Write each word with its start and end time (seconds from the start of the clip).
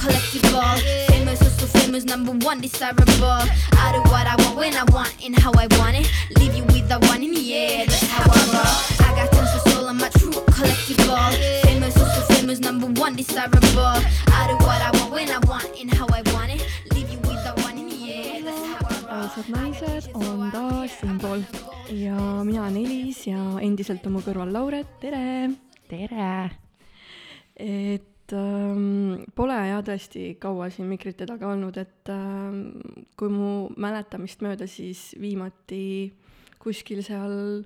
collectible. 0.00 0.76
Famous, 1.12 1.42
also 1.42 1.66
famous, 1.78 2.04
number 2.04 2.32
one, 2.46 2.60
desirable. 2.60 3.44
I 3.84 3.92
do 3.92 4.00
what 4.10 4.26
I 4.26 4.34
want 4.42 4.56
when 4.56 4.74
I 4.74 4.84
want 4.92 5.12
and 5.24 5.38
how 5.38 5.52
I 5.52 5.66
want 5.78 5.96
it. 6.00 6.06
Leave 6.38 6.54
you 6.54 6.64
with 6.72 6.88
the 6.88 6.98
one 7.12 7.22
in 7.22 7.32
the 7.34 7.54
air, 7.54 7.86
that's 7.86 8.08
how 8.08 8.24
I 8.24 8.40
roll. 8.54 8.74
I 9.06 9.10
got 9.16 9.32
tons 9.32 9.52
of 9.56 9.62
soul, 9.72 9.86
I'm 9.88 10.00
a 10.00 10.08
true 10.18 10.32
collectible. 10.56 11.28
Famous, 11.64 11.96
also 12.00 12.20
famous, 12.34 12.58
number 12.60 12.88
one, 13.00 13.14
desirable. 13.14 14.00
I 14.38 14.40
do 14.48 14.56
what 14.64 14.80
I 14.80 14.90
want 14.96 15.12
when 15.12 15.28
I 15.30 15.38
want 15.50 15.68
and 15.80 15.92
how 15.92 16.06
I 16.08 16.22
want 16.32 16.50
it. 16.56 16.64
Leave 16.94 17.10
you 17.12 17.18
with 17.28 17.42
the 17.44 17.52
one 17.62 17.76
in 17.76 17.88
the 17.88 18.00
air, 18.12 18.42
that's 18.42 18.64
how 18.72 18.80
I 18.80 18.94
roll. 19.04 19.20
armsad 19.20 19.48
naised 19.48 20.08
on 20.14 20.50
taas 20.52 20.90
siinpool 21.00 21.42
ja 21.92 22.16
mina 22.44 22.62
olen 22.62 22.76
Elis 22.76 23.26
ja 23.26 23.42
endiselt 23.60 24.06
on 24.06 24.16
mu 24.16 24.24
kõrval 24.24 24.52
Lauret, 24.54 24.96
tere! 25.02 25.50
tere! 25.90 26.50
et 27.60 28.09
ähm, 28.36 29.22
pole 29.36 29.56
jah 29.68 29.82
tõesti 29.86 30.34
kaua 30.40 30.70
siin 30.72 30.88
mikrite 30.90 31.26
taga 31.28 31.50
olnud, 31.52 31.76
et 31.80 32.10
ähm, 32.12 32.80
kui 33.18 33.30
mu 33.32 33.68
mäletamist 33.80 34.44
mööda, 34.44 34.68
siis 34.70 35.10
viimati 35.20 36.12
kuskil 36.60 37.02
seal 37.06 37.62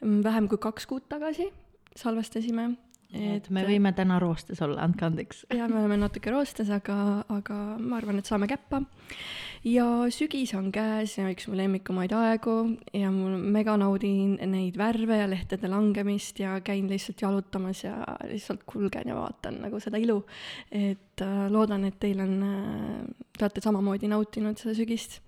mm, 0.00 0.20
vähem 0.26 0.48
kui 0.50 0.60
kaks 0.62 0.86
kuud 0.90 1.08
tagasi 1.10 1.50
salvestasime. 1.98 2.70
Et 3.16 3.46
me 3.54 3.62
võime 3.64 3.94
täna 3.96 4.18
roostes 4.20 4.60
olla, 4.64 4.82
andke 4.84 5.06
andeks. 5.06 5.44
ja 5.54 5.68
me 5.70 5.78
oleme 5.80 5.96
natuke 6.00 6.32
roostes, 6.32 6.68
aga, 6.74 7.24
aga 7.32 7.56
ma 7.80 7.96
arvan, 7.96 8.18
et 8.20 8.28
saame 8.28 8.48
käppa. 8.50 8.82
ja 9.64 9.86
sügis 10.12 10.52
on 10.58 10.68
käes 10.72 11.16
ja 11.16 11.28
üks 11.32 11.48
mu 11.48 11.56
lemmikumaid 11.56 12.12
aegu 12.12 12.56
ja 12.92 13.12
mul 13.14 13.38
mega 13.40 13.78
naudin 13.80 14.36
neid 14.52 14.76
värve 14.76 15.22
ja 15.22 15.28
lehtede 15.30 15.70
langemist 15.72 16.40
ja 16.40 16.58
käin 16.60 16.90
lihtsalt 16.90 17.24
jalutamas 17.24 17.82
ja 17.84 17.96
lihtsalt 18.28 18.66
kulgen 18.68 19.08
ja 19.08 19.16
vaatan 19.16 19.62
nagu 19.64 19.80
seda 19.80 19.96
ilu. 19.96 20.20
et 20.70 21.24
äh, 21.24 21.46
loodan, 21.48 21.88
et 21.88 21.96
teil 22.00 22.20
on 22.20 22.36
äh,, 22.42 23.08
te 23.38 23.48
olete 23.48 23.64
samamoodi 23.64 24.12
nautinud 24.12 24.60
seda 24.60 24.76
sügist. 24.76 25.22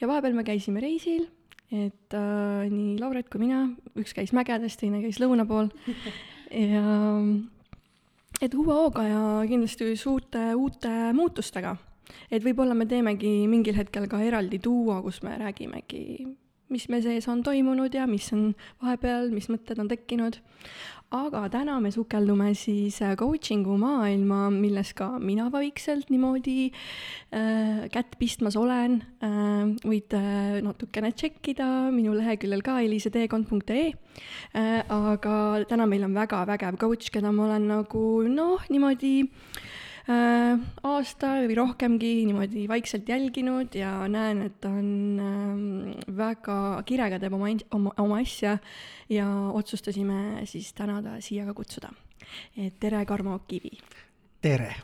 ja 0.00 0.06
vahepeal 0.06 0.38
me 0.38 0.46
käisime 0.46 0.80
reisil 0.80 1.26
et 1.68 2.14
äh, 2.14 2.64
nii 2.70 2.96
Lauret 3.02 3.26
kui 3.28 3.42
mina, 3.42 3.66
üks 3.98 4.14
käis 4.16 4.30
mägedes, 4.32 4.78
teine 4.80 5.02
käis 5.02 5.18
lõuna 5.20 5.44
pool 5.50 5.68
ja 6.50 7.20
et 8.42 8.54
uue 8.54 8.74
hooga 8.74 9.04
ja 9.06 9.22
kindlasti 9.48 9.94
suurte 9.96 10.54
uute 10.54 11.12
muutustega. 11.16 11.76
et 12.30 12.44
võib-olla 12.44 12.74
me 12.74 12.86
teemegi 12.88 13.46
mingil 13.48 13.76
hetkel 13.76 14.06
ka 14.08 14.20
eraldi 14.24 14.60
duo, 14.64 15.02
kus 15.04 15.20
me 15.22 15.34
räägimegi, 15.36 16.26
mis 16.72 16.88
me 16.88 17.02
sees 17.04 17.28
on 17.28 17.42
toimunud 17.44 17.94
ja 17.94 18.06
mis 18.08 18.32
on 18.32 18.54
vahepeal, 18.82 19.30
mis 19.32 19.48
mõtted 19.52 19.80
on 19.80 19.88
tekkinud. 19.88 20.38
Aga 21.14 21.46
täna 21.48 21.78
me 21.80 21.88
sukeldume 21.88 22.50
siis 22.58 22.98
äh, 23.00 23.14
coaching'u 23.16 23.78
maailma, 23.80 24.50
milles 24.52 24.92
ka 24.96 25.14
mina 25.16 25.46
vaikselt 25.52 26.10
niimoodi 26.12 26.68
äh, 26.68 27.88
kätt 27.92 28.18
pistmas 28.20 28.58
olen 28.60 29.00
äh,. 29.24 29.72
võite 29.88 30.20
natukene 30.64 31.14
tšekkida 31.16 31.88
minu 31.94 32.12
leheküljel 32.18 32.62
ka 32.62 32.80
eliseteekond.ee 32.84 33.88
äh,. 33.88 34.84
aga 34.84 35.64
täna 35.68 35.88
meil 35.88 36.04
on 36.04 36.16
väga 36.16 36.44
vägev 36.52 36.76
coach, 36.76 37.08
keda 37.14 37.32
ma 37.32 37.48
olen 37.48 37.70
nagu 37.72 38.04
noh, 38.28 38.68
niimoodi 38.68 39.14
äh, 39.24 39.76
aasta 40.08 41.34
või 41.44 41.56
rohkemgi 41.58 42.10
niimoodi 42.28 42.64
vaikselt 42.70 43.08
jälginud 43.08 43.74
ja 43.76 43.92
näen, 44.08 44.40
et 44.46 44.56
ta 44.62 44.70
on 44.72 45.20
äh, 45.20 46.14
väga 46.16 46.58
kirega 46.88 47.18
teeb 47.20 47.36
oma, 47.36 47.50
oma, 47.76 47.92
oma 48.00 48.20
asja 48.22 48.56
ja 49.12 49.28
otsustasime 49.52 50.46
siis 50.48 50.72
täna 50.72 51.02
ta 51.04 51.18
siia 51.24 51.44
ka 51.48 51.54
kutsuda. 51.56 51.92
et 52.56 52.80
tere, 52.80 53.04
Karmo 53.04 53.38
Kivi! 53.48 53.76
tere! 54.40 54.74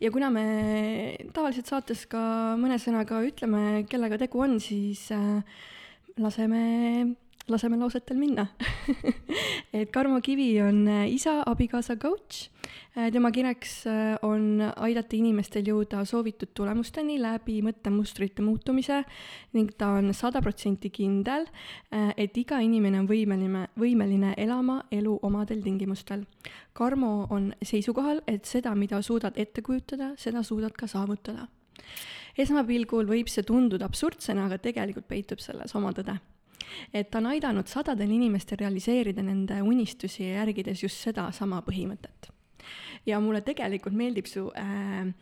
ja 0.00 0.10
kuna 0.10 0.30
me 0.30 0.46
tavaliselt 1.34 1.66
saates 1.66 2.06
ka 2.06 2.54
mõne 2.60 2.78
sõnaga 2.78 3.18
ütleme, 3.26 3.84
kellega 3.90 4.18
tegu 4.18 4.46
on, 4.46 4.60
siis 4.62 5.08
äh, 5.10 5.42
laseme 6.18 7.16
laseme 7.48 7.76
lausetel 7.76 8.16
minna 8.16 8.46
et 9.76 9.90
Karmo 9.92 10.20
Kivi 10.22 10.60
on 10.62 10.86
äh, 10.88 11.08
isa, 11.10 11.42
abikaasa, 11.46 11.96
coach. 11.96 12.53
Tema 12.94 13.30
kireks 13.34 13.86
äh, 13.86 14.14
on 14.22 14.60
aidata 14.62 15.16
inimestel 15.16 15.66
jõuda 15.66 16.04
soovitud 16.06 16.52
tulemusteni 16.54 17.16
läbi 17.18 17.56
mõttemustrite 17.66 18.42
muutumise 18.46 19.00
ning 19.56 19.72
ta 19.78 19.88
on 19.98 20.12
sada 20.14 20.42
protsenti 20.42 20.92
kindel, 20.94 21.48
äh, 21.90 22.12
et 22.16 22.36
iga 22.38 22.60
inimene 22.62 23.00
on 23.02 23.08
võimeline, 23.10 23.64
võimeline 23.80 24.34
elama 24.38 24.84
elu 24.94 25.16
omadel 25.26 25.62
tingimustel. 25.64 26.22
Karmo 26.72 27.26
on 27.34 27.50
seisukohal, 27.62 28.22
et 28.30 28.46
seda, 28.46 28.74
mida 28.78 29.02
suudad 29.02 29.34
ette 29.36 29.62
kujutada, 29.62 30.12
seda 30.16 30.42
suudad 30.42 30.76
ka 30.78 30.86
saavutada. 30.86 31.48
esmapilgul 32.38 33.06
võib 33.06 33.28
see 33.30 33.42
tunduda 33.42 33.86
absurdsena, 33.86 34.46
aga 34.46 34.58
tegelikult 34.58 35.06
peitub 35.08 35.42
selles 35.42 35.74
oma 35.74 35.92
tõde 35.92 36.18
et 36.92 37.10
ta 37.10 37.18
on 37.18 37.26
aidanud 37.30 37.66
sadadel 37.68 38.10
inimestel 38.10 38.58
realiseerida 38.58 39.22
nende 39.22 39.60
unistusi 39.62 40.30
järgides 40.30 40.82
just 40.82 41.02
sedasama 41.02 41.60
põhimõtet. 41.66 42.33
Ja 43.06 43.20
mulle 43.20 43.44
tegelikult 43.44 43.96
meeldib 43.96 44.28
su 44.30 44.48
äh, 44.56 45.12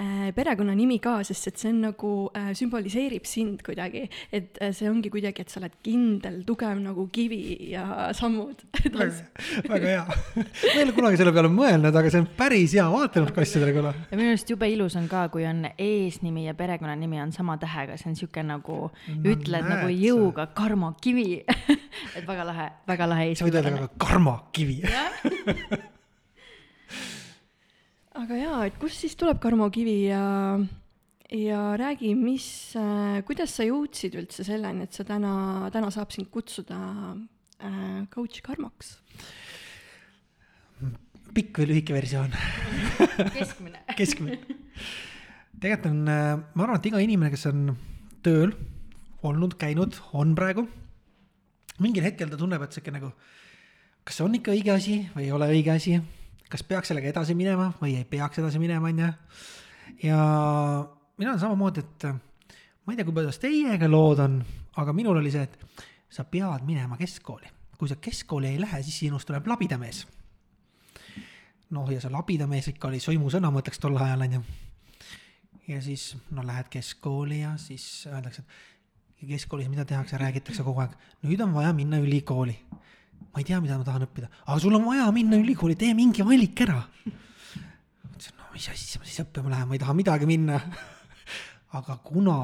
äh, 0.00 0.30
perekonnanimi 0.34 0.98
ka, 1.02 1.18
sest 1.26 1.50
et 1.50 1.60
see 1.60 1.70
on 1.72 1.80
nagu 1.84 2.12
äh, 2.36 2.50
sümboliseerib 2.56 3.26
sind 3.28 3.62
kuidagi, 3.66 4.06
et 4.32 4.58
äh, 4.62 4.72
see 4.76 4.88
ongi 4.90 5.12
kuidagi, 5.12 5.44
et 5.44 5.52
sa 5.52 5.60
oled 5.60 5.76
kindel, 5.84 6.40
tugev 6.48 6.80
nagu 6.80 7.06
kivi 7.12 7.40
ja 7.72 8.10
sammud. 8.16 8.64
Väga 9.70 9.80
hea. 9.84 10.04
ma 10.06 10.74
ei 10.74 10.84
ole 10.86 10.96
kunagi 10.96 11.20
selle 11.20 11.34
peale 11.36 11.52
mõelnud, 11.52 11.92
aga 11.92 12.12
see 12.12 12.22
on 12.22 12.30
päris 12.38 12.74
hea 12.78 12.86
vaatenurk 12.92 13.42
asjadele, 13.44 13.76
kuule. 13.76 13.94
ja 14.10 14.20
minu 14.20 14.34
arust 14.34 14.52
jube 14.54 14.70
ilus 14.72 14.96
on 15.00 15.08
ka, 15.10 15.26
kui 15.32 15.46
on 15.48 15.66
eesnimi 15.76 16.46
ja 16.48 16.56
perekonnanimi 16.58 17.22
on 17.22 17.34
sama 17.36 17.58
tähega, 17.60 17.98
see 18.00 18.12
on 18.12 18.18
sihuke 18.18 18.44
nagu 18.46 18.82
no, 18.88 19.20
ütled 19.20 19.60
näed, 19.60 19.70
nagu 19.74 19.92
jõuga 19.94 20.50
Karmo 20.56 20.94
Kivi. 21.00 21.42
Et 22.16 22.26
väga 22.26 22.44
lahe, 22.48 22.70
väga 22.88 23.08
lahe 23.10 23.32
sa 23.36 23.46
võid 23.46 23.60
öelda 23.60 23.76
ka 23.76 23.94
Karmo 24.00 24.36
Kivi 24.54 24.80
aga 28.20 28.36
jaa, 28.36 28.60
et 28.68 28.76
kust 28.80 29.00
siis 29.00 29.16
tuleb 29.18 29.40
Karmo 29.40 29.68
Kivi 29.72 29.96
ja, 30.10 30.22
ja 31.32 31.60
räägi, 31.80 32.12
mis 32.18 32.46
äh,, 32.78 33.20
kuidas 33.26 33.54
sa 33.56 33.64
jõudsid 33.64 34.16
üldse 34.20 34.44
selleni, 34.46 34.84
et 34.84 34.96
sa 34.96 35.06
täna, 35.08 35.32
täna 35.72 35.90
saab 35.94 36.12
sind 36.14 36.28
kutsuda 36.32 36.80
äh, 37.64 38.02
coach 38.12 38.42
Karmoks? 38.44 38.98
pikk 41.30 41.60
või 41.60 41.68
lühike 41.70 41.94
versioon 41.94 42.32
keskmine 43.36 43.84
keskmine. 44.00 44.40
tegelikult 45.62 45.90
on, 45.92 46.02
äh, 46.10 46.36
ma 46.42 46.66
arvan, 46.66 46.80
et 46.80 46.90
iga 46.90 47.02
inimene, 47.02 47.32
kes 47.32 47.46
on 47.52 47.68
tööl 48.26 48.54
olnud, 49.24 49.56
käinud, 49.60 49.96
on 50.16 50.32
praegu, 50.36 50.66
mingil 51.80 52.04
hetkel 52.04 52.28
ta 52.32 52.40
tunneb, 52.40 52.62
et 52.64 52.76
sihuke 52.76 52.92
nagu, 52.92 53.12
kas 54.04 54.18
see 54.18 54.26
on 54.26 54.36
ikka 54.36 54.52
õige 54.56 54.72
asi 54.74 55.04
või 55.14 55.28
ei 55.28 55.36
ole 55.36 55.48
õige 55.54 55.72
asi 55.76 56.00
kas 56.50 56.64
peaks 56.66 56.90
sellega 56.90 57.10
edasi 57.12 57.36
minema 57.38 57.70
või 57.80 57.94
ei 58.00 58.06
peaks 58.08 58.40
edasi 58.42 58.60
minema, 58.62 58.90
on 58.90 59.04
ju. 59.04 59.10
ja 60.08 60.20
mina 61.18 61.32
olen 61.32 61.42
samamoodi, 61.42 61.84
et 61.84 62.08
ma 62.10 62.92
ei 62.92 62.98
tea, 62.98 63.06
kuidas 63.06 63.38
teiega 63.42 63.88
lood 63.90 64.22
on, 64.24 64.40
aga 64.82 64.94
minul 64.96 65.20
oli 65.20 65.32
see, 65.34 65.46
et 65.46 65.84
sa 66.10 66.24
pead 66.26 66.66
minema 66.66 66.98
keskkooli. 66.98 67.56
kui 67.78 67.88
sa 67.88 67.96
keskkooli 67.96 68.50
ei 68.50 68.60
lähe, 68.60 68.82
siis 68.82 68.98
sinust 68.98 69.28
tuleb 69.30 69.46
labidamees. 69.46 70.06
noh, 71.70 71.92
ja 71.92 72.00
see 72.00 72.10
labidamees 72.10 72.72
ikka 72.74 72.88
oli 72.88 72.98
sõimusõna, 73.00 73.50
ma 73.50 73.62
ütleks 73.62 73.78
tol 73.78 73.96
ajal, 73.96 74.26
on 74.26 74.38
ju. 74.38 74.42
ja 75.68 75.80
siis, 75.82 76.16
no 76.30 76.46
lähed 76.46 76.68
keskkooli 76.68 77.40
ja 77.40 77.54
siis 77.56 78.06
öeldakse, 78.10 78.42
et 78.42 79.28
keskkoolis, 79.28 79.68
mida 79.68 79.84
tehakse, 79.84 80.18
räägitakse 80.18 80.64
kogu 80.66 80.82
aeg, 80.82 80.96
nüüd 81.22 81.40
on 81.44 81.54
vaja 81.54 81.72
minna 81.76 82.00
ülikooli 82.02 82.58
ma 83.30 83.42
ei 83.42 83.46
tea, 83.46 83.60
mida 83.62 83.78
ma 83.78 83.86
tahan 83.86 84.06
õppida, 84.08 84.30
aga 84.46 84.58
sul 84.62 84.74
on 84.74 84.86
vaja 84.88 85.10
minna 85.14 85.38
ülikooli, 85.38 85.76
tee 85.78 85.94
mingi 85.94 86.26
valik 86.26 86.64
ära. 86.66 86.80
mõtlesin, 87.06 88.34
no 88.38 88.48
mis 88.54 88.70
asja 88.72 89.00
ma 89.00 89.06
siis 89.06 89.22
õppima 89.24 89.52
lähen, 89.52 89.68
ma 89.70 89.78
ei 89.78 89.82
taha 89.82 89.94
midagi 89.94 90.26
minna 90.30 90.58
aga 91.78 91.96
kuna 92.02 92.36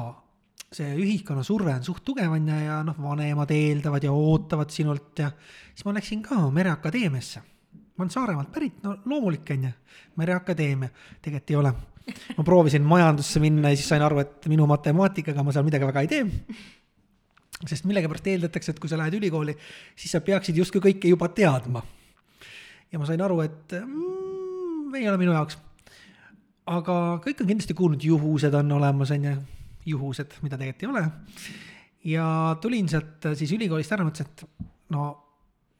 see 0.71 0.95
ühiskonna 0.99 1.43
surve 1.47 1.73
on 1.73 1.83
suht 1.83 2.03
tugev, 2.07 2.31
on 2.31 2.47
ju, 2.47 2.55
ja 2.67 2.79
noh, 2.85 2.95
vanemad 3.01 3.51
eeldavad 3.55 4.03
ja 4.03 4.13
ootavad 4.15 4.71
sinult 4.73 5.19
ja 5.23 5.29
siis 5.71 5.85
ma 5.87 5.95
läksin 5.95 6.23
ka 6.23 6.39
Mereakadeemiasse. 6.51 7.43
ma 7.97 8.03
olen 8.03 8.13
Saaremaalt 8.13 8.51
pärit, 8.53 8.81
no 8.83 8.97
loomulik, 9.05 9.47
on 9.55 9.69
ju, 9.69 9.71
Mereakadeemia, 10.19 10.89
tegelikult 11.21 11.51
ei 11.51 11.59
ole. 11.61 11.73
ma 12.37 12.43
proovisin 12.43 12.83
majandusse 12.87 13.39
minna 13.43 13.71
ja 13.71 13.79
siis 13.79 13.89
sain 13.91 14.03
aru, 14.03 14.19
et 14.23 14.47
minu 14.47 14.67
matemaatikaga 14.67 15.43
ma 15.43 15.51
seal 15.51 15.67
midagi 15.67 15.87
väga 15.87 16.03
ei 16.05 16.11
tee 16.11 16.23
sest 17.65 17.87
millegipärast 17.89 18.27
eeldatakse, 18.29 18.73
et 18.73 18.81
kui 18.81 18.89
sa 18.91 18.99
lähed 18.99 19.17
ülikooli, 19.17 19.55
siis 19.97 20.13
sa 20.13 20.21
peaksid 20.21 20.57
justkui 20.59 20.83
kõike 20.83 21.09
juba 21.09 21.29
teadma. 21.33 21.83
ja 22.91 22.99
ma 22.99 23.05
sain 23.09 23.21
aru, 23.21 23.41
et 23.41 23.77
mm, 23.79 24.93
ei 24.95 25.07
ole 25.09 25.17
minu 25.17 25.33
jaoks. 25.33 25.57
aga 26.67 26.95
kõik 27.23 27.41
on 27.41 27.51
kindlasti 27.53 27.73
kuulnud, 27.77 28.03
juhused 28.03 28.53
on 28.53 28.71
olemas, 28.77 29.11
on 29.11 29.29
ju, 29.29 29.37
juhused, 29.93 30.37
mida 30.43 30.57
tegelikult 30.57 30.83
ei 30.83 30.91
ole. 30.91 31.05
ja 32.13 32.57
tulin 32.61 32.89
sealt 32.89 33.31
siis 33.35 33.55
ülikoolist 33.57 33.95
ära, 33.95 34.05
mõtlesin, 34.05 34.29
et 34.29 34.67
no 34.93 35.09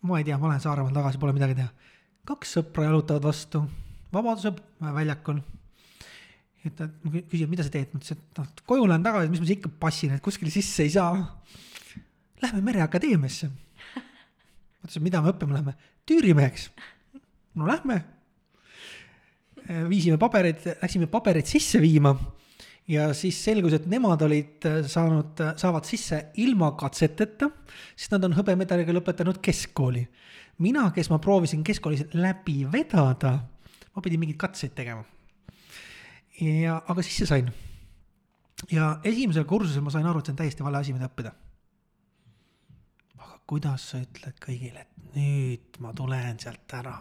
ma 0.07 0.21
ei 0.21 0.25
tea, 0.25 0.37
ma 0.37 0.51
lähen 0.51 0.63
Saaremaale 0.63 0.95
tagasi, 0.95 1.21
pole 1.21 1.35
midagi 1.35 1.59
teha. 1.59 1.69
kaks 2.27 2.57
sõpra 2.57 2.89
jalutavad 2.89 3.29
vastu 3.29 3.63
Vabaduse 4.13 4.53
väljakul. 4.81 5.41
ta 6.75 6.89
küsib, 7.31 7.47
mida 7.47 7.63
sa 7.63 7.71
teed, 7.71 7.93
ma 7.93 7.99
ütlesin, 8.01 8.19
et 8.19 8.39
noh, 8.41 8.47
koju 8.67 8.87
lähen 8.89 9.03
tagasi, 9.05 9.29
mis 9.31 9.39
ma 9.39 9.47
siis 9.47 9.59
ikka 9.59 9.69
passin, 9.79 10.15
et 10.17 10.23
kuskile 10.23 10.51
sisse 10.51 10.83
ei 10.83 10.91
saa. 10.91 11.13
Lähme 12.41 12.61
Mereakadeemiasse. 12.61 13.49
mõtlesin, 14.83 15.03
mida 15.03 15.21
me 15.21 15.33
õppima 15.33 15.57
läheme, 15.57 15.73
tüürimeheks. 16.05 16.69
no 17.55 17.67
lähme. 17.67 18.03
viisime 19.89 20.17
pabereid, 20.17 20.63
läksime 20.81 21.07
pabereid 21.07 21.45
sisse 21.45 21.81
viima 21.81 22.15
ja 22.87 23.09
siis 23.17 23.37
selgus, 23.43 23.75
et 23.75 23.87
nemad 23.91 24.21
olid 24.23 24.65
saanud, 24.87 25.41
saavad 25.59 25.87
sisse 25.87 26.21
ilma 26.39 26.71
katseteta, 26.79 27.49
sest 27.95 28.15
nad 28.15 28.23
on 28.27 28.37
hõbemedaliga 28.37 28.95
lõpetanud 28.95 29.41
keskkooli. 29.43 30.07
mina, 30.57 30.91
kes 30.91 31.09
ma 31.09 31.19
proovisin 31.19 31.63
keskkoolis 31.63 32.05
läbi 32.13 32.65
vedada, 32.71 33.33
ma 33.95 34.01
pidin 34.01 34.19
mingeid 34.19 34.39
katseid 34.39 34.73
tegema. 34.75 35.03
ja, 36.41 36.81
aga 36.87 37.01
sisse 37.01 37.25
sain. 37.25 37.51
ja 38.71 38.99
esimesel 39.03 39.45
kursusel 39.45 39.81
ma 39.81 39.91
sain 39.91 40.05
aru, 40.05 40.19
et 40.19 40.25
see 40.25 40.31
on 40.31 40.37
täiesti 40.37 40.63
vale 40.63 40.77
asi, 40.77 40.93
mida 40.93 41.11
õppida. 41.11 41.35
Kuidas 43.47 43.91
sa 43.91 44.01
ütled 44.03 44.39
kõigile, 44.43 44.83
et 44.83 45.13
nüüd 45.15 45.77
ma 45.83 45.93
tulen 45.95 46.39
sealt 46.39 46.73
ära? 46.77 46.97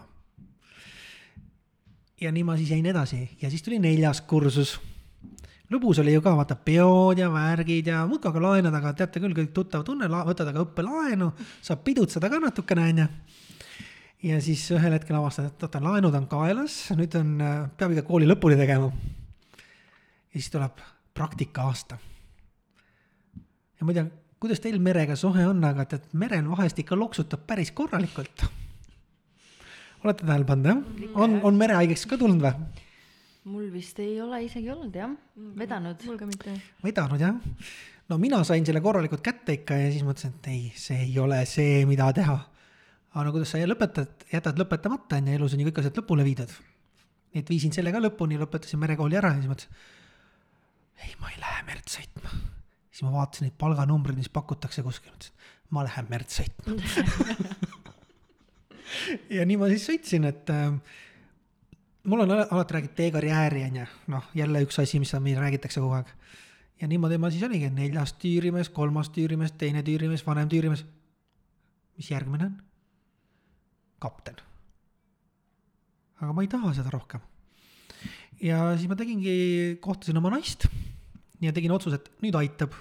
ja 2.21 2.31
nii 2.33 2.45
ma 2.49 2.55
siis 2.57 2.71
jäin 2.73 2.87
edasi 2.89 3.27
ja 3.43 3.51
siis 3.53 3.63
tuli 3.63 3.79
neljas 3.83 4.23
kursus 4.25 4.79
lõbus 5.73 6.01
oli 6.01 6.15
ju 6.15 6.23
ka, 6.25 6.35
vaata 6.39 6.57
peod 6.57 7.21
ja 7.21 7.29
värgid 7.33 7.91
ja 7.91 8.05
muudkui 8.09 8.31
aga 8.31 8.43
laenad, 8.45 8.77
aga 8.79 8.93
teate 9.01 9.23
küll, 9.23 9.35
kõik 9.37 9.53
tuttav 9.55 9.85
tunne, 9.87 10.09
võtad 10.09 10.51
aga 10.53 10.63
õppelaenu, 10.63 11.31
saab 11.65 11.83
pidutseda 11.87 12.31
ka 12.31 12.41
natukene, 12.43 12.87
onju. 12.93 13.07
ja 14.31 14.41
siis 14.43 14.65
ühel 14.75 14.95
hetkel 14.97 15.19
avastad, 15.19 15.51
et 15.51 15.67
oota, 15.67 15.83
laenud 15.83 16.15
on 16.15 16.29
kaelas, 16.31 16.79
nüüd 16.99 17.17
on, 17.19 17.33
peab 17.79 17.97
ikka 17.97 18.07
kooli 18.07 18.29
lõpuni 18.31 18.59
tegema. 18.59 18.93
ja 18.93 20.39
siis 20.39 20.53
tuleb 20.55 20.85
praktika 21.15 21.67
aasta. 21.67 21.99
ja 23.35 23.85
ma 23.87 23.93
ei 23.93 23.99
tea, 24.01 24.07
kuidas 24.47 24.63
teil 24.63 24.79
merega 24.83 25.17
sohe 25.19 25.45
on, 25.47 25.61
aga 25.67 25.85
tead, 25.91 26.09
merel 26.15 26.47
vahest 26.53 26.79
ikka 26.79 26.99
loksutab 26.99 27.43
päris 27.47 27.73
korralikult. 27.75 28.47
olete 30.05 30.27
tähele 30.27 30.47
pannud, 30.47 30.67
jah? 30.71 31.15
on, 31.19 31.41
on 31.43 31.59
merehaigeks 31.59 32.07
ka 32.07 32.19
tulnud 32.21 32.45
või? 32.45 32.85
mul 33.47 33.67
vist 33.71 33.99
ei 34.03 34.17
ole 34.23 34.41
isegi 34.47 34.71
olnud 34.71 34.95
jah, 34.95 35.13
vedanud. 35.59 36.03
mul 36.07 36.19
ka 36.19 36.27
mitte. 36.31 36.55
vedanud 36.83 37.23
jah. 37.23 37.37
no 38.11 38.19
mina 38.23 38.43
sain 38.47 38.67
selle 38.67 38.83
korralikult 38.83 39.23
kätte 39.27 39.59
ikka 39.61 39.79
ja 39.83 39.93
siis 39.95 40.07
mõtlesin, 40.07 40.35
et 40.39 40.51
ei, 40.53 40.65
see 40.75 41.05
ei 41.09 41.19
ole 41.23 41.43
see, 41.51 41.85
mida 41.91 42.09
teha. 42.15 42.39
aga 43.15 43.27
no 43.27 43.35
kuidas 43.35 43.55
sa 43.55 43.63
lõpetad, 43.63 44.27
jätad 44.33 44.59
lõpetamata 44.63 45.21
on 45.21 45.31
ju, 45.31 45.39
elus 45.41 45.55
on 45.55 45.63
ju 45.63 45.71
kõik 45.71 45.83
asjad 45.83 46.03
lõpule 46.03 46.27
viidud. 46.27 46.55
nii 47.35 47.45
et 47.45 47.55
viisin 47.55 47.75
selle 47.75 47.95
ka 47.95 48.03
lõpuni, 48.03 48.39
lõpetasin 48.43 48.83
merekooli 48.83 49.19
ära 49.19 49.35
ja 49.35 49.41
siis 49.43 49.51
mõtlesin, 49.51 49.81
ei, 51.03 51.17
ma 51.23 51.35
ei 51.35 51.43
lähe 51.43 51.67
merd 51.71 51.91
sõitma. 51.99 52.39
Siis 52.97 53.05
ma 53.05 53.13
vaatasin 53.13 53.45
neid 53.45 53.57
palganumbreid, 53.61 54.17
mis 54.17 54.33
pakutakse 54.33 54.81
kuskil, 54.85 55.13
mõtlesin, 55.13 55.51
ma 55.77 55.83
lähen 55.85 56.07
merd 56.09 56.33
sõitma 56.33 56.77
ja 59.37 59.45
nii 59.45 59.59
ma 59.61 59.69
siis 59.69 59.85
sõitsin, 59.91 60.25
et 60.31 60.53
äh, 60.55 60.71
mul 62.09 62.25
on 62.25 62.33
alati 62.39 62.79
räägitud 62.79 62.97
teekarjääri, 63.03 63.67
on 63.69 63.77
ju, 63.83 63.89
noh, 64.15 64.31
jälle 64.39 64.65
üks 64.65 64.81
asi, 64.81 65.01
mis 65.03 65.13
meil 65.21 65.43
räägitakse 65.43 65.83
kogu 65.83 65.99
aeg. 65.99 66.15
ja 66.81 66.89
niimoodi 66.89 67.21
ma 67.21 67.31
siis 67.35 67.45
oligi, 67.45 67.69
neljas 67.75 68.17
tüürimees, 68.23 68.73
kolmas 68.73 69.13
tüürimees, 69.13 69.53
teine 69.61 69.85
tüürimees, 69.85 70.25
vanem 70.27 70.49
tüürimees. 70.49 70.87
mis 72.01 72.11
järgmine 72.11 72.49
on? 72.49 72.57
kapten. 74.01 74.41
aga 76.23 76.33
ma 76.33 76.49
ei 76.49 76.49
taha 76.49 76.73
seda 76.81 76.97
rohkem. 76.97 77.21
ja 78.41 78.73
siis 78.79 78.89
ma 78.89 78.97
tegingi, 78.97 79.37
kohtasin 79.85 80.17
oma 80.17 80.33
naist 80.39 80.71
ja 81.45 81.53
tegin 81.53 81.77
otsuse, 81.77 82.01
et 82.01 82.11
nüüd 82.25 82.37
aitab, 82.39 82.73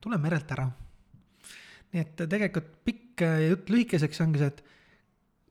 tulen 0.00 0.20
merelt 0.20 0.50
ära. 0.52 0.68
nii 1.92 2.00
et 2.00 2.20
tegelikult 2.30 2.68
pikk 2.86 3.24
jutt 3.48 3.70
lühikeseks 3.72 4.20
ongi 4.24 4.38
see, 4.38 4.52
et 4.52 4.62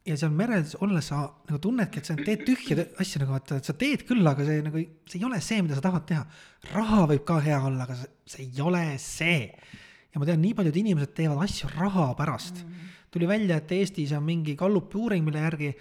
ja 0.08 0.16
seal 0.18 0.32
merel 0.34 0.64
olles 0.84 1.10
sa 1.12 1.22
nagu 1.50 1.60
tunnedki, 1.62 2.02
et 2.02 2.10
sa 2.10 2.16
teed 2.18 2.46
tühja 2.48 2.86
asju 3.02 3.22
nagu, 3.24 3.36
et 3.38 3.68
sa 3.68 3.76
teed 3.78 4.06
küll, 4.08 4.26
aga 4.28 4.46
see 4.48 4.64
nagu, 4.66 4.82
see 5.10 5.20
ei 5.20 5.28
ole 5.28 5.42
see, 5.44 5.62
mida 5.66 5.78
sa 5.78 5.84
tahad 5.86 6.08
teha. 6.10 6.24
raha 6.74 7.06
võib 7.12 7.26
ka 7.28 7.40
hea 7.44 7.60
olla, 7.70 7.86
aga 7.86 7.98
see 8.30 8.48
ei 8.48 8.64
ole 8.64 8.84
see. 9.02 9.50
ja 10.10 10.22
ma 10.22 10.28
tean, 10.30 10.42
nii 10.42 10.56
paljud 10.58 10.80
inimesed 10.82 11.14
teevad 11.18 11.44
asju 11.46 11.70
raha 11.76 12.14
pärast 12.18 12.64
mm. 12.64 12.70
-hmm. 12.70 12.94
tuli 13.12 13.28
välja, 13.28 13.58
et 13.58 13.72
Eestis 13.72 14.12
on 14.18 14.24
mingi 14.24 14.56
Gallupi 14.56 14.98
uuring, 14.98 15.26
mille 15.26 15.40
järgi 15.40 15.76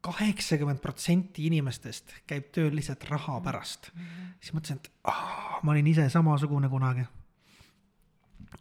kaheksakümmend 0.00 0.80
protsenti 0.80 1.46
inimestest 1.46 2.14
käib 2.26 2.50
tööl 2.54 2.74
lihtsalt 2.74 3.04
raha 3.10 3.40
pärast 3.40 3.90
mm. 3.94 4.00
-hmm. 4.00 4.34
siis 4.40 4.54
mõtlesin, 4.54 4.76
et 4.76 4.90
ah, 5.04 5.60
ma 5.62 5.72
olin 5.72 5.86
ise 5.86 6.08
samasugune 6.08 6.68
kunagi. 6.68 7.06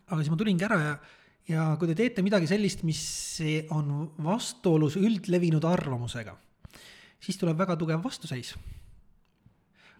Aga 0.07 0.19
siis 0.21 0.31
ma 0.31 0.39
tulingi 0.39 0.67
ära 0.67 0.79
ja 0.81 0.97
ja 1.47 1.67
kui 1.79 1.89
te 1.89 1.95
teete 1.97 2.23
midagi 2.25 2.49
sellist, 2.49 2.83
mis 2.87 3.01
on 3.75 4.09
vastuolus 4.23 4.97
üldlevinud 4.99 5.63
arvamusega, 5.67 6.33
siis 7.23 7.39
tuleb 7.39 7.59
väga 7.59 7.77
tugev 7.79 8.03
vastuseis. 8.03 8.55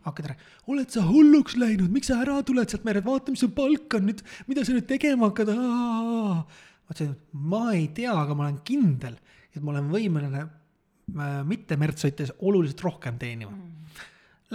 hakkad 0.07 0.29
rääkima, 0.29 0.51
oled 0.71 0.91
sa 0.93 1.01
hulluks 1.03 1.57
läinud, 1.59 1.91
miks 1.91 2.07
sa 2.07 2.21
ära 2.23 2.37
tuled 2.47 2.69
sealt 2.71 2.85
merelt, 2.87 3.03
vaata, 3.03 3.31
mis 3.33 3.41
su 3.43 3.49
palk 3.51 3.97
on 3.97 4.05
nüüd, 4.07 4.21
mida 4.47 4.63
sa 4.63 4.75
nüüd 4.75 4.87
tegema 4.87 5.31
hakkad. 5.31 5.51
ma 5.55 6.93
ütlesin, 6.93 7.15
ma 7.31 7.63
ei 7.73 7.89
tea, 7.95 8.13
aga 8.13 8.35
ma 8.35 8.47
olen 8.47 8.61
kindel, 8.67 9.17
et 9.51 9.63
ma 9.63 9.73
olen 9.73 9.89
võimeline 9.91 10.43
äh, 10.43 11.41
mitte 11.47 11.79
merd 11.79 11.99
sõites 11.99 12.31
oluliselt 12.39 12.83
rohkem 12.87 13.19
teenima. 13.19 13.51
Mm.. 13.51 14.03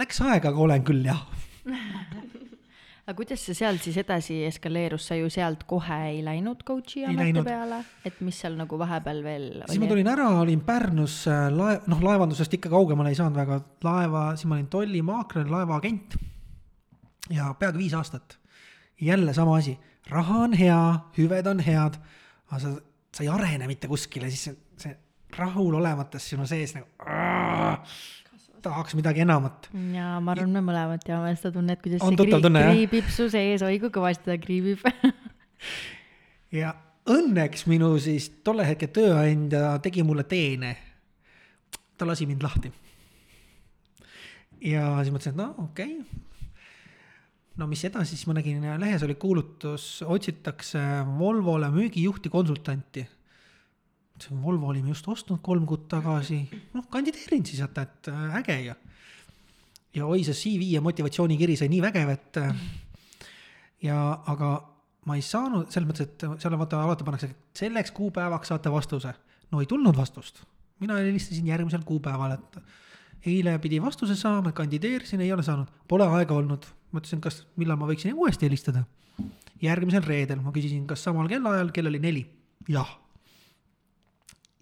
Läks 0.01 0.23
aega, 0.25 0.49
aga 0.49 0.57
olen 0.57 0.85
küll 0.87 1.05
jah 1.05 1.21
aga 3.03 3.15
kuidas 3.17 3.41
see 3.43 3.55
seal 3.57 3.77
siis 3.83 3.97
edasi 3.99 4.37
eskaleerus, 4.47 5.09
sa 5.09 5.17
ju 5.19 5.27
sealt 5.31 5.65
kohe 5.67 5.97
ei 6.07 6.21
läinud 6.23 6.61
coach'i 6.67 7.03
ameti 7.09 7.43
peale, 7.43 7.81
et 8.07 8.21
mis 8.23 8.37
seal 8.39 8.55
nagu 8.59 8.79
vahepeal 8.79 9.19
veel 9.25 9.47
siis 9.65 9.75
oli? 9.75 9.81
ma 9.83 9.89
tulin 9.91 10.11
ära, 10.13 10.27
olin 10.39 10.63
Pärnus 10.63 11.17
äh, 11.27 11.49
lae-, 11.51 11.81
noh, 11.91 12.03
laevandusest 12.07 12.55
ikka 12.59 12.71
kaugemale 12.71 13.11
ei 13.11 13.19
saanud 13.19 13.41
väga, 13.41 13.59
laeva, 13.83 14.23
siis 14.37 14.47
ma 14.47 14.55
olin 14.55 14.71
tollimaakler, 14.71 15.51
laevaagent. 15.51 16.15
ja 17.33 17.51
peaaegu 17.59 17.83
viis 17.83 17.97
aastat. 17.99 18.39
jälle 19.01 19.33
sama 19.33 19.57
asi, 19.59 19.75
raha 20.09 20.43
on 20.47 20.53
hea, 20.55 20.81
hüved 21.17 21.47
on 21.51 21.59
head, 21.59 21.99
aga 22.47 22.59
sa, 22.63 22.75
sa 23.11 23.23
ei 23.23 23.31
arene 23.35 23.67
mitte 23.67 23.91
kuskile, 23.91 24.31
siis 24.31 24.47
see, 24.47 24.59
see 24.79 24.97
rahulolematus 25.35 26.29
sinu 26.29 26.47
sees 26.47 26.75
nagu 26.77 26.87
tahaks 28.63 28.95
midagi 28.97 29.23
enamat. 29.25 29.69
ja 29.95 30.15
ma 30.23 30.33
arvan, 30.33 30.53
me 30.55 30.63
mõlemad 30.65 31.03
teame 31.05 31.33
seda 31.37 31.53
tunnet, 31.57 31.81
kuidas 31.83 32.03
on 32.03 32.15
see 32.15 32.25
kriib, 32.25 32.45
tunne, 32.45 32.63
kriibib 32.69 33.11
su 33.13 33.27
sees, 33.33 33.63
oi 33.65 33.79
kui 33.81 33.91
kõvasti 33.93 34.29
ta 34.29 34.37
kriibib 34.41 34.83
ja 36.61 36.73
õnneks 37.09 37.67
minu 37.71 37.93
siis 38.01 38.29
tolle 38.45 38.65
hetke 38.67 38.89
tööandja 38.93 39.77
tegi 39.83 40.05
mulle 40.07 40.25
teene. 40.29 40.75
ta 41.97 42.07
lasi 42.07 42.27
mind 42.29 42.43
lahti. 42.43 42.71
ja 44.61 44.85
siis 45.01 45.13
mõtlesin, 45.15 45.35
et 45.35 45.41
no 45.41 45.49
okei 45.65 45.97
okay. 45.99 46.21
no 47.59 47.67
mis 47.71 47.83
edasi, 47.89 48.15
siis 48.15 48.29
ma 48.29 48.37
nägin 48.39 48.63
lehes 48.79 49.03
oli 49.03 49.17
kuulutus, 49.19 50.01
otsitakse 50.07 50.79
Volvole 51.19 51.69
müügijuhti, 51.73 52.31
konsultanti 52.31 53.07
ütlesin, 54.23 54.41
Volvo 54.43 54.67
olime 54.71 54.89
just 54.89 55.07
ostnud 55.07 55.41
kolm 55.43 55.65
kuud 55.67 55.87
tagasi, 55.89 56.43
noh, 56.73 56.85
kandideerin 56.89 57.43
siis, 57.45 57.61
et, 57.61 57.77
et 57.77 58.09
äh, 58.11 58.37
äge 58.39 58.57
ju. 58.67 58.75
ja 59.95 60.05
oi, 60.05 60.23
see 60.23 60.33
CV 60.33 60.73
ja 60.73 60.81
motivatsioonikiri 60.81 61.57
sai 61.57 61.69
nii 61.69 61.81
vägev, 61.81 62.09
et 62.13 62.37
äh, 62.37 62.53
ja 63.83 63.97
aga 64.27 64.53
ma 65.05 65.17
ei 65.17 65.21
saanud, 65.21 65.69
selles 65.71 65.89
mõttes, 65.89 66.07
et 66.07 66.25
seal 66.39 66.57
vaata 66.57 66.81
alati 66.83 67.03
pannakse, 67.03 67.27
et 67.31 67.63
selleks 67.63 67.91
kuupäevaks 67.91 68.47
saate 68.47 68.71
vastuse. 68.71 69.13
no 69.51 69.61
ei 69.61 69.67
tulnud 69.67 69.97
vastust, 69.97 70.43
mina 70.79 70.97
helistasin 71.01 71.47
järgmisel 71.47 71.83
kuupäeval, 71.83 72.37
et 72.37 73.27
eile 73.27 73.57
pidi 73.59 73.81
vastuse 73.81 74.15
saama, 74.15 74.51
kandideerisin, 74.51 75.21
ei 75.21 75.33
ole 75.33 75.43
saanud, 75.43 75.67
pole 75.87 76.07
aega 76.07 76.35
olnud. 76.35 76.65
mõtlesin, 76.93 77.19
kas, 77.19 77.47
millal 77.57 77.77
ma 77.77 77.87
võiksin 77.89 78.13
uuesti 78.13 78.45
helistada. 78.45 78.85
järgmisel 79.61 80.03
reedel 80.03 80.41
ma 80.41 80.51
küsisin, 80.51 80.87
kas 80.87 81.03
samal 81.03 81.27
kellaajal, 81.27 81.71
kell 81.71 81.87
oli 81.87 81.99
neli, 81.99 82.27
jah 82.67 83.02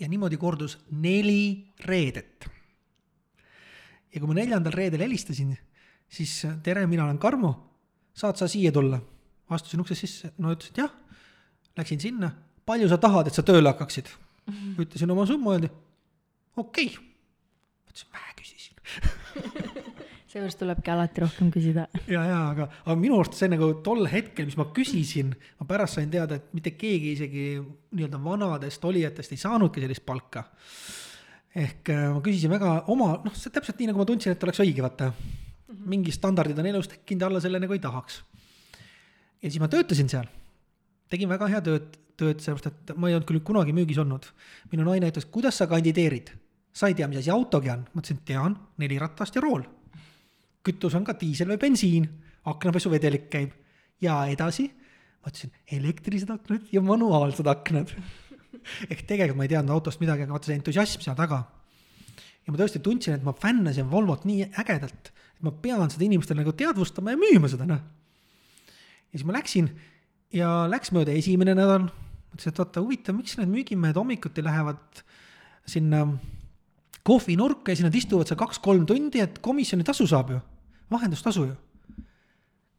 ja 0.02 0.10
niimoodi 0.10 0.38
kordus 0.42 0.78
neli 0.92 1.74
reedet. 1.86 2.50
ja 4.12 4.20
kui 4.20 4.28
ma 4.28 4.36
neljandal 4.36 4.74
reedel 4.76 5.06
helistasin, 5.06 5.54
siis 6.10 6.42
tere, 6.64 6.88
mina 6.90 7.06
olen 7.06 7.20
Karmo, 7.22 7.54
saad 8.14 8.42
sa 8.42 8.50
siia 8.52 8.74
tulla? 8.76 9.00
astusin 9.52 9.84
uksest 9.84 10.06
sisse, 10.06 10.30
no 10.40 10.54
ütles, 10.56 10.72
et 10.72 10.78
jah. 10.80 10.92
Läksin 11.76 12.00
sinna, 12.00 12.30
palju 12.68 12.88
sa 12.88 12.98
tahad, 13.00 13.28
et 13.28 13.36
sa 13.36 13.44
tööle 13.44 13.68
hakkaksid? 13.72 14.10
ütlesin 14.80 15.12
oma 15.12 15.26
summa, 15.30 15.54
öeldi 15.56 15.70
okei 16.58 16.88
okay.. 16.90 17.04
mõtlesin, 17.86 18.10
vähe 18.16 18.34
küsisin 18.40 19.61
seepärast 20.32 20.62
tulebki 20.62 20.92
alati 20.92 21.22
rohkem 21.26 21.50
küsida. 21.52 21.86
ja, 22.08 22.22
ja 22.24 22.38
aga, 22.52 22.68
aga 22.86 22.96
minu 23.00 23.18
arust 23.20 23.36
see 23.40 23.50
nagu 23.52 23.68
tol 23.84 24.06
hetkel, 24.10 24.48
mis 24.48 24.58
ma 24.60 24.70
küsisin, 24.76 25.34
ma 25.60 25.68
pärast 25.68 25.98
sain 26.00 26.12
teada, 26.12 26.38
et 26.40 26.54
mitte 26.56 26.72
keegi 26.80 27.16
isegi 27.18 27.46
nii-öelda 27.60 28.20
vanadest 28.24 28.86
olijatest 28.88 29.36
ei 29.36 29.42
saanudki 29.42 29.84
sellist 29.84 30.06
palka. 30.08 30.46
ehk 31.56 31.92
äh, 31.92 32.06
ma 32.16 32.22
küsisin 32.24 32.54
väga 32.54 32.76
oma, 32.94 33.14
noh, 33.26 33.36
see 33.36 33.52
täpselt 33.52 33.82
nii, 33.82 33.90
nagu 33.92 34.00
ma 34.00 34.08
tundsin, 34.08 34.36
et 34.36 34.46
oleks 34.48 34.62
õige, 34.64 34.86
vaata. 34.86 35.12
mingi 35.92 36.14
standardid 36.16 36.60
on 36.60 36.70
elus 36.70 36.88
tekkinud 36.92 37.28
alla 37.28 37.42
selle 37.44 37.60
nagu 37.60 37.76
ei 37.76 37.84
tahaks. 37.84 38.22
ja 39.42 39.50
siis 39.50 39.60
ma 39.60 39.68
töötasin 39.68 40.10
seal, 40.12 40.32
tegin 41.12 41.32
väga 41.32 41.52
hea 41.52 41.62
tööd, 41.66 42.00
tööd, 42.16 42.40
sellepärast 42.40 42.72
et 42.72 42.96
ma 42.96 43.10
ei 43.10 43.18
olnud 43.18 43.28
küll 43.28 43.44
kunagi 43.44 43.76
müügis 43.76 44.00
olnud. 44.00 44.32
minu 44.72 44.88
naine 44.88 45.12
ütles, 45.12 45.28
kuidas 45.28 45.60
sa 45.60 45.68
kandideerid? 45.68 46.32
sa 46.72 46.88
ei 46.88 46.96
tea, 46.96 47.12
mis 47.12 47.20
asi 47.20 47.36
autogi 47.36 47.68
on? 47.68 47.84
ma 47.92 48.00
ütlesin, 48.00 48.24
tean, 48.24 48.56
neli 48.80 48.96
ratast 49.02 49.36
ja 49.36 49.44
rool. 49.44 49.68
Kütus 50.66 50.96
on 50.98 51.06
ka 51.08 51.16
diisel 51.18 51.50
või 51.54 51.60
bensiin, 51.62 52.08
aknapesuvedelik 52.50 53.30
käib. 53.32 53.58
Ja 54.02 54.24
edasi 54.30 54.68
ma 55.22 55.30
ütlesin 55.30 55.54
elektrilised 55.78 56.32
aknad 56.34 56.70
ja 56.74 56.82
manuaalsed 56.84 57.48
aknad. 57.50 57.94
Ehk 58.92 59.06
tegelikult 59.08 59.38
ma 59.40 59.46
ei 59.46 59.54
teadnud 59.54 59.76
autost 59.76 60.02
midagi, 60.02 60.26
aga 60.26 60.36
vaata 60.36 60.50
see 60.50 60.58
entusiasm 60.58 61.04
seal 61.06 61.18
taga. 61.18 61.44
ja 62.42 62.54
ma 62.54 62.58
tõesti 62.58 62.82
tundsin, 62.82 63.20
et 63.20 63.26
ma 63.26 63.36
fännasin 63.38 63.90
Volvot 63.92 64.26
nii 64.26 64.48
ägedalt, 64.64 65.12
et 65.14 65.46
ma 65.46 65.54
pean 65.54 65.92
seda 65.94 66.08
inimestele 66.08 66.42
nagu 66.42 66.56
teadvustama 66.58 67.14
ja 67.14 67.20
müüma 67.22 67.50
seda, 67.52 67.68
noh. 67.70 67.82
ja 69.12 69.14
siis 69.14 69.28
ma 69.30 69.36
läksin 69.38 69.70
ja 70.34 70.50
läks 70.72 70.90
mööda 70.96 71.14
esimene 71.14 71.54
nädal, 71.58 71.86
mõtlesin, 72.32 72.54
et 72.54 72.62
vaata 72.64 72.82
huvitav, 72.82 73.18
miks 73.20 73.38
need 73.38 73.52
müügimehed 73.54 74.00
hommikuti 74.00 74.42
lähevad 74.46 75.04
sinna 75.70 76.08
kohvinurka 77.06 77.72
ja 77.72 77.78
siis 77.78 77.86
nad 77.86 77.98
istuvad 77.98 78.30
seal 78.30 78.42
kaks-kolm 78.42 78.88
tundi, 78.90 79.22
et 79.22 79.38
komisjoni 79.46 79.86
tasu 79.86 80.10
saab 80.10 80.34
ju, 80.34 80.42
vahendustasu 80.92 81.46
ju. 81.50 81.56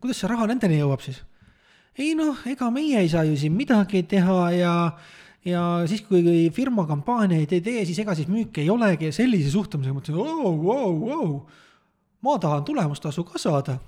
kuidas 0.01 0.21
see 0.21 0.31
raha 0.31 0.47
nendeni 0.51 0.81
jõuab 0.81 1.03
siis? 1.05 1.23
ei 1.99 2.15
noh, 2.19 2.39
ega 2.49 2.71
meie 2.71 3.03
ei 3.03 3.11
saa 3.13 3.25
ju 3.29 3.37
siin 3.37 3.57
midagi 3.57 4.03
teha 4.09 4.39
ja 4.57 4.75
ja 5.45 5.63
siis, 5.91 6.05
kui 6.07 6.51
firma 6.55 6.85
kampaaniaid 6.87 7.53
ei 7.53 7.61
tee, 7.65 7.85
siis 7.87 7.99
ega 7.99 8.15
siis 8.15 8.29
müüki 8.31 8.63
ei 8.63 8.71
olegi 8.71 9.09
ja 9.11 9.15
sellise 9.15 9.51
suhtumisega 9.51 9.97
mõtlesin, 9.97 10.19
oo, 10.23 10.53
oo, 10.71 11.17
oo, 11.17 11.31
ma 12.23 12.37
tahan 12.39 12.65
tulemustasu 12.65 13.25
ka 13.27 13.41
saada. 13.43 13.79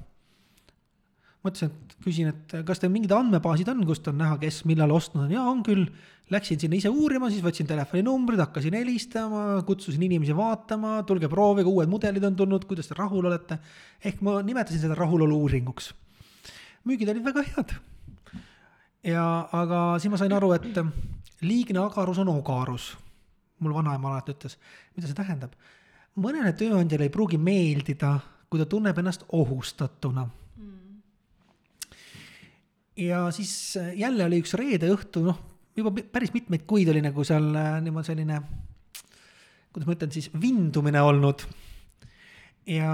mõtlesin, 1.45 1.71
et 1.71 1.84
küsin, 2.03 2.33
et 2.33 2.55
kas 2.67 2.81
teil 2.81 2.93
mingid 2.93 3.13
andmebaasid 3.15 3.69
on, 3.73 3.85
kust 3.89 4.09
on 4.11 4.19
näha, 4.21 4.37
kes 4.43 4.63
millal 4.69 4.93
ostnud 4.95 5.27
on, 5.27 5.33
jaa, 5.35 5.47
on 5.51 5.63
küll. 5.67 5.87
Läksin 6.33 6.57
sinna 6.57 6.79
ise 6.79 6.89
uurima, 6.89 7.29
siis 7.29 7.43
võtsin 7.45 7.69
telefoninumbrid, 7.69 8.41
hakkasin 8.41 8.73
helistama, 8.79 9.59
kutsusin 9.69 10.07
inimesi 10.07 10.33
vaatama, 10.37 11.03
tulge 11.05 11.29
proovige, 11.29 11.69
uued 11.69 11.91
mudelid 11.93 12.25
on 12.25 12.39
tulnud, 12.39 12.65
kuidas 12.65 12.89
te 12.89 12.97
rahul 12.97 13.29
olete. 13.29 13.59
ehk 14.01 14.23
ma 14.25 14.39
nimetasin 14.43 14.81
seda 14.81 14.97
rahulolu 14.97 15.37
uuringuks. 15.45 15.93
müügid 16.89 17.11
olid 17.13 17.25
väga 17.25 17.45
head. 17.51 17.75
ja, 19.05 19.49
aga 19.53 19.99
siis 20.01 20.11
ma 20.11 20.17
sain 20.17 20.33
aru, 20.33 20.53
et 20.57 20.81
liigne 21.43 21.79
agarus 21.85 22.19
on 22.19 22.29
ogarus. 22.29 22.97
mul 23.59 23.75
vanaema 23.75 24.09
alati 24.09 24.33
ütles, 24.33 24.57
mida 24.97 25.07
see 25.07 25.15
tähendab? 25.15 25.53
mõnele 26.17 26.55
tööandjale 26.57 27.05
ei 27.05 27.13
pruugi 27.13 27.37
meeldida, 27.37 28.19
kui 28.49 28.59
ta 28.59 28.65
tunneb 28.65 28.99
ennast 28.99 29.29
ohustatuna 29.29 30.25
ja 32.97 33.31
siis 33.35 33.79
jälle 33.95 34.25
oli 34.25 34.39
üks 34.43 34.55
reede 34.59 34.91
õhtu, 34.95 35.25
noh, 35.27 35.41
juba 35.77 35.91
päris 36.13 36.33
mitmeid 36.35 36.67
kuid 36.69 36.89
oli 36.93 37.03
nagu 37.03 37.25
seal 37.27 37.47
niimoodi 37.83 38.13
selline, 38.13 38.39
kuidas 39.75 39.89
ma 39.89 39.97
ütlen 39.97 40.15
siis, 40.15 40.31
vindumine 40.41 41.03
olnud. 41.03 41.43
ja 42.71 42.93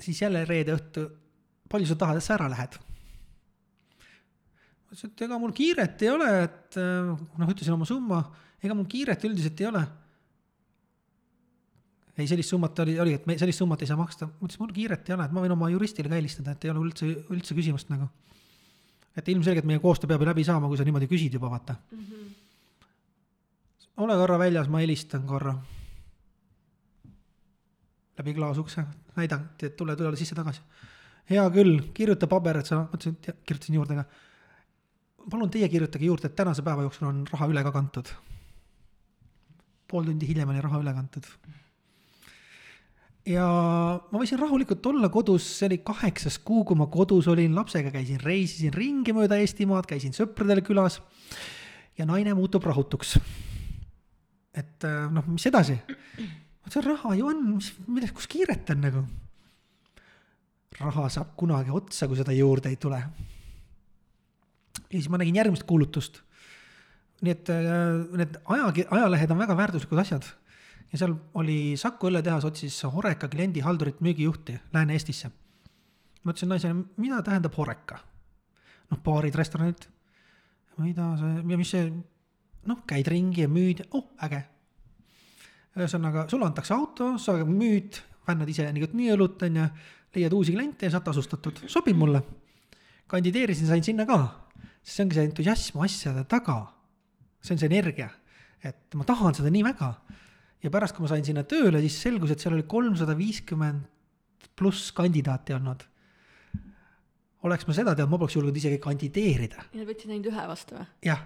siis 0.00 0.22
jälle 0.22 0.44
reede 0.48 0.76
õhtu, 0.76 1.08
palju 1.70 1.90
sa 1.90 1.98
tahad, 1.98 2.20
et 2.20 2.26
sa 2.26 2.36
ära 2.38 2.48
lähed? 2.52 2.78
ma 4.84 4.94
ütlesin, 4.94 5.10
et 5.10 5.26
ega 5.26 5.40
mul 5.42 5.52
kiiret 5.56 6.06
ei 6.06 6.14
ole, 6.14 6.30
et 6.46 6.78
noh, 6.78 7.50
ütlesin 7.50 7.74
oma 7.74 7.88
summa, 7.88 8.22
ega 8.62 8.78
mul 8.78 8.86
kiiret 8.90 9.26
üldiselt 9.26 9.60
ei 9.60 9.70
ole. 9.72 9.82
ei, 12.14 12.28
sellist 12.30 12.54
summat 12.54 12.78
oli, 12.84 12.94
oli, 13.02 13.16
et 13.18 13.26
me 13.26 13.34
sellist 13.34 13.58
summat 13.58 13.82
ei 13.82 13.90
saa 13.90 13.98
maksta, 13.98 14.30
ma 14.30 14.46
ütlesin, 14.46 14.62
mul 14.62 14.76
kiiret 14.76 15.10
ei 15.10 15.16
ole, 15.16 15.26
et 15.26 15.34
ma 15.34 15.42
võin 15.42 15.56
oma 15.56 15.72
juristile 15.72 16.06
ka 16.06 16.14
helistada, 16.14 16.54
et 16.54 16.68
ei 16.68 16.70
ole 16.70 16.84
üldse, 16.86 17.10
üldse 17.34 17.58
küsimust 17.58 17.90
nagu 17.90 18.06
et 19.16 19.28
ilmselgelt 19.28 19.66
meie 19.68 19.78
koostöö 19.82 20.10
peab 20.10 20.22
ju 20.22 20.28
läbi 20.28 20.44
saama, 20.44 20.68
kui 20.68 20.78
sa 20.78 20.84
niimoodi 20.86 21.08
küsid 21.10 21.34
juba, 21.36 21.50
vaata 21.50 21.74
mm. 21.74 21.98
-hmm. 21.98 22.34
ole 23.96 24.16
korra 24.20 24.38
väljas, 24.38 24.68
ma 24.68 24.78
helistan 24.78 25.26
korra. 25.26 25.54
läbi 28.18 28.34
klaasukse, 28.34 28.84
näidan, 29.16 29.48
et 29.62 29.76
tule, 29.76 29.96
tule 29.96 30.16
sisse 30.16 30.34
tagasi. 30.34 30.60
hea 31.30 31.50
küll, 31.50 31.80
kirjuta 31.94 32.26
paber, 32.26 32.56
et 32.56 32.66
sa, 32.66 32.76
ma 32.76 32.88
ütlesin, 32.94 33.16
kirjutasin 33.46 33.74
juurde 33.74 33.94
ka. 33.94 34.04
palun 35.30 35.50
teie 35.50 35.68
kirjutage 35.68 36.04
juurde, 36.04 36.26
et 36.26 36.36
tänase 36.36 36.62
päeva 36.62 36.82
jooksul 36.82 37.08
on 37.08 37.26
raha 37.32 37.46
üle 37.46 37.62
ka 37.62 37.72
kantud. 37.72 38.08
pool 39.90 40.04
tundi 40.04 40.28
hiljem 40.28 40.48
oli 40.48 40.60
raha 40.60 40.80
üle 40.80 40.94
kantud 40.94 41.24
ja 43.28 43.44
ma 44.10 44.20
võisin 44.20 44.38
rahulikult 44.40 44.84
olla 44.90 45.08
kodus, 45.12 45.46
see 45.58 45.68
oli 45.70 45.80
kaheksas 45.86 46.38
kuu, 46.44 46.64
kui 46.68 46.78
ma 46.78 46.86
kodus 46.92 47.28
olin, 47.32 47.54
lapsega 47.56 47.92
käisin, 47.94 48.20
reisisin 48.20 48.74
ringi 48.74 49.14
mööda 49.16 49.38
Eestimaad, 49.40 49.88
käisin 49.88 50.14
sõpradel 50.16 50.60
külas. 50.64 51.00
ja 51.98 52.06
naine 52.06 52.34
muutub 52.34 52.64
rahutuks. 52.64 53.18
et 54.54 54.84
äh, 54.84 55.10
noh, 55.10 55.26
mis 55.26 55.46
edasi? 55.46 55.78
see 56.68 56.80
raha 56.82 57.14
ju 57.14 57.28
on, 57.28 57.42
mis, 57.56 57.72
milles, 57.86 58.12
kus 58.12 58.26
kiiret 58.28 58.70
on 58.70 58.80
nagu? 58.80 59.04
raha 60.80 61.08
saab 61.08 61.36
kunagi 61.36 61.70
otsa, 61.70 62.08
kui 62.08 62.16
seda 62.16 62.32
juurde 62.32 62.68
ei 62.68 62.76
tule. 62.76 63.00
ja 64.90 64.94
siis 64.98 65.08
ma 65.08 65.18
nägin 65.18 65.40
järgmist 65.40 65.64
kuulutust. 65.64 66.20
nii 67.22 67.32
et 67.32 67.48
äh, 67.48 68.04
need 68.20 68.36
aja, 68.44 68.72
ajalehed 68.90 69.30
on 69.30 69.38
väga 69.46 69.56
väärtuslikud 69.56 69.98
asjad 70.04 70.28
ja 70.94 71.00
seal 71.00 71.14
oli 71.40 71.74
Saku 71.78 72.06
õlletehas 72.06 72.44
otsis 72.46 72.76
Horeca 72.86 73.26
kliendihaldurit 73.28 73.98
müügijuhti 74.04 74.54
Lääne-Eestisse. 74.72 75.30
ma 76.22 76.32
ütlesin 76.32 76.48
naisele, 76.48 76.84
mida 76.96 77.22
tähendab 77.22 77.56
Horeca? 77.58 77.98
noh, 78.90 79.00
baarid, 79.02 79.34
restoranid, 79.34 79.88
mida 80.78 81.08
see, 81.18 81.42
ja 81.50 81.58
mis 81.58 81.70
see, 81.72 81.88
noh, 82.68 82.82
käid 82.86 83.08
ringi 83.10 83.42
ja 83.42 83.50
müüd, 83.50 83.82
oh, 83.96 84.12
äge. 84.22 84.44
ühesõnaga, 85.74 86.28
sulle 86.30 86.46
antakse 86.46 86.74
auto, 86.76 87.14
sa 87.18 87.34
müüd, 87.48 87.98
fännad 88.26 88.48
ise 88.52 88.68
niikuinii 88.70 89.10
õlut, 89.16 89.42
on 89.48 89.58
ju, 89.58 89.68
leiad 90.14 90.36
uusi 90.36 90.54
kliente 90.54 90.86
ja 90.86 90.94
saad 90.94 91.08
tasustatud, 91.08 91.64
sobib 91.66 91.98
mulle. 91.98 92.22
kandideerisin, 93.10 93.66
sain 93.66 93.82
sinna 93.82 94.06
ka, 94.06 94.20
sest 94.82 94.94
see 94.94 95.04
ongi 95.04 95.18
see 95.18 95.26
entusiasm 95.30 95.80
asjade 95.82 96.24
taga. 96.28 96.60
see 97.42 97.56
on 97.56 97.58
see 97.58 97.72
energia, 97.72 98.10
et 98.62 98.94
ma 98.94 99.04
tahan 99.04 99.34
seda 99.34 99.50
nii 99.50 99.64
väga 99.64 99.94
ja 100.64 100.72
pärast, 100.72 100.96
kui 100.96 101.04
ma 101.04 101.10
sain 101.12 101.24
sinna 101.26 101.44
tööle, 101.48 101.80
siis 101.84 101.98
selgus, 102.06 102.32
et 102.32 102.42
seal 102.42 102.56
oli 102.56 102.64
kolmsada 102.68 103.16
viiskümmend 103.18 103.90
pluss 104.56 104.92
kandidaati 104.96 105.54
olnud. 105.56 105.82
oleks 107.44 107.66
ma 107.68 107.74
seda 107.76 107.92
teadnud, 107.92 108.14
ma 108.14 108.20
poleks 108.22 108.36
julgenud 108.38 108.60
isegi 108.60 108.80
kandideerida. 108.82 109.66
ja 109.72 109.80
nad 109.82 109.88
võtsid 109.90 110.12
ainult 110.12 110.30
ühe 110.32 110.46
vastu 110.48 110.78
või? 110.78 110.86
jah. 111.10 111.24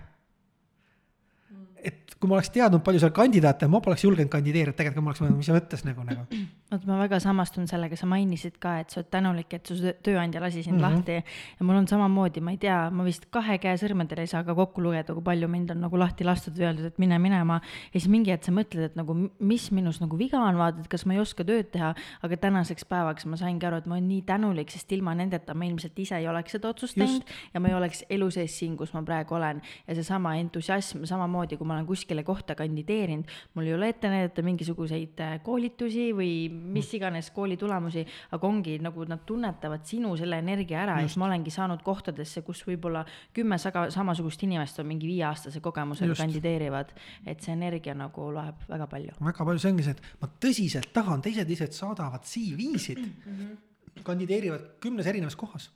Et 1.84 2.14
kui 2.18 2.30
ma 2.30 2.38
oleks 2.38 2.50
teadnud, 2.54 2.82
palju 2.82 3.02
seal 3.02 3.14
kandidaate 3.14 3.66
on, 3.68 3.76
ma 3.76 3.82
poleks 3.84 4.04
julgenud 4.04 4.30
kandideerida, 4.32 4.74
tegelikult 4.76 5.04
ma 5.04 5.12
oleks 5.12 5.22
mõelnud, 5.22 5.38
mis 5.38 5.50
mõttes 5.54 5.84
nagu, 5.86 6.06
nagu 6.06 6.26
vot 6.68 6.84
ma 6.84 6.98
väga 7.00 7.18
samastun 7.22 7.68
sellega, 7.68 7.96
sa 7.96 8.06
mainisid 8.08 8.58
ka, 8.60 8.74
et 8.82 8.92
sa 8.92 9.00
oled 9.00 9.08
tänulik, 9.12 9.54
et 9.56 9.70
su 9.70 9.76
tööandja 10.04 10.40
lasi 10.42 10.62
sind 10.62 10.76
mm 10.76 10.84
-hmm. 10.84 10.96
lahti 10.98 11.12
ja 11.60 11.64
mul 11.64 11.78
on 11.80 11.88
samamoodi, 11.88 12.40
ma 12.44 12.50
ei 12.50 12.58
tea, 12.58 12.90
ma 12.90 13.04
vist 13.04 13.28
kahe 13.30 13.58
käe 13.58 13.76
sõrmedel 13.80 14.20
ei 14.20 14.26
saa 14.26 14.44
ka 14.44 14.54
kokku 14.54 14.82
lugeda, 14.82 15.14
kui 15.14 15.22
palju 15.22 15.48
mind 15.48 15.70
on 15.70 15.80
nagu 15.80 15.98
lahti 15.98 16.24
lastud 16.24 16.58
või 16.58 16.66
öeldud, 16.68 16.84
et 16.84 16.98
mine 16.98 17.18
minema. 17.18 17.60
ja 17.94 18.00
siis 18.00 18.08
mingi 18.08 18.30
hetk 18.30 18.44
sa 18.44 18.52
mõtled, 18.52 18.84
et 18.84 18.96
nagu 18.96 19.30
mis 19.38 19.70
minus 19.72 20.00
nagu 20.00 20.18
viga 20.18 20.40
on, 20.40 20.58
vaatad, 20.58 20.88
kas 20.88 21.06
ma 21.06 21.14
ei 21.14 21.20
oska 21.20 21.44
tööd 21.44 21.70
teha, 21.70 21.94
aga 22.22 22.36
tänaseks 22.36 22.84
päevaks 22.84 23.26
ma 23.26 23.36
saingi 23.36 23.66
aru, 23.66 23.76
et 23.76 23.86
ma 23.86 23.94
olen 23.94 24.08
nii 24.08 24.22
tänulik, 24.22 24.70
sest 24.70 24.92
ilma 24.92 25.14
nendeta 25.14 25.54
ma 25.54 25.64
ilmselt 25.64 25.98
ise 25.98 26.16
ei 26.16 26.28
oleks 26.28 26.52
seda 26.52 26.68
otsust 26.68 26.94
teinud 26.94 27.24
ja 27.54 27.60
ma 27.60 27.68
ei 27.68 27.74
oleks 27.74 28.04
elu 28.10 28.30
sees 28.30 28.58
siin, 28.58 28.76
kus 28.76 28.92
ma 28.92 29.02
praegu 29.02 29.34
olen. 29.34 29.62
ja 29.88 29.94
seesama 29.94 30.36
entusiasm 30.36 31.04
samamoodi, 31.04 31.56
kui 31.56 31.66
ma 31.68 31.76
olen 31.76 31.86
kuskile 31.88 32.24
kohta 32.26 32.56
kandideerinud, 32.58 33.28
mul 33.54 33.68
ei 33.68 33.74
ole 33.76 33.90
ette 33.92 34.10
näidata 34.10 34.42
mingisuguseid 34.46 35.20
äh, 35.24 35.36
koolitusi 35.44 36.08
või 36.16 36.48
mis 36.48 36.90
iganes 36.96 37.30
kooli 37.34 37.58
tulemusi, 37.60 38.04
aga 38.34 38.48
ongi 38.48 38.78
nagu 38.82 39.04
nad 39.08 39.24
tunnetavad 39.28 39.84
sinu 39.88 40.14
selle 40.18 40.40
energia 40.42 40.82
ära 40.84 40.98
ja 41.02 41.08
siis 41.08 41.18
ma 41.20 41.28
olengi 41.28 41.52
saanud 41.54 41.82
kohtadesse, 41.86 42.42
kus 42.46 42.64
võib-olla 42.66 43.04
kümme 43.36 43.58
saga, 43.60 43.88
samasugust 43.94 44.42
inimest 44.46 44.80
on 44.82 44.88
mingi 44.88 45.10
viieaastase 45.10 45.62
kogemusega 45.64 46.12
Just. 46.12 46.22
kandideerivad. 46.22 46.94
et 47.26 47.44
see 47.44 47.52
energia 47.52 47.94
nagu 47.94 48.30
loeb 48.32 48.64
väga 48.68 48.86
palju. 48.90 49.16
väga 49.20 49.48
palju, 49.50 49.62
see 49.62 49.72
ongi 49.72 49.86
see, 49.86 49.96
et 49.96 50.22
ma 50.22 50.30
tõsiselt 50.46 50.92
tahan, 50.94 51.24
teised 51.24 51.48
lihtsalt 51.50 51.76
saadavad 51.76 52.24
CV-sid 52.24 53.02
mm, 53.02 53.12
-hmm. 53.26 54.02
kandideerivad 54.06 54.70
kümnes 54.80 55.06
erinevas 55.06 55.36
kohas. 55.36 55.70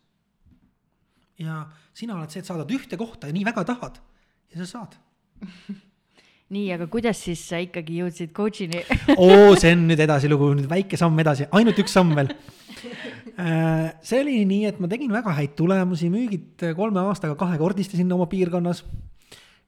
ja 1.39 1.67
sina 1.95 2.17
oled 2.17 2.31
see, 2.31 2.41
et 2.41 2.47
saadad 2.47 2.71
ühte 2.71 2.97
kohta 2.97 3.27
ja 3.27 3.33
nii 3.33 3.45
väga 3.45 3.65
tahad 3.65 3.99
ja 4.53 4.63
sa 4.63 4.67
saad 4.79 4.97
nii, 6.55 6.67
aga 6.75 6.89
kuidas 6.93 7.21
siis 7.25 7.43
sa 7.49 7.61
ikkagi 7.63 8.01
jõudsid 8.03 8.33
coach'ini 8.37 8.83
oo, 9.17 9.55
see 9.59 9.73
on 9.75 9.87
nüüd 9.91 10.03
edasilugu, 10.05 10.53
nüüd 10.59 10.69
väike 10.71 11.01
samm 11.01 11.19
edasi, 11.23 11.49
ainult 11.57 11.81
üks 11.83 11.95
samm 11.97 12.15
veel. 12.19 12.33
Äh, 13.33 13.93
see 14.05 14.21
oli 14.21 14.43
nii, 14.49 14.67
et 14.69 14.81
ma 14.83 14.91
tegin 14.91 15.13
väga 15.15 15.33
häid 15.39 15.55
tulemusi, 15.59 16.11
müügid 16.13 16.67
kolme 16.77 17.01
aastaga 17.07 17.37
kahekordistasin 17.41 18.11
oma 18.13 18.27
piirkonnas 18.31 18.83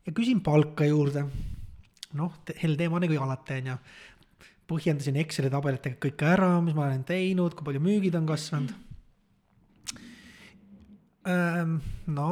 ja 0.04 0.12
küsin 0.12 0.43
palka 0.45 0.85
juurde. 0.88 1.25
noh, 2.14 2.35
hell 2.61 2.76
teema 2.78 3.00
nagu 3.02 3.23
alati, 3.25 3.61
on 3.62 3.73
ju. 3.73 3.78
põhjendasin 4.71 5.16
Exceli 5.21 5.50
tabelitega 5.52 5.99
kõik 6.00 6.23
ära, 6.25 6.50
mis 6.64 6.76
ma 6.76 6.87
olen 6.87 7.02
teinud, 7.09 7.57
kui 7.57 7.66
palju 7.66 7.83
müügid 7.85 8.14
on 8.21 8.28
kasvanud. 8.28 8.73
no 12.12 12.31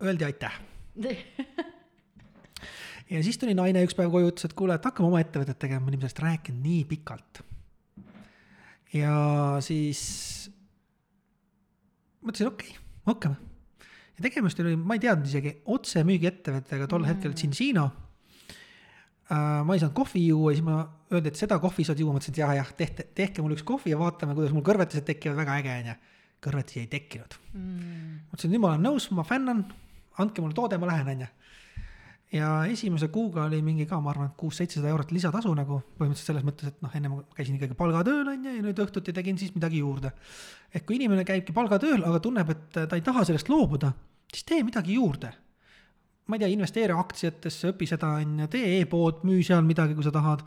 öeldi 0.00 0.24
aitäh 0.24 0.54
ja 3.10 3.22
siis 3.22 3.38
tuli 3.40 3.54
naine 3.56 3.82
üks 3.86 3.96
päev 3.96 4.12
koju, 4.12 4.30
ütles, 4.32 4.48
et 4.48 4.54
kuule, 4.58 4.76
et 4.76 4.86
hakkame 4.86 5.10
oma 5.10 5.20
ettevõtet 5.22 5.58
tegema, 5.62 5.84
me 5.84 5.92
olime 5.92 6.06
sellest 6.06 6.22
rääkinud 6.24 6.64
nii 6.64 6.80
pikalt. 6.90 7.42
ja 8.96 9.12
siis 9.64 10.00
mõtlesin, 12.24 12.50
okei 12.50 12.72
okay,, 12.72 12.82
hakkame. 13.06 13.36
ja 14.16 14.26
tegemist 14.26 14.60
oli, 14.64 14.74
ma 14.80 14.98
ei 14.98 15.04
teadnud 15.04 15.30
isegi, 15.30 15.54
otsemüügiettevõttega 15.76 16.90
tol 16.90 17.04
mm. 17.04 17.12
hetkel 17.12 17.38
Cincino 17.38 17.86
äh,. 19.30 19.62
ma 19.62 19.76
ei 19.76 19.82
saanud 19.82 19.96
kohvi 19.96 20.26
juua 20.26 20.54
siis 20.54 20.66
ma 20.66 20.82
öeldi, 21.12 21.30
et 21.30 21.38
seda 21.38 21.60
kohvi 21.62 21.86
saad 21.86 22.02
juua, 22.02 22.16
ma 22.16 22.22
ütlesin, 22.22 22.34
et 22.34 22.42
jah, 22.42 22.54
jah, 22.58 22.74
tehke, 22.78 23.08
tehke 23.14 23.44
mulle 23.44 23.58
üks 23.58 23.66
kohvi 23.66 23.94
ja 23.94 24.00
vaatame, 24.02 24.34
kuidas 24.38 24.54
mul 24.56 24.66
kõrvetised 24.66 25.06
tekivad, 25.06 25.38
väga 25.44 25.58
äge 25.62 25.78
onju. 25.80 25.98
kõrvetisi 26.46 26.82
ei 26.82 26.90
tekkinud 26.90 27.40
mm.. 27.54 28.14
mõtlesin, 28.32 28.54
nüüd 28.54 28.66
ma 28.66 28.74
olen 28.74 28.88
nõus, 28.90 29.10
ma 29.14 29.26
fännan, 29.26 29.66
andke 30.18 30.42
mulle 30.42 30.58
toode, 30.58 30.78
ma 30.82 30.90
lähen 30.90 31.14
onju 31.14 31.30
ja 32.32 32.64
esimese 32.66 33.08
kuuga 33.08 33.44
oli 33.46 33.60
mingi 33.62 33.86
ka, 33.86 34.00
ma 34.02 34.10
arvan, 34.10 34.30
et 34.32 34.38
kuus-seitsesada 34.40 34.90
eurot 34.90 35.12
lisatasu 35.14 35.52
nagu 35.54 35.78
põhimõtteliselt 35.98 36.32
selles 36.32 36.46
mõttes, 36.46 36.72
et 36.72 36.82
noh, 36.82 36.92
enne 36.98 37.10
ma 37.12 37.22
käisin 37.36 37.58
ikkagi 37.58 37.76
palgatööl 37.78 38.26
on 38.32 38.46
ju 38.48 38.54
ja 38.56 38.64
nüüd 38.64 38.82
õhtuti 38.82 39.14
tegin 39.14 39.38
siis 39.38 39.54
midagi 39.54 39.82
juurde. 39.82 40.12
et 40.74 40.84
kui 40.86 40.98
inimene 40.98 41.24
käibki 41.24 41.54
palgatööl, 41.54 42.02
aga 42.04 42.20
tunneb, 42.20 42.50
et 42.50 42.78
ta 42.90 42.98
ei 42.98 43.04
taha 43.06 43.24
sellest 43.24 43.48
loobuda, 43.48 43.92
siis 44.32 44.44
tee 44.44 44.62
midagi 44.66 44.98
juurde. 44.98 45.32
ma 46.26 46.36
ei 46.36 46.42
tea, 46.42 46.48
investeeri 46.50 46.92
aktsiatesse, 46.92 47.70
õpi 47.70 47.86
seda 47.86 48.16
on 48.18 48.40
ju, 48.42 48.48
tee 48.50 48.80
e-pood, 48.80 49.22
müü 49.22 49.44
seal 49.46 49.62
midagi, 49.62 49.94
kui 49.94 50.04
sa 50.04 50.10
tahad. 50.10 50.42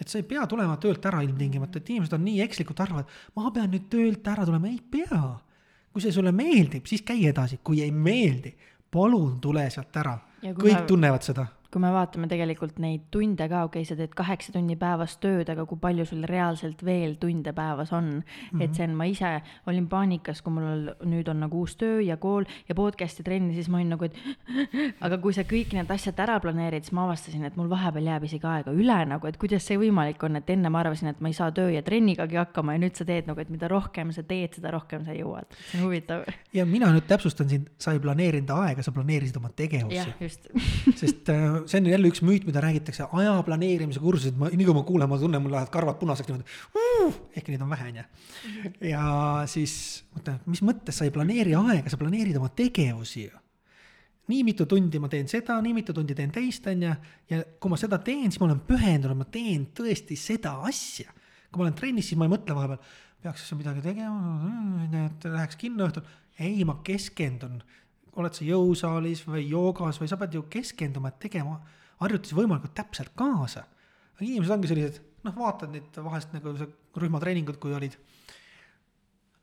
et 0.00 0.08
sa 0.08 0.18
ei 0.18 0.24
pea 0.24 0.46
tulema 0.48 0.78
töölt 0.80 1.04
ära 1.04 1.20
ilmtingimata, 1.20 1.78
et 1.78 1.90
inimesed 1.90 2.16
on 2.16 2.24
nii 2.24 2.40
ekslikult 2.46 2.80
arvavad, 2.80 3.12
ma 3.36 3.50
pean 3.52 3.70
nüüd 3.70 3.92
töölt 3.92 4.26
ära 4.26 4.48
tulema, 4.48 4.72
ei 4.72 4.80
pea. 4.80 5.36
kui 5.92 6.00
see 6.00 6.12
sulle 6.14 6.32
meeldib, 6.32 6.86
siis 6.86 7.02
käi 7.02 7.26
edasi, 7.26 7.58
kui 7.62 7.82
ei 7.82 7.90
meeldi, 7.90 8.54
palun 8.90 9.38
tule 9.40 9.68
sealt 9.70 9.96
ära 9.96 10.18
kõik 10.42 10.74
me, 10.74 10.86
tunnevad 10.88 11.24
seda. 11.26 11.46
Kui 11.70 11.82
me 11.82 11.90
vaatame 11.94 12.26
tegelikult 12.30 12.80
neid 12.82 13.06
tunde 13.14 13.46
ka, 13.50 13.62
okei 13.68 13.84
okay,, 13.84 13.88
sa 13.88 13.96
teed 13.98 14.14
kaheksa 14.18 14.54
tunni 14.54 14.74
päevas 14.78 15.16
tööd, 15.22 15.48
aga 15.52 15.64
kui 15.70 15.78
palju 15.78 16.06
sul 16.08 16.24
reaalselt 16.26 16.82
veel 16.86 17.14
tunde 17.22 17.52
päevas 17.54 17.92
on 17.94 18.08
mm. 18.16 18.22
-hmm. 18.22 18.64
et 18.64 18.74
see 18.74 18.88
on, 18.88 18.96
ma 18.98 19.06
ise 19.06 19.30
olin 19.70 19.86
paanikas, 19.88 20.42
kui 20.42 20.52
mul 20.56 20.90
nüüd 21.06 21.30
on 21.30 21.40
nagu 21.44 21.60
uus 21.62 21.76
töö 21.78 22.00
ja 22.02 22.16
kool 22.16 22.44
ja 22.68 22.74
podcast'i 22.74 23.22
trenni, 23.22 23.54
siis 23.54 23.68
ma 23.68 23.78
olin 23.78 23.94
nagu, 23.94 24.04
et 24.04 24.18
aga 25.06 25.18
kui 25.18 25.32
sa 25.32 25.42
kõik 25.46 25.74
need 25.76 25.90
asjad 25.90 26.18
ära 26.18 26.40
planeerid, 26.40 26.84
siis 26.84 26.96
ma 26.96 27.04
avastasin, 27.06 27.44
et 27.46 27.56
mul 27.56 27.70
vahepeal 27.70 28.10
jääb 28.10 28.26
isegi 28.26 28.46
aega 28.46 28.74
üle 28.74 28.98
nagu, 29.06 29.26
et 29.26 29.38
kuidas 29.38 29.66
see 29.66 29.78
võimalik 29.78 30.22
on, 30.26 30.36
et 30.36 30.50
enne 30.50 30.68
ma 30.68 30.82
arvasin, 30.82 31.12
et 31.14 31.20
ma 31.20 31.30
ei 31.30 31.38
saa 31.38 31.52
töö 31.54 31.70
ja 31.70 31.82
trennigagi 31.86 32.36
hakkama 32.36 32.74
ja 32.74 32.82
nüüd 32.82 32.98
sa 32.98 33.06
teed 33.06 33.30
nagu, 33.30 33.40
et 33.40 33.50
mida 33.50 33.68
rohkem 33.70 34.10
sa 34.12 34.22
teed, 34.26 34.58
seda 34.58 34.74
rohkem 34.74 35.04
sa 35.06 35.14
jõuad. 35.14 35.46
see 35.70 35.78
on 35.78 35.86
huvitav. 35.86 36.26
ja 36.52 36.66
mina 36.66 36.90
nüüd 36.90 37.06
täpsustan 37.06 37.48
sind, 37.48 37.70
sa 37.78 37.92
ei 37.92 38.02
planeerinud 38.02 38.50
aega, 38.50 38.82
sa 38.82 38.92
planeerisid 38.92 39.36
oma 39.36 39.54
tegevusi. 39.54 40.02
sest 40.96 41.28
äh, 41.30 41.59
see 41.66 41.80
on 41.80 41.90
jälle 41.90 42.08
üks 42.12 42.22
müüt, 42.24 42.46
mida 42.48 42.62
räägitakse, 42.64 43.08
aja 43.18 43.34
planeerimise 43.46 44.00
kursused, 44.02 44.38
ma, 44.40 44.48
nii 44.52 44.68
kui 44.68 44.76
ma 44.76 44.84
kuulen, 44.86 45.10
ma 45.10 45.18
tunnen, 45.20 45.42
mul 45.42 45.54
lähevad 45.56 45.72
karvad 45.74 46.00
punaseks 46.00 46.30
niimoodi 46.30 46.58
uh,. 46.78 47.20
ehkki 47.36 47.54
neid 47.54 47.64
on 47.66 47.70
vähe, 47.72 47.90
onju. 47.92 48.06
ja 48.90 49.04
siis 49.50 49.74
mõtlen, 50.16 50.40
mis 50.50 50.64
mõttes 50.66 51.00
sa 51.00 51.08
ei 51.08 51.14
planeeri 51.14 51.56
aega, 51.58 51.92
sa 51.92 52.00
planeerid 52.00 52.38
oma 52.40 52.52
tegevusi 52.56 53.28
ju 53.28 53.40
nii 54.30 54.44
mitu 54.46 54.66
tundi 54.70 55.00
ma 55.02 55.08
teen 55.10 55.28
seda, 55.30 55.56
nii 55.62 55.74
mitu 55.74 55.94
tundi 55.96 56.14
teen 56.14 56.30
teist, 56.34 56.66
onju. 56.70 56.94
ja 57.30 57.42
kui 57.60 57.72
ma 57.72 57.78
seda 57.80 57.98
teen, 58.04 58.28
siis 58.30 58.40
ma 58.42 58.50
olen 58.50 58.62
pühendunud, 58.68 59.18
ma 59.18 59.26
teen 59.26 59.68
tõesti 59.76 60.18
seda 60.18 60.56
asja. 60.68 61.10
kui 61.50 61.60
ma 61.62 61.66
olen 61.66 61.78
trennis, 61.78 62.10
siis 62.10 62.18
ma 62.20 62.28
ei 62.28 62.34
mõtle 62.34 62.54
vahepeal, 62.54 62.78
peaks 63.24 63.48
midagi 63.58 63.82
tegema, 63.84 64.50
et 65.04 65.26
läheks 65.26 65.58
kinno 65.60 65.88
õhtul. 65.88 66.06
ei, 66.38 66.62
ma 66.64 66.78
keskendun 66.84 67.58
oled 68.18 68.34
sa 68.34 68.46
jõusaalis 68.46 69.22
või 69.28 69.44
joogas 69.48 70.00
või 70.00 70.08
sa 70.10 70.18
pead 70.20 70.34
ju 70.34 70.42
keskenduma, 70.50 71.12
et 71.12 71.20
tegema 71.22 71.60
harjutusi 72.00 72.36
võimalikult 72.38 72.74
täpselt 72.74 73.12
kaasa. 73.18 73.66
inimesed 74.20 74.52
ongi 74.52 74.68
sellised, 74.68 75.00
noh, 75.24 75.36
vaatad 75.36 75.70
neid 75.72 75.96
vahest 76.04 76.32
nagu 76.34 76.52
see 76.58 76.68
rühmatreeningud, 77.00 77.58
kui 77.60 77.74
olid. 77.76 77.96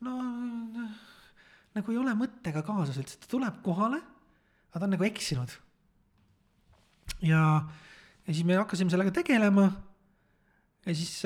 no 0.02 0.18
nagu 1.78 1.94
ei 1.94 1.98
ole 2.02 2.14
mõttega 2.18 2.64
kaasas 2.66 3.00
üldse, 3.00 3.20
ta 3.22 3.30
tuleb 3.30 3.62
kohale, 3.66 4.02
aga 4.70 4.80
ta 4.80 4.86
on 4.86 4.96
nagu 4.96 5.08
eksinud. 5.08 5.58
ja, 7.22 7.42
ja 8.28 8.34
siis 8.34 8.46
me 8.46 8.60
hakkasime 8.60 8.92
sellega 8.92 9.16
tegelema. 9.22 9.72
ja 10.86 10.96
siis 10.96 11.22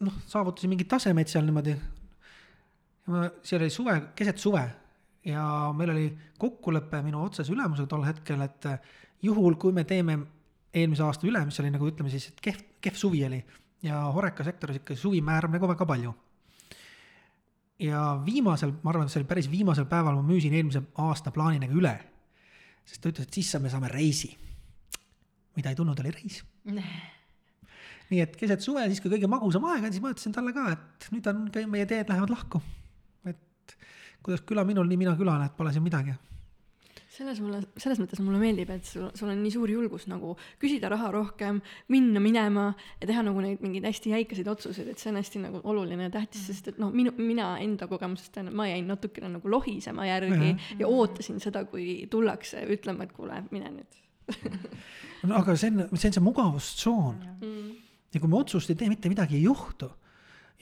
noh, 0.00 0.20
saavutasime 0.26 0.72
mingeid 0.72 0.90
tasemeid 0.90 1.28
seal 1.28 1.44
niimoodi. 1.44 1.76
see 3.42 3.58
oli 3.58 3.70
suve, 3.70 3.98
keset 4.16 4.38
suve 4.38 4.70
ja 5.24 5.72
meil 5.76 5.90
oli 5.90 6.06
kokkulepe 6.38 7.02
minu 7.02 7.22
otsese 7.24 7.52
ülemusega 7.54 7.88
tol 7.90 8.04
hetkel, 8.06 8.42
et 8.42 8.66
juhul, 9.22 9.54
kui 9.60 9.72
me 9.74 9.84
teeme 9.88 10.18
eelmise 10.74 11.04
aasta 11.06 11.28
üle, 11.28 11.44
mis 11.46 11.60
oli 11.62 11.70
nagu 11.70 11.88
ütleme 11.88 12.10
siis, 12.10 12.30
et 12.32 12.42
kehv, 12.42 12.62
kehv 12.82 12.98
suvi 12.98 13.22
oli 13.26 13.40
ja 13.86 14.00
Horeca 14.14 14.44
sektoris 14.46 14.80
ikka 14.80 14.96
suvi 14.98 15.22
määrab 15.24 15.54
nagu 15.54 15.68
väga 15.70 15.86
palju. 15.86 16.14
ja 17.82 18.02
viimasel, 18.26 18.72
ma 18.82 18.92
arvan, 18.92 19.06
et 19.06 19.14
see 19.14 19.20
oli 19.22 19.28
päris 19.30 19.50
viimasel 19.50 19.86
päeval 19.90 20.14
ma 20.14 20.22
müüsin 20.26 20.54
eelmise 20.54 20.82
aasta 21.02 21.32
plaani 21.34 21.62
nagu 21.62 21.78
üle. 21.78 21.94
sest 22.84 23.02
ta 23.02 23.10
ütles, 23.10 23.26
et 23.26 23.34
siis 23.34 23.54
me 23.60 23.70
saame 23.70 23.88
reisi. 23.88 24.36
mida 25.56 25.70
ei 25.70 25.76
tulnud, 25.76 25.98
oli 26.00 26.10
reis 26.10 26.42
nii 28.12 28.20
et 28.20 28.34
keset 28.36 28.60
suve, 28.60 28.84
siis 28.90 29.00
kui 29.00 29.10
kõige 29.14 29.28
magusam 29.30 29.64
aeg 29.70 29.86
on, 29.86 29.92
siis 29.92 30.02
ma 30.02 30.10
ütlesin 30.12 30.34
talle 30.34 30.52
ka, 30.52 30.68
et 30.74 31.12
nüüd 31.14 31.26
on, 31.30 31.44
meie 31.70 31.86
teed 31.88 32.10
lähevad 32.10 32.32
lahku 32.32 32.60
kuidas 34.22 34.44
küla 34.46 34.64
minul, 34.64 34.86
nii 34.88 35.00
mina 35.04 35.16
külale, 35.18 35.50
et 35.50 35.56
pole 35.56 35.72
siin 35.74 35.84
midagi 35.84 36.14
selles 37.12 37.40
mulle, 37.44 37.60
selles 37.80 38.00
mõttes 38.00 38.20
mulle 38.24 38.38
meeldib, 38.40 38.70
et 38.72 38.86
sul, 38.88 39.10
sul 39.16 39.28
on 39.28 39.40
nii 39.42 39.52
suur 39.52 39.70
julgus 39.70 40.06
nagu 40.08 40.32
küsida 40.60 40.88
raha 40.92 41.10
rohkem, 41.12 41.60
minna 41.92 42.22
minema 42.24 42.70
ja 43.02 43.08
teha 43.10 43.24
nagu 43.26 43.42
neid 43.44 43.60
mingeid 43.64 43.84
hästi 43.88 44.14
jäikaseid 44.14 44.48
otsuseid, 44.48 44.88
et 44.92 45.02
see 45.02 45.10
on 45.12 45.20
hästi 45.20 45.42
nagu 45.42 45.60
oluline 45.68 46.08
ja 46.08 46.14
tähtis, 46.14 46.46
sest 46.48 46.72
et 46.72 46.80
noh, 46.80 46.92
minu, 46.94 47.12
mina 47.20 47.52
enda 47.62 47.88
kogemusest 47.90 48.32
tean, 48.36 48.48
et 48.48 48.56
ma 48.56 48.68
jäin 48.70 48.88
natukene 48.88 49.28
nagu 49.34 49.52
lohisema 49.52 50.08
järgi 50.08 50.32
-hmm. 50.38 50.80
ja 50.80 50.88
ootasin 50.88 51.40
seda, 51.40 51.64
kui 51.68 52.06
tullakse 52.10 52.64
ütlema, 52.64 53.04
et 53.04 53.12
kuule, 53.12 53.42
mine 53.50 53.74
nüüd 53.76 54.00
no 55.28 55.36
aga 55.36 55.56
see 55.56 55.68
on, 55.70 55.88
see 55.92 56.08
on 56.08 56.14
see 56.16 56.24
mugavustsoon 56.24 57.16
mm. 57.42 57.72
ja 58.14 58.20
kui 58.20 58.28
me 58.28 58.38
otsust 58.38 58.70
ei 58.70 58.76
tee, 58.76 58.88
mitte 58.88 59.10
midagi 59.12 59.36
ei 59.36 59.42
juhtu 59.42 59.90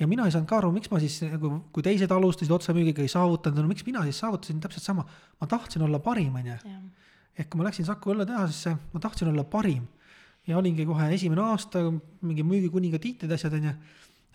ja 0.01 0.09
mina 0.09 0.25
ei 0.25 0.33
saanud 0.33 0.49
ka 0.49 0.59
aru, 0.59 0.73
miks 0.73 0.91
ma 0.93 0.99
siis 1.03 1.19
nagu, 1.29 1.53
kui 1.75 1.85
teised 1.85 2.11
alustasid 2.15 2.53
otsemüügiga, 2.57 3.05
ei 3.05 3.13
saavutanud, 3.13 3.61
no 3.61 3.69
miks 3.69 3.85
mina 3.87 4.03
siis 4.07 4.21
saavutasin 4.23 4.61
täpselt 4.65 4.87
sama, 4.87 5.05
ma 5.41 5.49
tahtsin 5.51 5.85
olla 5.85 6.01
parim, 6.03 6.39
on 6.41 6.47
ju. 6.49 6.59
ehk 7.37 7.51
kui 7.53 7.61
ma 7.61 7.67
läksin 7.69 7.89
Saku 7.89 8.15
õlletehasesse, 8.15 8.77
ma 8.95 9.03
tahtsin 9.03 9.29
olla 9.33 9.45
parim 9.45 9.85
ja 10.49 10.57
olingi 10.59 10.87
kohe 10.89 11.11
esimene 11.15 11.45
aasta 11.45 11.83
mingi 11.91 12.45
müügikuninga 12.47 13.01
tiitlid, 13.03 13.35
asjad 13.37 13.59
on 13.59 13.69
ju. 13.69 13.75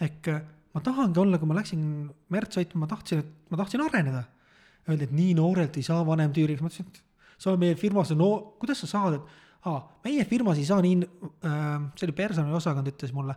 ehk 0.06 0.30
ma 0.76 0.84
tahangi 0.86 1.22
olla, 1.24 1.40
kui 1.42 1.50
ma 1.50 1.58
läksin 1.58 1.82
merd 2.34 2.54
sõitma, 2.54 2.84
ma 2.84 2.92
tahtsin, 2.92 3.24
et 3.24 3.52
ma 3.52 3.60
tahtsin 3.62 3.84
areneda. 3.86 4.26
Öeldi, 4.86 5.08
et 5.08 5.14
nii 5.18 5.34
noorelt 5.40 5.78
ei 5.80 5.86
saa 5.86 6.04
vanemtüüriks, 6.06 6.62
ma 6.62 6.70
ütlesin, 6.70 6.92
et 6.92 7.42
sa 7.42 7.50
oled 7.50 7.64
meie 7.64 7.78
firmas, 7.80 8.12
no 8.14 8.28
kuidas 8.62 8.84
sa 8.84 8.90
saad, 8.92 9.16
et 9.18 9.46
aa, 9.66 9.80
meie 10.06 10.26
firmas 10.30 10.60
ei 10.62 10.68
saa 10.68 10.84
nii 10.84 11.00
äh,, 11.02 11.88
see 11.98 12.06
oli 12.06 12.18
personaliosakond 12.20 12.92
ütles 12.92 13.16
mulle 13.16 13.34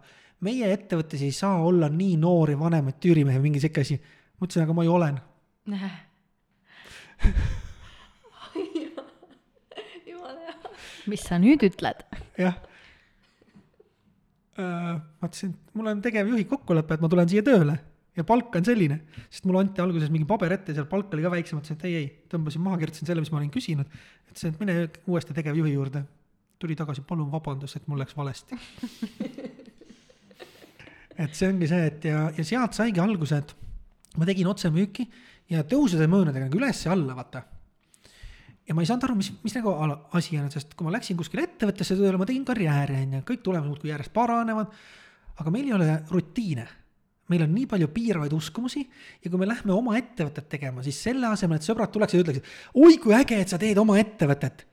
meie 0.47 0.71
ettevõttes 0.73 1.23
ei 1.27 1.33
saa 1.35 1.59
olla 1.67 1.89
nii 1.93 2.17
noori 2.21 2.55
vanemaid 2.59 2.99
tüürimehi, 3.03 3.41
mingi 3.43 3.61
sihuke 3.63 3.81
asi. 3.87 3.97
ma 4.39 4.47
ütlesin, 4.47 4.65
aga 4.67 4.77
ma 4.77 4.85
ju 4.87 4.93
olen 4.95 5.17
jumala 10.09 10.41
hea. 10.47 10.57
mis 11.11 11.23
sa 11.27 11.39
nüüd 11.43 11.61
ütled? 11.67 11.99
jah 12.39 12.57
äh,. 14.59 14.97
ma 14.99 15.25
ütlesin, 15.27 15.51
et 15.55 15.75
mul 15.75 15.87
on 15.95 16.03
tegevjuhi 16.05 16.45
kokkulepe, 16.51 16.95
et 16.95 17.03
ma 17.05 17.11
tulen 17.11 17.31
siia 17.31 17.43
tööle 17.47 17.77
ja 18.19 18.25
palk 18.27 18.55
on 18.59 18.65
selline, 18.67 18.97
sest 19.31 19.47
mulle 19.47 19.61
anti 19.63 19.83
alguses 19.83 20.11
mingi 20.15 20.27
paber 20.29 20.51
ette, 20.57 20.75
seal 20.75 20.89
palk 20.91 21.13
oli 21.15 21.23
ka 21.27 21.31
väiksem, 21.35 21.61
ütlesin, 21.61 21.79
et 21.79 21.85
ei, 21.87 21.95
ei, 22.01 22.09
tõmbasin 22.33 22.63
maha, 22.65 22.79
kirjutasin 22.81 23.11
selle, 23.11 23.23
mis 23.23 23.31
ma 23.35 23.39
olin 23.43 23.53
küsinud. 23.55 23.87
ütlesin, 24.31 24.55
et 24.55 24.63
mine 24.63 24.75
uuesti 25.07 25.37
tegevjuhi 25.37 25.73
juurde. 25.77 26.01
tuli 26.59 26.75
tagasi, 26.75 27.05
palun 27.07 27.31
vabandust, 27.31 27.77
et 27.79 27.87
mul 27.87 28.01
läks 28.03 28.17
valesti 28.19 28.57
et 31.19 31.35
see 31.35 31.51
ongi 31.51 31.69
see, 31.71 31.87
et 31.91 32.09
ja, 32.09 32.27
ja 32.35 32.47
sealt 32.47 32.77
saigi 32.79 33.03
alguse, 33.03 33.41
et 33.43 33.55
ma 34.19 34.27
tegin 34.29 34.49
otsemüüki 34.51 35.07
ja 35.53 35.65
tõusude 35.67 36.09
möönadega 36.11 36.49
nagu 36.49 36.61
üles 36.61 36.85
ja 36.85 36.95
alla, 36.95 37.17
vaata. 37.19 37.43
ja 38.69 38.77
ma 38.77 38.85
ei 38.85 38.91
saanud 38.91 39.09
aru, 39.09 39.19
mis, 39.19 39.33
mis 39.43 39.57
nagu 39.59 39.75
asi 40.17 40.39
on, 40.39 40.51
sest 40.55 40.75
kui 40.79 40.87
ma 40.87 40.95
läksin 40.95 41.19
kuskile 41.19 41.47
ettevõttesse 41.49 41.97
tööle, 41.99 42.21
ma 42.21 42.29
tegin 42.29 42.47
karjääri, 42.49 43.03
on 43.07 43.19
ju, 43.19 43.25
kõik 43.33 43.47
tulemused 43.47 43.75
muudkui 43.75 43.93
järjest 43.93 44.15
paranevad. 44.15 44.75
aga 45.39 45.55
meil 45.55 45.69
ei 45.69 45.75
ole 45.77 46.03
rutiine 46.11 46.69
meil 47.29 47.45
on 47.45 47.53
nii 47.53 47.67
palju 47.69 47.91
piiravaid 47.93 48.33
uskumusi 48.33 48.83
ja 49.25 49.31
kui 49.31 49.41
me 49.41 49.49
lähme 49.49 49.75
oma 49.75 49.97
ettevõtet 49.99 50.49
tegema, 50.49 50.83
siis 50.85 51.01
selle 51.09 51.29
asemel, 51.29 51.61
et 51.61 51.67
sõbrad 51.67 51.93
tuleksid 51.93 52.21
ja 52.21 52.25
ütleksid, 52.25 52.53
oi 52.81 52.99
kui 53.03 53.15
äge, 53.17 53.41
et 53.43 53.53
sa 53.53 53.61
teed 53.61 53.79
oma 53.81 53.99
ettevõtet. 54.01 54.65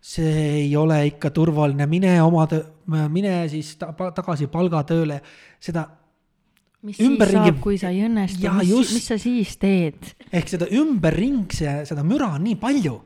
See 0.00 0.44
ei 0.64 0.76
ole 0.76 1.02
ikka 1.10 1.30
turvaline, 1.36 1.86
mine 1.86 2.14
oma 2.24 2.46
töö, 2.48 2.64
mine 3.12 3.34
siis 3.52 3.74
ta, 3.80 3.92
tagasi 4.16 4.48
palgatööle, 4.52 5.20
seda 5.60 5.84
mis 6.82 7.00
Ümberringi- 7.04 7.50
siis 7.50 7.52
saab, 7.52 7.60
kui 7.60 7.78
sa 7.78 7.90
ei 7.92 8.04
õnnestu, 8.06 8.52
mis, 8.56 8.70
just. 8.70 8.94
mis 8.96 9.08
sa 9.10 9.18
siis 9.20 9.56
teed? 9.60 10.14
ehk 10.32 10.48
seda 10.48 10.68
ümberringse, 10.72 11.82
seda 11.88 12.04
müra 12.06 12.30
on 12.38 12.46
nii 12.48 12.56
palju. 12.60 12.96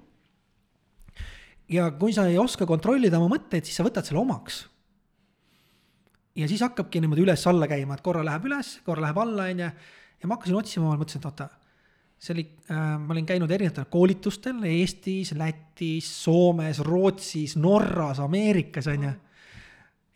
ja 1.75 1.91
kui 1.99 2.13
sa 2.13 2.29
ei 2.31 2.39
oska 2.39 2.67
kontrollida 2.67 3.19
oma 3.19 3.35
mõtteid, 3.35 3.67
siis 3.67 3.77
sa 3.77 3.87
võtad 3.87 4.07
selle 4.07 4.23
omaks. 4.23 4.69
ja 6.39 6.47
siis 6.47 6.63
hakkabki 6.63 7.03
niimoodi 7.03 7.27
üles-alla 7.27 7.67
käima, 7.67 7.99
et 7.99 8.07
korra 8.07 8.23
läheb 8.23 8.47
üles, 8.47 8.79
korra 8.87 9.09
läheb 9.09 9.19
alla, 9.19 9.51
onju. 9.51 9.71
ja 10.23 10.31
ma 10.31 10.39
hakkasin 10.39 10.63
otsima, 10.63 10.93
ma 10.93 11.03
mõtlesin, 11.03 11.19
et 11.19 11.31
oota, 11.33 11.51
see 12.25 12.33
oli 12.33 12.47
äh,, 12.73 12.95
ma 13.01 13.13
olin 13.13 13.27
käinud 13.29 13.51
erinevatel 13.53 13.91
koolitustel 13.93 14.63
Eestis, 14.71 15.35
Lätis, 15.37 16.09
Soomes, 16.25 16.81
Rootsis, 16.81 17.59
Norras, 17.61 18.23
Ameerikas, 18.25 18.89
onju. 18.89 19.13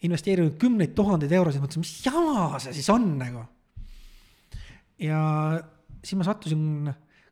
investeerinud 0.06 0.56
kümneid 0.62 0.94
tuhandeid 0.96 1.32
eurosid, 1.34 1.60
mõtlesin, 1.60 1.84
mis 1.84 1.94
jama 2.06 2.60
see 2.62 2.76
siis 2.76 2.88
on 2.94 3.10
nagu 3.18 3.42
ja 4.98 5.20
siis 6.04 6.18
ma 6.18 6.26
sattusin 6.26 6.90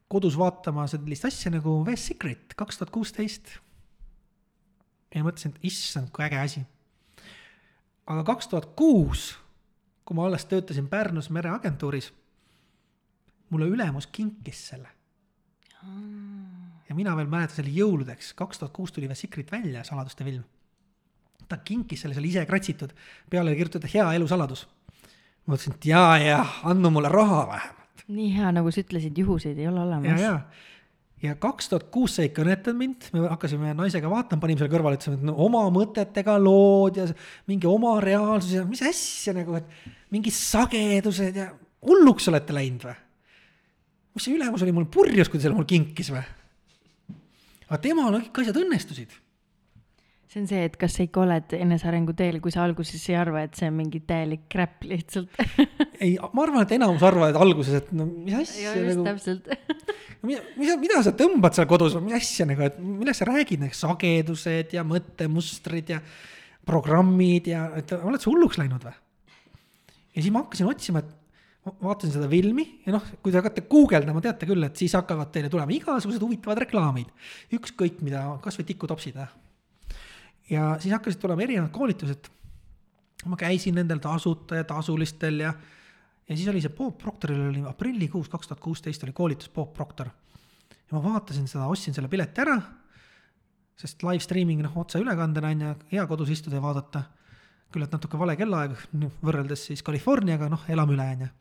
kodus 0.09 0.39
vaatama 0.39 0.87
sellist 0.91 1.27
asja 1.27 1.51
nagu 1.55 1.81
West 1.87 2.13
Secret 2.13 2.55
kaks 2.57 2.79
tuhat 2.79 2.93
kuusteist. 2.95 3.59
ja 5.15 5.25
mõtlesin, 5.25 5.55
et 5.55 5.67
issand, 5.71 6.11
kui 6.15 6.25
äge 6.25 6.39
asi. 6.39 6.63
aga 8.07 8.23
kaks 8.25 8.49
tuhat 8.49 8.71
kuus, 8.79 9.33
kui 10.05 10.17
ma 10.17 10.27
alles 10.27 10.47
töötasin 10.47 10.89
Pärnus 10.89 11.31
mereagentuuris, 11.31 12.13
mulle 13.51 13.69
ülemus 13.71 14.09
kinkis 14.13 14.61
selle. 14.73 14.89
ja 16.89 16.95
mina 16.95 17.15
veel 17.17 17.29
mäletan, 17.31 17.55
see 17.55 17.65
oli 17.67 17.75
jõuludeks, 17.77 18.33
kaks 18.39 18.63
tuhat 18.63 18.73
kuus 18.75 18.95
tuli 18.95 19.07
West 19.11 19.23
Secret 19.27 19.53
välja, 19.53 19.85
saladuste 19.87 20.25
film. 20.27 20.45
ta 21.49 21.61
kinkis 21.63 22.03
selle, 22.03 22.17
see 22.17 22.25
oli 22.25 22.33
ise 22.35 22.47
kratsitud, 22.47 22.95
peale 23.31 23.53
oli 23.53 23.59
kirjutatud 23.61 23.93
hea 23.93 24.07
elusaladus. 24.19 24.67
ma 25.47 25.55
mõtlesin, 25.55 25.77
et 25.79 25.91
jaa, 25.93 26.17
jaa, 26.23 26.47
andma 26.73 26.91
mulle 26.91 27.13
raha 27.13 27.45
vähemalt. 27.53 28.07
nii 28.09 28.33
hea, 28.39 28.55
nagu 28.57 28.73
sa 28.73 28.83
ütlesid, 28.83 29.19
juhuseid 29.19 29.59
ei 29.59 29.69
ole 29.69 29.81
ja, 29.81 29.87
olemas. 29.87 30.21
ja, 30.21 30.35
ja 31.23 31.37
kaks 31.39 31.71
tuhat 31.71 31.87
kuus 31.95 32.19
see 32.19 32.27
ei 32.27 32.35
kõnetanud 32.35 32.81
mind, 32.83 33.11
me 33.15 33.29
hakkasime 33.31 33.77
naisega 33.79 34.11
vaatama, 34.11 34.43
panime 34.43 34.65
selle 34.65 34.75
kõrvale, 34.75 34.99
ütlesime, 34.99 35.21
et 35.21 35.31
no 35.31 35.37
oma 35.47 35.63
mõtetega 35.75 36.35
lood 36.43 36.99
ja 36.99 37.07
mingi 37.47 37.71
oma 37.71 37.99
reaalsus 38.03 38.59
ja 38.59 38.67
mis 38.67 38.83
asja 38.83 39.37
nagu, 39.39 39.61
et 39.61 39.95
mingid 40.11 40.35
sagedused 40.35 41.43
ja 41.45 41.53
hulluks 41.87 42.27
olete 42.33 42.57
läinud 42.57 42.89
või? 42.91 43.03
Mis 44.17 44.27
see 44.27 44.39
ülemus 44.39 44.65
oli 44.65 44.75
mul 44.75 44.89
purjus, 44.91 45.29
kui 45.29 45.39
ta 45.39 45.47
selle 45.47 45.59
mul 45.59 45.69
kinkis 45.69 46.11
või? 46.15 46.25
aga 47.69 47.79
temal 47.83 48.19
kõik 48.19 48.43
asjad 48.43 48.61
õnnestusid 48.65 49.15
see 50.37 50.43
on 50.43 50.49
see, 50.51 50.65
et 50.69 50.77
kas 50.79 50.97
sa 50.97 51.05
ikka 51.07 51.23
oled 51.23 51.55
enesearengu 51.57 52.15
teel, 52.17 52.39
kui 52.45 52.53
sa 52.53 52.65
alguses 52.67 53.03
ei 53.09 53.17
arva, 53.19 53.45
et 53.47 53.57
see 53.57 53.69
on 53.71 53.77
mingi 53.79 54.03
täielik 54.05 54.45
crap 54.53 54.85
lihtsalt. 54.85 55.33
ei, 56.05 56.17
ma 56.19 56.45
arvan, 56.45 56.67
et 56.67 56.75
enamus 56.77 57.05
arvavad 57.07 57.39
alguses, 57.41 57.79
et 57.81 57.93
no 57.97 58.09
mis 58.11 58.37
asja 58.37 58.75
just 58.77 59.01
nagu, 59.01 59.07
täpselt. 59.07 59.49
mida, 60.27 60.43
mida, 60.59 60.77
mida 60.83 61.03
sa 61.07 61.15
tõmbad 61.17 61.57
seal 61.57 61.69
kodus, 61.71 61.97
mis 62.05 62.19
asja 62.19 62.49
nagu, 62.49 62.67
et 62.67 62.79
millest 62.83 63.23
sa 63.23 63.29
räägid, 63.31 63.63
need 63.65 63.77
sagedused 63.79 64.77
ja 64.77 64.85
mõttemustrid 64.87 65.95
ja 65.95 66.03
programmid 66.67 67.49
ja, 67.53 67.69
et 67.79 67.95
oled 67.97 68.21
sa 68.21 68.33
hulluks 68.33 68.61
läinud 68.61 68.83
või? 68.85 68.97
ja 70.17 70.23
siis 70.23 70.33
ma 70.35 70.43
hakkasin 70.43 70.69
otsima, 70.69 71.05
et 71.05 71.15
vaatasin 71.67 72.15
seda 72.15 72.29
filmi 72.31 72.65
ja 72.87 72.95
noh, 72.95 73.07
kui 73.23 73.33
te 73.33 73.41
hakkate 73.41 73.65
guugeldama, 73.71 74.23
teate 74.23 74.47
küll, 74.49 74.63
et 74.67 74.79
siis 74.79 74.95
hakkavad 74.97 75.33
teile 75.35 75.51
tulema 75.51 75.75
igasugused 75.75 76.23
huvitavad 76.23 76.61
reklaamid. 76.63 77.11
ükskõik 77.59 78.03
mida, 78.07 78.23
tikutopsid 78.67 79.17
või. 79.19 79.27
ja 80.51 80.77
siis 80.81 80.95
hakkasid 80.95 81.21
tulema 81.21 81.43
erinevad 81.43 81.73
koolitused. 81.75 82.31
ma 83.27 83.37
käisin 83.37 83.75
nendel 83.75 83.99
tasuta 83.99 84.61
ja 84.61 84.65
tasulistel 84.65 85.41
ja, 85.41 85.53
ja 86.29 86.37
siis 86.37 86.49
oli 86.49 86.63
see 86.63 86.71
Bob 86.71 86.99
Proctoril 86.99 87.49
oli 87.49 87.65
aprillikuus 87.67 88.29
kaks 88.29 88.49
tuhat 88.49 88.61
kuusteist 88.61 89.03
oli 89.03 89.13
koolitus 89.13 89.51
Bob 89.51 89.73
Proctor. 89.75 90.11
ja 90.71 90.93
ma 90.93 91.03
vaatasin 91.03 91.49
seda, 91.49 91.67
ostsin 91.67 91.95
selle 91.95 92.09
pileti 92.09 92.41
ära, 92.41 92.61
sest 93.77 94.03
live 94.07 94.23
streaming 94.23 94.63
noh, 94.63 94.77
otseülekandena 94.85 95.51
on 95.51 95.67
ju, 95.67 95.75
hea 95.97 96.07
kodus 96.07 96.31
istuda 96.31 96.57
ja 96.57 96.63
vaadata. 96.63 97.03
küll 97.73 97.83
et 97.83 97.93
natuke 97.93 98.19
vale 98.19 98.37
kellaaeg 98.37 98.79
võrreldes 99.21 99.67
siis 99.67 99.83
Californiaga, 99.83 100.49
noh, 100.49 100.63
elame 100.71 100.95
üle, 100.95 101.09
on 101.17 101.27
ju. 101.27 101.33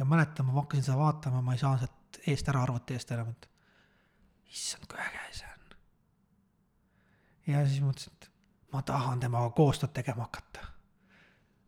Ja 0.00 0.04
mäletan, 0.08 0.46
ma 0.48 0.56
hakkasin 0.62 0.86
seda 0.86 0.98
vaatama, 0.98 1.42
ma 1.44 1.52
ei 1.52 1.60
saa 1.60 1.76
sealt 1.78 2.20
eest 2.26 2.48
ära, 2.48 2.62
arvuti 2.64 2.96
eest 2.96 3.10
enam, 3.12 3.34
et 3.34 3.48
issand, 4.50 4.86
kui 4.88 5.00
äge 5.00 5.26
see 5.36 5.50
on. 5.50 5.74
ja 7.52 7.64
siis 7.66 7.82
mõtlesin, 7.84 8.14
et 8.16 8.30
ma 8.72 8.80
tahan 8.86 9.20
temaga 9.20 9.50
koostööd 9.58 9.92
tegema 9.96 10.24
hakata. 10.24 10.64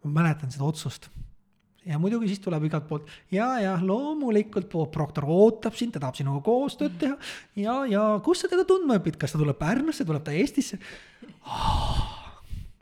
ma 0.04 0.14
mäletan 0.22 0.54
seda 0.54 0.64
otsust 0.64 1.10
ja 1.86 1.98
muidugi 1.98 2.30
siis 2.30 2.40
tuleb 2.40 2.64
igalt 2.70 2.88
poolt 2.88 3.10
ja, 3.34 3.50
ja 3.60 3.74
loomulikult 3.82 4.70
Bob 4.72 4.90
Proctor 4.94 5.26
ootab 5.28 5.76
sind, 5.76 5.92
ta 5.92 6.00
tahab 6.00 6.16
sinuga 6.18 6.40
koostööd 6.46 6.96
teha 6.98 7.18
ja, 7.58 7.76
ja 7.90 8.06
kus 8.24 8.42
sa 8.42 8.50
teda 8.50 8.64
tundma 8.68 8.96
õpid, 9.00 9.20
kas 9.20 9.34
ta 9.34 9.42
tuleb 9.42 9.60
Pärnusse, 9.60 10.06
tuleb 10.08 10.24
ta 10.24 10.34
Eestisse 10.34 10.80
oh.? 11.44 12.02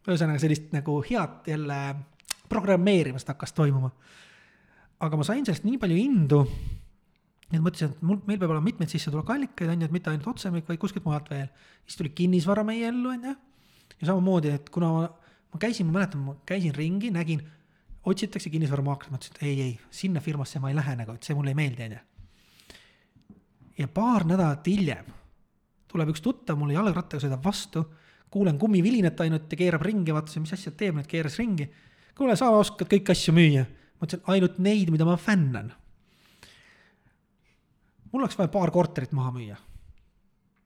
ühesõnaga 0.06 0.40
sellist 0.42 0.70
nagu 0.74 1.00
head 1.06 1.50
jälle 1.50 1.80
programmeerimist 2.50 3.28
hakkas 3.30 3.52
toimuma. 3.54 3.92
Aga 5.00 5.18
ma 5.20 5.26
sain 5.26 5.46
sellest 5.46 5.66
nii 5.66 5.78
palju 5.80 5.98
indu, 6.00 6.40
et 7.50 7.58
mõtlesin, 7.58 7.94
et 7.94 8.02
mul, 8.06 8.20
meil 8.28 8.38
peab 8.38 8.52
olema 8.52 8.66
mitmeid 8.68 8.92
sissetulekuallikaid, 8.92 9.72
on 9.72 9.84
ju, 9.84 9.88
et 9.88 9.94
mitte 9.94 10.12
ainult 10.12 10.28
otsemik, 10.34 10.68
vaid 10.68 10.80
kuskilt 10.82 11.06
mujalt 11.06 11.30
veel. 11.32 11.48
siis 11.86 11.98
tuli 11.98 12.12
kinnisvara 12.14 12.64
meie 12.66 12.88
ellu, 12.88 13.14
on 13.14 13.30
ju. 13.30 13.36
ja 14.00 14.10
samamoodi, 14.12 14.52
et 14.60 14.68
kuna 14.70 14.92
ma, 14.94 15.06
ma 15.54 15.62
käisin, 15.62 15.88
ma 15.88 15.98
mäletan, 15.98 16.22
ma 16.26 16.36
käisin 16.46 16.74
ringi, 16.76 17.10
nägin, 17.10 17.42
otsitakse 18.06 18.50
kinnisvaramaaklerit, 18.50 19.12
ma 19.12 19.18
ütlesin, 19.18 19.38
et 19.38 19.48
ei, 19.48 19.62
ei, 19.66 19.78
sinna 19.90 20.20
firmasse 20.20 20.60
ma 20.60 20.70
ei 20.70 20.78
lähe 20.78 20.96
nagu, 21.00 21.16
et 21.16 21.26
see 21.26 21.36
mulle 21.38 21.54
ei 21.54 21.58
meeldi, 21.58 21.88
on 21.88 21.96
ju. 21.96 22.04
ja 23.80 23.88
paar 23.88 24.28
nädalat 24.28 24.66
hiljem 24.68 25.16
tuleb 25.90 26.12
üks 26.12 26.22
tuttav 26.22 26.58
mulle 26.58 26.76
jalgrattaga 26.76 27.22
sõidab 27.24 27.42
vastu, 27.44 27.82
kuulen 28.30 28.58
kummivilinat 28.60 29.20
ainult 29.24 29.50
ja 29.50 29.58
keerab 29.58 29.82
ringi, 29.82 30.14
vaatasin, 30.14 30.44
mis 30.44 30.54
asja 30.54 30.72
teeb, 30.76 30.94
nüüd 30.98 31.08
keeras 31.10 31.38
ringi. 31.40 31.66
kuule, 32.14 32.36
sa 32.38 32.50
oskad 32.54 32.90
kõiki 32.90 33.14
asju 33.14 33.34
müüa. 33.34 33.64
Ma 34.00 34.08
ütlesin, 34.08 34.24
ainult 34.32 34.58
neid, 34.58 34.88
mida 34.92 35.04
ma 35.04 35.16
fännan. 35.20 35.72
mul 38.10 38.24
oleks 38.24 38.38
vaja 38.38 38.50
paar 38.50 38.72
korterit 38.74 39.12
maha 39.12 39.30
müüa. 39.36 39.58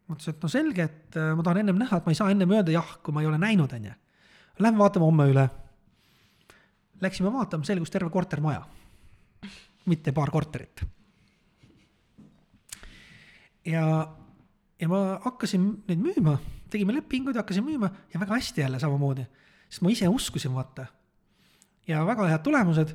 ma 0.06 0.14
ütlesin, 0.14 0.36
et 0.36 0.42
no 0.42 0.48
selge, 0.48 0.86
et 0.86 1.18
äh, 1.18 1.34
ma 1.34 1.42
tahan 1.42 1.64
ennem 1.64 1.78
näha, 1.82 1.98
et 1.98 2.06
ma 2.06 2.14
ei 2.14 2.18
saa 2.18 2.30
ennem 2.30 2.50
öelda 2.50 2.72
jah, 2.72 2.96
kui 3.02 3.14
ma 3.14 3.24
ei 3.24 3.28
ole 3.28 3.38
näinud, 3.38 3.72
on 3.72 3.90
ju. 3.90 3.94
Lähme 4.62 4.78
vaatame 4.78 5.08
homme 5.08 5.26
üle. 5.32 5.48
Läksime 7.02 7.32
vaatama, 7.34 7.66
selgus 7.66 7.90
terve 7.90 8.10
kortermaja, 8.10 8.62
mitte 9.90 10.12
paar 10.12 10.30
korterit. 10.30 10.84
ja, 13.66 13.82
ja 14.80 14.88
ma 14.88 15.00
hakkasin 15.24 15.64
neid 15.88 15.98
müüma, 16.04 16.36
tegime 16.70 16.94
lepinguid, 16.94 17.36
hakkasin 17.36 17.64
müüma 17.64 17.90
ja 18.12 18.20
väga 18.20 18.36
hästi 18.36 18.60
jälle 18.60 18.78
samamoodi, 18.78 19.24
sest 19.68 19.82
ma 19.82 19.90
ise 19.90 20.08
uskusin, 20.08 20.54
vaata. 20.54 20.86
ja 21.88 22.06
väga 22.06 22.28
head 22.28 22.44
tulemused 22.44 22.94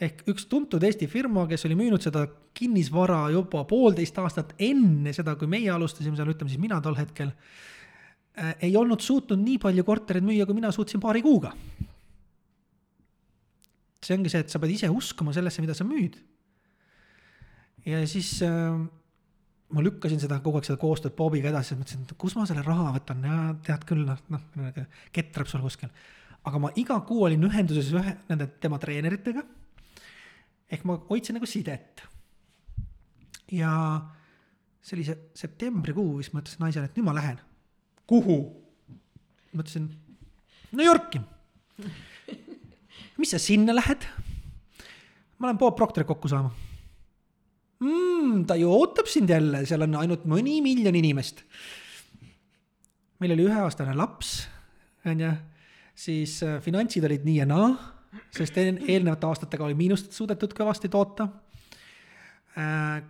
ehk 0.00 0.24
üks 0.30 0.48
tuntud 0.50 0.82
Eesti 0.82 1.06
firma, 1.10 1.46
kes 1.50 1.66
oli 1.68 1.76
müünud 1.78 2.02
seda 2.02 2.24
kinnisvara 2.56 3.28
juba 3.34 3.62
poolteist 3.68 4.18
aastat 4.18 4.54
enne 4.58 5.12
seda, 5.14 5.36
kui 5.38 5.50
meie 5.50 5.70
alustasime 5.74 6.18
seal, 6.18 6.32
ütleme 6.34 6.50
siis 6.50 6.62
mina 6.62 6.80
tol 6.82 6.98
hetkel 6.98 7.30
äh,, 7.30 8.54
ei 8.68 8.74
olnud 8.76 9.02
suutnud 9.04 9.40
nii 9.42 9.60
palju 9.62 9.86
kortereid 9.86 10.26
müüa, 10.26 10.46
kui 10.48 10.58
mina 10.58 10.72
suutsin 10.74 11.02
paari 11.02 11.22
kuuga. 11.22 11.54
see 14.04 14.18
ongi 14.18 14.28
see, 14.28 14.42
et 14.44 14.52
sa 14.52 14.60
pead 14.60 14.74
ise 14.74 14.90
uskuma 14.92 15.32
sellesse, 15.32 15.62
mida 15.64 15.74
sa 15.74 15.86
müüd. 15.86 16.18
ja 17.86 18.02
siis 18.10 18.36
äh, 18.44 18.82
ma 19.74 19.82
lükkasin 19.82 20.20
seda 20.22 20.38
kogu 20.44 20.60
aeg 20.60 20.68
seda 20.68 20.78
koostööd 20.80 21.16
Bobiga 21.18 21.50
edasi, 21.50 21.76
mõtlesin, 21.78 22.04
et 22.06 22.14
kus 22.20 22.36
ma 22.38 22.46
selle 22.48 22.62
raha 22.66 22.92
võtan 22.98 23.24
ja 23.26 23.38
tead 23.66 23.86
küll, 23.88 24.04
noh, 24.06 24.20
noh, 24.32 24.78
ketrab 25.14 25.50
sul 25.50 25.64
kuskil. 25.64 25.90
aga 26.44 26.60
ma 26.60 26.70
iga 26.76 26.98
kuu 27.08 27.24
olin 27.26 27.46
ühenduses 27.48 27.90
ühe 27.94 28.16
nende 28.28 28.48
tema 28.60 28.78
treeneritega. 28.78 29.44
Ehk 30.74 30.84
ma 30.88 30.98
hoidsin 31.10 31.38
nagu 31.38 31.48
sidet. 31.48 32.02
ja 33.52 33.70
see 34.82 34.98
oli 34.98 35.06
see 35.06 35.16
septembrikuu, 35.44 36.18
siis 36.20 36.34
ma 36.34 36.42
ütlesin 36.42 36.64
naisele, 36.64 36.90
et 36.90 36.98
nüüd 36.98 37.08
ma 37.08 37.16
lähen. 37.16 37.40
kuhu? 38.10 38.38
ma 39.52 39.62
ütlesin 39.62 39.88
New 40.74 40.86
Yorki. 40.86 41.22
mis 43.18 43.34
sa 43.34 43.38
sinna 43.38 43.76
lähed? 43.76 44.06
ma 45.38 45.50
lähen 45.50 45.58
Bob 45.62 45.76
Proctorit 45.78 46.08
kokku 46.08 46.28
saama 46.28 46.52
mm,. 47.80 48.44
ta 48.48 48.56
ju 48.58 48.70
ootab 48.72 49.08
sind 49.10 49.30
jälle, 49.30 49.64
seal 49.68 49.86
on 49.86 49.96
ainult 50.00 50.26
mõni 50.28 50.60
miljon 50.64 50.96
inimest. 50.96 51.44
meil 53.22 53.34
oli 53.36 53.46
üheaastane 53.46 53.94
laps, 53.96 54.36
onju, 55.06 55.30
siis 55.96 56.40
äh, 56.44 56.58
finantsid 56.64 57.06
olid 57.06 57.24
nii 57.24 57.38
ja 57.40 57.46
naa, 57.48 57.70
sest 58.34 58.58
eel- 58.60 58.82
eelnevate 58.88 59.28
aastatega 59.28 59.66
oli 59.66 59.76
miinust 59.78 60.12
suudetud 60.12 60.54
kõvasti 60.56 60.90
toota 60.92 61.28
äh,. 62.58 63.02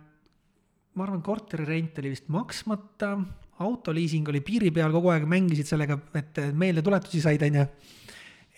ma 0.95 1.03
arvan, 1.03 1.21
korteri 1.21 1.65
rent 1.67 1.97
oli 1.99 2.13
vist 2.13 2.29
maksmata, 2.31 3.17
autoliising 3.59 4.29
oli 4.31 4.39
piiri 4.45 4.71
peal, 4.71 4.93
kogu 4.95 5.11
aeg 5.11 5.25
mängisid 5.27 5.67
sellega, 5.67 5.97
et 6.15 6.39
meeldetuletusi 6.55 7.19
said, 7.23 7.43
onju. 7.43 7.65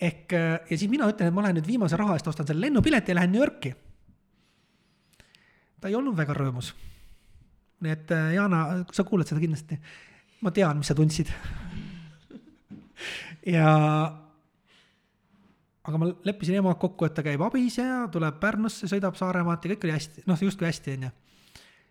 ehk 0.08 0.34
ja 0.34 0.76
siis 0.76 0.90
mina 0.90 1.08
ütlen, 1.10 1.30
et 1.30 1.34
ma 1.34 1.42
lähen 1.42 1.58
nüüd 1.58 1.66
viimase 1.66 1.98
raha 1.98 2.18
eest 2.18 2.30
ostan 2.30 2.46
selle 2.46 2.66
lennupileti 2.66 3.12
ja 3.12 3.18
lähen 3.18 3.34
New 3.34 3.42
Yorki. 3.42 3.74
ta 5.80 5.90
ei 5.90 5.98
olnud 5.98 6.16
väga 6.16 6.36
rõõmus. 6.38 6.74
nii 7.80 7.94
et 7.94 8.14
Jana, 8.34 8.84
sa 8.92 9.04
kuulad 9.04 9.26
seda 9.26 9.42
kindlasti. 9.42 9.78
ma 10.40 10.54
tean, 10.54 10.78
mis 10.78 10.86
sa 10.86 10.94
tundsid 10.94 11.32
ja 13.56 13.74
aga 15.88 16.00
ma 16.00 16.10
leppisin 16.26 16.58
emaga 16.60 16.76
kokku, 16.82 17.06
et 17.08 17.16
ta 17.16 17.24
käib 17.24 17.42
abis 17.46 17.78
ja 17.80 18.04
tuleb 18.12 18.36
Pärnusse, 18.42 18.88
sõidab 18.90 19.16
Saaremaad 19.18 19.64
ja 19.64 19.72
kõik 19.72 19.86
oli 19.86 19.94
hästi, 19.96 20.24
noh, 20.28 20.40
justkui 20.44 20.68
hästi, 20.68 20.96
onju. 20.98 21.10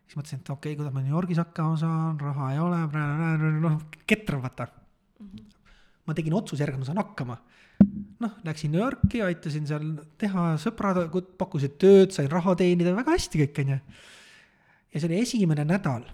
siis 0.05 0.17
mõtlesin, 0.19 0.41
et 0.43 0.51
okei 0.53 0.73
okay,, 0.73 0.79
kuidas 0.79 0.93
ma 0.93 1.03
New 1.03 1.15
Yorgis 1.15 1.41
hakkama 1.41 1.77
saan, 1.81 2.19
raha 2.21 2.51
ei 2.53 2.61
ole, 2.61 2.81
noh, 3.63 3.79
ketr, 4.09 4.37
vaata. 4.43 4.67
ma 6.07 6.15
tegin 6.17 6.35
otsuse 6.37 6.63
järgi, 6.63 6.77
et 6.77 6.83
ma 6.83 6.89
saan 6.89 7.01
hakkama. 7.01 7.39
noh, 8.21 8.35
läksin 8.45 8.71
New 8.73 8.81
Yorki, 8.81 9.23
aitasin 9.25 9.65
seal 9.69 9.89
teha, 10.21 10.45
sõbrad 10.61 11.09
pakkusid 11.39 11.79
tööd, 11.81 12.13
sain 12.13 12.29
raha 12.29 12.53
teenida, 12.57 12.93
väga 12.97 13.17
hästi 13.17 13.41
kõik, 13.45 13.63
onju. 13.65 13.79
ja 14.93 15.01
see 15.01 15.09
oli 15.09 15.23
esimene 15.23 15.65
nädal 15.65 16.05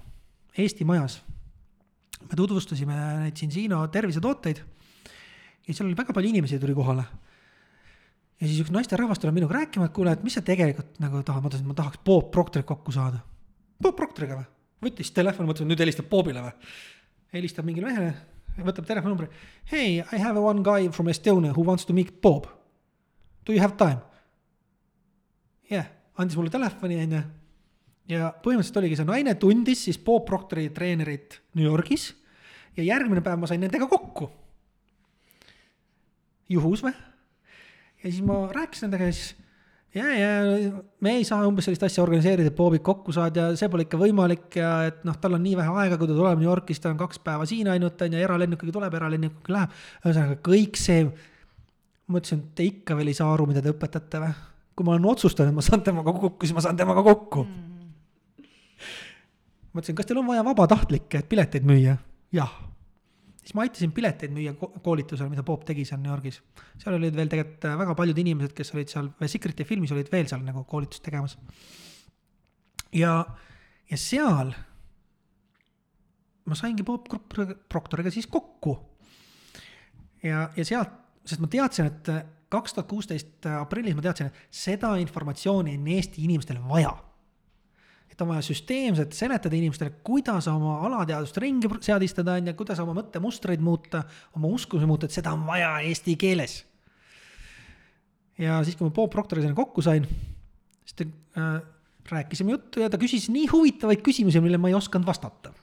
Eesti 0.57 0.85
Majas. 0.85 1.19
me 2.23 2.39
tutvustasime 2.39 2.95
neid 3.25 3.35
Cincino 3.35 3.81
tervisetooteid 3.91 4.63
ja 5.67 5.73
seal 5.73 5.89
oli 5.89 5.97
väga 5.97 6.13
palju 6.15 6.29
inimesi 6.31 6.59
tuli 6.61 6.75
kohale 6.77 7.03
ja 8.43 8.49
siis 8.49 8.60
üks 8.65 8.73
naisterahvas 8.75 9.21
tuleb 9.23 9.38
minuga 9.38 9.56
rääkima, 9.56 9.88
et 9.88 9.95
kuule, 9.95 10.13
et 10.17 10.23
mis 10.25 10.36
sa 10.36 10.43
tegelikult 10.43 10.99
nagu 10.99 11.21
tahad, 11.23 11.43
ma 11.43 11.49
ütlesin, 11.49 11.63
et 11.63 11.71
ma 11.71 11.77
tahaks 11.77 12.01
Bob 12.03 12.27
Proctorit 12.34 12.67
kokku 12.67 12.91
saada. 12.91 13.21
Bob 13.82 13.95
Proctoriga 13.95 14.41
või? 14.41 14.49
võttis 14.84 15.13
telefoni, 15.15 15.47
mõtlesin, 15.47 15.69
nüüd 15.71 15.79
helistab 15.79 16.10
Bobile 16.12 16.43
või? 16.43 16.71
helistab 17.34 17.65
mingile 17.65 17.88
mehele, 17.88 18.10
võtab 18.67 18.86
telefoninumbri. 18.89 19.29
Hey, 19.71 20.01
I 20.03 20.19
have 20.21 20.41
one 20.43 20.62
guy 20.65 20.89
from 20.93 21.08
Estonia 21.10 21.53
who 21.56 21.63
wants 21.65 21.88
to 21.88 21.95
meet 21.95 22.19
Bob. 22.21 22.49
Do 23.47 23.56
you 23.56 23.63
have 23.63 23.79
time? 23.79 24.03
yeah., 25.71 25.88
andis 26.19 26.36
mulle 26.38 26.51
telefoni, 26.53 26.99
onju. 27.06 27.23
ja 28.12 28.34
põhimõtteliselt 28.43 28.82
oligi 28.82 28.99
see 28.99 29.08
naine 29.08 29.38
tundis 29.39 29.88
siis 29.88 29.97
Bob 30.03 30.27
Proctori 30.27 30.67
treenerit 30.75 31.39
New 31.56 31.63
Yorgis 31.63 32.12
ja 32.75 32.84
järgmine 32.84 33.23
päev 33.23 33.39
ma 33.39 33.47
sain 33.47 33.63
nendega 33.63 33.88
kokku. 33.88 34.27
juhus 36.51 36.84
või? 36.84 36.93
Ja 38.03 38.11
siis 38.11 38.21
ma 38.25 38.45
rääkisin 38.51 38.89
nendega 38.89 39.07
ja 39.07 39.15
siis 39.15 39.35
ja, 39.95 40.07
ja 40.17 40.29
me 41.01 41.15
ei 41.17 41.25
saa 41.27 41.45
umbes 41.47 41.67
sellist 41.67 41.83
asja 41.85 42.03
organiseerida, 42.03 42.49
et 42.49 42.57
Bobik 42.57 42.83
kokku 42.85 43.13
saad 43.15 43.37
ja 43.37 43.49
see 43.59 43.69
pole 43.71 43.85
ikka 43.85 43.99
võimalik 44.01 44.57
ja 44.59 44.71
et 44.89 45.03
noh, 45.07 45.17
tal 45.21 45.37
on 45.37 45.43
nii 45.45 45.57
vähe 45.59 45.75
aega, 45.83 45.99
kui 45.99 46.09
ta 46.09 46.17
tuleb 46.17 46.41
New 46.41 46.49
Yorgist, 46.49 46.83
ta 46.83 46.91
on 46.91 46.99
kaks 46.99 47.21
päeva 47.23 47.47
siin 47.49 47.69
ainult 47.71 48.01
on 48.01 48.17
ju, 48.17 48.23
eralennukiga 48.25 48.75
tuleb, 48.75 48.97
eralennukiga 48.99 49.57
läheb. 49.57 49.77
ühesõnaga 50.03 50.39
kõik 50.49 50.79
see, 50.81 51.05
ma 52.07 52.21
ütlesin, 52.21 52.41
te 52.57 52.67
ikka 52.67 52.97
veel 52.99 53.13
ei 53.13 53.19
saa 53.19 53.29
aru, 53.33 53.47
mida 53.51 53.63
te 53.63 53.73
õpetate 53.73 54.23
või? 54.25 54.33
kui 54.73 54.87
ma 54.87 54.95
olen 54.95 55.05
otsustanud, 55.11 55.53
et 55.53 55.59
ma 55.59 55.61
saan 55.61 55.85
temaga 55.85 56.15
kokku, 56.17 56.47
siis 56.47 56.57
ma 56.57 56.63
saan 56.65 56.77
temaga 56.79 57.05
kokku 57.05 57.45
mm.. 57.45 58.45
ma 59.69 59.83
ütlesin, 59.83 59.97
kas 59.99 60.09
teil 60.09 60.21
on 60.23 60.29
vaja 60.31 60.45
vabatahtlikke, 60.47 61.21
et 61.21 61.29
pileteid 61.29 61.67
müüa? 61.69 61.99
jah 62.33 62.55
siis 63.43 63.56
ma 63.58 63.65
aitasin 63.65 63.91
pileteid 63.95 64.32
müüa 64.34 64.53
koolitusel, 64.56 65.29
mida 65.32 65.43
Bob 65.45 65.65
tegi 65.67 65.86
seal 65.88 65.99
New 66.01 66.12
Yorgis. 66.12 66.39
seal 66.79 66.95
olid 66.95 67.15
veel 67.15 67.32
tegelikult 67.32 67.67
äh, 67.67 67.77
väga 67.79 67.95
paljud 67.99 68.21
inimesed, 68.23 68.53
kes 68.56 68.73
olid 68.75 68.91
seal 68.91 69.10
Secret'i 69.27 69.67
filmis 69.67 69.91
olid 69.95 70.12
veel 70.12 70.29
seal 70.32 70.43
nagu 70.45 70.63
koolitust 70.69 71.03
tegemas. 71.03 71.38
ja, 72.95 73.17
ja 73.91 73.99
seal 73.99 74.53
ma 76.45 76.60
saingi 76.60 76.86
Bob 76.88 77.08
Proctoriga 77.69 78.12
siis 78.12 78.27
kokku. 78.32 78.77
ja, 80.23 80.47
ja 80.56 80.65
sealt, 80.65 80.95
sest 81.27 81.43
ma 81.43 81.51
teadsin, 81.51 81.91
et 81.91 82.13
äh, 82.13 82.23
kaks 82.53 82.77
tuhat 82.77 82.91
kuusteist 82.91 83.49
äh, 83.49 83.60
aprillis 83.60 83.97
ma 83.97 84.06
teadsin, 84.06 84.32
et 84.32 84.56
seda 84.63 84.95
informatsiooni 85.03 85.75
on 85.79 85.91
Eesti 85.97 86.23
inimestel 86.23 86.63
vaja 86.69 86.95
et 88.13 88.21
on 88.21 88.30
vaja 88.30 88.43
süsteemselt 88.45 89.15
seletada 89.17 89.58
inimestele, 89.58 89.95
kuidas 90.06 90.47
oma 90.52 90.76
alateadvust 90.86 91.38
ringi 91.41 91.69
seadistada, 91.82 92.38
on 92.38 92.52
ju, 92.52 92.54
kuidas 92.60 92.82
oma 92.84 92.93
mõttemustreid 92.99 93.63
muuta, 93.63 94.04
oma 94.38 94.52
uskumusi 94.54 94.89
muuta, 94.89 95.10
et 95.10 95.15
seda 95.15 95.34
on 95.34 95.47
vaja 95.47 95.73
eesti 95.88 96.15
keeles. 96.21 96.60
ja 98.38 98.62
siis, 98.65 98.78
kui 98.78 98.86
ma 98.86 98.93
Bob 98.93 99.12
Proctoriga 99.13 99.54
kokku 99.58 99.82
sain, 99.82 100.06
siis 100.86 100.99
ta 100.99 101.10
äh, 101.41 101.60
rääkisime 102.12 102.54
juttu 102.54 102.86
ja 102.86 102.89
ta 102.89 103.02
küsis 103.02 103.30
nii 103.34 103.49
huvitavaid 103.49 104.06
küsimusi, 104.06 104.41
millele 104.41 104.62
ma 104.62 104.69
ei 104.69 104.78
osanud 104.78 105.10
vastata. 105.10 105.54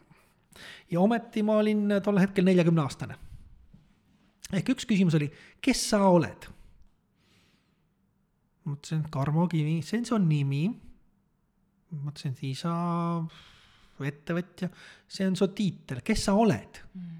ja 0.90 1.00
ometi 1.00 1.46
ma 1.46 1.60
olin 1.62 2.00
tol 2.02 2.18
hetkel 2.18 2.44
neljakümne 2.44 2.82
aastane. 2.82 3.14
ehk 4.52 4.74
üks 4.74 4.90
küsimus 4.90 5.14
oli, 5.14 5.30
kes 5.62 5.88
sa 5.94 6.02
oled? 6.10 6.50
ma 8.64 8.74
ütlesin, 8.74 9.06
Tarmo 9.10 9.46
Kivi, 9.46 9.82
see 9.86 10.02
on 10.02 10.04
su 10.04 10.18
nimi 10.18 10.89
mõtlesin, 11.96 12.34
et 12.36 12.44
isa, 12.50 12.74
ettevõtja, 14.06 14.70
see 15.10 15.26
on 15.28 15.36
su 15.36 15.50
tiitel, 15.56 16.00
kes 16.04 16.28
sa 16.28 16.36
oled 16.38 16.80
mm,? 16.94 17.16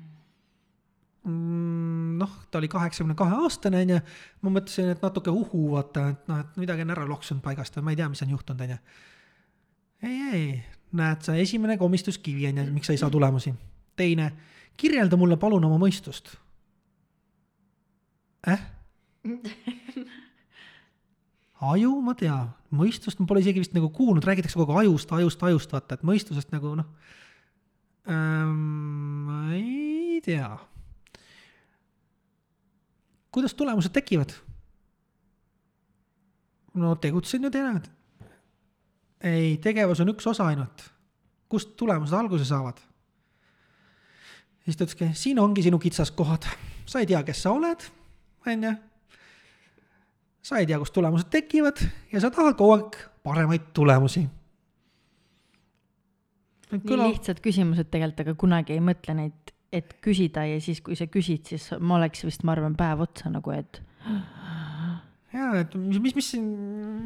noh, 2.21 2.37
ta 2.51 2.59
oli 2.61 2.69
kaheksakümne 2.73 3.15
kahe 3.19 3.37
aastane, 3.45 3.83
onju, 3.85 3.99
ma 4.45 4.53
mõtlesin, 4.55 4.93
et 4.95 5.03
natuke 5.05 5.33
uhu, 5.33 5.67
vaata, 5.75 6.07
et 6.15 6.31
noh, 6.31 6.41
et 6.41 6.61
midagi 6.61 6.87
on 6.87 6.95
ära 6.95 7.05
loksunud 7.09 7.45
paigast 7.45 7.77
või 7.77 7.89
ma 7.89 7.95
ei 7.95 8.01
tea, 8.01 8.09
mis 8.13 8.25
on 8.25 8.33
juhtunud, 8.35 8.65
onju. 8.67 8.79
ei, 10.09 10.21
ei, 10.31 10.47
näed 10.97 11.27
sa, 11.27 11.37
esimene 11.37 11.77
komistuskivi 11.81 12.49
onju, 12.51 12.67
miks 12.73 12.89
sa 12.89 12.97
ei 12.97 13.03
saa 13.03 13.13
tulemusi. 13.13 13.53
teine, 14.01 14.31
kirjelda 14.81 15.19
mulle 15.21 15.37
palun 15.37 15.65
oma 15.69 15.81
mõistust. 15.83 16.37
äh? 18.49 18.67
aju 21.61 21.93
ma 22.05 22.15
tean, 22.17 22.51
mõistust 22.73 23.21
ma 23.21 23.29
pole 23.29 23.43
isegi 23.45 23.61
vist 23.63 23.75
nagu 23.77 23.91
kuulnud, 23.93 24.25
räägitakse 24.25 24.59
kogu 24.59 24.75
aeg 24.75 24.89
ajust, 24.89 25.13
ajust, 25.13 25.43
ajust, 25.45 25.73
vaata, 25.75 25.99
et 25.99 26.07
mõistusest 26.07 26.55
nagu 26.55 26.73
noh 26.79 26.89
ähm,. 28.09 28.55
ma 29.27 29.41
ei 29.57 30.21
tea. 30.25 30.49
kuidas 33.31 33.55
tulemused 33.55 33.93
tekivad? 33.93 34.33
no 36.75 36.95
tegutsen 36.97 37.45
ju 37.45 37.53
tead. 37.53 37.91
ei, 39.21 39.59
tegevus 39.61 40.01
on 40.01 40.15
üks 40.15 40.27
osa 40.33 40.49
ainult. 40.49 40.89
kust 41.49 41.77
tulemused 41.77 42.17
alguse 42.17 42.49
saavad? 42.49 42.81
siis 44.65 44.77
ta 44.77 44.87
ütleski, 44.89 45.13
siin 45.15 45.39
ongi 45.39 45.67
sinu 45.67 45.79
kitsaskohad, 45.79 46.49
sa 46.87 47.05
ei 47.05 47.11
tea, 47.11 47.21
kes 47.27 47.45
sa 47.45 47.53
oled, 47.53 47.85
onju 48.47 48.79
sa 50.43 50.61
ei 50.61 50.67
tea, 50.69 50.79
kust 50.81 50.95
tulemused 50.97 51.31
tekivad 51.33 51.81
ja 52.13 52.21
sa 52.23 52.31
tahad 52.33 52.57
kogu 52.59 52.77
aeg 52.77 52.99
paremaid 53.27 53.71
tulemusi. 53.77 54.27
nii 56.71 56.99
lihtsad 57.01 57.41
küsimused 57.43 57.91
tegelikult, 57.91 58.23
aga 58.25 58.37
kunagi 58.39 58.77
ei 58.77 58.83
mõtle 58.85 59.17
neid, 59.19 59.53
et 59.75 59.97
küsida 60.05 60.45
ja 60.47 60.61
siis, 60.63 60.81
kui 60.87 60.97
sa 60.99 61.09
küsid, 61.11 61.49
siis 61.51 61.71
ma 61.79 61.99
oleks 61.99 62.25
vist, 62.27 62.45
ma 62.47 62.55
arvan, 62.55 62.77
päev 62.79 63.05
otsa 63.07 63.31
nagu, 63.33 63.53
et. 63.55 63.83
ja, 65.35 65.51
et 65.61 65.75
mis, 65.75 65.99
mis, 65.99 66.17
mis 66.17 66.31
siin, 66.37 66.47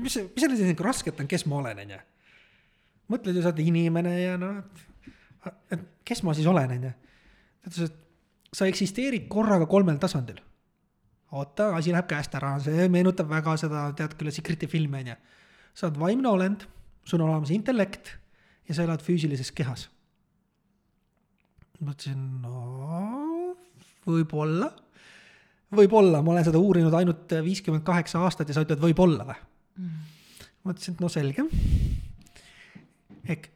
mis, 0.04 0.18
mis 0.20 0.44
selles 0.44 0.62
nagu 0.68 0.86
rasket 0.86 1.20
on, 1.20 1.30
kes 1.30 1.46
ma 1.50 1.62
olen, 1.62 1.80
onju. 1.86 2.00
mõtled 3.14 3.36
ju, 3.36 3.44
sa 3.44 3.52
oled 3.52 3.64
inimene 3.64 4.14
ja 4.20 4.38
noh, 4.40 4.62
et 5.72 5.88
kes 6.04 6.22
ma 6.24 6.36
siis 6.36 6.48
olen, 6.48 6.76
onju. 6.78 6.94
ta 7.64 7.72
ütles, 7.72 7.90
et 7.90 8.02
sa 8.54 8.68
eksisteerid 8.70 9.26
korraga 9.32 9.66
kolmel 9.66 9.96
tasandil 9.98 10.38
oota, 11.34 11.70
asi 11.76 11.92
läheb 11.94 12.06
käest 12.10 12.34
ära, 12.38 12.54
see 12.62 12.86
meenutab 12.92 13.30
väga 13.30 13.56
seda, 13.60 13.88
tead 13.98 14.14
küll, 14.18 14.32
Secret'i 14.34 14.68
filmi 14.70 15.02
on 15.02 15.12
ju. 15.12 15.16
sa 15.74 15.88
oled 15.88 15.98
vaimne 16.00 16.30
olend, 16.30 16.66
sul 17.04 17.22
on 17.22 17.30
olemas 17.30 17.52
intellekt 17.54 18.14
ja 18.68 18.76
sa 18.76 18.86
elad 18.86 19.02
füüsilises 19.04 19.50
kehas. 19.56 19.88
mõtlesin, 21.84 22.20
no 22.40 23.56
võib-olla, 24.06 24.70
võib-olla, 25.74 26.22
ma 26.22 26.34
olen 26.36 26.46
seda 26.46 26.60
uurinud 26.60 26.94
ainult 26.94 27.34
viiskümmend 27.44 27.84
kaheksa 27.84 28.22
aastat 28.24 28.48
ja 28.48 28.56
sa 28.56 28.64
ütled 28.64 28.80
võib-olla 28.80 29.26
või 29.28 29.36
mm.? 29.82 30.12
mõtlesin, 30.68 30.94
et 30.94 31.02
no 31.02 31.10
selge. 31.12 31.44
ehk 33.26 33.50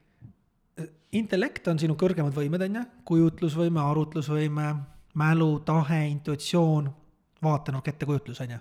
intellekt 1.16 1.68
on 1.70 1.78
sinu 1.80 1.94
kõrgemad 1.96 2.34
võimed, 2.36 2.62
on 2.66 2.80
ju, 2.80 2.86
kujutlusvõime, 3.08 3.80
arutlusvõime, 3.80 4.72
mälu, 5.18 5.52
tahe, 5.64 6.02
intuitsioon 6.10 6.90
vaatenurk, 7.42 7.88
ettekujutlus, 7.88 8.40
on 8.40 8.56
ju. 8.56 8.58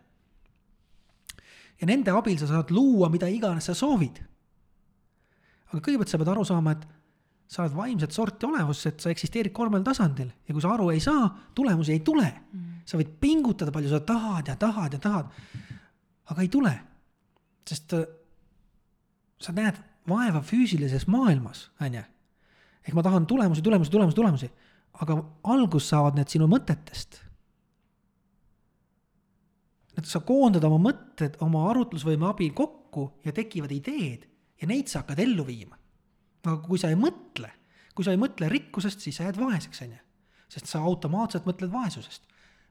ja 1.82 1.88
nende 1.88 2.12
abil 2.12 2.38
sa 2.40 2.50
saad 2.50 2.72
luua 2.74 3.10
mida 3.10 3.30
iganes 3.30 3.70
sa 3.70 3.74
soovid. 3.78 4.22
aga 5.72 5.82
kõigepealt 5.82 6.12
sa 6.12 6.18
pead 6.22 6.32
aru 6.34 6.46
saama, 6.46 6.76
et 6.78 6.88
sa 7.48 7.64
oled 7.64 7.76
vaimset 7.76 8.12
sorti 8.12 8.46
olevus, 8.46 8.84
et 8.90 9.00
sa 9.00 9.12
eksisteerid 9.14 9.54
kolmel 9.56 9.84
tasandil 9.86 10.28
ja 10.28 10.54
kui 10.54 10.64
sa 10.64 10.74
aru 10.74 10.90
ei 10.92 11.00
saa, 11.04 11.30
tulemusi 11.56 11.96
ei 11.96 12.04
tule 12.04 12.28
mm.. 12.28 12.84
sa 12.86 13.00
võid 13.00 13.14
pingutada 13.22 13.72
palju 13.72 13.92
sa 13.92 14.02
tahad 14.04 14.52
ja 14.52 14.58
tahad 14.60 14.98
ja 14.98 15.00
tahad, 15.00 15.32
aga 16.28 16.44
ei 16.44 16.52
tule. 16.52 16.74
sest 17.68 17.94
äh, 17.96 18.08
sa 19.40 19.54
näed 19.56 19.80
vaeva 20.08 20.42
füüsilises 20.42 21.08
maailmas, 21.12 21.68
on 21.82 22.00
ju. 22.00 22.04
ehk 22.88 22.96
ma 22.96 23.04
tahan 23.04 23.28
tulemusi, 23.28 23.62
tulemusi, 23.62 23.92
tulemusi, 23.92 24.16
tulemusi. 24.16 24.52
aga 25.02 25.18
algus 25.44 25.90
saavad 25.90 26.18
need 26.18 26.32
sinu 26.32 26.48
mõtetest. 26.52 27.22
Et 29.98 30.06
sa 30.06 30.22
koondad 30.26 30.64
oma 30.68 30.78
mõtted 30.90 31.40
oma 31.46 31.66
arutlusvõime 31.72 32.28
abil 32.30 32.54
kokku 32.56 33.10
ja 33.26 33.34
tekivad 33.36 33.74
ideed 33.74 34.28
ja 34.62 34.70
neid 34.70 34.90
sa 34.90 35.02
hakkad 35.02 35.22
ellu 35.24 35.46
viima. 35.48 35.78
aga 36.46 36.62
kui 36.64 36.80
sa 36.80 36.90
ei 36.90 36.96
mõtle, 37.00 37.50
kui 37.96 38.06
sa 38.06 38.14
ei 38.14 38.22
mõtle 38.22 38.50
rikkusest, 38.50 39.02
siis 39.04 39.18
sa 39.18 39.28
jääd 39.28 39.40
vaeseks, 39.42 39.82
on 39.84 39.98
ju. 39.98 40.04
sest 40.50 40.70
sa 40.70 40.80
automaatselt 40.80 41.46
mõtled 41.50 41.72
vaesusest. 41.74 42.24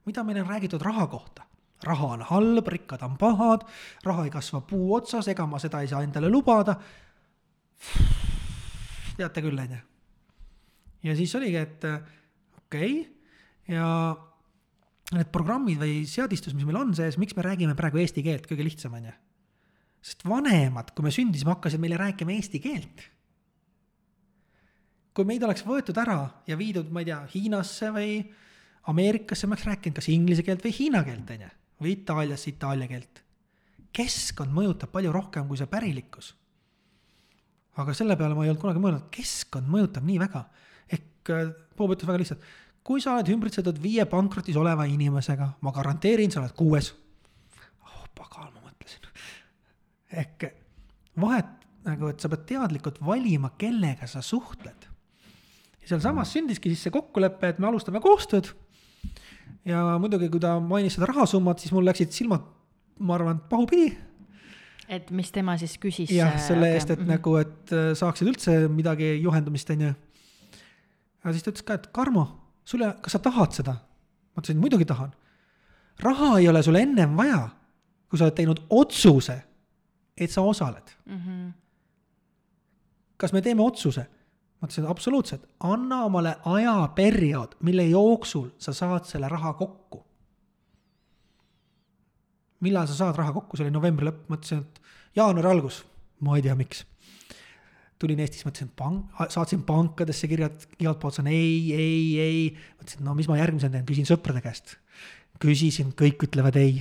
mida 0.07 0.25
meile 0.25 0.43
on 0.43 0.49
räägitud 0.49 0.83
raha 0.83 1.07
kohta? 1.07 1.47
raha 1.85 2.07
on 2.07 2.23
halb, 2.23 2.69
rikkad 2.69 3.03
on 3.03 3.19
pahad, 3.19 3.67
raha 4.05 4.25
ei 4.25 4.31
kasva 4.31 4.61
puu 4.61 4.95
otsas, 4.95 5.29
ega 5.29 5.47
ma 5.47 5.59
seda 5.59 5.83
ei 5.83 5.89
saa 5.89 6.03
endale 6.03 6.31
lubada. 6.31 6.77
teate 9.17 9.43
küll, 9.43 9.59
on 9.59 9.77
ju. 9.77 9.83
ja 11.03 11.17
siis 11.17 11.35
oligi, 11.35 11.57
et 11.57 11.85
okei 11.85 13.01
okay, 13.01 13.13
ja 13.69 14.17
need 15.15 15.29
programmid 15.35 15.79
või 15.79 15.99
seadistus, 16.09 16.55
mis 16.57 16.67
meil 16.67 16.81
on 16.81 16.95
sees, 16.97 17.19
miks 17.21 17.37
me 17.37 17.45
räägime 17.47 17.77
praegu 17.79 18.01
eesti 18.03 18.25
keelt, 18.27 18.47
kõige 18.51 18.65
lihtsam, 18.67 18.97
on 18.99 19.11
ju. 19.11 19.13
sest 20.07 20.25
vanemad, 20.27 20.93
kui 20.95 21.07
me 21.07 21.13
sündisime, 21.15 21.53
hakkasid 21.55 21.83
meile 21.83 21.99
rääkima 22.01 22.35
eesti 22.35 22.61
keelt. 22.63 23.05
kui 25.15 25.29
meid 25.29 25.45
oleks 25.47 25.63
võetud 25.65 25.97
ära 26.03 26.19
ja 26.47 26.59
viidud, 26.59 26.91
ma 26.91 27.01
ei 27.05 27.13
tea, 27.13 27.21
Hiinasse 27.35 27.93
või 27.95 28.19
Ameerikasse, 28.91 29.47
me 29.47 29.55
oleks 29.55 29.67
rääkinud 29.67 29.97
kas 29.99 30.11
inglise 30.13 30.43
keelt 30.47 30.63
või 30.63 30.75
hiina 30.75 31.05
keelt, 31.07 31.31
on 31.31 31.47
ju, 31.47 31.55
või 31.83 31.95
Itaaliasse 31.95 32.51
itaalia 32.51 32.91
keelt. 32.91 33.23
keskkond 33.97 34.53
mõjutab 34.53 34.91
palju 34.93 35.13
rohkem 35.15 35.47
kui 35.47 35.57
see 35.57 35.71
pärilikkus. 35.71 36.35
aga 37.77 37.95
selle 37.95 38.17
peale 38.17 38.35
ma 38.35 38.45
ei 38.45 38.51
olnud 38.51 38.63
kunagi 38.63 38.83
mõelnud, 38.83 39.09
keskkond 39.11 39.71
mõjutab 39.71 40.03
nii 40.03 40.19
väga. 40.19 40.49
ehk 40.91 41.35
Bob 41.77 41.95
ütles 41.95 42.09
väga 42.09 42.19
lihtsalt 42.19 42.43
kui 42.87 43.03
sa 43.03 43.17
oled 43.17 43.31
ümbritsetud 43.35 43.81
viie 43.83 44.07
pankrotis 44.07 44.57
oleva 44.59 44.87
inimesega, 44.87 45.49
ma 45.65 45.73
garanteerin, 45.75 46.31
sa 46.31 46.43
oled 46.43 46.55
kuues. 46.59 46.93
oh 47.83 48.05
pagan, 48.15 48.53
ma 48.55 48.63
mõtlesin. 48.69 49.09
ehk 50.23 50.51
vahet 51.19 51.51
nagu, 51.87 52.11
et 52.11 52.23
sa 52.23 52.31
pead 52.31 52.45
teadlikult 52.53 53.01
valima, 53.03 53.51
kellega 53.59 54.07
sa 54.07 54.23
suhtled. 54.23 54.87
ja 55.81 55.89
sealsamas 55.89 56.33
sündiski 56.35 56.71
siis 56.71 56.87
see 56.87 56.95
kokkulepe, 56.95 57.51
et 57.51 57.59
me 57.59 57.71
alustame 57.73 58.01
koostööd. 58.01 58.53
ja 59.67 59.83
muidugi, 59.99 60.31
kui 60.31 60.43
ta 60.43 60.59
mainis 60.61 60.99
seda 60.99 61.11
rahasummat, 61.11 61.59
siis 61.59 61.75
mul 61.75 61.87
läksid 61.91 62.15
silmad, 62.15 62.47
ma 62.99 63.19
arvan, 63.19 63.43
pahupidi 63.51 63.97
et 64.87 65.11
mis 65.11 65.33
tema 65.35 65.59
siis 65.59 65.75
küsis? 65.83 66.15
jah, 66.15 66.39
selle 66.39 66.71
eest, 66.71 66.91
et 66.91 67.01
mm 67.01 67.05
-hmm. 67.05 67.19
nagu, 67.19 67.37
et 67.43 67.73
äh, 67.75 67.95
saaksid 67.99 68.29
üldse 68.31 68.59
midagi 68.71 69.17
juhendumist, 69.23 69.71
on 69.71 69.81
ju. 69.81 69.95
ja 71.25 71.33
siis 71.33 71.43
ta 71.43 71.51
ütles 71.51 71.67
ka, 71.67 71.75
et 71.75 71.91
Karmo 71.91 72.46
sulle, 72.67 72.91
kas 73.03 73.17
sa 73.17 73.23
tahad 73.23 73.55
seda? 73.57 73.77
ma 74.35 74.43
ütlesin, 74.43 74.61
muidugi 74.61 74.85
tahan. 74.85 75.15
raha 76.03 76.39
ei 76.39 76.49
ole 76.49 76.63
sulle 76.63 76.83
ennem 76.85 77.17
vaja, 77.17 77.49
kui 78.09 78.19
sa 78.19 78.27
oled 78.27 78.37
teinud 78.37 78.61
otsuse, 78.71 79.39
et 80.17 80.31
sa 80.31 80.43
osaled 80.43 80.93
mm. 81.07 81.21
-hmm. 81.21 81.53
kas 83.17 83.33
me 83.33 83.43
teeme 83.43 83.63
otsuse? 83.63 84.07
ma 84.61 84.69
ütlesin 84.69 84.89
absoluutselt, 84.89 85.47
anna 85.61 86.05
omale 86.05 86.37
ajaperiood, 86.45 87.57
mille 87.61 87.87
jooksul 87.87 88.51
sa 88.59 88.73
saad 88.73 89.05
selle 89.05 89.29
raha 89.29 89.53
kokku. 89.53 90.05
millal 92.61 92.87
sa 92.87 92.95
saad 92.95 93.17
raha 93.17 93.33
kokku, 93.33 93.57
see 93.57 93.65
oli 93.65 93.73
novembri 93.73 94.07
lõpp, 94.07 94.29
mõtlesin, 94.29 94.59
et 94.59 94.81
jaanuari 95.17 95.49
algus, 95.49 95.85
ma 96.21 96.37
ei 96.37 96.43
tea, 96.43 96.55
miks 96.55 96.87
tulin 97.99 98.21
Eestisse, 98.21 98.47
mõtlesin, 98.49 98.71
et 98.71 98.77
pank, 98.77 99.21
saatsin 99.33 99.63
pankadesse 99.67 100.29
kirjad, 100.29 100.67
igalt 100.81 101.01
poolt 101.01 101.17
saan 101.17 101.31
ei, 101.33 101.73
ei, 101.73 102.03
ei. 102.21 102.43
mõtlesin, 102.81 103.05
no 103.07 103.15
mis 103.17 103.29
ma 103.31 103.39
järgmisena 103.41 103.79
teen, 103.79 103.87
küsin 103.89 104.09
sõprade 104.09 104.43
käest. 104.45 104.77
küsisin, 105.41 105.93
kõik 105.97 106.27
ütlevad 106.29 106.57
ei. 106.61 106.81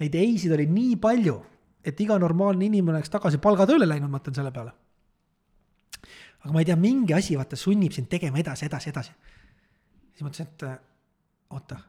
Neid 0.00 0.14
ei-sid 0.18 0.54
oli 0.54 0.66
nii 0.70 0.96
palju, 1.02 1.36
et 1.86 1.98
iga 2.02 2.18
normaalne 2.18 2.66
inimene 2.66 2.98
oleks 2.98 3.12
tagasi 3.12 3.38
palgatööle 3.42 3.88
läinud, 3.88 4.10
mõtlen 4.10 4.36
selle 4.36 4.54
peale. 4.54 4.72
aga 6.40 6.54
ma 6.54 6.62
ei 6.62 6.70
tea, 6.70 6.76
mingi 6.76 7.14
asi 7.14 7.36
vaata 7.36 7.56
sunnib 7.56 7.92
sind 7.92 8.08
tegema 8.08 8.38
edasi, 8.38 8.66
edasi, 8.66 8.90
edasi. 8.90 9.12
siis 10.14 10.22
mõtlesin, 10.22 10.46
et 10.46 10.64
oota, 11.50 11.82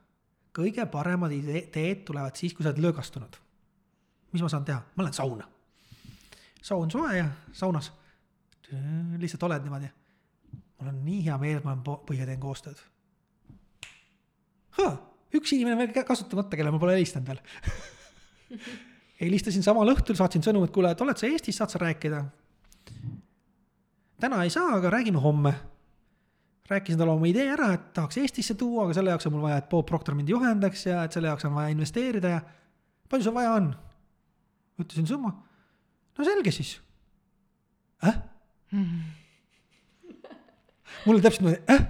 kõige 0.54 0.86
paremad 0.92 1.32
ideed 1.32 2.04
tulevad 2.06 2.36
siis, 2.36 2.54
kui 2.54 2.64
sa 2.64 2.74
oled 2.74 2.82
löögastunud. 2.82 3.38
mis 4.34 4.42
ma 4.42 4.50
saan 4.50 4.66
teha, 4.66 4.82
ma 4.96 5.04
lähen 5.04 5.14
sauna. 5.14 5.48
saun 6.62 6.92
soe 6.92 7.18
ja 7.18 7.30
saunas 7.54 7.92
lihtsalt 9.22 9.44
oled 9.48 9.66
niimoodi. 9.66 9.90
mul 10.80 10.92
on 10.92 11.02
nii 11.06 11.24
hea 11.26 11.38
meel, 11.38 11.58
et 11.60 11.66
ma 11.68 11.74
olen 11.76 11.84
Põhiga 12.08 12.28
teen 12.30 12.40
koostööd. 12.42 12.80
üks 15.32 15.54
inimene 15.56 15.78
veel 15.78 16.06
kasutamata, 16.06 16.58
kelle 16.58 16.72
ma 16.72 16.80
pole 16.80 16.96
helistanud 16.98 17.28
veel 17.28 17.42
helistasin 19.22 19.64
samal 19.66 19.90
õhtul, 19.94 20.18
saatsin 20.18 20.44
sõnumi, 20.46 20.70
et 20.70 20.76
kuule, 20.76 20.92
et 20.94 21.04
oled 21.04 21.20
sa 21.20 21.30
Eestis, 21.30 21.60
saad 21.60 21.74
sa 21.74 21.82
rääkida? 21.82 22.24
täna 24.22 24.44
ei 24.46 24.52
saa, 24.54 24.76
aga 24.78 24.90
räägime 24.94 25.22
homme. 25.22 25.54
rääkisin 26.70 26.98
talle 26.98 27.12
oma 27.12 27.28
idee 27.28 27.50
ära, 27.52 27.74
et 27.74 27.94
tahaks 27.94 28.18
Eestisse 28.22 28.56
tuua, 28.56 28.86
aga 28.86 28.94
selle 28.96 29.12
jaoks 29.12 29.28
on 29.28 29.34
mul 29.36 29.46
vaja, 29.48 29.58
et 29.62 29.70
Bob 29.70 29.86
Proctor 29.86 30.16
mind 30.16 30.30
juhendaks 30.30 30.86
ja 30.86 31.04
et 31.04 31.12
selle 31.12 31.28
jaoks 31.28 31.46
on 31.46 31.56
vaja 31.56 31.74
investeerida 31.74 32.36
ja 32.36 32.42
palju 33.10 33.28
sul 33.28 33.36
vaja 33.36 33.54
on? 33.60 33.72
ütlesin 34.82 35.08
summa. 35.08 35.34
no 36.18 36.26
selge 36.26 36.52
siis. 36.52 36.80
äh? 38.08 38.22
mul 41.06 41.16
oli 41.16 41.24
täpselt 41.24 41.44
niimoodi, 41.44 41.62
äh? 41.74 41.82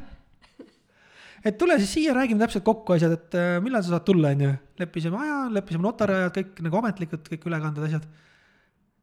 et 1.46 1.58
tule 1.58 1.78
siis 1.82 1.94
siia, 1.98 2.15
räägime 2.17 2.41
täpselt 2.41 2.65
kokku 2.65 2.96
asjad, 2.96 3.13
et 3.17 3.38
äh, 3.38 3.56
millal 3.63 3.84
sa 3.86 3.96
saad 3.96 4.06
tulla, 4.08 4.28
onju. 4.34 4.52
leppisime 4.82 5.17
aja, 5.22 5.38
leppisime 5.54 5.86
notari 5.86 6.17
ajad, 6.17 6.38
kõik 6.38 6.62
nagu 6.65 6.82
ametlikud, 6.82 7.24
kõik 7.30 7.48
ülekanded, 7.50 7.88
asjad. 7.88 8.08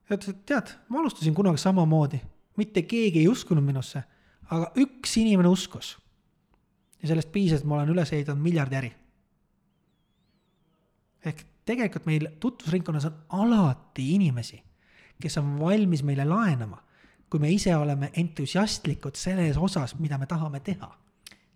ja 0.09 0.19
ütles, 0.19 0.35
et 0.35 0.45
tead, 0.49 0.75
ma 0.89 1.03
alustasin 1.03 1.37
kunagi 1.37 1.63
samamoodi, 1.63 2.21
mitte 2.59 2.81
keegi 2.89 3.23
ei 3.23 3.31
uskunud 3.31 3.65
minusse, 3.65 4.03
aga 4.51 4.73
üks 4.83 5.19
inimene 5.21 5.51
uskus. 5.53 5.97
ja 7.03 7.13
sellest 7.13 7.31
piisas, 7.35 7.63
et 7.63 7.69
ma 7.69 7.79
olen 7.79 7.95
üles 7.95 8.13
ehitanud 8.13 8.43
miljardi 8.43 8.81
äri. 8.81 8.93
ehk 11.25 11.47
tegelikult 11.69 12.07
meil 12.09 12.31
tutvusringkonnas 12.41 13.11
on 13.11 13.45
alati 13.45 14.15
inimesi, 14.15 14.63
kes 15.21 15.39
on 15.39 15.59
valmis 15.61 16.03
meile 16.03 16.25
laenama 16.25 16.88
kui 17.31 17.41
me 17.41 17.51
ise 17.53 17.77
oleme 17.77 18.11
entusiastlikud 18.17 19.17
selles 19.17 19.57
osas, 19.57 19.99
mida 19.99 20.19
me 20.19 20.27
tahame 20.27 20.61
teha 20.61 20.89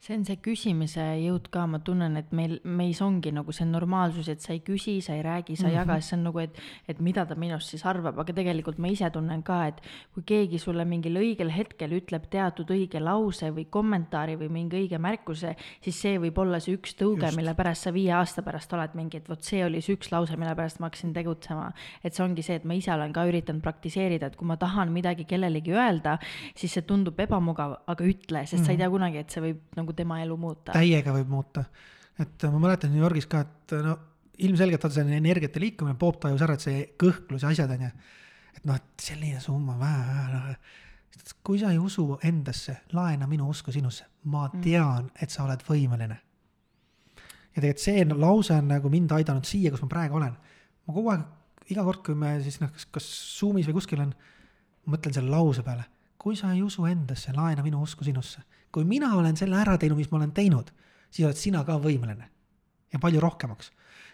see 0.02 0.16
on 0.18 0.24
see 0.26 0.38
küsimise 0.42 1.02
jõud 1.22 1.44
ka, 1.54 1.62
ma 1.70 1.78
tunnen, 1.86 2.16
et 2.18 2.32
meil, 2.34 2.56
meis 2.66 2.98
ongi 3.04 3.30
nagu 3.30 3.52
see 3.54 3.68
normaalsus, 3.68 4.26
et 4.32 4.42
sa 4.42 4.50
ei 4.50 4.58
küsi, 4.66 4.96
sa 5.04 5.14
ei 5.14 5.22
räägi, 5.22 5.54
sa 5.54 5.68
ei 5.68 5.76
mm 5.76 5.76
-hmm. 5.76 5.78
jaga, 5.78 6.00
siis 6.00 6.08
see 6.10 6.16
on 6.16 6.24
nagu, 6.26 6.38
et, 6.42 6.58
et 6.88 7.00
mida 7.00 7.24
ta 7.26 7.36
minust 7.38 7.70
siis 7.70 7.84
arvab, 7.86 8.18
aga 8.18 8.32
tegelikult 8.32 8.78
ma 8.78 8.88
ise 8.88 9.10
tunnen 9.10 9.42
ka, 9.42 9.66
et 9.66 9.80
kui 10.14 10.22
keegi 10.26 10.58
sulle 10.58 10.84
mingil 10.84 11.14
õigel 11.14 11.52
hetkel 11.54 11.92
ütleb 11.92 12.26
teatud 12.30 12.66
õige 12.70 12.98
lause 13.00 13.50
või 13.50 13.66
kommentaari 13.70 14.34
või 14.36 14.48
mingi 14.48 14.76
õige 14.76 14.98
märkuse, 14.98 15.54
siis 15.80 16.00
see 16.00 16.18
võib 16.18 16.38
olla 16.38 16.58
see 16.58 16.74
üks 16.74 16.96
tõuge, 16.98 17.30
mille 17.36 17.54
pärast 17.54 17.82
sa 17.82 17.92
viie 17.92 18.10
aasta 18.12 18.42
pärast 18.42 18.72
oled 18.72 18.94
mingi, 18.94 19.16
et 19.16 19.28
vot 19.28 19.42
see 19.42 19.64
oli 19.64 19.80
see 19.80 19.94
üks 19.94 20.10
lause, 20.10 20.36
mille 20.36 20.54
pärast 20.54 20.80
ma 20.80 20.86
hakkasin 20.90 21.12
tegutsema. 21.12 21.72
et 22.02 22.14
see 22.14 22.24
ongi 22.24 22.42
see, 22.42 22.56
et 22.56 22.64
ma 22.64 22.74
ise 22.74 22.90
olen 22.92 23.12
ka 23.12 23.24
üritanud 23.24 23.62
praktiseerida, 23.62 24.26
et 24.26 24.36
kui 24.36 24.46
ma 24.46 24.56
tahan 24.56 24.90
midagi 24.90 25.24
kellelegi 25.24 25.70
öelda, 25.70 26.18
siis 26.56 26.72
see 26.72 26.82
tundub 26.82 27.20
ebamugav, 27.20 27.76
aga 27.86 28.04
ütle, 28.04 28.46
sest 28.46 28.52
mm 28.52 28.58
-hmm. 28.58 28.66
sa 28.66 28.72
ei 28.72 28.76
mhm. 28.76 28.82
tea 28.82 28.90
kunagi, 28.90 29.18
et 29.18 29.30
see 29.30 29.42
võib 29.42 29.58
nagu 29.76 29.91
nagu 29.92 29.96
tema 29.96 30.20
elu 30.22 30.36
muuta. 30.36 30.72
täiega 30.72 31.12
võib 31.12 31.28
muuta. 31.28 31.64
et 32.18 32.44
ma 32.44 32.58
mäletan 32.58 32.92
New 32.92 33.02
Yorgis 33.02 33.26
ka, 33.26 33.40
et 33.40 33.72
no 33.82 33.98
ilmselgelt 34.38 34.84
on 34.84 34.90
selline 34.90 35.16
energiate 35.20 35.60
liikumine, 35.60 35.96
Bob 35.98 36.18
tajus 36.20 36.42
ära, 36.42 36.54
et 36.54 36.64
see 36.64 36.86
kõhklus 36.98 37.42
ja 37.42 37.52
asjad 37.52 37.70
on 37.70 37.84
ju. 37.86 37.90
et 38.56 38.64
noh, 38.64 38.76
et 38.76 39.04
selline 39.04 39.40
summa, 39.40 39.76
noh. 39.76 40.56
kui 41.44 41.58
sa 41.58 41.70
ei 41.72 41.78
usu 41.78 42.18
endasse, 42.22 42.82
laena 42.92 43.26
minu 43.26 43.48
usku 43.48 43.72
sinusse, 43.72 44.06
ma 44.24 44.48
mm. 44.48 44.62
tean, 44.64 45.10
et 45.20 45.30
sa 45.30 45.44
oled 45.44 45.62
võimeline. 45.68 46.18
ja 47.52 47.60
tegelikult 47.60 47.84
see 47.84 48.04
lause 48.14 48.56
on 48.56 48.68
nagu 48.68 48.88
mind 48.90 49.12
aidanud 49.12 49.44
siia, 49.44 49.70
kus 49.70 49.82
ma 49.82 49.88
praegu 49.88 50.16
olen. 50.20 50.36
ma 50.86 50.94
kogu 50.94 51.12
aeg, 51.12 51.24
iga 51.70 51.84
kord, 51.84 52.02
kui 52.04 52.14
me 52.14 52.38
siis 52.42 52.60
noh, 52.60 52.72
kas, 52.72 52.88
kas 52.90 53.08
Zoom'is 53.38 53.68
või 53.68 53.80
kuskil 53.80 54.00
on, 54.02 54.14
mõtlen 54.90 55.14
selle 55.14 55.30
lause 55.30 55.62
peale 55.62 55.86
kui 56.22 56.36
sa 56.38 56.52
ei 56.54 56.62
usu 56.62 56.86
endasse, 56.86 57.32
laena 57.34 57.64
minu 57.66 57.80
usku 57.82 58.06
sinusse. 58.06 58.44
Kui 58.72 58.86
mina 58.88 59.12
olen 59.16 59.36
selle 59.36 59.58
ära 59.60 59.76
teinud, 59.80 60.00
mis 60.00 60.10
ma 60.10 60.20
olen 60.20 60.32
teinud, 60.36 60.70
siis 61.12 61.26
oled 61.28 61.38
sina 61.38 61.64
ka 61.64 61.78
võimeline. 61.80 62.28
ja 62.92 62.98
palju 63.00 63.20
rohkemaks. 63.20 63.70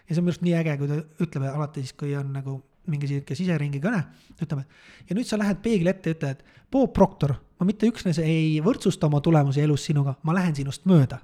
ja 0.08 0.14
see 0.14 0.20
on 0.20 0.26
minu 0.26 0.32
arust 0.34 0.44
nii 0.46 0.54
äge, 0.54 0.76
kui 0.78 0.88
ta 0.88 0.98
ütleb 1.24 1.46
alati 1.50 1.82
siis, 1.82 1.94
kui 1.98 2.14
on 2.16 2.32
nagu 2.32 2.60
mingi 2.88 3.08
sihuke 3.10 3.34
siseringi 3.36 3.80
kõne, 3.80 4.04
ütleme. 4.42 4.64
ja 5.08 5.16
nüüd 5.16 5.26
sa 5.28 5.38
lähed 5.38 5.62
peegli 5.62 5.90
ette 5.90 6.10
ja 6.10 6.18
ütled, 6.18 6.44
Bob 6.70 6.92
Proctor, 6.94 7.34
ma 7.58 7.66
mitte 7.68 7.88
üksnes 7.90 8.20
ei 8.22 8.60
võrdsusta 8.64 9.06
oma 9.06 9.20
tulemusi 9.24 9.62
elus 9.64 9.84
sinuga, 9.88 10.16
ma 10.22 10.36
lähen 10.36 10.54
sinust 10.56 10.86
mööda. 10.86 11.20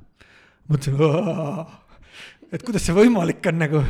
mõtlesin, 0.68 0.99
et 2.53 2.62
kuidas 2.62 2.87
see 2.87 2.97
võimalik 2.97 3.47
on 3.51 3.59
nagu. 3.59 3.85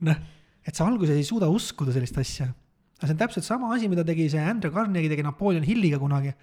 noh, 0.00 0.24
et 0.66 0.74
sa 0.74 0.86
alguses 0.86 1.16
ei 1.16 1.24
suuda 1.24 1.48
uskuda 1.48 1.92
sellist 1.92 2.18
asja 2.18 2.52
aga 3.00 3.08
see 3.08 3.16
on 3.16 3.20
täpselt 3.22 3.46
sama 3.46 3.72
asi, 3.74 3.88
mida 3.88 4.04
tegi 4.04 4.28
see 4.28 4.40
Andrew 4.44 4.72
Carnegie 4.72 5.08
tegi 5.08 5.24
Napoleon 5.24 5.64
Hilliga 5.64 5.98
kunagi. 5.98 6.34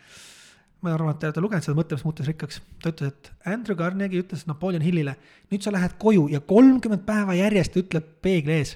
Ma 0.81 0.93
arvan, 0.93 1.15
et 1.15 1.21
te 1.21 1.29
olete 1.29 1.41
lugenud 1.41 1.65
seda 1.65 1.77
Mõtlemist 1.77 2.05
muutes 2.05 2.27
rikkaks, 2.29 2.59
ta 2.83 2.91
ütles, 2.93 3.13
et 3.13 3.49
Andrew 3.49 3.77
Carnegie 3.77 4.21
ütles 4.21 4.45
Napoleon 4.49 4.83
Hillile, 4.85 5.15
nüüd 5.51 5.65
sa 5.65 5.73
lähed 5.73 5.97
koju 6.01 6.27
ja 6.33 6.41
kolmkümmend 6.45 7.05
päeva 7.07 7.33
järjest 7.37 7.77
ütleb 7.81 8.05
peegli 8.25 8.59
ees. 8.59 8.75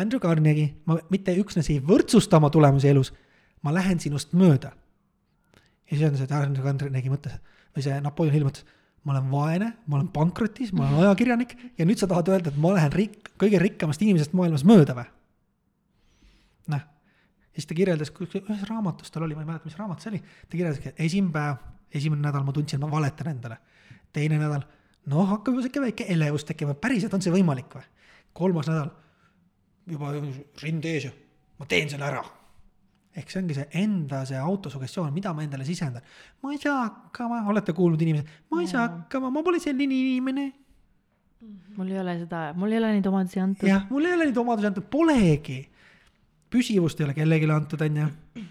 Andrew 0.00 0.20
Carnegie, 0.20 0.74
ma 0.88 0.98
mitte 1.12 1.34
üksnes 1.40 1.68
ei 1.72 1.80
võrdsusta 1.84 2.38
oma 2.40 2.52
tulemusi 2.52 2.90
elus, 2.92 3.12
ma 3.64 3.72
lähen 3.74 4.00
sinust 4.00 4.36
mööda. 4.36 4.72
ja 5.90 5.96
siis 5.96 6.06
on 6.08 6.16
see, 6.16 6.28
Andrew 6.36 6.64
Carnegie 6.64 7.12
mõtles, 7.12 7.40
või 7.76 7.84
see 7.84 7.98
Napoleon 8.00 8.36
Hill 8.36 8.48
mõtles, 8.48 8.68
ma 9.04 9.16
olen 9.16 9.32
vaene, 9.32 9.72
ma 9.86 9.98
olen 9.98 10.08
pankrotis, 10.14 10.72
ma 10.72 10.86
olen 10.86 11.06
ajakirjanik 11.06 11.56
ja 11.78 11.86
nüüd 11.88 12.00
sa 12.00 12.08
tahad 12.10 12.28
öelda, 12.32 12.52
et 12.52 12.60
ma 12.60 12.76
lähen 12.76 12.92
rik-, 12.94 13.32
kõige 13.40 13.60
rikkamast 13.62 14.02
inimesest 14.04 14.36
maailmas 14.36 14.64
mööda 14.68 14.96
või? 14.98 15.08
noh, 16.72 16.84
ja 17.52 17.60
siis 17.60 17.68
ta 17.68 17.76
kirjeldas, 17.76 18.12
ühes 18.16 18.62
raamatus 18.68 19.12
tal 19.12 19.26
oli, 19.26 19.36
ma 19.36 19.44
ei 19.44 19.50
mäleta, 19.50 19.68
mis 19.68 19.76
raamat 19.76 20.00
see 20.00 20.14
oli, 20.14 20.20
ta 20.22 20.56
kirjeldaski, 20.56 20.92
et 20.92 21.00
esimene 21.04 21.32
päev, 21.34 21.58
esimene 21.92 22.24
nädal 22.24 22.46
ma 22.46 22.54
tundsin, 22.56 22.80
ma 22.80 22.88
valetan 22.90 23.28
endale. 23.34 23.58
teine 24.12 24.38
nädal, 24.40 24.64
noh, 25.12 25.26
hakkab 25.28 25.52
juba 25.52 25.64
sihuke 25.66 25.82
väike 25.84 26.06
elevus 26.14 26.46
tekkima, 26.48 26.74
päriselt 26.80 27.12
on 27.12 27.24
see 27.24 27.32
võimalik 27.34 27.76
või? 27.76 27.84
kolmas 28.32 28.70
nädal, 28.72 28.88
juba 29.92 30.14
rind 30.62 30.88
ees 30.88 31.10
ja 31.10 31.12
ma 31.58 31.68
teen 31.68 31.92
selle 31.92 32.08
ära. 32.08 32.22
ehk 33.12 33.28
see 33.28 33.42
ongi 33.42 33.58
see 33.58 33.68
enda 33.82 34.22
see 34.28 34.40
autosugestioon, 34.40 35.12
mida 35.12 35.34
ma 35.36 35.44
endale 35.44 35.68
sisendan. 35.68 36.02
ma 36.40 36.54
ei 36.54 36.60
saa 36.62 36.86
hakkama, 36.86 37.42
olete 37.52 37.76
kuulnud 37.76 38.00
inimesed, 38.00 38.32
ma 38.50 38.62
ei 38.62 38.70
saa 38.70 38.86
hakkama, 38.88 39.30
ma 39.30 39.44
pole 39.44 39.60
selline 39.60 39.92
inimene. 39.92 40.46
mul 41.76 41.92
ei 41.92 42.00
ole 42.00 42.16
seda, 42.24 42.46
mul 42.56 42.72
ei 42.72 42.80
ole 42.80 42.94
neid 42.96 43.12
omadusi 43.12 43.44
antud. 43.44 43.68
jah, 43.68 43.84
mul 43.90 44.08
ei 44.08 44.16
ole 44.16 44.30
neid 44.30 44.40
omadusi 44.40 44.72
antud, 44.72 44.88
polegi 44.88 45.60
püsivust 46.52 47.00
ei 47.00 47.08
ole 47.08 47.16
kellelegi 47.16 47.50
antud, 47.50 47.82
on 47.84 47.98
ju. 48.02 48.44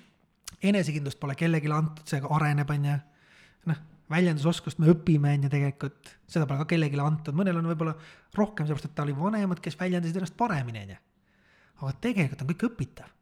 enesekindlust 0.72 1.20
pole 1.22 1.36
kellelegi 1.38 1.72
antud, 1.74 2.04
see 2.10 2.22
areneb, 2.38 2.74
on 2.74 2.89
ju. 2.89 2.97
noh, 3.72 3.80
väljendusoskust 4.12 4.82
me 4.82 4.91
õpime, 4.93 5.36
on 5.38 5.47
ju, 5.47 5.54
tegelikult, 5.54 6.12
seda 6.28 6.49
pole 6.49 6.64
ka 6.64 6.74
kellelegi 6.74 6.99
antud, 7.02 7.38
mõnel 7.38 7.62
on 7.62 7.72
võib-olla 7.72 7.95
rohkem, 8.38 8.66
sellepärast 8.66 8.91
et 8.91 8.97
ta 8.97 9.08
oli 9.08 9.18
vanemad, 9.18 9.64
kes 9.64 9.80
väljendasid 9.80 10.20
ennast 10.20 10.38
paremini, 10.38 10.86
on 10.86 10.93
ju. 10.95 11.02
aga 11.82 11.97
tegelikult 12.10 12.45
on 12.45 12.54
kõik 12.54 12.70
õpitav 12.72 13.18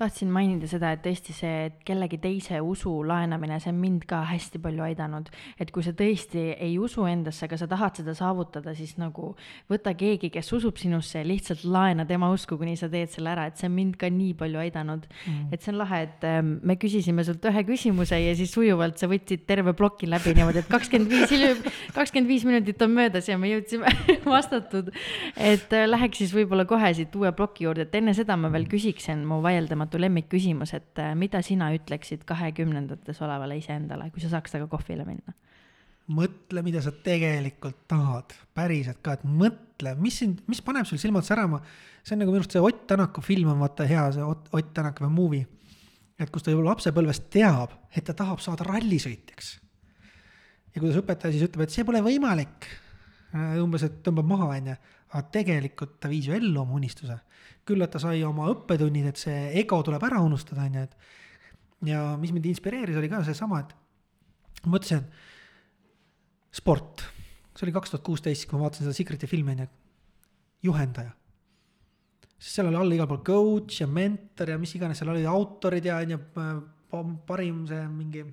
tahtsin 0.00 0.30
mainida 0.32 0.68
seda, 0.70 0.94
et 0.94 1.02
tõesti 1.04 1.34
see, 1.36 1.66
et 1.68 1.80
kellegi 1.86 2.18
teise 2.22 2.60
usu 2.64 2.92
laenamine, 3.06 3.58
see 3.60 3.72
on 3.72 3.80
mind 3.80 4.06
ka 4.08 4.22
hästi 4.30 4.60
palju 4.62 4.84
aidanud. 4.86 5.28
et 5.60 5.70
kui 5.74 5.84
sa 5.84 5.92
tõesti 5.96 6.46
ei 6.56 6.78
usu 6.80 7.04
endasse, 7.08 7.44
aga 7.46 7.58
sa 7.60 7.68
tahad 7.70 8.00
seda 8.00 8.14
saavutada, 8.16 8.74
siis 8.76 8.96
nagu 9.00 9.34
võta 9.70 9.92
keegi, 9.98 10.30
kes 10.32 10.52
usub 10.56 10.78
sinusse 10.80 11.20
ja 11.20 11.26
lihtsalt 11.26 11.64
laena 11.64 12.06
tema 12.08 12.30
usku, 12.32 12.58
kuni 12.60 12.76
sa 12.80 12.88
teed 12.92 13.12
selle 13.12 13.32
ära, 13.34 13.46
et 13.50 13.60
see 13.60 13.68
on 13.68 13.76
mind 13.76 13.98
ka 14.00 14.10
nii 14.12 14.34
palju 14.40 14.62
aidanud 14.62 15.06
mm.. 15.10 15.50
et 15.52 15.62
see 15.62 15.74
on 15.74 15.80
lahe, 15.82 16.02
et 16.06 16.26
ähm, 16.28 16.54
me 16.66 16.76
küsisime 16.80 17.24
sult 17.26 17.44
ühe 17.50 17.64
küsimuse 17.68 18.18
ja 18.20 18.34
siis 18.38 18.52
sujuvalt 18.54 19.00
sa 19.00 19.10
võtsid 19.10 19.44
terve 19.48 19.74
ploki 19.76 20.08
läbi 20.10 20.34
niimoodi, 20.38 20.64
et 20.64 20.70
kakskümmend 20.70 21.12
viis 21.12 21.34
hiljem, 21.34 21.60
kakskümmend 21.96 22.30
viis 22.30 22.46
minutit 22.48 22.82
on 22.86 22.94
möödas 22.96 23.28
ja 23.28 23.38
me 23.40 23.52
jõudsime 23.52 23.90
vastatud. 24.36 24.92
et 25.36 25.76
äh, 25.76 25.86
läheks 25.90 26.22
siis 26.24 26.34
võib-olla 26.36 26.66
kohe 26.68 26.92
siit 26.96 27.14
uue 27.16 27.32
ploki 27.36 27.66
juurde, 27.66 27.88
et 27.88 28.00
enne 28.00 28.14
seda 28.16 28.36
ma 28.40 28.52
veel 28.52 28.68
küsiksin 28.70 29.26
mu 29.28 29.40
vaieldamatu 29.44 29.89
ootamatu 29.90 30.00
lemmikküsimus, 30.00 30.74
et 30.74 30.98
äh, 30.98 31.14
mida 31.14 31.42
sina 31.42 31.72
ütleksid 31.74 32.24
kahekümnendates 32.24 33.20
olevale 33.22 33.56
iseendale, 33.58 34.10
kui 34.10 34.20
sa 34.22 34.30
saaks 34.30 34.52
temaga 34.52 34.70
kohvile 34.76 35.04
minna? 35.04 35.34
mõtle, 36.10 36.64
mida 36.64 36.80
sa 36.82 36.90
tegelikult 36.90 37.86
tahad, 37.86 38.32
päriselt 38.52 38.98
ka, 39.00 39.12
et 39.14 39.22
mõtle, 39.22 39.92
mis 39.94 40.16
sind, 40.18 40.40
mis 40.48 40.58
paneb 40.60 40.84
sul 40.84 40.98
silmad 40.98 41.22
särama. 41.22 41.60
see 42.02 42.16
on 42.16 42.18
nagu 42.18 42.32
minu 42.32 42.40
arust 42.40 42.50
see 42.50 42.60
Ott 42.60 42.86
Tänaku 42.88 43.20
film 43.22 43.52
on 43.52 43.60
vaata 43.60 43.86
hea, 43.86 44.10
see 44.12 44.24
Ott, 44.24 44.48
Ott 44.52 44.72
Tänak 44.74 44.98
või 45.00 45.10
movie. 45.10 45.46
et 46.18 46.30
kus 46.30 46.42
ta 46.42 46.50
juba 46.50 46.64
lapsepõlvest 46.64 47.30
teab, 47.30 47.70
et 47.94 48.04
ta 48.04 48.12
tahab 48.12 48.40
saada 48.40 48.64
rallisõitjaks. 48.64 49.60
ja 50.74 50.80
kuidas 50.80 50.96
õpetaja 50.96 51.32
siis 51.32 51.46
ütleb, 51.46 51.62
et 51.62 51.70
see 51.70 51.84
pole 51.84 52.02
võimalik. 52.02 52.66
Äh, 53.30 53.62
umbes, 53.62 53.82
et 53.82 54.02
tõmbab 54.02 54.26
maha, 54.26 54.48
onju, 54.56 54.76
aga 55.10 55.26
tegelikult 55.34 55.98
ta 56.02 56.10
viis 56.10 56.28
ju 56.28 56.34
ellu 56.36 56.62
oma 56.62 56.78
unistuse 56.78 57.18
küll, 57.66 57.82
et 57.84 57.92
ta 57.92 58.00
sai 58.02 58.22
oma 58.26 58.48
õppetunnid, 58.52 59.10
et 59.10 59.20
see 59.20 59.38
ego 59.60 59.80
tuleb 59.86 60.02
ära 60.06 60.20
unustada, 60.24 60.66
on 60.66 60.78
ju, 60.78 60.86
et 60.86 61.90
ja 61.90 62.02
mis 62.20 62.32
mind 62.34 62.48
inspireeris, 62.50 62.98
oli 62.98 63.10
ka 63.12 63.22
seesama, 63.26 63.62
et 63.62 64.66
mõtlesin, 64.68 65.06
sport, 66.54 67.04
see 67.54 67.66
oli 67.66 67.76
kaks 67.76 67.94
tuhat 67.94 68.04
kuusteist, 68.06 68.48
kui 68.48 68.58
ma 68.58 68.66
vaatasin 68.66 68.88
seda 68.88 68.96
Secret'i 68.96 69.30
filmi, 69.30 69.54
on 69.54 69.64
ju, 69.64 69.70
juhendaja. 70.70 71.14
sest 72.40 72.56
seal 72.56 72.68
oli 72.70 72.80
all 72.80 72.96
igal 72.96 73.08
pool 73.08 73.22
coach 73.24 73.80
ja 73.82 73.86
mentor 73.88 74.54
ja 74.54 74.58
mis 74.60 74.74
iganes, 74.76 75.00
seal 75.00 75.12
olid 75.12 75.28
autorid 75.28 75.84
ja 75.84 76.00
on 76.00 76.14
ju, 76.16 76.20
parim 77.26 77.66
see 77.68 77.82
mingi 77.88 78.24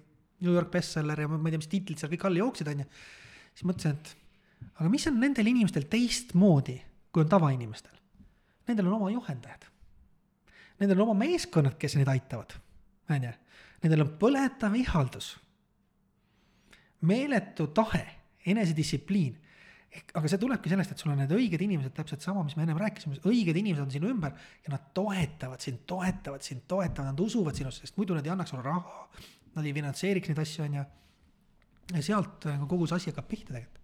New 0.41 0.53
York 0.53 0.71
bestseller 0.71 1.19
ja 1.19 1.27
ma 1.29 1.39
ei 1.43 1.53
tea, 1.53 1.61
mis 1.61 1.71
tiitlid 1.71 1.99
seal 2.01 2.11
kõik 2.13 2.25
all 2.27 2.39
jooksid, 2.41 2.71
on 2.71 2.83
ju. 2.83 2.87
siis 3.53 3.67
mõtlesin, 3.69 3.97
et 3.97 4.26
aga 4.77 4.89
mis 4.89 5.07
on 5.09 5.19
nendel 5.19 5.47
inimestel 5.49 5.87
teistmoodi, 5.91 6.79
kui 7.11 7.23
on 7.23 7.29
tavainimestel 7.29 7.97
nendel 8.67 8.87
on 8.87 8.99
oma 8.99 9.09
juhendajad. 9.11 9.65
Nendel 10.79 11.01
on 11.01 11.09
oma 11.09 11.25
meeskonnad, 11.25 11.77
kes 11.79 11.97
neid 11.97 12.09
aitavad, 12.11 12.53
on 13.09 13.27
ju. 13.29 13.33
Nendel 13.83 14.03
on 14.03 14.13
põletav 14.19 14.75
ihaldus, 14.77 15.31
meeletu 17.07 17.69
tahe, 17.77 18.05
enesedistsipliin. 18.47 19.43
aga 20.13 20.29
see 20.29 20.37
tulebki 20.37 20.69
sellest, 20.69 20.91
et 20.93 21.01
sul 21.01 21.09
on 21.13 21.17
need 21.21 21.31
õiged 21.33 21.61
inimesed, 21.63 21.93
täpselt 21.95 22.21
sama, 22.21 22.43
mis 22.45 22.57
me 22.57 22.65
ennem 22.65 22.77
rääkisime, 22.77 23.17
õiged 23.25 23.57
inimesed 23.57 23.85
on 23.85 23.93
sinu 23.93 24.09
ümber 24.11 24.35
ja 24.65 24.73
nad 24.73 24.91
toetavad 24.93 25.63
sind, 25.63 25.79
toetavad 25.89 26.43
sind, 26.45 26.67
toetavad, 26.69 27.13
nad 27.13 27.23
usuvad 27.23 27.57
sinusse, 27.57 27.85
sest 27.85 27.97
muidu 27.97 28.17
nad 28.17 28.27
ei 28.27 28.33
annaks 28.33 28.53
sulle 28.53 28.65
raha. 28.65 29.07
Nad 29.55 29.65
ei 29.65 29.73
finantseeriks 29.73 30.29
neid 30.29 30.43
asju, 30.43 30.67
on 30.67 30.77
ju. 30.77 30.83
ja 31.95 32.03
sealt 32.03 32.45
nagu 32.51 32.67
kogu 32.69 32.85
see 32.85 32.99
asi 32.99 33.09
hakkab 33.09 33.29
pihta 33.31 33.55
tegelikult 33.55 33.76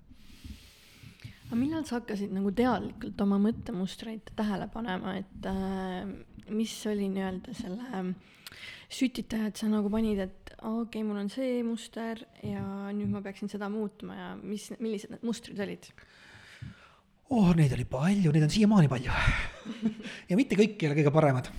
aga 1.48 1.60
millal 1.60 1.84
sa 1.88 2.00
hakkasid 2.00 2.34
nagu 2.34 2.52
teadlikult 2.56 3.20
oma 3.26 3.40
mõttemustreid 3.44 4.34
tähele 4.38 4.70
panema, 4.74 5.18
et 5.22 5.50
äh, 5.50 6.08
mis 6.54 6.76
oli 6.90 7.10
nii-öelda 7.14 7.56
selle 7.58 7.90
äh, 8.00 8.14
sütitaja, 8.94 9.50
et 9.50 9.60
sa 9.60 9.70
nagu 9.72 9.90
panid, 9.94 10.22
et 10.24 10.54
okei 10.60 11.02
okay,, 11.02 11.04
mul 11.06 11.20
on 11.24 11.30
see 11.32 11.62
muster 11.66 12.22
ja 12.46 12.64
nüüd 12.96 13.12
ma 13.12 13.24
peaksin 13.26 13.52
seda 13.52 13.70
muutma 13.72 14.18
ja 14.18 14.32
mis, 14.40 14.70
millised 14.80 15.14
need 15.14 15.26
mustrid 15.26 15.60
olid? 15.64 15.90
oh, 17.34 17.54
neid 17.58 17.74
oli 17.76 17.86
palju, 17.90 18.34
neid 18.34 18.48
on 18.48 18.54
siiamaani 18.54 18.92
palju 18.92 19.14
ja 20.30 20.40
mitte 20.40 20.60
kõik 20.60 20.78
ei 20.78 20.90
ole 20.90 21.00
kõige 21.00 21.14
paremad. 21.16 21.50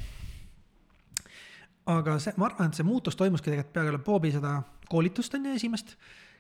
aga 1.90 2.18
see, 2.22 2.36
ma 2.40 2.50
arvan, 2.50 2.70
et 2.70 2.78
see 2.78 2.86
muutus 2.86 3.18
toimuski 3.18 3.50
tegelikult 3.50 3.74
peale 3.74 4.04
Bobi 4.04 4.34
seda 4.34 4.58
koolitust 4.90 5.34
on 5.38 5.50
ju 5.50 5.56
esimest 5.58 5.96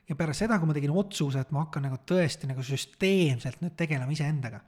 ja 0.08 0.16
pärast 0.16 0.44
seda, 0.44 0.58
kui 0.58 0.68
ma 0.68 0.76
tegin 0.76 0.92
otsuse, 0.94 1.40
et 1.40 1.52
ma 1.54 1.64
hakkan 1.64 1.86
nagu 1.88 1.98
tõesti 2.08 2.48
nagu 2.48 2.64
süsteemselt 2.64 3.62
nüüd 3.64 3.76
tegelema 3.78 4.12
iseendaga. 4.12 4.60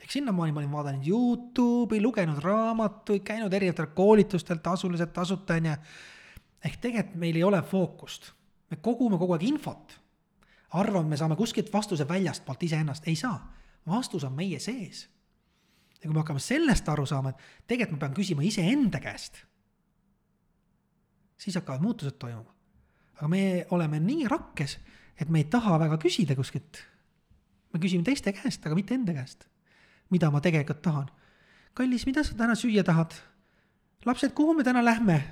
ehk 0.00 0.10
sinnamaani 0.10 0.52
ma 0.52 0.60
olin 0.60 0.72
vaadanud 0.72 1.06
Youtube'i, 1.06 2.00
lugenud 2.02 2.38
raamatuid, 2.42 3.22
käinud 3.26 3.52
erinevatel 3.52 3.92
koolitustel, 3.94 4.58
tasuliselt, 4.62 5.12
tasuta 5.12 5.54
on 5.54 5.66
ju. 5.66 5.74
ehk 6.64 6.78
tegelikult 6.80 7.20
meil 7.20 7.36
ei 7.36 7.44
ole 7.44 7.62
fookust, 7.62 8.32
me 8.70 8.76
kogume 8.76 9.18
kogu 9.18 9.32
aeg 9.32 9.42
infot. 9.42 10.00
arvame, 10.70 11.08
me 11.08 11.16
saame 11.16 11.36
kuskilt 11.36 11.72
vastuse 11.72 12.08
väljastpoolt 12.08 12.62
iseennast, 12.62 13.08
ei 13.08 13.16
saa, 13.16 13.52
vastus 13.86 14.24
on 14.24 14.32
meie 14.32 14.58
sees. 14.58 15.08
ja 15.98 16.06
kui 16.08 16.12
me 16.12 16.20
hakkame 16.20 16.40
sellest 16.40 16.88
aru 16.88 17.06
saama, 17.06 17.30
et 17.30 17.66
tegelikult 17.66 17.98
ma 17.98 18.06
pean 18.06 18.14
küsima 18.14 18.42
iseenda 18.42 19.00
käest, 19.00 19.42
siis 21.38 21.54
hakkavad 21.56 21.82
muutused 21.82 22.18
toimuma 22.18 22.53
aga 23.16 23.28
me 23.28 23.66
oleme 23.70 24.00
nii 24.00 24.28
rakkes, 24.30 24.78
et 25.20 25.30
me 25.30 25.42
ei 25.42 25.48
taha 25.50 25.78
väga 25.78 25.98
küsida 26.02 26.36
kuskilt. 26.36 26.82
me 27.72 27.80
küsime 27.80 28.04
teiste 28.06 28.32
käest, 28.32 28.66
aga 28.66 28.74
mitte 28.74 28.94
enda 28.94 29.12
käest. 29.12 29.46
mida 30.10 30.30
ma 30.30 30.40
tegelikult 30.40 30.82
tahan. 30.82 31.08
kallis, 31.74 32.06
mida 32.06 32.24
sa 32.24 32.34
täna 32.34 32.54
süüa 32.54 32.84
tahad? 32.84 33.14
lapsed, 34.04 34.34
kuhu 34.34 34.54
me 34.54 34.64
täna 34.64 34.84
lähme? 34.84 35.22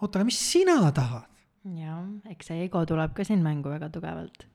oota, 0.00 0.18
aga 0.18 0.24
mis 0.24 0.40
sina 0.52 0.92
tahad? 0.92 1.28
jah, 1.64 2.04
eks 2.30 2.46
see 2.46 2.64
ego 2.64 2.86
tuleb 2.86 3.14
ka 3.14 3.24
siin 3.24 3.42
mängu 3.42 3.68
väga 3.68 3.88
tugevalt 3.88 4.53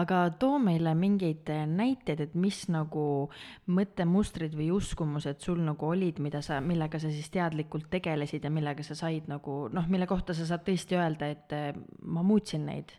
aga 0.00 0.18
too 0.40 0.58
meile 0.60 0.92
mingeid 0.98 1.48
näiteid, 1.70 2.20
et 2.26 2.34
mis 2.38 2.58
nagu 2.72 3.04
mõttemustrid 3.72 4.56
või 4.56 4.68
uskumused 4.76 5.40
sul 5.44 5.62
nagu 5.64 5.88
olid, 5.88 6.20
mida 6.22 6.42
sa, 6.44 6.58
millega 6.64 7.00
sa 7.00 7.10
siis 7.12 7.30
teadlikult 7.32 7.88
tegelesid 7.92 8.44
ja 8.44 8.52
millega 8.52 8.84
sa 8.86 8.96
said 8.98 9.30
nagu 9.30 9.66
noh, 9.72 9.86
mille 9.92 10.08
kohta 10.08 10.36
sa 10.36 10.48
saad 10.48 10.66
tõesti 10.66 10.98
öelda, 10.98 11.30
et 11.32 11.56
eh, 11.56 11.70
ma 12.04 12.24
muutsin 12.26 12.66
neid. 12.68 12.92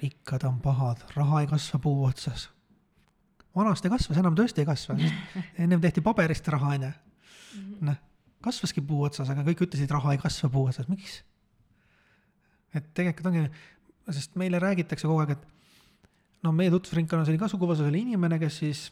rikkad 0.00 0.44
on 0.48 0.60
pahad, 0.60 1.06
raha 1.16 1.44
ei 1.44 1.50
kasva 1.50 1.80
puu 1.80 2.04
otsas. 2.04 2.50
vanasti 3.56 3.88
kasvas, 3.88 4.18
enam 4.20 4.36
tõesti 4.36 4.64
ei 4.64 4.68
kasva, 4.68 4.98
ennem 5.62 5.80
tehti 5.80 6.04
paberist 6.04 6.48
raha, 6.52 6.76
onju. 6.76 6.92
noh, 7.88 8.02
kasvaski 8.44 8.84
puu 8.84 9.06
otsas, 9.08 9.30
aga 9.32 9.46
kõik 9.46 9.64
ütlesid, 9.70 9.90
raha 9.90 10.12
ei 10.12 10.20
kasva 10.20 10.52
puu 10.52 10.68
otsas, 10.68 10.88
miks? 10.92 11.22
et 12.76 12.92
tegelikult 12.92 13.32
ongi, 13.32 13.48
sest 14.12 14.34
meile 14.36 14.58
räägitakse 14.60 15.08
kogu 15.08 15.22
aeg, 15.22 15.38
et 15.38 15.52
no 16.44 16.52
meie 16.52 16.70
tutvusringkonnas 16.70 17.30
oli 17.32 17.40
ka 17.40 17.48
suguvõsas 17.48 17.88
oli 17.88 18.04
inimene, 18.06 18.38
kes 18.42 18.60
siis 18.62 18.86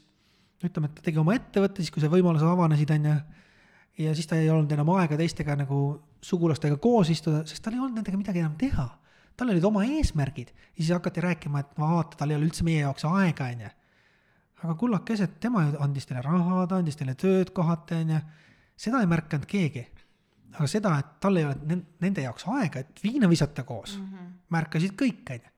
ütleme, 0.65 0.89
et 0.89 0.99
ta 0.99 1.05
tegi 1.05 1.21
oma 1.21 1.35
ettevõtte, 1.37 1.83
siis 1.83 1.93
kui 1.93 2.03
see 2.03 2.13
võimalused 2.13 2.49
avanesid, 2.49 2.93
on 2.97 3.09
ju. 3.11 3.15
ja 4.05 4.15
siis 4.17 4.29
ta 4.31 4.39
ei 4.41 4.51
olnud 4.51 4.73
enam 4.75 4.91
aega 4.97 5.19
teistega 5.21 5.57
nagu 5.59 5.81
sugulastega 6.25 6.79
koos 6.83 7.11
istuda, 7.13 7.45
sest 7.49 7.63
tal 7.65 7.77
ei 7.77 7.83
olnud 7.83 8.01
nendega 8.01 8.19
midagi 8.19 8.43
enam 8.43 8.57
teha. 8.61 8.87
tal 9.37 9.51
olid 9.51 9.65
oma 9.67 9.83
eesmärgid 9.85 10.53
ja 10.55 10.79
siis 10.79 10.93
hakati 10.95 11.21
rääkima, 11.25 11.65
et 11.65 11.79
vaata, 11.79 12.17
tal 12.17 12.31
ei 12.31 12.39
ole 12.39 12.47
üldse 12.49 12.65
meie 12.67 12.85
jaoks 12.85 13.05
aega, 13.11 13.51
onju. 13.53 13.73
aga 14.65 14.77
kullakesed, 14.81 15.41
tema 15.41 15.67
ju 15.67 15.81
andis 15.85 16.07
teile 16.09 16.23
raha, 16.25 16.67
ta 16.71 16.79
andis 16.81 16.97
teile 16.97 17.17
tööd 17.19 17.51
kohati, 17.57 18.01
onju. 18.05 18.21
seda 18.77 19.03
ei 19.03 19.11
märganud 19.11 19.47
keegi. 19.51 19.87
aga 20.55 20.71
seda, 20.71 20.97
et 21.03 21.17
tal 21.21 21.37
ei 21.37 21.49
ole 21.49 21.81
nende 22.01 22.23
jaoks 22.25 22.47
aega, 22.55 22.85
et 22.85 23.03
viina 23.03 23.29
visata 23.29 23.65
koos 23.67 23.99
mm, 23.99 24.07
-hmm. 24.07 24.33
märkasid 24.49 24.97
kõik, 25.03 25.27
onju. 25.37 25.55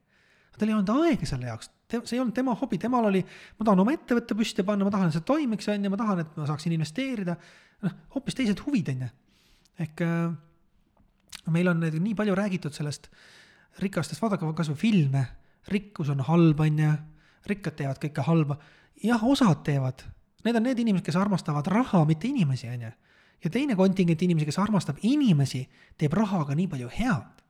tal 0.59 0.69
ei 0.69 0.75
olnud 0.75 0.95
aega 1.05 1.27
selle 1.27 1.53
jaoks, 1.53 1.71
see 1.91 2.17
ei 2.17 2.21
olnud 2.21 2.35
tema 2.35 2.55
hobi, 2.59 2.79
temal 2.83 3.07
oli, 3.09 3.23
ma 3.59 3.67
tahan 3.67 3.83
oma 3.85 3.95
ettevõtte 3.95 4.35
püsti 4.39 4.65
panna, 4.67 4.87
ma 4.87 4.91
tahan, 4.91 5.11
et 5.11 5.17
see 5.19 5.27
toimiks, 5.27 5.69
onju, 5.71 5.93
ma 5.93 6.01
tahan, 6.01 6.25
et 6.25 6.39
ma 6.41 6.49
saaksin 6.49 6.75
investeerida. 6.75 7.37
noh, 7.87 7.95
hoopis 8.17 8.35
teised 8.35 8.63
huvid, 8.67 8.91
onju. 8.95 9.09
ehk 9.85 10.03
äh, 10.03 11.51
meil 11.53 11.69
on 11.71 11.81
nii 11.81 12.15
palju 12.19 12.35
räägitud 12.35 12.75
sellest 12.75 13.11
rikastest, 13.83 14.23
vaadake 14.23 14.49
kasvõi 14.57 14.81
filme, 14.81 15.25
rikkus 15.71 16.11
on 16.11 16.25
halb, 16.27 16.61
on 16.61 16.83
ju, 16.83 16.93
rikkad 17.47 17.79
teevad 17.79 18.03
kõike 18.03 18.27
halba. 18.27 18.59
jah, 19.03 19.23
osad 19.23 19.63
teevad, 19.65 20.03
need 20.45 20.57
on 20.57 20.67
need 20.67 20.79
inimesed, 20.83 21.07
kes 21.07 21.19
armastavad 21.21 21.67
raha, 21.71 22.05
mitte 22.09 22.29
inimesi, 22.29 22.69
on 22.69 22.89
ju. 22.89 22.93
ja 23.45 23.51
teine 23.51 23.77
kontingent 23.77 24.23
inimesi, 24.23 24.51
kes 24.51 24.59
armastab 24.59 24.99
inimesi, 25.03 25.67
teeb 25.99 26.15
rahaga 26.17 26.55
nii 26.55 26.69
palju 26.69 26.91
head. 26.99 27.43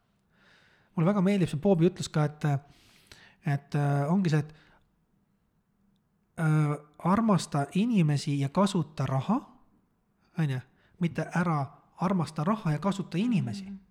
mulle 0.96 1.12
väga 1.12 1.22
meeldib 1.22 1.48
see 1.48 1.60
Bobi 1.60 1.88
ütlus 1.88 2.12
ka, 2.12 2.24
et, 2.24 2.44
et 3.46 3.74
äh, 3.74 4.12
ongi 4.12 4.30
see, 4.30 4.38
et 4.38 4.54
äh, 6.40 6.76
armasta 6.98 7.66
inimesi 7.74 8.40
ja 8.40 8.48
kasuta 8.48 9.06
raha, 9.06 9.40
on 10.38 10.50
ju, 10.50 10.60
mitte 11.00 11.28
ära 11.34 11.64
armasta 11.96 12.44
raha 12.44 12.72
ja 12.72 12.78
kasuta 12.78 13.18
inimesi 13.18 13.64
mm. 13.64 13.74
-hmm 13.74 13.86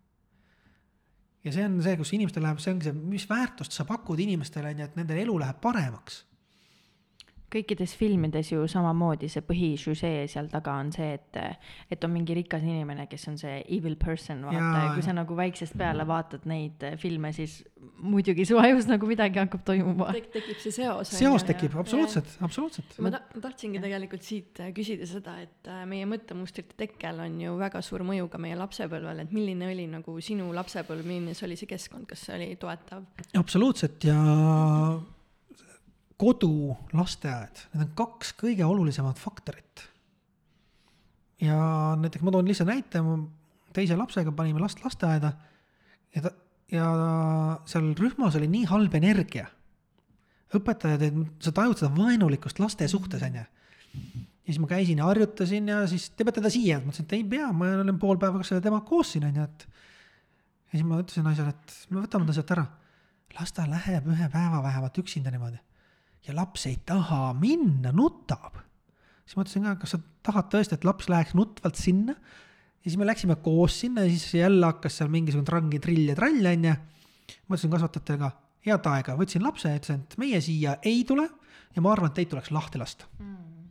ja 1.46 1.52
see 1.54 1.66
on 1.66 1.82
see, 1.84 1.98
kus 1.98 2.14
inimestel 2.18 2.44
läheb, 2.46 2.60
see 2.62 2.74
ongi 2.74 2.90
see, 2.90 2.94
mis 3.14 3.28
väärtust 3.30 3.76
sa 3.76 3.86
pakud 3.86 4.20
inimestele, 4.20 4.72
on 4.74 4.80
ju, 4.82 4.88
et 4.90 4.96
nende 4.96 5.18
elu 5.22 5.38
läheb 5.40 5.62
paremaks 5.62 6.24
kõikides 7.52 7.94
filmides 7.98 8.52
ju 8.52 8.66
samamoodi 8.70 9.30
see 9.32 9.44
põhisüžee 9.46 10.26
seal 10.32 10.50
taga 10.52 10.76
on 10.82 10.92
see, 10.96 11.14
et, 11.18 11.40
et 11.92 12.08
on 12.08 12.14
mingi 12.14 12.36
rikas 12.38 12.66
inimene, 12.66 13.08
kes 13.12 13.28
on 13.32 13.40
see 13.40 13.60
evil 13.78 13.96
person, 14.02 14.44
vaata, 14.48 14.82
ja 14.88 14.92
kui 14.96 15.06
sa 15.06 15.16
nagu 15.16 15.38
väiksest 15.38 15.78
peale 15.80 16.08
vaatad 16.08 16.48
neid 16.50 16.84
filme, 17.02 17.32
siis 17.36 17.62
muidugi 18.02 18.46
su 18.48 18.58
ajus 18.60 18.88
nagu 18.90 19.08
midagi 19.10 19.40
hakkab 19.40 19.64
toimuma 19.68 20.10
Tek. 20.16 20.30
tekib 20.34 20.62
see 20.64 20.74
seos. 20.76 21.12
seos 21.16 21.46
tekib, 21.48 21.76
absoluutselt, 21.80 22.36
absoluutselt. 22.46 22.98
ma 23.04 23.14
ta 23.14 23.22
tahtsingi 23.48 23.82
tegelikult 23.84 24.26
siit 24.26 24.62
äh, 24.64 24.72
küsida 24.76 25.08
seda, 25.10 25.38
et 25.46 25.70
äh, 25.72 25.84
meie 25.90 26.08
mõttemustrite 26.10 26.78
tekkel 26.80 27.22
on 27.26 27.40
ju 27.42 27.56
väga 27.62 27.82
suur 27.86 28.06
mõju 28.08 28.30
ka 28.32 28.42
meie 28.42 28.58
lapsepõlvele, 28.60 29.28
et 29.28 29.36
milline 29.36 29.70
oli 29.72 29.88
nagu 29.92 30.18
sinu 30.24 30.52
lapsepõlv, 30.56 31.06
milline 31.06 31.36
see 31.38 31.50
oli 31.50 31.60
see 31.60 31.70
keskkond, 31.70 32.10
kas 32.10 32.28
see 32.28 32.38
oli 32.40 32.54
toetav? 32.62 33.06
absoluutselt 33.38 34.08
ja 34.08 34.18
kodu, 36.22 36.76
lasteaed, 36.96 37.66
need 37.74 37.84
on 37.84 37.92
kaks 37.98 38.32
kõige 38.40 38.64
olulisemat 38.68 39.20
faktorit. 39.20 39.84
ja 41.44 41.58
näiteks 42.00 42.24
ma 42.24 42.32
toon 42.32 42.48
lihtsa 42.48 42.66
näite, 42.68 43.02
teise 43.76 43.98
lapsega 44.00 44.32
panime 44.32 44.62
last 44.64 44.80
lasteaeda 44.84 45.34
ja 46.16 46.24
ta, 46.24 46.32
ja 46.72 46.88
seal 47.68 47.92
rühmas 48.00 48.38
oli 48.40 48.48
nii 48.52 48.70
halb 48.72 48.96
energia. 48.96 49.50
õpetajad, 50.56 51.04
sa 51.44 51.52
tajud 51.52 51.82
seda 51.82 51.92
vaenulikkust 51.98 52.62
laste 52.64 52.88
suhtes, 52.88 53.24
onju. 53.28 53.44
ja 53.44 54.48
siis 54.48 54.62
ma 54.64 54.72
käisin 54.72 55.04
ja 55.04 55.10
harjutasin 55.10 55.68
ja 55.68 55.84
siis 55.90 56.10
te 56.16 56.24
peate 56.24 56.42
ta 56.42 56.54
siia, 56.54 56.80
ma 56.80 56.94
ütlesin, 56.94 57.10
et 57.10 57.20
ei 57.20 57.28
pea, 57.28 57.52
ma 57.52 57.74
olen 57.82 58.00
pool 58.00 58.22
päeva 58.22 58.40
temaga 58.40 58.88
koos 58.88 59.12
siin, 59.12 59.28
onju, 59.28 59.44
et. 59.44 59.68
ja 60.72 60.80
siis 60.80 60.88
ma 60.88 61.04
ütlesin 61.04 61.28
naisele, 61.28 61.52
et 61.52 61.78
me 61.92 62.06
võtame 62.06 62.30
ta 62.30 62.40
sealt 62.40 62.56
ära. 62.56 62.68
las 63.36 63.52
ta 63.52 63.68
läheb 63.68 64.06
ühe 64.08 64.30
päeva 64.32 64.64
vähemalt 64.64 65.04
üksinda 65.04 65.32
niimoodi 65.34 65.60
ja 66.28 66.36
laps 66.36 66.66
ei 66.70 66.78
taha 66.86 67.34
minna, 67.38 67.92
nutab. 67.96 68.58
siis 69.26 69.38
mõtlesin 69.40 69.66
ka, 69.66 69.76
kas 69.82 69.96
sa 69.96 70.00
tahad 70.26 70.50
tõesti, 70.54 70.78
et 70.78 70.88
laps 70.88 71.10
läheks 71.12 71.36
nutvalt 71.38 71.80
sinna. 71.80 72.16
ja 72.16 72.90
siis 72.90 72.98
me 73.02 73.08
läksime 73.08 73.38
koos 73.46 73.80
sinna 73.80 74.06
ja 74.06 74.10
siis 74.10 74.34
jälle 74.34 74.66
hakkas 74.66 75.00
seal 75.00 75.12
mingisugune 75.14 75.46
trangi 75.46 75.80
trill 75.80 76.10
ja 76.10 76.18
trall 76.18 76.52
onju. 76.52 76.76
mõtlesin 77.50 77.74
kasvatajatele 77.74 78.22
ka, 78.22 78.32
head 78.66 78.92
aega, 78.92 79.18
võtsin 79.20 79.46
lapse 79.46 79.70
ja 79.70 79.80
ütlesin, 79.80 80.06
et 80.06 80.18
meie 80.22 80.42
siia 80.42 80.78
ei 80.84 81.04
tule 81.08 81.28
ja 81.76 81.84
ma 81.84 81.94
arvan, 81.94 82.10
et 82.10 82.22
teid 82.22 82.32
tuleks 82.34 82.52
lahti 82.56 82.82
lasta 82.82 83.10
mm. 83.20 83.70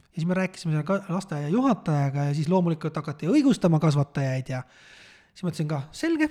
ja 0.00 0.16
siis 0.16 0.28
me 0.28 0.38
rääkisime 0.38 0.76
selle 0.76 1.00
lasteaia 1.12 1.52
juhatajaga 1.52 2.28
ja 2.30 2.36
siis 2.36 2.48
loomulikult 2.52 2.96
hakati 2.96 3.28
õigustama 3.32 3.80
kasvatajaid 3.82 4.54
ja 4.54 4.62
siis 5.32 5.44
mõtlesin 5.44 5.68
ka, 5.68 5.86
selge, 5.92 6.30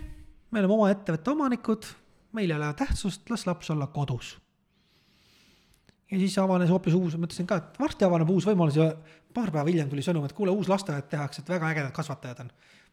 me 0.51 0.64
oleme 0.64 0.78
oma 0.78 0.93
ettevõtte 0.93 1.36
omanikud, 1.36 1.89
meil 2.38 2.49
ei 2.49 2.57
ole 2.57 2.74
tähtsust, 2.78 3.30
las 3.30 3.45
laps 3.49 3.70
olla 3.74 3.89
kodus 3.93 4.39
ja 6.12 6.20
siis 6.20 6.36
avanes 6.41 6.72
hoopis 6.72 6.95
uus, 6.97 7.16
mõtlesin 7.20 7.47
ka, 7.49 7.59
et 7.62 7.80
varsti 7.80 8.07
avaneb 8.07 8.30
uus 8.34 8.47
võimalus 8.47 8.80
ja 8.80 8.89
paar 9.34 9.51
päeva 9.53 9.70
hiljem 9.70 9.89
tuli 9.91 10.03
sõnum, 10.05 10.26
et 10.28 10.36
kuule, 10.36 10.53
uus 10.53 10.70
lasteaed 10.72 11.07
tehakse, 11.12 11.43
et 11.43 11.51
väga 11.53 11.72
ägedad 11.72 11.93
kasvatajad 11.95 12.43
on 12.43 12.51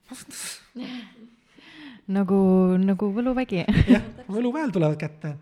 nagu, 2.18 2.40
nagu 2.82 3.10
võluvägi 3.14 3.64
jah, 3.94 4.06
võluväel 4.30 4.72
tulevad 4.74 5.00
kätte. 5.00 5.34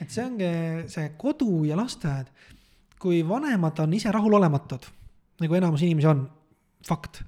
et 0.00 0.10
see 0.10 0.24
ongi 0.24 0.50
see 0.90 1.12
kodu 1.20 1.64
ja 1.68 1.76
lasteaed. 1.78 2.32
kui 2.98 3.20
vanemad 3.22 3.78
on 3.84 3.92
ise 3.94 4.10
rahulolematud, 4.10 4.88
nagu 5.44 5.54
enamus 5.54 5.84
inimesi 5.86 6.08
on, 6.10 6.24
fakt, 6.86 7.20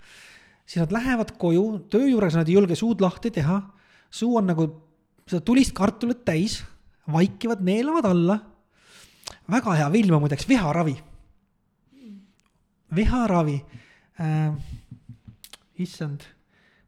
siis 0.66 0.80
nad 0.82 0.94
lähevad 0.94 1.36
koju, 1.38 1.84
töö 1.92 2.08
juures 2.08 2.34
nad 2.34 2.48
ei 2.48 2.56
julge 2.56 2.78
suud 2.78 3.02
lahti 3.04 3.30
teha, 3.30 3.60
suu 4.10 4.34
on 4.40 4.48
nagu 4.50 4.66
seda 5.30 5.44
tulist 5.46 5.70
kartulit 5.76 6.24
täis, 6.26 6.58
vaikivad, 7.10 7.62
neelavad 7.62 8.08
alla 8.08 8.40
väga 9.50 9.76
hea 9.78 9.90
film 9.90 10.16
on 10.16 10.24
muideks 10.24 10.48
Viharavi. 10.48 10.96
Viharavi 12.96 13.56
äh,, 14.20 14.52
issand, 15.78 16.26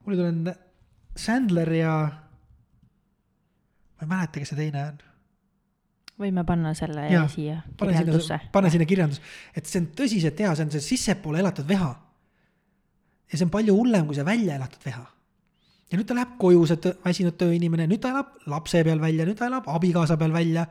mul 0.04 0.16
ei 0.16 0.20
tule 0.20 0.56
Sandler 1.16 1.72
ja 1.76 1.94
ma 4.02 4.02
ei 4.02 4.10
mäleta, 4.10 4.40
kes 4.40 4.52
see 4.52 4.58
teine 4.58 4.84
on. 4.88 5.00
võime 6.22 6.44
panna 6.46 6.72
selle 6.78 7.06
ja, 7.10 7.22
siia 7.30 7.60
kirjandusse. 7.78 8.38
pane 8.52 8.70
sinna 8.70 8.86
kirjandus, 8.88 9.20
et 9.56 9.68
see 9.68 9.82
on 9.82 9.90
tõsiselt 9.98 10.38
hea, 10.42 10.52
see 10.56 10.66
on 10.66 10.72
see 10.74 10.86
sissepoole 10.92 11.42
elatud 11.42 11.68
viha. 11.68 11.90
ja 13.30 13.38
see 13.38 13.46
on 13.46 13.52
palju 13.54 13.76
hullem 13.76 14.08
kui 14.08 14.18
see 14.18 14.26
välja 14.26 14.56
elatud 14.58 14.86
viha. 14.86 15.04
ja 15.92 16.00
nüüd 16.00 16.08
ta 16.08 16.16
läheb 16.18 16.38
koju, 16.40 16.64
see 16.70 16.94
väsinud 17.04 17.38
tööinimene, 17.38 17.86
nüüd 17.90 18.02
ta 18.02 18.10
elab 18.14 18.34
lapse 18.50 18.82
peal 18.82 19.02
välja, 19.02 19.28
nüüd 19.28 19.38
ta 19.38 19.46
elab 19.52 19.68
abikaasa 19.70 20.18
peal 20.18 20.34
välja 20.34 20.66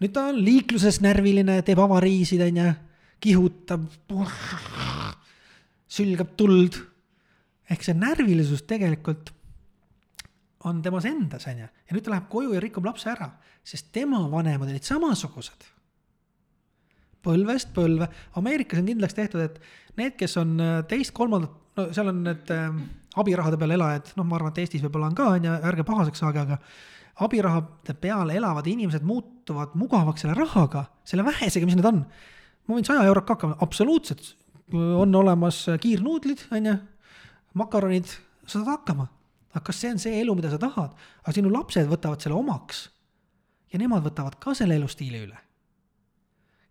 nüüd 0.00 0.14
ta 0.14 0.28
on 0.30 0.40
liikluses 0.42 1.00
närviline, 1.04 1.60
teeb 1.66 1.80
avariisid, 1.82 2.42
onju, 2.44 2.72
kihutab, 3.24 3.86
sülgab 5.88 6.34
tuld. 6.38 6.80
ehk 7.70 7.80
see 7.80 7.94
närvilisus 7.96 8.66
tegelikult 8.68 9.30
on 10.68 10.82
temas 10.84 11.06
endas, 11.08 11.46
onju, 11.48 11.68
ja 11.68 11.96
nüüd 11.96 12.04
ta 12.04 12.12
läheb 12.12 12.26
koju 12.32 12.52
ja 12.56 12.60
rikub 12.62 12.84
lapse 12.84 13.08
ära, 13.12 13.30
sest 13.64 13.90
tema 13.92 14.20
vanemad 14.32 14.70
olid 14.72 14.84
samasugused. 14.84 15.70
põlvest 17.24 17.70
põlve, 17.72 18.10
Ameerikas 18.36 18.82
on 18.82 18.88
kindlaks 18.90 19.16
tehtud, 19.16 19.40
et 19.40 19.60
need, 19.96 20.16
kes 20.20 20.36
on 20.36 20.58
äh, 20.60 20.74
teist-kolmandat, 20.88 21.54
no 21.78 21.86
seal 21.96 22.10
on 22.10 22.18
need 22.26 22.50
äh, 22.52 22.66
abirahade 23.16 23.56
peal 23.60 23.72
elajad, 23.78 24.10
noh, 24.18 24.26
ma 24.28 24.36
arvan, 24.36 24.52
et 24.52 24.60
Eestis 24.64 24.84
võib-olla 24.84 25.08
on 25.08 25.16
ka, 25.16 25.30
onju, 25.38 25.54
ärge 25.70 25.86
pahaseks 25.88 26.20
saage, 26.20 26.42
aga 26.42 26.58
abirahade 27.22 27.94
peal 28.00 28.30
elavad 28.30 28.66
inimesed 28.66 29.04
muutuvad 29.06 29.74
mugavaks 29.78 30.24
selle 30.24 30.34
rahaga, 30.38 30.86
selle 31.06 31.24
vähesega, 31.26 31.66
mis 31.66 31.76
need 31.78 31.88
on. 31.88 32.02
ma 32.66 32.78
võin 32.78 32.86
saja 32.86 33.04
euroga 33.06 33.34
hakkama, 33.34 33.58
absoluutselt, 33.62 34.34
on 34.72 35.14
olemas 35.14 35.64
kiirnuudlid, 35.80 36.46
on 36.56 36.70
ju, 36.70 36.76
makaronid, 37.60 38.08
sa 38.46 38.58
saad 38.58 38.72
hakkama. 38.72 39.08
aga 39.54 39.62
kas 39.68 39.80
see 39.80 39.92
on 39.94 40.02
see 40.02 40.20
elu, 40.20 40.34
mida 40.34 40.50
sa 40.50 40.58
tahad? 40.58 40.94
aga 41.22 41.36
sinu 41.36 41.52
lapsed 41.52 41.90
võtavad 41.90 42.24
selle 42.24 42.38
omaks. 42.38 42.88
ja 43.72 43.78
nemad 43.78 44.06
võtavad 44.06 44.38
ka 44.40 44.54
selle 44.54 44.78
elustiili 44.80 45.26
üle. 45.28 45.38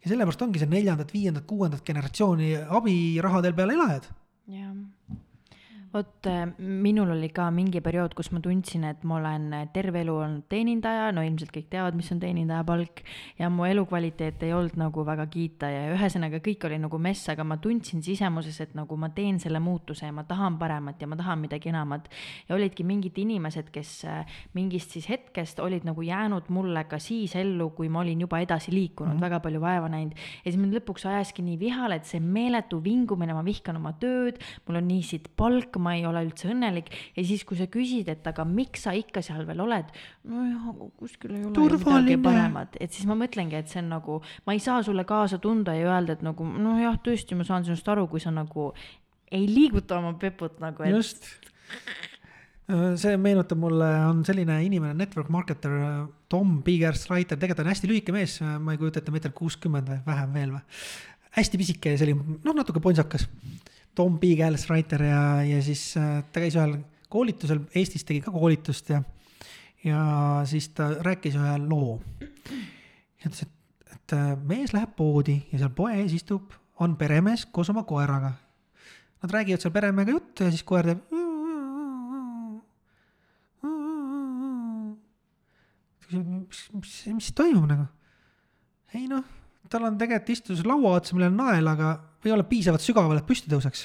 ja 0.03 0.11
sellepärast 0.11 0.41
ongi 0.41 0.59
see 0.59 0.71
neljandat, 0.71 1.13
viiendat, 1.13 1.47
kuuendat 1.47 1.85
generatsiooni 1.85 2.55
abirahadel 2.67 3.55
peal 3.55 3.77
elajad. 3.77 4.09
jah 4.47 4.73
vot 5.93 6.27
äh, 6.27 6.47
minul 6.57 7.11
oli 7.13 7.29
ka 7.29 7.49
mingi 7.53 7.81
periood, 7.85 8.15
kus 8.17 8.31
ma 8.33 8.41
tundsin, 8.43 8.85
et 8.89 9.03
ma 9.07 9.19
olen 9.19 9.49
terve 9.73 10.01
elu 10.01 10.15
olnud 10.25 10.47
teenindaja, 10.49 11.11
no 11.13 11.21
ilmselt 11.25 11.53
kõik 11.53 11.67
teavad, 11.69 11.97
mis 11.97 12.09
on 12.13 12.21
teenindaja 12.21 12.63
palk, 12.67 13.03
ja 13.37 13.49
mu 13.53 13.67
elukvaliteet 13.69 14.41
ei 14.47 14.53
olnud 14.57 14.77
nagu 14.79 15.05
väga 15.05 15.27
kiita 15.31 15.69
ja 15.69 15.83
ühesõnaga 15.93 16.41
kõik 16.43 16.65
oli 16.67 16.79
nagu 16.81 16.99
mess, 17.01 17.29
aga 17.29 17.45
ma 17.47 17.59
tundsin 17.61 18.01
sisemuses, 18.05 18.57
et 18.65 18.73
nagu 18.77 18.97
ma 18.97 19.11
teen 19.13 19.37
selle 19.43 19.61
muutuse 19.63 20.09
ja 20.09 20.15
ma 20.15 20.25
tahan 20.27 20.57
paremat 20.61 21.01
ja 21.01 21.09
ma 21.09 21.17
tahan 21.19 21.43
midagi 21.45 21.69
enamat. 21.69 22.09
ja 22.49 22.55
olidki 22.55 22.85
mingid 22.87 23.17
inimesed, 23.21 23.69
kes 23.73 23.93
äh, 24.09 24.39
mingist 24.57 24.97
siis 24.97 25.07
hetkest 25.11 25.61
olid 25.63 25.85
nagu 25.85 26.01
jäänud 26.01 26.49
mulle 26.49 26.85
ka 26.89 26.99
siis 26.99 27.35
ellu, 27.39 27.69
kui 27.77 27.89
ma 27.89 28.01
olin 28.01 28.25
juba 28.25 28.39
edasi 28.41 28.73
liikunud 28.73 29.13
mm, 29.13 29.17
-hmm. 29.17 29.25
väga 29.29 29.39
palju 29.39 29.61
vaeva 29.61 29.89
näinud. 29.89 30.17
ja 30.17 30.51
siis 30.51 30.57
mind 30.57 30.73
lõpuks 30.73 31.05
ajaski 31.09 31.45
nii 31.45 31.59
vihale, 31.59 31.95
et 32.01 32.05
see 32.09 32.19
meeletu 32.19 32.81
vingumine, 32.83 33.33
ma 33.33 33.45
vihkan 33.45 33.77
oma 33.77 33.93
tööd, 33.93 34.41
mul 34.67 34.81
on 34.81 34.87
nii 34.87 35.03
siit 35.03 35.29
palk, 35.37 35.77
ma 35.83 35.95
ei 35.97 36.05
ole 36.07 36.23
üldse 36.27 36.49
õnnelik 36.53 36.89
ja 37.17 37.25
siis, 37.27 37.43
kui 37.47 37.59
sa 37.59 37.67
küsid, 37.71 38.09
et 38.11 38.27
aga 38.29 38.45
miks 38.47 38.87
sa 38.87 38.95
ikka 38.97 39.23
seal 39.25 39.45
veel 39.49 39.63
oled, 39.65 39.91
nojah, 40.29 40.71
aga 40.73 40.89
kuskil 40.99 41.35
ei 41.35 41.43
ole 41.43 41.51
ju 41.51 41.53
midagi 41.53 41.77
Turvaline. 41.77 42.19
paremat, 42.25 42.79
et 42.79 42.95
siis 42.95 43.07
ma 43.09 43.17
mõtlengi, 43.19 43.59
et 43.59 43.71
see 43.71 43.83
on 43.83 43.91
nagu, 43.97 44.19
ma 44.47 44.55
ei 44.55 44.63
saa 44.63 44.81
sulle 44.85 45.05
kaasa 45.09 45.39
tunda 45.43 45.75
ja 45.77 45.91
öelda, 45.91 46.17
et 46.17 46.25
nagu 46.25 46.47
nojah, 46.47 46.99
tõesti, 47.03 47.37
ma 47.37 47.47
saan 47.47 47.67
sinust 47.67 47.87
aru, 47.91 48.07
kui 48.11 48.23
sa 48.23 48.33
nagu 48.33 48.71
ei 49.33 49.45
liiguta 49.49 49.97
oma 49.99 50.13
peput 50.19 50.59
nagu, 50.63 50.85
et 50.85 50.93
just. 50.93 51.29
see 53.01 53.15
meenutab 53.19 53.59
mulle, 53.59 53.87
on 54.07 54.21
selline 54.27 54.59
inimene, 54.65 54.95
network 54.97 55.31
marketer 55.33 55.73
Tom 56.31 56.61
Bigger-Streiter, 56.65 57.39
tegelikult 57.39 57.65
on 57.65 57.73
hästi 57.73 57.89
lühike 57.89 58.15
mees, 58.15 58.37
ma 58.41 58.75
ei 58.75 58.79
kujuta 58.81 59.01
ette, 59.01 59.13
meeter 59.13 59.33
kuuskümmend 59.35 59.89
või 59.89 59.99
vähem 60.05 60.37
veel 60.37 60.55
või. 60.55 60.63
hästi 61.33 61.59
pisike 61.59 61.95
ja 61.95 61.99
selline, 61.99 62.37
noh, 62.45 62.55
natuke 62.55 62.81
ponsakas. 62.83 63.27
Tom 63.95 64.19
Bigger-Streiter 64.19 65.03
ja, 65.05 65.23
ja 65.45 65.61
siis 65.65 65.91
äh, 65.97 66.21
ta 66.31 66.43
käis 66.43 66.57
ühel 66.57 66.77
koolitusel, 67.13 67.61
Eestis 67.75 68.05
tegi 68.07 68.23
ka 68.25 68.33
koolitust 68.33 68.89
ja, 68.89 69.03
ja 69.85 70.03
siis 70.49 70.71
ta 70.73 70.89
rääkis 71.05 71.37
ühe 71.37 71.57
loo. 71.67 71.99
ja 72.19 73.29
ütles, 73.29 73.45
et, 73.45 73.91
et 73.93 74.17
äh, 74.17 74.31
mees 74.41 74.73
läheb 74.73 74.95
poodi 74.97 75.43
ja 75.51 75.61
seal 75.61 75.75
poe 75.75 75.93
ees 76.01 76.15
istub, 76.17 76.55
on 76.81 76.97
peremees 76.97 77.45
koos 77.51 77.69
oma 77.69 77.85
koeraga 77.87 78.33
Nad 79.23 79.31
räägivad 79.31 79.61
seal 79.63 79.71
peremehega 79.71 80.11
juttu 80.11 80.43
ja 80.43 80.51
siis 80.51 80.63
koer 80.67 80.83
teeb. 80.83 81.03
mis, 86.13 86.59
mis, 86.73 86.97
mis 87.13 87.29
toimub 87.33 87.69
nagu? 87.69 87.85
ei 88.93 89.07
noh, 89.09 89.23
tal 89.69 89.83
on 89.87 89.97
tegelikult 89.99 90.29
istus 90.35 90.65
laua 90.67 90.97
otsa, 90.99 91.15
millel 91.15 91.31
on 91.31 91.37
nael, 91.43 91.67
aga 91.67 91.87
ei 92.25 92.31
ole 92.35 92.43
piisavalt 92.47 92.83
sügaval, 92.83 93.17
et 93.19 93.27
püsti 93.27 93.51
tõuseks. 93.51 93.81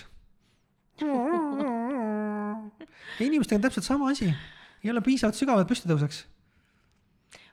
ja 3.19 3.27
inimestega 3.27 3.59
on 3.59 3.67
täpselt 3.67 3.87
sama 3.87 4.11
asi, 4.13 4.29
ei 4.85 4.93
ole 4.93 5.03
piisavalt 5.05 5.39
sügaval, 5.39 5.65
et 5.65 5.71
püsti 5.71 5.91
tõuseks. 5.91 6.17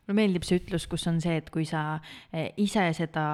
Mulle 0.06 0.20
meeldib 0.20 0.46
see 0.46 0.60
ütlus, 0.62 0.86
kus 0.90 1.08
on 1.10 1.18
see, 1.22 1.40
et 1.40 1.50
kui 1.54 1.66
sa 1.66 1.98
eh, 2.32 2.52
ise 2.62 2.84
seda, 2.94 3.26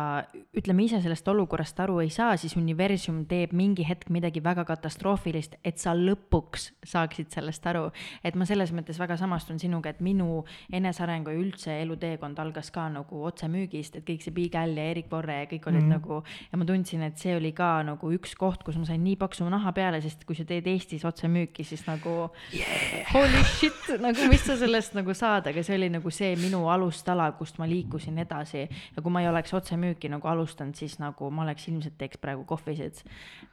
ütleme 0.58 0.86
ise 0.86 1.02
sellest 1.04 1.28
olukorrast 1.28 1.80
aru 1.84 2.00
ei 2.04 2.12
saa, 2.14 2.38
siis 2.40 2.56
universum 2.60 3.26
teeb 3.30 3.52
mingi 3.58 3.84
hetk 3.88 4.12
midagi 4.14 4.44
väga 4.44 4.64
katastroofilist, 4.70 5.58
et 5.68 5.82
sa 5.82 5.94
lõpuks 5.98 6.70
saaksid 6.88 7.32
sellest 7.34 7.68
aru. 7.68 7.90
et 8.24 8.36
ma 8.40 8.48
selles 8.48 8.72
mõttes 8.72 9.00
väga 9.00 9.18
samastun 9.20 9.60
sinuga, 9.60 9.92
et 9.92 10.00
minu 10.00 10.46
enesearengu 10.72 11.34
ja 11.34 11.42
üldse 11.42 11.76
eluteekond 11.82 12.40
algas 12.40 12.72
ka 12.72 12.88
nagu 12.90 13.24
otsemüügist, 13.28 14.00
et 14.00 14.08
kõik 14.08 14.24
see 14.24 14.36
Bigel 14.36 14.78
ja 14.78 14.88
Erik 14.94 15.10
Borre 15.12 15.42
ja 15.42 15.50
kõik 15.52 15.68
olid 15.68 15.84
mm. 15.84 15.92
nagu 15.98 16.22
ja 16.24 16.60
ma 16.60 16.68
tundsin, 16.68 17.04
et 17.04 17.20
see 17.20 17.36
oli 17.36 17.52
ka 17.58 17.82
nagu 17.84 18.14
üks 18.16 18.36
koht, 18.40 18.64
kus 18.64 18.80
ma 18.80 18.88
sain 18.88 19.04
nii 19.04 19.18
paksu 19.20 19.48
naha 19.52 19.76
peale, 19.76 20.00
sest 20.04 20.24
kui 20.28 20.40
sa 20.40 20.48
teed 20.48 20.68
Eestis 20.72 21.04
otsemüüki, 21.08 21.66
siis 21.68 21.84
nagu 21.90 22.16
yeah. 22.56 23.04
holy 23.12 23.44
shit, 23.58 23.92
nagu 24.00 24.32
mis 24.32 24.46
sa 24.48 24.56
sellest 24.60 24.96
nagu 24.96 25.16
saad, 25.18 25.52
aga 25.52 25.64
see 25.66 25.76
oli 25.76 25.92
nagu 25.92 26.14
see 26.14 26.32
minu 26.40 26.61
alustala, 26.70 27.32
kust 27.40 27.58
ma 27.58 27.70
liikusin 27.70 28.18
edasi 28.22 28.68
ja 28.68 29.02
kui 29.02 29.12
ma 29.12 29.22
ei 29.24 29.30
oleks 29.32 29.54
otsemüüki 29.54 30.10
nagu 30.12 30.28
alustanud, 30.28 30.76
siis 30.76 31.00
nagu 31.00 31.32
ma 31.32 31.48
oleks 31.48 31.68
ilmselt 31.72 31.98
teeks 31.98 32.22
praegu 32.22 32.46
kohvisid, 32.46 33.02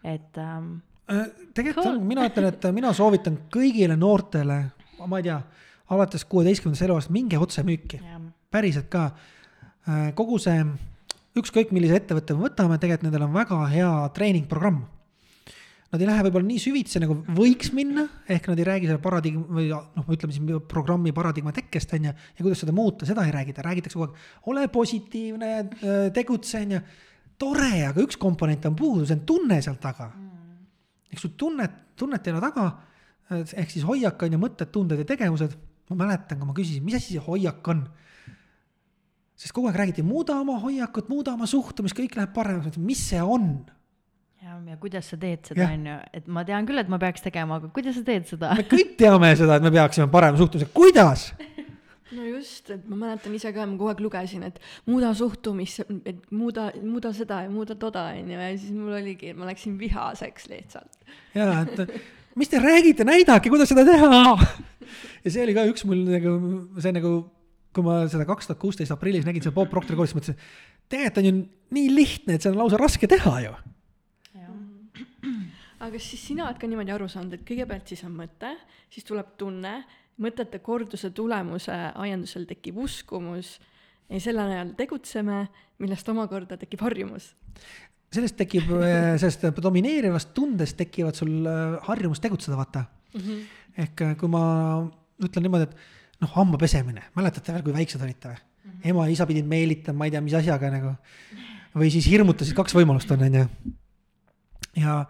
et 0.05 0.39
ähm, 0.39 0.79
Äh, 1.09 1.29
tegelikult 1.57 1.87
Cool. 1.87 2.01
mina 2.05 2.27
ütlen, 2.29 2.51
et 2.51 2.67
mina 2.77 2.93
soovitan 2.93 3.39
kõigile 3.53 3.97
noortele, 3.97 4.59
ma 5.09 5.21
ei 5.21 5.25
tea, 5.25 5.39
alates 5.95 6.27
kuueteistkümnendast 6.29 6.85
eluaastast 6.85 7.15
minge 7.17 7.39
otsemüüki, 7.41 8.03
päriselt 8.53 8.91
ka. 8.93 9.11
kogu 10.15 10.37
see, 10.37 10.67
ükskõik 11.41 11.71
millise 11.73 11.97
ettevõtte 11.97 12.35
me 12.37 12.45
võtame, 12.45 12.77
tegelikult 12.77 13.07
nendel 13.07 13.25
on 13.25 13.33
väga 13.33 13.63
hea 13.73 13.93
treeningprogramm. 14.13 14.83
Nad 15.89 16.03
ei 16.03 16.09
lähe 16.11 16.25
võib-olla 16.27 16.45
nii 16.45 16.61
süvitsi 16.61 17.01
nagu 17.01 17.15
võiks 17.33 17.71
minna, 17.73 18.05
ehk 18.29 18.51
nad 18.51 18.59
ei 18.61 18.67
räägi 18.69 18.91
selle 18.91 19.01
paradigma 19.01 19.47
või 19.57 19.71
noh, 19.73 20.09
ütleme 20.13 20.35
siis 20.37 20.65
programmi 20.69 21.15
paradigma 21.17 21.55
tekkest 21.57 21.95
on 21.97 22.11
ju, 22.11 22.13
ja 22.13 22.45
kuidas 22.45 22.61
seda 22.61 22.75
muuta, 22.77 23.09
seda 23.09 23.25
ei 23.25 23.33
räägita, 23.33 23.65
räägitakse 23.65 23.97
kogu 23.97 24.11
aeg, 24.11 24.27
ole 24.53 24.67
positiivne, 24.75 25.53
tegutse 26.13 26.61
on 26.67 26.77
ju. 26.77 26.83
tore, 27.41 27.73
aga 27.89 28.05
üks 28.05 28.21
komponent 28.21 28.69
on 28.69 28.77
puudu, 28.77 29.09
see 29.09 29.17
on 29.17 29.25
tunne 29.33 29.63
seal 29.65 29.81
taga 29.81 30.11
eks 31.13 31.25
sul 31.25 31.35
tunnet, 31.37 31.97
tunnet 31.99 32.27
ei 32.27 32.35
ole 32.35 32.43
taga, 32.43 32.67
ehk 33.31 33.73
siis 33.73 33.87
hoiak 33.89 34.21
on 34.25 34.37
ju 34.37 34.41
mõtted, 34.41 34.71
tunded 34.73 35.03
ja 35.03 35.09
tegevused. 35.09 35.57
ma 35.89 35.97
mäletan, 36.05 36.37
kui 36.37 36.45
ma 36.45 36.53
küsisin, 36.53 36.83
mis 36.85 36.99
asi 36.99 37.15
see 37.15 37.23
hoiak 37.25 37.69
on. 37.73 37.87
sest 39.39 39.55
kogu 39.57 39.71
aeg 39.71 39.79
räägiti, 39.79 40.03
muuda 40.05 40.37
oma 40.43 40.59
hoiakut, 40.61 41.09
muuda 41.09 41.33
oma 41.33 41.47
suhtumist, 41.47 41.97
kõik 41.97 42.17
läheb 42.19 42.35
paremaks, 42.35 42.77
mis 42.77 43.01
see 43.09 43.23
on? 43.23 43.65
ja, 44.43 44.57
ja 44.71 44.77
kuidas 44.81 45.09
sa 45.11 45.19
teed 45.21 45.47
seda, 45.51 45.69
on 45.75 45.87
ju, 45.89 45.97
et 46.19 46.29
ma 46.31 46.45
tean 46.47 46.67
küll, 46.69 46.81
et 46.81 46.91
ma 46.91 46.99
peaks 47.03 47.25
tegema, 47.25 47.59
aga 47.59 47.71
kuidas 47.75 47.99
sa 47.99 48.05
teed 48.07 48.29
seda? 48.31 48.53
me 48.59 48.67
kõik 48.69 48.95
teame 49.01 49.31
seda, 49.39 49.59
et 49.59 49.67
me 49.67 49.73
peaksime 49.75 50.09
parema 50.13 50.41
suhtumise, 50.41 50.71
kuidas? 50.75 51.29
no 52.17 52.27
just, 52.29 52.71
et 52.75 52.85
ma 52.89 53.01
mäletan 53.05 53.35
ise 53.37 53.53
ka, 53.55 53.67
ma 53.67 53.77
kogu 53.77 53.93
aeg 53.93 54.03
lugesin, 54.05 54.45
et 54.49 54.61
muuda 54.89 55.13
suhtumist, 55.19 55.83
et 56.09 56.21
muuda, 56.35 56.69
muuda 56.83 57.13
seda 57.17 57.43
ja 57.47 57.53
muuda 57.53 57.79
toda, 57.81 58.09
onju, 58.19 58.39
ja 58.39 58.53
siis 58.55 58.77
mul 58.77 58.99
oligi, 59.01 59.35
ma 59.37 59.49
läksin 59.51 59.79
vihaseks 59.81 60.49
lihtsalt. 60.53 61.11
ja, 61.37 61.51
et 61.65 61.99
mis 62.39 62.53
te 62.53 62.63
räägite, 62.63 63.07
näidake, 63.09 63.51
kuidas 63.51 63.73
seda 63.73 63.85
teha. 63.89 64.37
ja 65.25 65.33
see 65.33 65.43
oli 65.45 65.57
ka 65.57 65.67
üks 65.71 65.85
mul 65.89 66.05
nagu, 66.07 66.37
see 66.79 66.95
nagu, 66.95 67.17
kui 67.75 67.85
ma 67.85 68.05
seda 68.11 68.25
kaks 68.29 68.49
tuhat 68.49 68.63
kuusteist 68.63 68.95
aprillis 68.95 69.27
nägin 69.27 69.45
seda 69.45 69.57
Bob 69.57 69.71
Proctori 69.73 69.99
koolitust, 69.99 70.17
mõtlesin, 70.17 70.39
tegelikult 70.89 71.21
on 71.21 71.29
ju 71.29 71.35
nii 71.77 71.91
lihtne, 71.93 72.39
et 72.39 72.45
see 72.45 72.55
on 72.55 72.63
lausa 72.63 72.79
raske 72.81 73.11
teha 73.11 73.35
ju 73.45 73.57
aga 75.89 76.01
siis 76.03 76.27
sina 76.31 76.47
oled 76.47 76.61
ka 76.61 76.69
niimoodi 76.69 76.93
aru 76.95 77.09
saanud, 77.11 77.39
et 77.39 77.47
kõigepealt 77.49 77.91
siis 77.91 78.05
on 78.07 78.15
mõte, 78.17 78.53
siis 78.93 79.07
tuleb 79.09 79.35
tunne, 79.41 79.75
mõtete 80.23 80.61
korduse 80.65 81.11
tulemuse 81.15 81.75
aiandusel 81.95 82.47
tekib 82.51 82.81
uskumus 82.83 83.57
ja 84.09 84.21
selle 84.23 84.47
najal 84.49 84.73
tegutseme, 84.79 85.45
millest 85.83 86.09
omakorda 86.11 86.59
tekib 86.61 86.83
harjumus. 86.87 87.33
sellest 88.15 88.39
tekib, 88.41 88.71
sellest 89.23 89.47
domineerivast 89.63 90.33
tundest 90.35 90.79
tekivad 90.81 91.19
sul 91.19 91.47
äh, 91.47 91.79
harjumus 91.89 92.21
tegutseda, 92.25 92.57
vaata 92.57 92.85
mm. 93.15 93.21
-hmm. 93.21 93.47
ehk 93.85 94.03
äh, 94.03 94.17
kui 94.17 94.29
ma 94.29 94.43
ütlen 95.23 95.43
niimoodi, 95.47 95.69
et 95.69 96.23
noh, 96.23 96.33
hambapesemine, 96.35 97.11
mäletate 97.15 97.53
veel, 97.53 97.63
kui 97.63 97.75
väiksed 97.75 98.03
olite 98.03 98.29
või 98.29 98.39
mm? 98.39 98.71
-hmm. 98.71 98.91
ema 98.91 99.07
ja 99.07 99.13
isa 99.13 99.27
pidid 99.27 99.47
meelitama, 99.47 99.99
ma 99.99 100.05
ei 100.05 100.11
tea, 100.11 100.21
mis 100.21 100.35
asjaga 100.35 100.71
nagu. 100.71 100.95
või 101.79 101.91
siis 101.93 102.07
hirmutasid, 102.11 102.57
kaks 102.57 102.75
võimalust 102.75 103.11
on, 103.13 103.23
onju. 103.23 103.47
ja, 104.77 105.05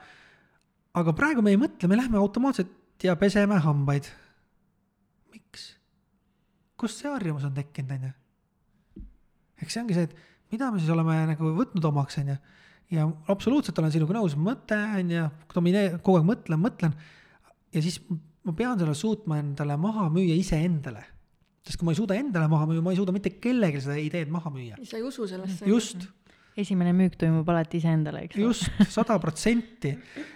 aga 0.95 1.15
praegu 1.17 1.43
me 1.45 1.53
ei 1.55 1.61
mõtle, 1.61 1.91
me 1.91 1.99
lähme 1.99 2.19
automaatselt 2.19 3.05
ja 3.05 3.17
peseme 3.17 3.59
hambaid. 3.65 4.09
miks? 5.33 5.75
kust 6.77 7.03
see 7.03 7.11
harjumus 7.11 7.45
on 7.45 7.55
tekkinud, 7.55 7.93
onju? 7.99 8.15
eks 9.63 9.75
see 9.75 9.83
ongi 9.83 9.99
see, 9.99 10.09
et 10.09 10.53
mida 10.53 10.71
me 10.73 10.81
siis 10.81 10.91
oleme 10.95 11.19
nagu 11.33 11.53
võtnud 11.59 11.85
omaks, 11.91 12.21
onju 12.23 12.39
ja 12.95 13.05
absoluutselt 13.29 13.79
olen 13.81 13.93
sinuga 13.93 14.17
nõus, 14.17 14.35
mõte 14.41 14.79
on 14.99 15.13
ju, 15.13 15.29
domineer-, 15.53 15.99
kogu 16.05 16.21
aeg 16.21 16.29
mõtlen, 16.29 16.61
mõtlen. 16.63 16.97
ja 17.75 17.83
siis 17.85 18.01
ma 18.47 18.55
pean 18.57 18.79
selle 18.81 18.95
suutma 18.97 19.41
endale 19.43 19.77
maha 19.81 20.09
müüa 20.13 20.37
iseendale. 20.39 21.05
sest 21.67 21.77
kui 21.77 21.85
ma 21.85 21.93
ei 21.93 22.01
suuda 22.01 22.17
endale 22.17 22.49
maha 22.49 22.69
müüa, 22.71 22.83
ma 22.85 22.95
ei 22.95 23.01
suuda 23.01 23.13
mitte 23.13 23.35
kellelegi 23.43 23.83
seda 23.85 23.99
ideed 24.01 24.33
maha 24.33 24.53
müüa. 24.55 24.81
sa 24.85 24.97
ei 24.97 25.05
usu 25.05 25.29
sellesse? 25.29 25.69
just, 25.69 26.09
esimene 26.59 26.93
müük 26.97 27.17
toimub 27.19 27.49
alati 27.53 27.79
iseendale, 27.79 28.25
eks 28.27 28.39
ole. 28.39 28.49
just, 28.49 28.69
sada 28.97 29.19
protsenti. 29.23 29.93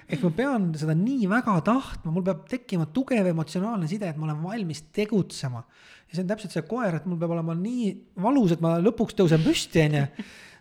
ehk 0.09 0.23
ma 0.27 0.31
pean 0.37 0.69
seda 0.79 0.95
nii 0.99 1.27
väga 1.31 1.57
tahtma, 1.67 2.13
mul 2.15 2.25
peab 2.27 2.45
tekkima 2.51 2.87
tugev 2.95 3.29
emotsionaalne 3.33 3.89
side, 3.91 4.13
et 4.13 4.21
ma 4.21 4.29
olen 4.29 4.43
valmis 4.45 4.85
tegutsema. 4.95 5.65
ja 6.09 6.17
see 6.17 6.25
on 6.25 6.31
täpselt 6.31 6.55
see 6.55 6.65
koer, 6.69 6.99
et 6.99 7.09
mul 7.09 7.21
peab 7.21 7.35
olema 7.37 7.57
nii 7.59 7.91
valus, 8.23 8.55
et 8.57 8.63
ma 8.65 8.77
lõpuks 8.83 9.19
tõusen 9.19 9.43
püsti, 9.45 9.87
onju. 9.89 10.05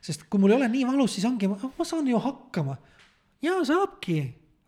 sest 0.01 0.25
kui 0.29 0.41
mul 0.41 0.55
ei 0.55 0.59
ole 0.61 0.71
nii 0.73 0.87
valus, 0.89 1.17
siis 1.17 1.27
ongi, 1.29 1.49
ma 1.51 1.87
saan 1.87 2.09
ju 2.09 2.21
hakkama. 2.21 2.77
ja 3.45 3.59
saabki, 3.67 4.19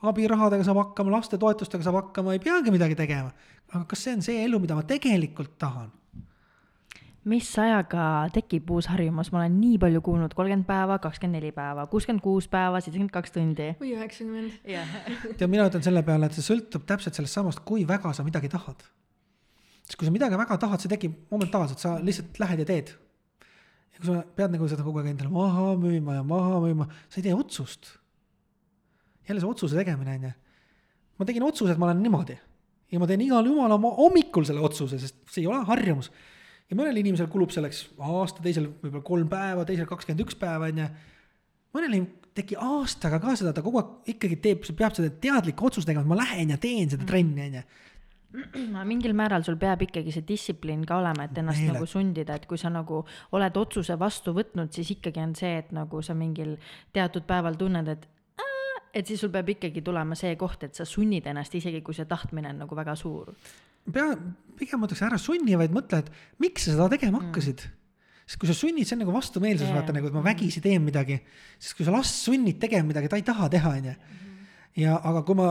abirahadega 0.04 0.68
saab 0.68 0.84
hakkama, 0.84 1.18
lastetoetustega 1.18 1.88
saab 1.88 2.02
hakkama, 2.04 2.38
ei 2.38 2.44
peagi 2.44 2.74
midagi 2.76 3.00
tegema. 3.00 3.34
aga 3.74 3.86
kas 3.90 4.06
see 4.06 4.18
on 4.20 4.26
see 4.26 4.46
elu, 4.46 4.62
mida 4.62 4.78
ma 4.78 4.86
tegelikult 4.86 5.58
tahan? 5.58 5.92
Mis 7.30 7.48
ajaga 7.60 8.06
tekib 8.36 8.72
uus 8.76 8.90
harjumus, 8.92 9.30
ma 9.32 9.42
olen 9.42 9.56
nii 9.62 9.78
palju 9.82 10.02
kuulnud, 10.04 10.34
kolmkümmend 10.36 10.68
päeva, 10.68 10.98
kakskümmend 11.04 11.40
neli 11.40 11.54
päeva, 11.56 11.86
kuuskümmend 11.92 12.24
kuus 12.24 12.50
päeva, 12.52 12.82
seitsekümmend 12.84 13.14
kaks 13.14 13.34
tundi. 13.36 13.70
või 13.80 13.94
üheksakümmend. 13.96 14.58
tead, 15.40 15.48
mina 15.52 15.70
ütlen 15.70 15.86
selle 15.86 16.04
peale, 16.04 16.28
et 16.28 16.38
see 16.38 16.46
sõltub 16.46 16.86
täpselt 16.90 17.16
sellest 17.16 17.40
samast, 17.40 17.64
kui 17.68 17.88
väga 17.88 18.12
sa 18.16 18.28
midagi 18.28 18.52
tahad. 18.52 18.84
sest 19.88 19.98
kui 20.00 20.10
sa 20.10 20.16
midagi 20.16 20.40
väga 20.40 20.60
tahad, 20.60 20.84
see 20.84 20.92
tekib 20.92 21.16
momentaalselt, 21.32 21.80
sa 21.80 21.96
lihtsalt 22.04 22.40
lähed 22.44 22.64
ja 22.66 22.70
teed. 22.74 22.94
ja 23.94 24.00
kui 24.00 24.12
sa 24.12 24.22
pead 24.36 24.56
nagu 24.56 24.68
seda 24.68 24.84
kogu 24.84 25.00
aeg 25.00 25.14
endale 25.14 25.32
maha 25.32 25.74
müüma 25.80 26.20
ja 26.20 26.24
maha 26.28 26.60
müüma, 26.68 26.90
sa 27.08 27.22
ei 27.22 27.30
tee 27.30 27.36
otsust. 27.36 27.98
jälle 29.30 29.40
see 29.40 29.50
otsuse 29.50 29.80
tegemine 29.80 30.18
on 30.20 30.28
ju. 30.28 30.34
ma 31.20 31.26
tegin 31.26 31.48
otsuse, 31.48 31.72
et 31.72 31.80
ma 31.80 31.88
olen 31.88 32.04
niimoodi 32.04 32.40
ja 32.94 33.00
ma 33.02 33.10
teen 33.10 33.24
igal 33.26 33.48
jumala 33.48 33.80
hommikul 33.98 34.46
selle 34.46 34.62
otsuse, 34.62 35.00
sest 35.02 35.18
see 35.32 35.42
ei 35.44 35.50
ole 35.50 35.64
harjumus. 35.66 36.12
Ja 36.70 36.78
mõnel 36.80 37.00
inimesel 37.02 37.30
kulub 37.32 37.54
selleks 37.54 37.86
aasta, 38.00 38.44
teisel 38.44 38.70
võib-olla 38.82 39.06
kolm 39.06 39.32
päeva, 39.32 39.66
teisel 39.68 39.90
kakskümmend 39.90 40.26
üks 40.26 40.38
päeva 40.40 40.70
on 40.72 40.84
ju. 40.84 40.90
mõnel 41.78 41.98
tegi 42.34 42.58
aastaga 42.58 43.20
ka 43.22 43.36
seda, 43.38 43.54
ta 43.54 43.64
kogu 43.66 43.80
aeg 43.82 44.14
ikkagi 44.16 44.40
teeb, 44.42 44.68
peab 44.78 44.96
seda 44.98 45.12
teadlikku 45.24 45.68
otsust 45.70 45.90
tegema, 45.90 46.06
et 46.06 46.12
ma 46.14 46.20
lähen 46.20 46.54
ja 46.54 46.60
teen 46.62 46.90
seda 46.90 47.06
trenni, 47.10 47.50
onju. 47.50 47.64
mingil 48.90 49.14
määral 49.14 49.46
sul 49.46 49.60
peab 49.62 49.84
ikkagi 49.86 50.14
see 50.16 50.26
distsipliin 50.26 50.88
ka 50.90 50.98
olema, 50.98 51.28
et 51.28 51.38
ennast 51.38 51.62
Meele- 51.62 51.78
nagu 51.78 51.90
sundida, 51.90 52.40
et 52.40 52.48
kui 52.50 52.58
sa 52.58 52.72
nagu 52.74 53.04
oled 53.38 53.60
otsuse 53.62 53.98
vastu 54.00 54.34
võtnud, 54.34 54.74
siis 54.74 54.90
ikkagi 54.96 55.22
on 55.22 55.36
see, 55.38 55.60
et 55.62 55.70
nagu 55.76 56.02
sa 56.02 56.18
mingil 56.18 56.56
teatud 56.94 57.30
päeval 57.30 57.60
tunned, 57.60 57.94
et 57.94 58.10
et 58.94 59.10
siis 59.10 59.22
sul 59.22 59.32
peab 59.34 59.50
ikkagi 59.50 59.82
tulema 59.82 60.16
see 60.16 60.36
koht, 60.38 60.64
et 60.68 60.78
sa 60.78 60.86
sunnid 60.86 61.26
ennast, 61.26 61.56
isegi 61.58 61.82
kui 61.82 61.96
see 61.98 62.06
tahtmine 62.06 62.52
on 62.54 62.60
nagu 62.66 62.76
väga 62.78 62.96
suur. 62.96 63.34
pea, 63.92 64.16
pigem 64.60 64.82
ma 64.82 64.88
ütleks 64.88 65.04
ära 65.06 65.20
sunni, 65.22 65.56
vaid 65.60 65.74
mõtle, 65.76 66.04
et 66.04 66.12
miks 66.44 66.68
sa 66.68 66.76
seda 66.76 66.90
tegema 66.94 67.22
hakkasid 67.24 67.64
mm.. 67.66 67.80
sest 68.26 68.42
kui 68.42 68.50
sa 68.50 68.58
sunnid, 68.58 68.88
see 68.88 68.98
on 68.98 69.04
nagu 69.04 69.16
vastumeelsus 69.16 69.68
yeah., 69.68 69.80
vaata 69.80 69.96
nagu, 69.96 70.10
et 70.10 70.16
ma 70.16 70.24
vägisi 70.26 70.64
teen 70.64 70.84
midagi. 70.86 71.20
sest 71.58 71.78
kui 71.78 71.88
sa 71.88 71.96
last 71.96 72.22
sunnid 72.24 72.62
tegema 72.62 72.94
midagi, 72.94 73.12
ta 73.12 73.20
ei 73.20 73.26
taha 73.28 73.50
teha, 73.52 73.74
onju. 73.80 73.96
ja, 74.84 75.00
aga 75.00 75.26
kui 75.28 75.40
ma 75.40 75.50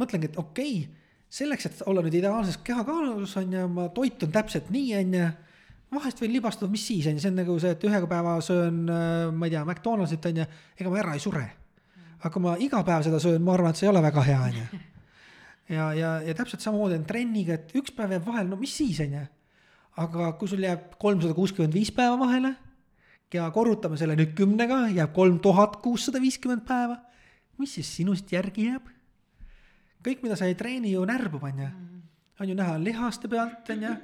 mõtlengi, 0.00 0.32
et 0.32 0.40
okei 0.40 0.74
okay,, 0.80 1.06
selleks, 1.30 1.68
et 1.68 1.86
olla 1.86 2.02
nüüd 2.02 2.18
ideaalses 2.18 2.58
kehakaalus 2.66 3.36
on 3.38 3.54
ju, 3.54 3.68
ma 3.70 3.86
toitun 3.94 4.34
täpselt 4.34 4.72
nii, 4.74 4.90
on 4.98 5.16
ju. 5.20 5.30
vahest 5.94 6.22
võin 6.22 6.34
libastuda, 6.34 6.70
mis 6.72 6.84
siis 6.86 7.06
on 7.10 7.18
ju, 7.18 7.22
see 7.22 7.32
on 7.32 7.40
nagu 7.44 7.56
see, 7.62 7.72
et 7.76 7.86
ühe 7.86 8.02
päeva 8.10 8.36
söön, 8.44 8.84
ma 8.86 9.46
ei 9.46 9.54
tea, 9.54 9.64
McDonaldsit 9.64 10.30
on 10.32 10.42
ju, 10.42 10.52
ega 10.78 10.92
ma 10.92 11.02
ära 11.04 11.14
ei 11.14 11.22
sure. 11.22 11.46
aga 12.20 12.34
kui 12.34 12.42
ma 12.44 12.58
iga 12.58 12.82
päev 12.86 13.06
seda 13.06 13.22
söön, 13.22 13.42
ma 13.44 13.54
arvan, 13.54 13.74
et 13.74 13.80
see 13.80 13.86
ei 13.86 13.94
ole 13.94 14.02
väga 14.10 14.26
hea, 14.26 14.40
on 14.50 14.62
ju 14.62 14.70
ja, 15.70 15.90
ja, 15.94 16.14
ja 16.26 16.34
täpselt 16.34 16.64
samamoodi 16.64 16.98
on 16.98 17.06
trenniga, 17.08 17.56
et 17.56 17.74
üks 17.78 17.94
päev 17.94 18.16
jääb 18.16 18.26
vahele, 18.26 18.50
no 18.50 18.58
mis 18.60 18.74
siis 18.76 19.00
on 19.04 19.14
ju. 19.18 19.26
aga 20.00 20.32
kui 20.40 20.48
sul 20.48 20.62
jääb 20.64 20.94
kolmsada 21.02 21.34
kuuskümmend 21.36 21.74
viis 21.74 21.90
päeva 21.94 22.18
vahele 22.18 22.54
ja 23.34 23.46
korrutame 23.54 23.98
selle 24.00 24.16
nüüd 24.18 24.32
kümnega, 24.38 24.86
jääb 24.94 25.12
kolm 25.14 25.38
tuhat 25.42 25.78
kuussada 25.84 26.20
viiskümmend 26.22 26.66
päeva. 26.66 26.98
mis 27.58 27.74
siis 27.74 27.96
sinust 27.96 28.32
järgi 28.32 28.66
jääb? 28.70 28.88
kõik, 30.04 30.22
mida 30.24 30.36
sa 30.36 30.48
ei 30.48 30.56
treeni 30.56 30.94
ju 30.94 31.04
närbub, 31.04 31.42
on 31.44 31.58
ju. 31.58 31.68
on 32.40 32.48
ju 32.48 32.54
näha 32.56 32.78
lihaste 32.80 33.28
pealt, 33.28 33.68
on 33.70 33.82
ju, 33.82 33.96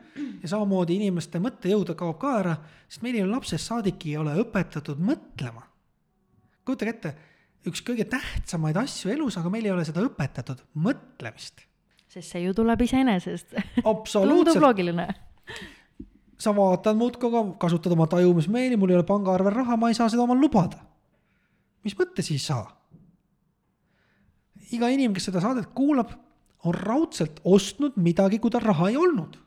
ja 0.42 0.48
samamoodi 0.48 0.98
inimeste 1.00 1.40
mõttejõud 1.40 1.94
kaob 1.96 2.18
ka 2.20 2.34
ära, 2.40 2.56
sest 2.88 3.02
meil 3.02 3.16
ju 3.22 3.30
lapsest 3.30 3.72
saadik 3.72 4.06
ei 4.06 4.18
ole 4.20 4.36
õpetatud 4.42 5.00
mõtlema. 5.00 5.64
kujutage 6.64 6.90
ette, 6.90 7.14
üks 7.70 7.82
kõige 7.86 8.06
tähtsamaid 8.10 8.76
asju 8.80 9.12
elus, 9.14 9.38
aga 9.40 9.50
meil 9.52 9.66
ei 9.66 9.74
ole 9.74 9.84
seda 9.86 10.04
õpetatud, 10.06 10.62
mõtlemist. 10.86 11.64
sest 12.08 12.32
see 12.32 12.44
ju 12.44 12.54
tuleb 12.56 12.82
iseenesest. 12.86 13.56
tundub 13.82 14.60
loogiline. 14.62 15.08
sa 16.38 16.52
vaatad 16.56 16.96
muudkui, 16.96 17.30
aga 17.30 17.56
kasutad 17.60 17.92
oma 17.96 18.06
tajumismeeli, 18.06 18.76
mul 18.76 18.92
ei 18.92 19.00
ole 19.00 19.08
pangaarvel 19.08 19.54
raha, 19.54 19.76
ma 19.76 19.88
ei 19.88 19.98
saa 19.98 20.08
seda 20.12 20.22
omal 20.22 20.40
lubada. 20.40 20.82
mis 21.84 21.96
mõttes 21.98 22.30
ei 22.32 22.38
saa? 22.38 22.66
iga 24.74 24.88
inimene, 24.90 25.14
kes 25.14 25.28
seda 25.30 25.42
saadet 25.42 25.68
kuulab, 25.76 26.10
on 26.66 26.74
raudselt 26.74 27.40
ostnud 27.46 27.98
midagi, 28.02 28.40
kui 28.42 28.50
tal 28.50 28.64
raha 28.64 28.90
ei 28.90 29.00
olnud. 29.00 29.42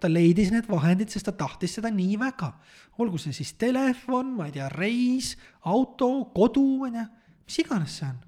ta 0.00 0.08
leidis 0.08 0.48
need 0.48 0.64
vahendid, 0.64 1.10
sest 1.12 1.26
ta 1.28 1.32
tahtis 1.36 1.74
seda 1.76 1.90
nii 1.92 2.16
väga. 2.20 2.54
olgu 2.98 3.18
see 3.20 3.32
siis 3.36 3.52
telefon, 3.60 4.32
ma 4.36 4.46
ei 4.48 4.52
tea, 4.52 4.68
reis, 4.72 5.36
auto, 5.64 6.30
kodu, 6.34 6.84
onju, 6.88 7.04
mis 7.50 7.62
iganes 7.64 7.98
see 7.98 8.06
on. 8.06 8.18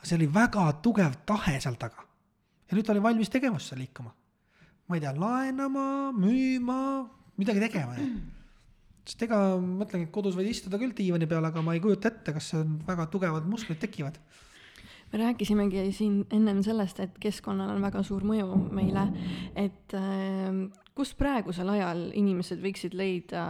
aga 0.00 0.08
see 0.08 0.16
oli 0.16 0.30
väga 0.32 0.70
tugev 0.82 1.20
tahe 1.28 1.58
seal 1.60 1.76
taga. 1.76 2.08
ja 2.70 2.78
nüüd 2.78 2.88
ta 2.88 2.96
oli 2.96 3.04
valmis 3.04 3.28
tegevusse 3.28 3.76
liikuma 3.76 4.14
ma 4.86 4.96
ei 4.96 5.02
tea, 5.02 5.12
laenama, 5.18 6.12
müüma, 6.14 6.80
midagi 7.40 7.62
tegema. 7.62 7.98
sest 9.06 9.22
ega 9.22 9.38
mõtlengi, 9.58 10.08
et 10.08 10.14
kodus 10.14 10.34
võid 10.34 10.50
istuda 10.50 10.78
küll 10.82 10.94
diivani 10.94 11.28
peal, 11.30 11.44
aga 11.46 11.62
ma 11.62 11.76
ei 11.76 11.82
kujuta 11.82 12.10
ette, 12.10 12.34
kas 12.34 12.50
see 12.52 12.58
on 12.62 12.76
väga 12.86 13.06
tugevad 13.10 13.46
musklid 13.50 13.78
tekivad. 13.82 14.18
me 15.12 15.20
rääkisimegi 15.22 15.90
siin 15.94 16.24
ennem 16.34 16.62
sellest, 16.66 17.00
et 17.02 17.18
keskkonnal 17.22 17.74
on 17.74 17.82
väga 17.82 18.02
suur 18.06 18.22
mõju 18.26 18.58
meile, 18.74 19.06
et 19.54 19.94
äh, 19.94 20.62
kus 20.94 21.14
praegusel 21.18 21.70
ajal 21.74 22.08
inimesed 22.14 22.62
võiksid 22.62 22.94
leida 22.94 23.44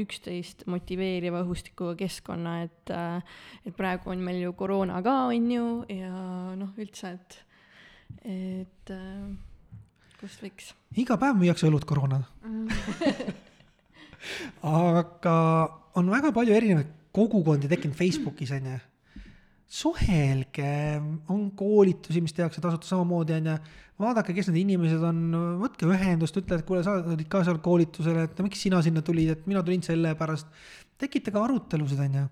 üksteist 0.00 0.66
motiveeriva 0.70 1.42
õhustikuga 1.44 1.96
keskkonna, 2.00 2.60
et 2.66 2.92
äh, 2.94 3.36
et 3.66 3.76
praegu 3.76 4.12
on 4.12 4.22
meil 4.24 4.42
ju 4.44 4.54
koroona 4.58 5.02
ka, 5.04 5.16
on 5.32 5.50
ju, 5.50 5.66
ja 5.92 6.12
noh, 6.58 6.72
üldse, 6.80 7.14
et, 7.16 7.38
et 8.24 8.94
äh, 8.94 9.26
kust 10.20 10.44
võiks 10.44 10.72
iga 10.96 11.18
päev 11.20 11.40
müüakse 11.40 11.68
õlut 11.68 11.86
koroona. 11.88 12.22
aga 14.66 15.38
on 15.96 16.12
väga 16.12 16.32
palju 16.36 16.54
erinevaid 16.56 16.92
kogukondi 17.16 17.68
tekkinud 17.70 17.96
Facebookis 17.96 18.52
onju. 18.56 18.78
suhelge, 19.66 20.70
on 21.32 21.50
koolitusi, 21.58 22.22
mis 22.22 22.34
tehakse 22.36 22.62
tasuta 22.62 22.86
samamoodi 22.86 23.34
onju. 23.40 23.56
vaadake, 23.98 24.34
kes 24.36 24.50
need 24.50 24.62
inimesed 24.62 25.02
on, 25.08 25.20
võtke 25.62 25.88
ühendust, 25.90 26.36
ütle, 26.38 26.60
et 26.60 26.66
kuule, 26.68 26.82
sa 26.86 26.98
olid 27.00 27.28
ka 27.32 27.42
seal 27.46 27.58
koolitusel, 27.64 28.22
et 28.26 28.42
miks 28.44 28.62
sina 28.66 28.82
sinna 28.84 29.02
tulid, 29.02 29.32
et 29.32 29.46
mina 29.50 29.62
tulin 29.66 29.82
sellepärast. 29.82 30.50
tekitage 31.00 31.40
arutelusid 31.40 32.02
onju 32.06 32.26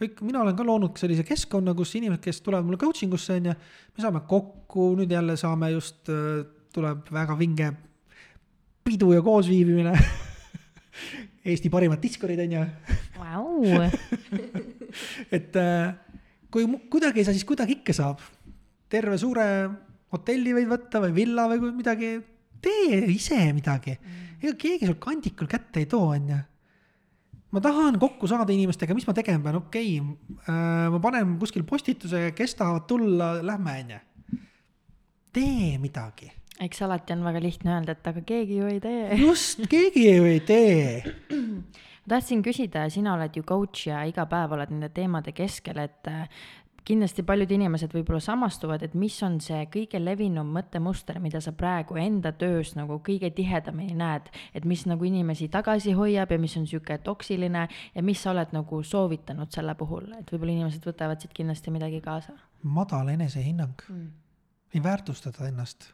kõik, 0.00 0.20
mina 0.26 0.40
olen 0.42 0.56
ka 0.58 0.66
loonud 0.66 0.98
sellise 0.98 1.22
keskkonna, 1.26 1.74
kus 1.78 1.94
inimesed, 1.98 2.22
kes 2.24 2.40
tulevad 2.42 2.66
mulle 2.66 2.80
coaching 2.80 3.14
usse 3.14 3.36
onju, 3.38 3.54
me 3.94 4.02
saame 4.02 4.24
kokku, 4.26 4.92
nüüd 4.98 5.12
jälle 5.14 5.36
saame 5.38 5.70
just, 5.74 6.10
tuleb 6.74 7.10
väga 7.14 7.36
vinge 7.38 7.70
pidu 8.84 9.12
ja 9.14 9.22
koosviibimine. 9.24 9.94
Eesti 11.44 11.68
parimad 11.68 12.00
diskorid 12.00 12.40
on 12.40 12.52
ju, 12.54 12.64
et 15.36 15.56
äh, 15.60 15.94
kui 16.54 16.68
kuidagi 16.90 17.20
ei 17.20 17.26
saa, 17.26 17.34
siis 17.34 17.46
kuidagi 17.48 17.80
ikka 17.80 17.96
saab. 17.96 18.22
terve 18.94 19.16
suure 19.18 19.44
hotelli 20.14 20.52
võid 20.54 20.68
võtta 20.70 21.00
või 21.02 21.14
villa 21.16 21.48
või 21.50 21.72
midagi, 21.74 22.14
tee 22.62 23.00
ise 23.10 23.40
midagi. 23.56 23.96
ega 24.42 24.54
keegi 24.60 24.86
sul 24.86 25.00
kandikul 25.02 25.50
kätte 25.50 25.82
ei 25.82 25.88
too, 25.90 26.12
on 26.14 26.30
ju. 26.30 26.38
ma 27.54 27.62
tahan 27.64 27.98
kokku 27.98 28.30
saada 28.30 28.54
inimestega, 28.54 28.94
mis 28.94 29.06
ma 29.08 29.16
tegema 29.16 29.42
pean, 29.48 29.58
okei 29.64 29.98
okay,, 29.98 30.88
ma 30.94 31.02
panen 31.02 31.36
kuskil 31.42 31.66
postituse, 31.66 32.30
kes 32.36 32.56
tahavad 32.60 32.86
tulla, 32.90 33.34
lähme, 33.42 33.76
on 33.82 33.94
ju. 33.96 34.00
tee 35.34 35.76
midagi 35.82 36.30
eks 36.62 36.84
alati 36.86 37.12
on 37.16 37.24
väga 37.26 37.40
lihtne 37.42 37.72
öelda, 37.74 37.96
et 37.96 38.06
aga 38.06 38.20
keegi 38.22 38.60
ju 38.60 38.68
ei 38.70 38.78
tee. 38.80 39.16
just, 39.18 39.64
keegi 39.70 40.04
ju 40.06 40.28
ei 40.30 40.38
tee. 40.46 41.02
ma 42.04 42.16
tahtsin 42.16 42.42
küsida, 42.44 42.88
sina 42.92 43.14
oled 43.14 43.36
ju 43.36 43.42
coach 43.46 43.88
ja 43.88 44.04
iga 44.08 44.26
päev 44.30 44.52
oled 44.56 44.74
nende 44.74 44.90
teemade 44.92 45.32
keskel, 45.32 45.78
et 45.80 46.10
äh, 46.10 46.28
kindlasti 46.84 47.24
paljud 47.24 47.50
inimesed 47.56 47.94
võib-olla 47.96 48.20
samastuvad, 48.20 48.82
et 48.84 48.94
mis 48.98 49.16
on 49.24 49.38
see 49.40 49.62
kõige 49.72 50.00
levinum 50.02 50.50
mõttemuster, 50.52 51.18
mida 51.24 51.40
sa 51.40 51.54
praegu 51.56 51.96
enda 52.00 52.34
töös 52.36 52.74
nagu 52.76 52.98
kõige 53.04 53.30
tihedamini 53.34 53.96
näed, 53.96 54.28
et 54.54 54.68
mis 54.68 54.84
nagu 54.90 55.08
inimesi 55.08 55.48
tagasi 55.52 55.96
hoiab 55.96 56.34
ja 56.34 56.38
mis 56.40 56.56
on 56.60 56.68
sihuke 56.68 56.98
toksiline 57.04 57.68
ja 57.94 58.04
mis 58.04 58.20
sa 58.22 58.34
oled 58.34 58.52
nagu 58.52 58.82
soovitanud 58.84 59.52
selle 59.52 59.74
puhul, 59.80 60.10
et 60.18 60.32
võib-olla 60.32 60.58
inimesed 60.58 60.84
võtavad 60.84 61.24
siit 61.24 61.32
kindlasti 61.36 61.72
midagi 61.72 62.04
kaasa 62.04 62.36
madal 62.64 63.08
enesehinnang 63.08 63.82
mm.. 63.88 64.08
ei 64.74 64.82
väärtustata 64.82 65.48
ennast, 65.48 65.92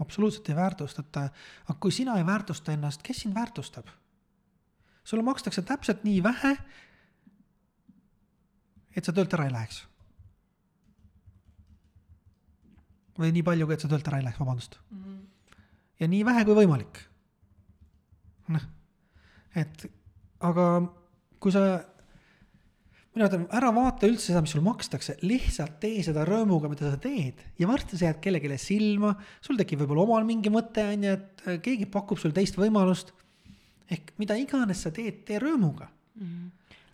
absoluutselt 0.00 0.48
ei 0.48 0.56
väärtustata. 0.56 1.28
aga 1.68 1.78
kui 1.80 1.92
sina 1.92 2.16
ei 2.18 2.26
väärtusta 2.26 2.72
ennast, 2.72 3.02
kes 3.02 3.24
sind 3.24 3.34
väärtustab? 3.34 3.86
Sulle 5.06 5.24
makstakse 5.26 5.62
täpselt 5.66 6.02
nii 6.06 6.22
vähe, 6.24 6.56
et 8.96 9.06
sa 9.06 9.14
töölt 9.14 9.34
ära 9.36 9.46
ei 9.46 9.54
läheks. 9.54 9.84
või 13.16 13.30
nii 13.32 13.44
palju, 13.46 13.70
et 13.72 13.80
sa 13.80 13.88
töölt 13.88 14.08
ära 14.10 14.18
ei 14.20 14.26
läheks, 14.26 14.40
vabandust 14.42 14.78
mm. 14.90 15.02
-hmm. 15.02 15.60
ja 16.00 16.08
nii 16.12 16.24
vähe 16.28 16.44
kui 16.44 16.56
võimalik. 16.58 16.98
noh, 18.52 18.64
et 19.54 19.86
aga 20.44 20.66
kui 21.40 21.54
sa 21.54 21.62
mina 23.16 23.30
ütlen, 23.30 23.46
ära 23.56 23.70
vaata 23.72 24.08
üldse 24.08 24.28
seda, 24.28 24.42
mis 24.44 24.52
sul 24.52 24.64
makstakse, 24.64 25.16
lihtsalt 25.24 25.78
tee 25.80 26.02
seda 26.04 26.26
rõõmuga, 26.28 26.68
mida 26.68 26.90
sa 26.92 27.00
teed 27.00 27.40
ja 27.56 27.68
varsti 27.70 27.96
sa 27.96 28.10
jääd 28.10 28.20
kellelegi 28.20 28.58
silma, 28.60 29.14
sul 29.40 29.56
tekib 29.56 29.80
võib-olla 29.80 30.04
omal 30.04 30.26
mingi 30.28 30.52
mõte, 30.52 30.84
on 30.92 31.06
ju, 31.06 31.14
et 31.16 31.46
keegi 31.64 31.88
pakub 31.88 32.20
sulle 32.20 32.36
teist 32.36 32.58
võimalust. 32.60 33.14
Ehk 33.90 34.12
mida 34.20 34.36
iganes 34.40 34.82
sa 34.84 34.92
teed, 34.94 35.24
tee 35.28 35.40
rõõmuga. 35.42 35.90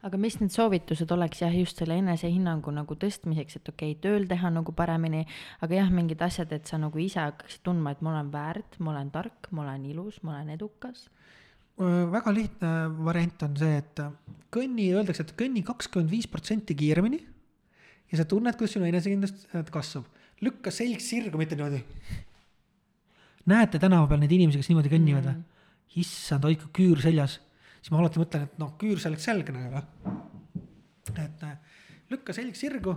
aga 0.03 0.18
mis 0.18 0.34
need 0.40 0.51
soovitused 0.51 1.11
oleks 1.14 1.45
jah, 1.45 1.53
just 1.55 1.78
selle 1.78 1.95
enesehinnangu 2.01 2.72
nagu 2.74 2.95
tõstmiseks, 2.99 3.61
et 3.61 3.68
okei 3.70 3.93
okay,, 3.93 4.01
tööl 4.03 4.26
teha 4.26 4.51
nagu 4.51 4.72
paremini, 4.74 5.22
aga 5.62 5.76
jah, 5.78 5.90
mingid 5.95 6.22
asjad, 6.26 6.51
et 6.53 6.66
sa 6.66 6.80
nagu 6.82 6.99
ise 6.99 7.20
hakkaksid 7.22 7.62
tundma, 7.62 7.93
et 7.95 8.03
ma 8.03 8.16
olen 8.16 8.32
väärt, 8.32 8.80
ma 8.80 8.90
olen 8.90 9.12
tark, 9.14 9.47
ma 9.51 9.62
olen 9.62 9.84
ilus, 9.86 10.18
ma 10.26 10.34
olen 10.34 10.57
edukas. 10.57 11.09
väga 11.78 12.32
lihtne 12.34 12.72
variant 13.05 13.43
on 13.47 13.55
see, 13.57 13.76
et 13.78 14.03
kõnni, 14.51 14.90
öeldakse, 14.93 15.22
et 15.22 15.36
kõnni 15.38 15.62
kakskümmend 15.64 16.11
viis 16.11 16.26
protsenti 16.26 16.74
kiiremini 16.74 17.22
ja 18.12 18.20
sa 18.20 18.26
tunned, 18.28 18.57
kuidas 18.59 18.76
sinu 18.76 18.86
enesekindlus 18.88 19.32
äh, 19.55 19.64
kasvab. 19.72 20.05
lükka 20.43 20.70
selg 20.74 21.01
sirgu, 21.01 21.38
mitte 21.38 21.57
niimoodi. 21.57 21.80
näete 23.47 23.78
tänava 23.78 24.07
peal 24.11 24.20
neid 24.20 24.32
inimesi, 24.34 24.61
kes 24.61 24.70
niimoodi 24.70 24.93
kõnnivad 24.93 25.28
või 25.30 25.36
mm.? 25.38 25.49
issand, 26.01 26.47
hoidku 26.49 26.70
küür 26.74 27.01
seljas, 27.03 27.38
siis 27.80 27.93
ma 27.93 28.01
alati 28.01 28.22
mõtlen, 28.22 28.49
et 28.49 28.59
noh, 28.62 28.74
küür 28.80 29.01
selleks 29.03 29.28
selga 29.28 29.55
nagu 29.55 29.70
noh. 29.76 30.24
et 31.12 31.47
äh, 31.49 31.78
lükka 32.12 32.34
selg 32.36 32.57
sirgu 32.59 32.97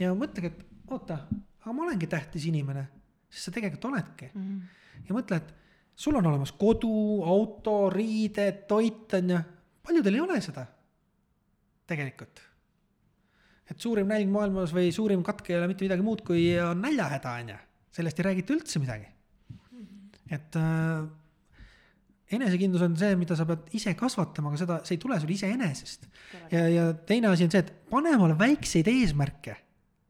ja 0.00 0.12
mõtlegi, 0.16 0.52
et 0.52 0.92
oota, 0.92 1.20
aga 1.62 1.74
ma 1.74 1.86
olengi 1.86 2.08
tähtis 2.10 2.48
inimene, 2.50 2.86
sest 3.30 3.48
sa 3.48 3.56
tegelikult 3.56 3.90
oledki 3.92 4.30
mm. 4.32 4.48
-hmm. 4.48 5.04
ja 5.08 5.16
mõtle, 5.16 5.40
et 5.42 5.54
sul 5.94 6.16
on 6.18 6.26
olemas 6.26 6.52
kodu, 6.58 7.22
auto, 7.24 7.90
riided, 7.90 8.64
toit 8.68 9.14
on 9.20 9.36
ju, 9.36 9.44
paljudel 9.84 10.18
ei 10.18 10.26
ole 10.26 10.40
seda 10.44 10.66
tegelikult 11.86 12.42
et 13.70 13.80
suurim 13.80 14.08
nälg 14.08 14.30
maailmas 14.32 14.74
või 14.76 14.92
suurim 14.92 15.22
katk 15.24 15.50
ei 15.50 15.58
ole 15.58 15.68
mitte 15.70 15.86
midagi 15.86 16.04
muud 16.04 16.22
kui 16.26 16.46
on 16.60 16.82
näljahäda 16.84 17.34
on 17.40 17.52
ju, 17.54 17.58
sellest 17.96 18.20
ei 18.20 18.26
räägita 18.28 18.56
üldse 18.56 18.82
midagi. 18.82 19.08
et 20.30 20.56
äh, 20.56 21.04
enesekindlus 22.36 22.84
on 22.86 22.96
see, 23.00 23.16
mida 23.20 23.36
sa 23.38 23.46
pead 23.48 23.68
ise 23.76 23.94
kasvatama, 23.98 24.52
aga 24.52 24.62
seda, 24.62 24.80
see 24.86 24.98
ei 24.98 25.02
tule 25.02 25.20
sul 25.20 25.34
iseenesest. 25.34 26.08
ja, 26.50 26.66
ja 26.68 26.88
teine 27.06 27.32
asi 27.32 27.46
on 27.46 27.54
see, 27.54 27.64
et 27.64 27.72
pane 27.90 28.16
omale 28.16 28.38
väikseid 28.38 28.90
eesmärke 28.90 29.56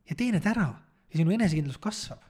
ja 0.08 0.16
tee 0.16 0.32
need 0.34 0.46
ära 0.48 0.68
ja 1.14 1.20
sinu 1.20 1.34
enesekindlus 1.34 1.78
kasvab. 1.82 2.22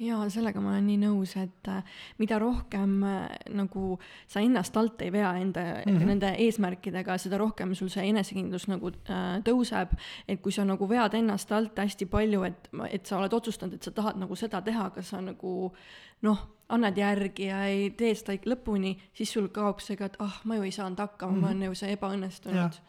jaa, 0.00 0.22
sellega 0.32 0.62
ma 0.64 0.70
olen 0.72 0.86
nii 0.88 0.98
nõus, 1.02 1.34
et 1.36 1.68
äh, 1.68 1.96
mida 2.20 2.38
rohkem 2.40 3.02
äh, 3.04 3.26
nagu 3.52 3.98
sa 4.30 4.40
ennast 4.40 4.76
alt 4.80 5.02
ei 5.04 5.12
vea 5.12 5.34
enda 5.36 5.60
mm, 5.60 5.90
-hmm. 5.90 6.06
nende 6.08 6.30
eesmärkidega, 6.46 7.18
seda 7.18 7.38
rohkem 7.38 7.74
sul 7.74 7.90
see 7.92 8.06
enesekindlus 8.08 8.68
nagu 8.68 8.88
äh, 8.88 9.42
tõuseb. 9.44 9.92
et 10.28 10.40
kui 10.40 10.52
sa 10.52 10.64
nagu 10.64 10.88
vead 10.88 11.14
ennast 11.14 11.52
alt 11.52 11.76
hästi 11.76 12.06
palju, 12.06 12.42
et, 12.44 12.70
et 12.90 13.06
sa 13.06 13.18
oled 13.18 13.32
otsustanud, 13.32 13.74
et 13.74 13.82
sa 13.82 13.90
tahad 13.90 14.16
nagu 14.16 14.36
seda 14.36 14.62
teha, 14.62 14.86
aga 14.86 15.02
sa 15.02 15.20
nagu 15.20 15.74
noh, 16.22 16.38
annad 16.74 16.98
järgi 16.98 17.48
ja 17.48 17.64
ei 17.68 17.90
tee 17.98 18.14
seda 18.18 18.36
lõpuni, 18.48 18.94
siis 19.16 19.32
sul 19.34 19.50
kaob 19.54 19.82
see 19.84 19.98
ka, 19.98 20.10
et 20.10 20.16
ah, 20.22 20.40
ma 20.44 20.58
ju 20.58 20.66
ei 20.68 20.74
saanud 20.74 21.00
hakkama 21.02 21.32
mm, 21.32 21.36
-hmm. 21.36 21.42
ma 21.42 21.50
olen 21.50 21.62
ju 21.68 21.74
see 21.74 21.92
ebaõnnestunud. 21.96 22.80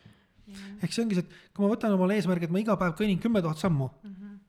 ehk 0.84 0.94
see 0.94 1.04
ongi 1.04 1.18
see, 1.18 1.26
et 1.26 1.56
kui 1.56 1.66
ma 1.66 1.74
võtan 1.74 1.96
omale 1.96 2.18
eesmärgi, 2.20 2.46
et 2.46 2.52
ma 2.54 2.60
iga 2.60 2.78
päev 2.78 2.96
kõnnin 3.00 3.20
kümme 3.20 3.42
tuhat 3.42 3.58
sammu 3.58 3.90
mm. 3.90 4.16
-hmm. 4.16 4.40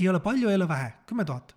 ei 0.00 0.08
ole 0.08 0.20
palju, 0.20 0.48
ei 0.48 0.60
ole 0.60 0.68
vähe, 0.68 0.92
kümme 1.06 1.24
tuhat. 1.24 1.56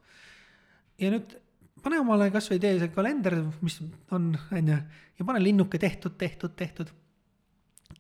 ja 1.00 1.12
nüüd 1.12 1.38
pane 1.84 2.00
omale 2.00 2.32
kasvõi 2.32 2.60
tee 2.64 2.80
see 2.80 2.92
kalender, 2.96 3.40
mis 3.62 3.80
on, 4.12 4.38
on 4.52 4.68
ju, 4.68 4.78
ja 5.20 5.26
pane 5.26 5.44
linnuke 5.44 5.80
tehtud, 5.80 6.18
tehtud, 6.18 6.56
tehtud. 6.56 6.94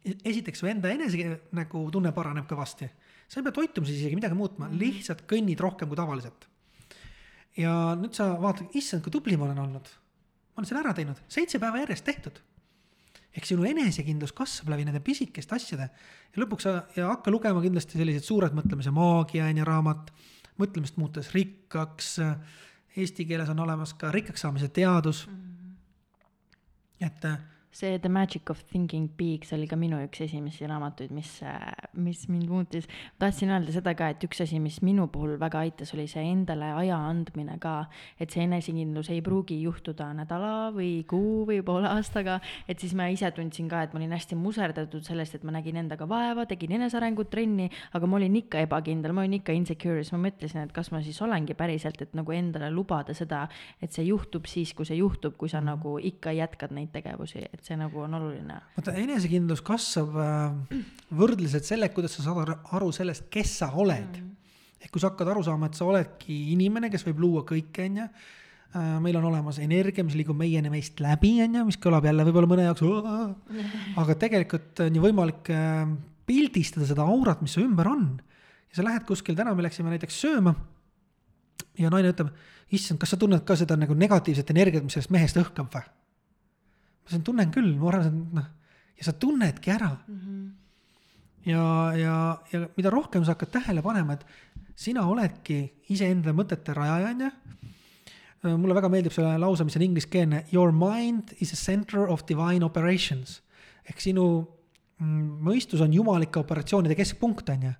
esiteks 0.03 0.59
su 0.59 0.67
enda 0.67 0.89
enese 0.91 1.39
nagu 1.51 1.83
tunne 1.91 2.11
paraneb 2.11 2.47
kõvasti. 2.49 2.89
sa 3.27 3.39
ei 3.39 3.43
pea 3.43 3.51
toitumises 3.51 3.99
isegi 3.99 4.15
midagi 4.15 4.35
muutma 4.35 4.67
mm, 4.67 4.73
-hmm. 4.73 4.79
lihtsalt 4.79 5.23
kõnnid 5.27 5.59
rohkem 5.59 5.87
kui 5.87 5.97
tavaliselt. 5.97 6.47
Ja 7.57 7.73
nüüd 7.99 8.15
sa 8.17 8.33
vaatad, 8.41 8.73
issand, 8.77 9.03
kui 9.05 9.13
tubli 9.13 9.37
ma 9.37 9.45
olen 9.45 9.61
olnud. 9.65 9.91
ma 10.53 10.61
olen 10.61 10.69
selle 10.69 10.81
ära 10.83 10.93
teinud, 10.93 11.21
seitse 11.27 11.59
päeva 11.61 11.81
järjest 11.83 12.05
tehtud 12.05 12.41
ehk 13.33 13.47
sinu 13.49 13.65
enesekindlus 13.65 14.33
kasvab 14.37 14.73
läbi 14.73 14.85
nende 14.85 15.01
pisikeste 15.05 15.55
asjade 15.57 15.87
ja 15.87 16.41
lõpuks 16.41 16.67
sa 16.67 16.73
ja 16.97 17.09
hakka 17.09 17.33
lugema 17.33 17.63
kindlasti 17.63 17.97
selliseid 17.97 18.25
suured 18.27 18.53
mõtlemise 18.57 18.93
maagia 18.93 19.47
on 19.49 19.61
ju 19.61 19.65
raamat, 19.65 20.11
mõtlemist 20.61 20.99
muutes 21.01 21.31
rikkaks. 21.33 22.19
Eesti 22.93 23.25
keeles 23.25 23.49
on 23.49 23.63
olemas 23.63 23.95
ka 23.97 24.11
rikkaks 24.13 24.45
saamise 24.45 24.69
teadus 24.69 25.25
mm. 25.25 25.39
-hmm. 25.39 27.07
et 27.07 27.25
see 27.73 27.97
The 27.99 28.09
Magic 28.09 28.49
of 28.49 28.61
Thinking 28.69 29.09
Big, 29.17 29.45
see 29.45 29.57
oli 29.57 29.67
ka 29.67 29.77
minu 29.79 29.97
üks 30.05 30.21
esimesi 30.27 30.67
raamatuid, 30.69 31.09
mis, 31.13 31.29
mis 31.97 32.27
mind 32.29 32.51
muutis. 32.51 32.85
tahtsin 33.19 33.49
öelda 33.49 33.73
seda 33.73 33.95
ka, 33.97 34.11
et 34.13 34.21
üks 34.27 34.43
asi, 34.45 34.59
mis 34.61 34.77
minu 34.85 35.07
puhul 35.11 35.39
väga 35.41 35.63
aitas, 35.65 35.93
oli 35.97 36.05
see 36.09 36.21
endale 36.29 36.69
aja 36.77 36.99
andmine 37.09 37.57
ka. 37.63 37.87
et 38.21 38.29
see 38.29 38.45
enesekindlus 38.45 39.09
ei 39.09 39.23
pruugi 39.25 39.57
juhtuda 39.63 40.11
nädala 40.13 40.69
või 40.75 41.01
kuu 41.09 41.47
või 41.49 41.63
poole 41.65 41.89
aastaga, 41.89 42.37
et 42.69 42.79
siis 42.79 42.93
ma 42.93 43.09
ise 43.09 43.31
tundsin 43.33 43.71
ka, 43.71 43.81
et 43.87 43.95
ma 43.95 44.01
olin 44.03 44.13
hästi 44.13 44.37
muserdatud 44.37 45.01
sellest, 45.01 45.39
et 45.39 45.43
ma 45.43 45.55
nägin 45.57 45.81
endaga 45.81 46.05
vaeva, 46.09 46.45
tegin 46.45 46.75
enesearengut 46.77 47.33
trenni, 47.33 47.71
aga 47.97 48.09
ma 48.09 48.19
olin 48.19 48.37
ikka 48.43 48.61
ebakindel, 48.67 49.17
ma 49.17 49.25
olin 49.25 49.39
ikka 49.39 49.57
insecure, 49.57 50.05
siis 50.05 50.13
ma 50.13 50.21
mõtlesin, 50.27 50.67
et 50.67 50.75
kas 50.75 50.93
ma 50.93 51.01
siis 51.01 51.17
olengi 51.25 51.57
päriselt, 51.57 52.05
et 52.05 52.13
nagu 52.13 52.37
endale 52.37 52.69
lubada 52.69 53.17
seda, 53.17 53.47
et 53.81 53.91
see 53.95 54.05
juhtub 54.11 54.45
siis, 54.49 54.75
kui 54.77 54.85
see 54.85 55.01
juhtub, 55.01 55.33
kui 55.41 55.49
sa 55.49 55.63
nagu 55.63 55.97
ikka 55.97 56.37
jätkad 56.37 56.77
neid 56.77 56.93
tegevusi, 56.93 57.41
et 57.49 57.62
see 57.63 57.79
nagu 57.79 58.03
on 58.03 58.17
oluline. 58.19 58.59
vaata 58.75 58.93
enesekindlus 58.99 59.63
kasvab 59.65 60.15
äh, 60.19 60.77
võrdluselt 61.15 61.67
sellega, 61.67 61.95
kuidas 61.95 62.17
sa 62.17 62.25
saad 62.25 62.43
ar- 62.43 62.61
aru 62.77 62.91
sellest, 62.95 63.29
kes 63.33 63.57
sa 63.61 63.71
oled 63.79 64.19
mm.. 64.19 64.31
ehk 64.83 64.93
kui 64.93 65.03
sa 65.03 65.13
hakkad 65.13 65.31
aru 65.31 65.43
saama, 65.47 65.69
et 65.71 65.79
sa 65.79 65.87
oledki 65.87 66.37
inimene, 66.55 66.91
kes 66.93 67.05
võib 67.07 67.23
luua 67.23 67.45
kõike, 67.47 67.87
on 67.87 68.01
ju. 68.03 68.07
meil 69.05 69.19
on 69.19 69.27
olemas 69.29 69.59
energia, 69.61 70.03
mis 70.03 70.17
liigub 70.17 70.37
meieni 70.37 70.71
meist 70.73 70.99
läbi, 71.03 71.35
on 71.45 71.59
ju, 71.59 71.65
mis 71.67 71.77
kõlab 71.79 72.07
jälle 72.09 72.25
võib-olla 72.27 72.49
mõne 72.49 72.67
jaoks. 72.67 72.83
aga 74.01 74.17
tegelikult 74.25 74.83
on 74.87 74.97
ju 74.97 75.03
võimalik 75.03 75.51
äh, 75.53 75.87
pildistada 76.27 76.87
seda 76.89 77.07
aurat, 77.07 77.41
mis 77.45 77.55
su 77.55 77.63
ümber 77.63 77.87
on. 77.87 78.07
ja 78.71 78.81
sa 78.81 78.87
lähed 78.89 79.07
kuskil, 79.07 79.37
täna 79.39 79.55
me 79.55 79.63
läksime 79.63 79.93
näiteks 79.93 80.19
sööma. 80.25 80.55
ja 81.79 81.93
naine 81.93 82.11
ütleb, 82.11 82.35
issand, 82.75 82.99
kas 82.99 83.15
sa 83.15 83.21
tunned 83.21 83.47
ka 83.47 83.55
seda 83.55 83.79
nagu 83.79 83.95
negatiivset 83.95 84.51
energiat, 84.51 84.83
mis 84.83 84.97
sellest 84.97 85.13
mehest 85.15 85.39
õhkab 85.39 85.71
või? 85.71 86.02
Ma 87.03 87.09
ütlesin, 87.09 87.25
tunnen 87.27 87.51
küll, 87.51 87.73
ma 87.79 87.91
arvan, 87.91 88.07
et 88.07 88.35
noh, 88.39 88.49
ja 88.97 89.07
sa 89.07 89.13
tunnedki 89.19 89.71
ära 89.73 89.91
mm. 90.07 90.19
-hmm. 90.19 90.49
ja, 91.51 91.65
ja, 91.99 92.17
ja 92.53 92.67
mida 92.77 92.89
rohkem 92.89 93.25
sa 93.25 93.35
hakkad 93.35 93.51
tähele 93.59 93.81
panema, 93.81 94.13
et 94.13 94.25
sina 94.75 95.05
oledki 95.07 95.73
iseenda 95.89 96.33
mõtete 96.33 96.73
rajaja, 96.73 97.09
on 97.09 97.21
ju. 97.21 98.57
mulle 98.57 98.75
väga 98.75 98.89
meeldib 98.89 99.11
see 99.11 99.37
lause, 99.37 99.63
mis 99.63 99.75
on 99.75 99.81
ingliskeelne, 99.81 100.45
your 100.51 100.71
mind 100.71 101.35
is 101.39 101.53
a 101.53 101.59
center 101.59 102.07
of 102.07 102.25
divine 102.27 102.65
operations 102.65 103.41
ehk 103.83 103.99
sinu 103.99 104.25
mm, 104.99 105.39
mõistus 105.43 105.81
on 105.83 105.93
jumalike 105.93 106.39
operatsioonide 106.39 106.95
keskpunkt, 106.95 107.49
on 107.49 107.69
ju. 107.69 107.73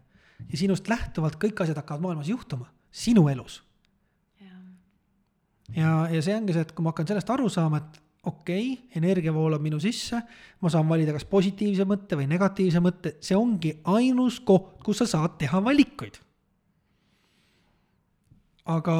ja 0.50 0.58
sinust 0.58 0.88
lähtuvalt 0.88 1.40
kõik 1.40 1.64
asjad 1.64 1.80
hakkavad 1.80 2.02
maailmas 2.02 2.30
juhtuma, 2.30 2.68
sinu 2.92 3.28
elus. 3.30 3.64
ja, 5.76 6.08
ja 6.12 6.22
see 6.22 6.36
ongi 6.36 6.54
see, 6.54 6.62
et 6.62 6.72
kui 6.76 6.84
ma 6.84 6.92
hakkan 6.92 7.08
sellest 7.08 7.30
aru 7.30 7.50
saama, 7.50 7.80
et 7.80 8.03
okei 8.24 8.74
okay,, 8.74 9.00
energia 9.00 9.34
voolab 9.36 9.64
minu 9.64 9.80
sisse, 9.84 10.22
ma 10.62 10.72
saan 10.72 10.88
valida 10.90 11.16
kas 11.16 11.26
positiivse 11.28 11.86
mõtte 11.88 12.20
või 12.20 12.30
negatiivse 12.32 12.80
mõtte, 12.84 13.18
see 13.24 13.36
ongi 13.38 13.76
ainus 13.92 14.40
koht, 14.48 14.80
kus 14.86 15.04
sa 15.04 15.10
saad 15.10 15.38
teha 15.42 15.60
valikuid. 15.64 16.20
aga 18.64 18.96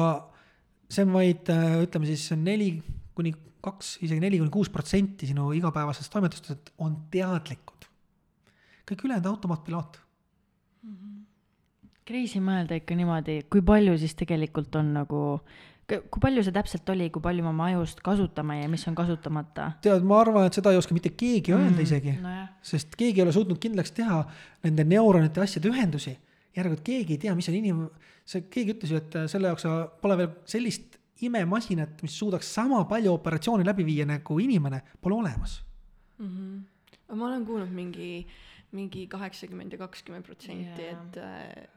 see 0.92 1.06
on 1.06 1.14
vaid, 1.14 1.48
ütleme 1.86 2.06
siis 2.06 2.28
neli 2.36 2.74
kuni 3.16 3.32
kaks, 3.64 3.98
isegi 4.04 4.20
neli 4.20 4.38
kuni 4.42 4.52
kuus 4.52 4.68
protsenti 4.72 5.28
sinu 5.30 5.50
igapäevasest 5.56 6.12
toimetustest 6.12 6.74
on 6.84 6.96
teadlikud. 7.10 7.88
kõik 8.84 9.04
ülejäänud 9.06 9.30
automaatpiloot. 9.30 10.00
Crazy 12.04 12.40
mõelda 12.44 12.76
ikka 12.76 12.96
niimoodi, 12.98 13.38
kui 13.48 13.62
palju 13.64 13.94
siis 13.96 14.12
tegelikult 14.20 14.74
on 14.76 14.90
nagu, 14.98 15.20
kui 15.88 16.20
palju 16.22 16.42
see 16.46 16.54
täpselt 16.54 16.88
oli, 16.94 17.10
kui 17.12 17.22
palju 17.24 17.44
me 17.44 17.50
oma 17.50 17.68
ajust 17.72 18.00
kasutame 18.04 18.60
ja 18.62 18.68
mis 18.72 18.86
on 18.88 18.96
kasutamata? 18.98 19.72
tead, 19.84 20.04
ma 20.08 20.20
arvan, 20.22 20.48
et 20.48 20.56
seda 20.56 20.72
ei 20.72 20.80
oska 20.80 20.96
mitte 20.96 21.12
keegi 21.12 21.52
öelda 21.52 21.76
Mm, 21.76 21.84
isegi 21.84 22.16
nojah. 22.22 22.48
sest 22.62 22.96
keegi 22.96 23.20
ei 23.20 23.26
ole 23.26 23.32
suutnud 23.36 23.60
kindlaks 23.60 23.92
teha 23.92 24.22
nende 24.64 24.84
neuronite 24.84 25.40
asjade 25.44 25.68
ühendusi. 25.68 26.16
järelikult 26.56 26.84
keegi 26.86 27.16
ei 27.16 27.18
tea, 27.18 27.34
mis 27.34 27.48
on 27.50 27.54
inim-, 27.58 27.88
see, 28.24 28.46
keegi 28.50 28.76
ütles 28.76 28.90
ju, 28.94 28.96
et 29.02 29.16
selle 29.28 29.50
jaoks 29.50 29.66
pole 30.00 30.16
veel 30.16 30.30
sellist 30.46 30.98
imemasinat, 31.24 32.02
mis 32.02 32.16
suudaks 32.18 32.48
sama 32.54 32.84
palju 32.88 33.12
operatsioone 33.12 33.64
läbi 33.66 33.84
viia 33.86 34.06
nagu 34.06 34.38
inimene, 34.40 34.80
pole 35.02 35.14
olemas. 35.20 35.60
aga 36.20 37.16
ma 37.18 37.26
olen 37.26 37.44
kuulnud 37.46 37.72
mingi, 37.74 38.26
mingi 38.74 39.04
kaheksakümmend 39.10 39.74
ja 39.74 39.78
kakskümmend 39.80 40.26
protsenti, 40.26 40.88
et, 40.90 41.18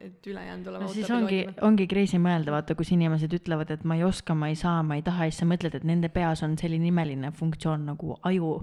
et 0.04 0.28
ülejäänud 0.28 0.70
olema 0.72 0.88
no 0.88 0.94
siis 0.94 1.10
ongi, 1.14 1.44
ongi 1.66 1.88
crazy 1.90 2.20
mõelda, 2.22 2.54
vaata, 2.56 2.76
kus 2.78 2.92
inimesed 2.96 3.34
ütlevad, 3.38 3.72
et 3.76 3.86
ma 3.88 4.00
ei 4.00 4.04
oska, 4.08 4.36
ma 4.38 4.50
ei 4.52 4.58
saa, 4.60 4.82
ma 4.86 4.98
ei 5.00 5.06
taha 5.06 5.30
siis 5.30 5.42
sa 5.44 5.50
mõtled, 5.50 5.78
et 5.78 5.88
nende 5.88 6.10
peas 6.14 6.44
on 6.48 6.58
selline 6.60 6.90
imeline 6.90 7.32
funktsioon 7.38 7.88
nagu 7.92 8.20
aju. 8.28 8.60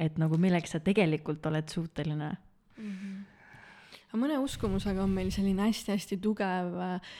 et 0.00 0.16
nagu 0.16 0.38
milleks 0.40 0.72
sa 0.72 0.80
tegelikult 0.80 1.44
oled 1.46 1.68
suuteline. 1.68 2.30
aga 2.80 4.20
mõne 4.20 4.38
uskumusega 4.40 5.02
on 5.02 5.12
meil 5.12 5.30
selline 5.34 5.68
hästi-hästi 5.68 6.20
tugev 6.20 6.76
äh, 6.80 7.14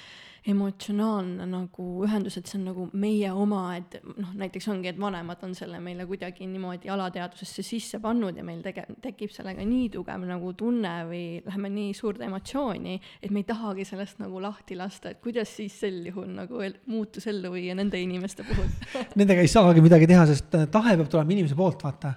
emotsionaalne 0.48 1.44
nagu 1.50 1.86
ühendus, 2.06 2.38
et 2.38 2.48
see 2.48 2.56
on 2.60 2.66
nagu 2.70 2.86
meie 2.96 3.28
oma, 3.36 3.62
et 3.76 3.98
noh, 4.08 4.32
näiteks 4.40 4.70
ongi, 4.72 4.88
et 4.92 5.00
vanemad 5.00 5.42
on 5.44 5.52
selle 5.56 5.80
meile 5.84 6.06
kuidagi 6.08 6.48
niimoodi 6.48 6.88
alateadvusesse 6.92 7.64
sisse 7.66 8.00
pannud 8.00 8.38
ja 8.38 8.44
meil 8.46 8.62
tege-, 8.64 8.86
tekib 9.04 9.34
sellega 9.34 9.64
nii 9.68 9.90
tugev 9.92 10.24
nagu 10.28 10.54
tunne 10.58 10.94
või 11.10 11.24
läheme 11.44 11.72
nii 11.76 11.94
suurde 11.96 12.24
emotsiooni, 12.28 12.96
et 13.20 13.30
me 13.34 13.44
ei 13.44 13.48
tahagi 13.50 13.84
sellest 13.88 14.22
nagu 14.22 14.40
lahti 14.40 14.78
lasta, 14.80 15.12
et 15.12 15.20
kuidas 15.24 15.52
siis 15.60 15.76
sel 15.84 16.00
juhul 16.08 16.30
nagu 16.40 16.64
el- 16.64 16.78
muutus 16.90 17.28
ellu 17.30 17.52
viia 17.52 17.76
nende 17.76 18.00
inimeste 18.00 18.46
puhul. 18.48 18.68
Nendega 19.20 19.44
ei 19.44 19.50
saagi 19.50 19.84
midagi 19.84 20.08
teha, 20.08 20.24
sest 20.30 20.56
äh, 20.56 20.68
tahe 20.72 20.96
peab 20.96 21.10
tulema 21.12 21.36
inimese 21.36 21.58
poolt, 21.58 21.84
vaata. 21.84 22.16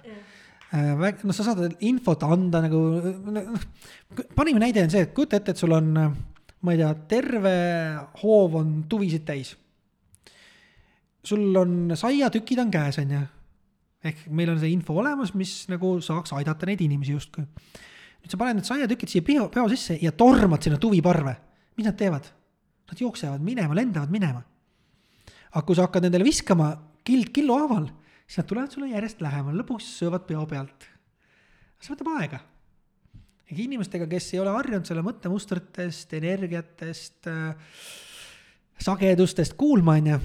noh, 0.74 1.34
sa 1.36 1.44
saad 1.46 1.76
infot 1.86 2.24
anda 2.26 2.64
nagu, 2.64 2.80
noh, 3.36 3.66
parim 4.34 4.56
näide 4.62 4.86
on 4.86 4.94
see, 4.94 5.04
et 5.04 5.12
kujuta 5.14 5.38
ette, 5.38 5.52
et 5.52 5.60
sul 5.60 5.76
on, 5.76 5.92
ma 6.64 6.72
ei 6.72 6.80
tea, 6.80 6.90
terve 7.08 7.54
hoov 8.22 8.58
on 8.60 8.74
tuvisid 8.88 9.24
täis. 9.28 9.54
sul 11.24 11.56
on 11.56 11.94
saiatükid 11.96 12.60
on 12.60 12.70
käes, 12.72 12.98
on 13.00 13.10
ju. 13.10 13.20
ehk 14.04 14.26
meil 14.28 14.52
on 14.52 14.60
see 14.60 14.72
info 14.72 14.96
olemas, 15.00 15.34
mis 15.34 15.64
nagu 15.72 15.96
saaks 16.04 16.34
aidata 16.36 16.68
neid 16.68 16.80
inimesi 16.84 17.12
justkui. 17.12 17.44
nüüd 17.44 18.32
sa 18.32 18.40
paned 18.40 18.60
need 18.60 18.68
saiatükid 18.68 19.12
siia 19.12 19.26
peo, 19.26 19.48
peo 19.52 19.68
sisse 19.72 19.98
ja 20.00 20.12
tormad 20.12 20.64
sinna 20.64 20.80
tuviparve. 20.80 21.36
mis 21.76 21.86
nad 21.86 21.98
teevad? 22.00 22.32
Nad 22.84 23.00
jooksevad 23.00 23.44
minema, 23.44 23.76
lendavad 23.76 24.12
minema. 24.12 24.42
aga 25.52 25.66
kui 25.66 25.76
sa 25.76 25.86
hakkad 25.86 26.08
nendele 26.08 26.24
viskama 26.24 26.72
kild 27.04 27.28
killu 27.32 27.60
haaval, 27.60 27.90
siis 28.26 28.40
nad 28.40 28.48
tulevad 28.48 28.72
sulle 28.72 28.88
järjest 28.88 29.20
lähemale, 29.20 29.60
lõpuks 29.60 29.92
söövad 30.00 30.24
peo 30.26 30.46
pealt. 30.48 30.88
see 31.80 31.92
võtab 31.92 32.14
aega. 32.16 32.40
Ega 33.50 33.62
inimestega, 33.64 34.08
kes 34.10 34.32
ei 34.34 34.40
ole 34.42 34.54
harjunud 34.54 34.88
selle 34.88 35.04
mõttemustritest, 35.04 36.16
energiatest 36.16 37.28
äh,, 37.30 37.76
sagedustest 38.80 39.54
kuulma, 39.60 39.98
on 40.00 40.10
ju, 40.14 40.18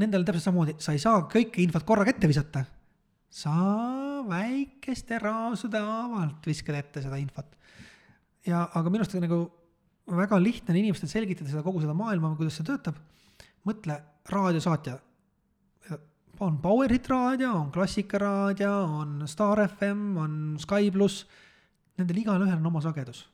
nendel 0.00 0.24
täpselt 0.26 0.48
samamoodi, 0.48 0.76
sa 0.82 0.94
ei 0.94 1.02
saa 1.02 1.26
kõike 1.30 1.62
infot 1.64 1.86
korraga 1.88 2.14
ette 2.14 2.30
visata. 2.30 2.64
sa 3.36 3.52
väikeste 4.28 5.18
raasude 5.20 5.78
haavalt 5.82 6.46
viskad 6.46 6.78
ette 6.78 7.02
seda 7.04 7.18
infot. 7.20 7.56
ja, 8.46 8.68
aga 8.72 8.90
minu 8.90 9.04
arust 9.04 9.16
on 9.18 9.26
nagu 9.26 9.40
väga 10.06 10.38
lihtne 10.40 10.72
on 10.72 10.80
inimestele 10.80 11.10
selgitada 11.10 11.50
seda 11.50 11.64
kogu 11.66 11.82
seda 11.82 11.94
maailma, 11.96 12.34
kuidas 12.38 12.58
see 12.58 12.66
töötab. 12.66 12.98
mõtle, 13.66 13.98
raadiosaatja. 14.30 14.98
on 16.40 16.58
Powerhit 16.58 17.08
raadio, 17.08 17.52
on 17.54 17.72
Klassikaraadio, 17.72 18.72
on 18.84 19.22
Star 19.26 19.68
FM, 19.68 20.16
on 20.16 20.56
Sky 20.60 20.90
pluss. 20.90 21.26
Nendel 21.96 22.20
igalühel 22.20 22.58
on 22.58 22.70
oma 22.72 22.82
sagedus. 22.84 23.26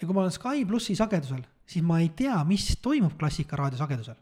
ja 0.00 0.06
kui 0.06 0.14
ma 0.14 0.24
olen 0.24 0.34
Sky 0.34 0.64
plussi 0.66 0.96
sagedusel, 0.98 1.42
siis 1.66 1.84
ma 1.86 2.00
ei 2.02 2.10
tea, 2.16 2.36
mis 2.44 2.76
toimub 2.82 3.16
Klassikaraadio 3.18 3.78
sagedusel. 3.78 4.16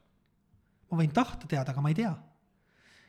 ma 0.90 1.00
võin 1.00 1.12
tahta 1.12 1.48
teada, 1.48 1.72
aga 1.72 1.80
ma 1.80 1.88
ei 1.92 1.98
tea. 1.98 2.14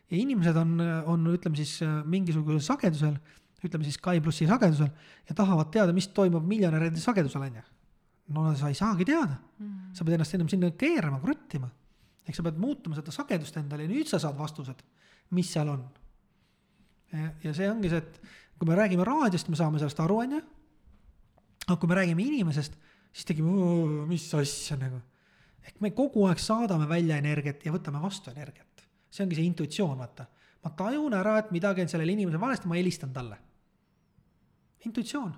ja 0.09 0.17
inimesed 0.17 0.57
on, 0.57 0.75
on, 1.05 1.31
ütleme 1.33 1.55
siis 1.59 1.79
mingisugusel 2.05 2.61
sagedusel 2.61 3.17
ütleme 3.63 3.87
siis 3.87 3.97
Sky 3.99 4.21
plussi 4.23 4.47
sagedusel 4.47 4.89
ja 5.29 5.35
tahavad 5.37 5.71
teada, 5.71 5.95
mis 5.95 6.09
toimub 6.15 6.45
miljonäride 6.47 6.99
sagedusel, 6.99 7.45
on 7.47 7.59
ju. 7.59 7.63
no 8.35 8.51
sa 8.59 8.71
ei 8.71 8.77
saagi 8.77 9.05
teada 9.07 9.37
mm.. 9.59 9.93
sa 9.95 10.03
pead 10.03 10.17
ennast 10.17 10.35
ennem 10.35 10.51
sinna 10.51 10.71
keerama, 10.79 11.19
kruttima. 11.23 11.69
ehk 12.27 12.35
sa 12.35 12.45
pead 12.45 12.59
muutma 12.59 12.95
seda 12.99 13.11
sagedust 13.15 13.57
endale 13.59 13.87
ja 13.87 13.91
nüüd 13.91 14.09
sa 14.09 14.19
saad 14.19 14.37
vastused, 14.39 14.83
mis 15.31 15.51
seal 15.51 15.71
on. 15.71 15.83
ja 17.43 17.53
see 17.53 17.69
ongi 17.71 17.91
see, 17.91 18.03
et 18.03 18.19
kui 18.63 18.71
me 18.71 18.79
räägime 18.79 19.03
raadiost, 19.03 19.49
me 19.51 19.59
saame 19.59 19.79
sellest 19.81 19.99
aru, 19.99 20.21
on 20.23 20.37
ju. 20.37 20.41
aga 21.67 21.75
kui 21.79 21.89
me 21.91 21.95
räägime 21.99 22.23
inimesest, 22.23 22.77
siis 23.11 23.27
tegime, 23.27 23.51
mis 24.07 24.29
asja 24.39 24.77
nagu. 24.79 25.01
ehk 25.63 25.79
me 25.83 25.91
kogu 25.91 26.27
aeg 26.27 26.39
saadame 26.39 26.87
välja 26.87 27.17
energiat 27.19 27.65
ja 27.65 27.73
võtame 27.75 28.01
vastu 28.01 28.31
energiat. 28.31 28.87
see 29.11 29.25
ongi 29.25 29.35
see 29.35 29.49
intuitsioon, 29.51 29.97
vaata. 29.99 30.27
ma 30.63 30.71
tajun 30.79 31.13
ära, 31.13 31.37
et 31.39 31.51
midagi 31.51 31.83
on 31.83 31.91
sellel 31.91 32.15
inimesel 32.15 32.39
valesti, 32.39 32.67
ma 32.71 32.79
helistan 32.79 33.13
talle 33.13 33.39
intuitsioon 34.85 35.33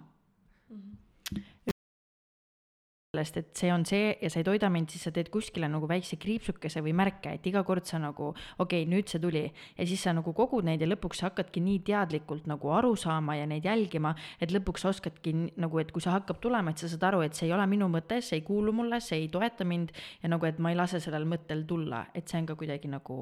sellest, 3.16 3.40
et 3.40 3.52
see 3.58 3.72
on 3.74 3.86
see 3.88 4.12
ja 4.22 4.32
sa 4.32 4.42
ei 4.42 4.48
toida 4.48 4.70
mind, 4.74 4.92
siis 4.92 5.06
sa 5.08 5.14
teed 5.16 5.32
kuskile 5.34 5.70
nagu 5.72 5.88
väikse 5.90 6.20
kriipsukese 6.22 6.84
või 6.86 6.96
märke, 6.98 7.36
et 7.38 7.48
iga 7.48 7.64
kord 7.68 7.88
sa 7.88 8.00
nagu 8.02 8.32
okei 8.34 8.84
okay,, 8.84 8.90
nüüd 8.92 9.12
see 9.12 9.24
tuli 9.24 9.46
ja 9.46 9.88
siis 9.88 10.04
sa 10.04 10.14
nagu 10.16 10.36
kogud 10.36 10.68
neid 10.68 10.84
ja 10.84 10.90
lõpuks 10.90 11.24
sa 11.24 11.30
hakkadki 11.30 11.64
nii 11.64 11.82
teadlikult 11.88 12.50
nagu 12.52 12.74
aru 12.76 12.96
saama 13.00 13.38
ja 13.40 13.48
neid 13.50 13.66
jälgima, 13.66 14.16
et 14.40 14.54
lõpuks 14.54 14.86
sa 14.86 14.92
oskadki 14.92 15.36
nagu, 15.56 15.80
et 15.82 15.94
kui 15.96 16.04
see 16.04 16.14
hakkab 16.14 16.42
tulema, 16.44 16.74
et 16.74 16.84
sa 16.84 16.92
saad 16.92 17.06
aru, 17.12 17.24
et 17.26 17.38
see 17.38 17.50
ei 17.50 17.56
ole 17.56 17.68
minu 17.72 17.90
mõte, 17.92 18.22
see 18.22 18.42
ei 18.42 18.48
kuulu 18.48 18.76
mulle, 18.76 19.02
see 19.04 19.24
ei 19.24 19.30
toeta 19.32 19.68
mind 19.68 19.96
ja 20.22 20.32
nagu, 20.32 20.50
et 20.50 20.60
ma 20.60 20.74
ei 20.74 20.80
lase 20.80 21.02
sellel 21.04 21.28
mõttel 21.30 21.66
tulla, 21.70 22.08
et 22.16 22.28
see 22.28 22.42
on 22.42 22.50
ka 22.50 22.60
kuidagi 22.60 22.92
nagu 22.92 23.20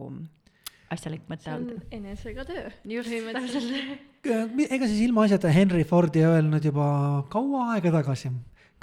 asjalik 0.93 1.27
mõte 1.29 1.51
olnud. 1.53 1.83
see 1.83 1.99
on 1.99 1.99
enesega 1.99 2.45
töö. 2.47 2.71
just, 2.93 3.13
täpselt. 3.37 4.65
ega 4.69 4.89
siis 4.89 5.03
ilmaasjata 5.07 5.51
Henry 5.53 5.83
Ford 5.87 6.15
ei 6.19 6.25
öelnud 6.29 6.65
juba 6.65 6.87
kaua 7.33 7.73
aega 7.75 7.93
tagasi. 7.99 8.31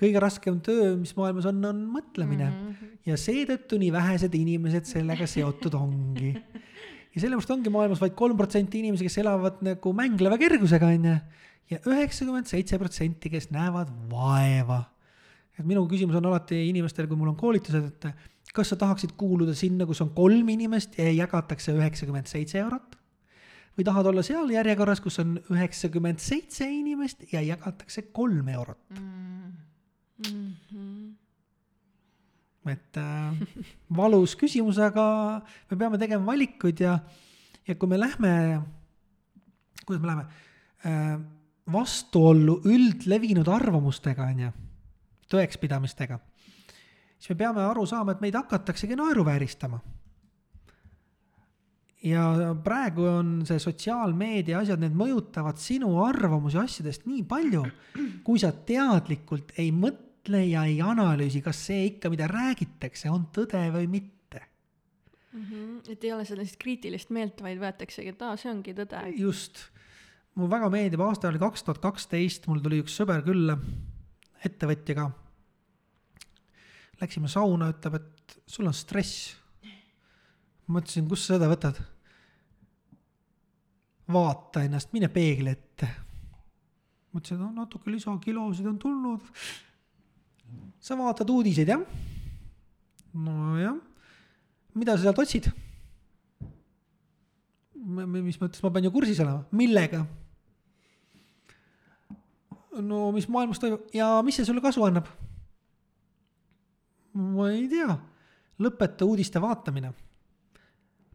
Kõige 0.00 0.20
raskem 0.22 0.60
töö, 0.64 0.94
mis 0.98 1.12
maailmas 1.18 1.48
on, 1.50 1.60
on 1.68 1.80
mõtlemine 1.92 2.46
mm. 2.48 2.68
-hmm. 2.70 2.92
ja 3.10 3.18
seetõttu 3.20 3.78
nii 3.80 3.92
vähesed 3.92 4.34
inimesed 4.36 4.88
sellega 4.88 5.26
seotud 5.28 5.76
ongi. 5.76 6.32
ja 7.14 7.22
sellepärast 7.22 7.52
ongi 7.56 7.72
maailmas 7.72 8.00
vaid 8.02 8.16
kolm 8.18 8.38
protsenti 8.38 8.80
inimesi, 8.80 9.08
kes 9.08 9.20
elavad 9.22 9.60
nagu 9.66 9.92
mängleva 9.96 10.38
kergusega, 10.40 10.92
on 10.94 11.10
ju. 11.10 11.18
ja 11.70 11.82
üheksakümmend 11.86 12.48
seitse 12.50 12.78
protsenti, 12.78 13.30
kes 13.30 13.50
näevad 13.54 13.92
vaeva. 14.10 14.84
et 15.58 15.66
minu 15.66 15.84
küsimus 15.88 16.16
on 16.16 16.30
alati 16.30 16.62
inimestele, 16.70 17.08
kui 17.08 17.18
mul 17.20 17.34
on 17.34 17.36
koolitused, 17.36 17.84
et 17.84 18.54
kas 18.54 18.72
sa 18.72 18.76
tahaksid 18.76 19.12
kuuluda 19.20 19.54
sinna, 19.54 19.86
kus 19.86 20.00
on 20.00 20.14
kolm 20.16 20.48
inimest 20.48 20.96
ja 20.98 21.10
jagatakse 21.12 21.76
üheksakümmend 21.76 22.30
seitse 22.30 22.58
eurot? 22.64 22.96
või 23.78 23.86
tahad 23.86 24.08
olla 24.10 24.22
seal 24.26 24.50
järjekorras, 24.50 25.00
kus 25.00 25.20
on 25.22 25.36
üheksakümmend 25.52 26.20
seitse 26.20 26.66
inimest 26.68 27.22
ja 27.32 27.40
jagatakse 27.44 28.08
kolm 28.12 28.48
eurot 28.48 28.80
mm.? 28.98 29.69
Mm 30.20 30.54
-hmm. 30.72 31.16
et 32.70 32.96
äh, 32.96 33.34
valus 33.96 34.36
küsimus, 34.36 34.78
aga 34.78 35.42
me 35.70 35.76
peame 35.76 35.98
tegema 35.98 36.26
valikuid 36.26 36.80
ja, 36.80 36.98
ja 37.68 37.74
kui 37.74 37.88
me 37.88 38.00
lähme, 38.00 38.62
kuidas 39.86 40.02
me 40.02 40.06
läheme 40.06 40.26
äh,, 40.84 41.20
vastuollu 41.72 42.60
üldlevinud 42.64 43.48
arvamustega, 43.48 44.22
on 44.22 44.40
ju, 44.40 44.50
tõekspidamistega 45.32 46.18
siis 47.20 47.34
me 47.34 47.40
peame 47.42 47.64
aru 47.64 47.86
saama, 47.88 48.14
et 48.14 48.22
meid 48.24 48.36
hakataksegi 48.38 48.98
naeruvääristama. 48.98 49.80
ja 52.00 52.54
praegu 52.64 53.04
on 53.04 53.32
see 53.44 53.60
sotsiaalmeedia 53.60 54.62
asjad, 54.62 54.80
need 54.80 54.94
mõjutavad 54.96 55.58
sinu 55.60 55.98
arvamusi 56.00 56.56
asjadest 56.56 57.04
nii 57.04 57.26
palju, 57.28 57.66
kui 58.24 58.40
sa 58.40 58.54
teadlikult 58.56 59.52
ei 59.60 59.68
mõtle 59.68 60.08
ja 60.28 60.64
ei 60.68 60.80
analüüsi, 60.84 61.40
kas 61.42 61.66
see 61.66 61.86
ikka, 61.94 62.10
mida 62.12 62.28
räägitakse, 62.28 63.10
on 63.10 63.28
tõde 63.32 63.62
või 63.72 63.86
mitte 63.88 64.42
mm. 65.32 65.44
-hmm. 65.44 65.92
et 65.92 66.04
ei 66.04 66.12
ole 66.12 66.24
sellist 66.24 66.58
kriitilist 66.60 67.10
meelt, 67.10 67.40
vaid 67.40 67.58
võetaksegi, 67.58 68.12
et 68.12 68.22
aa, 68.22 68.36
see 68.36 68.50
ongi 68.50 68.74
tõde. 68.74 69.00
just, 69.16 69.70
mulle 70.34 70.50
väga 70.50 70.70
meeldib, 70.70 71.00
aasta 71.00 71.28
oli 71.28 71.38
kaks 71.38 71.62
tuhat 71.62 71.78
kaksteist, 71.78 72.46
mul 72.46 72.60
tuli 72.60 72.82
üks 72.84 72.96
sõber 73.00 73.24
külla, 73.24 73.58
ettevõtja 74.44 74.94
ka 74.94 75.10
Läksime 77.00 77.30
sauna, 77.32 77.70
ütleb, 77.72 77.96
et 77.96 78.34
sul 78.46 78.68
on 78.68 78.76
stress. 78.76 79.36
mõtlesin, 80.70 81.08
kust 81.08 81.26
sa 81.26 81.38
seda 81.38 81.48
võtad? 81.50 81.80
vaata 84.10 84.64
ennast, 84.66 84.92
mine 84.92 85.08
peegli 85.08 85.50
ette. 85.50 85.88
mõtlesin, 87.14 87.38
no 87.40 87.50
natuke 87.54 87.90
lisakilosid 87.90 88.66
on 88.66 88.78
tulnud. 88.78 89.22
Sa 90.80 90.96
vaatad 90.98 91.30
uudiseid, 91.30 91.68
jah? 91.68 91.82
nojah. 93.14 93.76
mida 94.74 94.96
sa 94.96 95.08
sealt 95.08 95.18
otsid? 95.18 95.50
mis 97.80 98.38
mõttes, 98.40 98.62
ma 98.62 98.70
pean 98.70 98.86
ju 98.86 98.92
kursis 98.94 99.20
olema, 99.22 99.44
millega? 99.56 100.04
no 102.80 103.10
mis 103.14 103.26
maailmas 103.28 103.60
toimub 103.60 103.90
ja 103.94 104.12
mis 104.24 104.38
see 104.38 104.46
sulle 104.46 104.62
kasu 104.64 104.84
annab? 104.86 105.08
ma 107.16 107.50
ei 107.50 107.66
tea, 107.70 107.96
lõpeta 108.62 109.08
uudiste 109.08 109.42
vaatamine. 109.42 109.92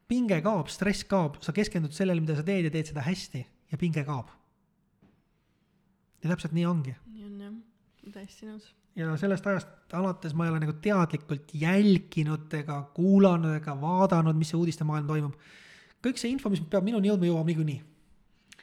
pinge 0.06 0.40
kaob, 0.42 0.68
stress 0.70 1.06
kaob, 1.08 1.40
sa 1.42 1.52
keskendud 1.52 1.94
sellele, 1.94 2.20
mida 2.20 2.36
sa 2.36 2.44
teed 2.46 2.68
ja 2.68 2.74
teed 2.74 2.92
seda 2.92 3.02
hästi 3.06 3.46
ja 3.72 3.78
pinge 3.80 4.04
kaob. 4.04 4.30
ja 6.22 6.32
täpselt 6.32 6.54
nii 6.56 6.66
ongi. 6.66 6.96
nii 7.12 7.30
on 7.30 7.40
jah, 7.46 7.56
täiesti 8.12 8.50
nõus. 8.50 8.74
Ja 8.96 9.16
sellest 9.20 9.46
ajast 9.46 9.94
alates 9.94 10.34
ma 10.34 10.46
ei 10.46 10.50
ole 10.50 10.60
nagu 10.62 10.72
teadlikult 10.82 11.52
jälginud 11.54 12.54
ega 12.58 12.80
kuulanud 12.96 13.58
ega 13.58 13.74
vaadanud, 13.80 14.36
mis 14.38 14.52
see 14.52 14.60
uudistemaailm 14.60 15.06
toimub. 15.06 15.34
kõik 16.06 16.20
see 16.20 16.30
info, 16.30 16.50
mis 16.50 16.62
peab 16.70 16.84
minuni 16.86 17.10
jõudma, 17.10 17.28
jõuab 17.28 17.50
niikuinii. 17.50 17.80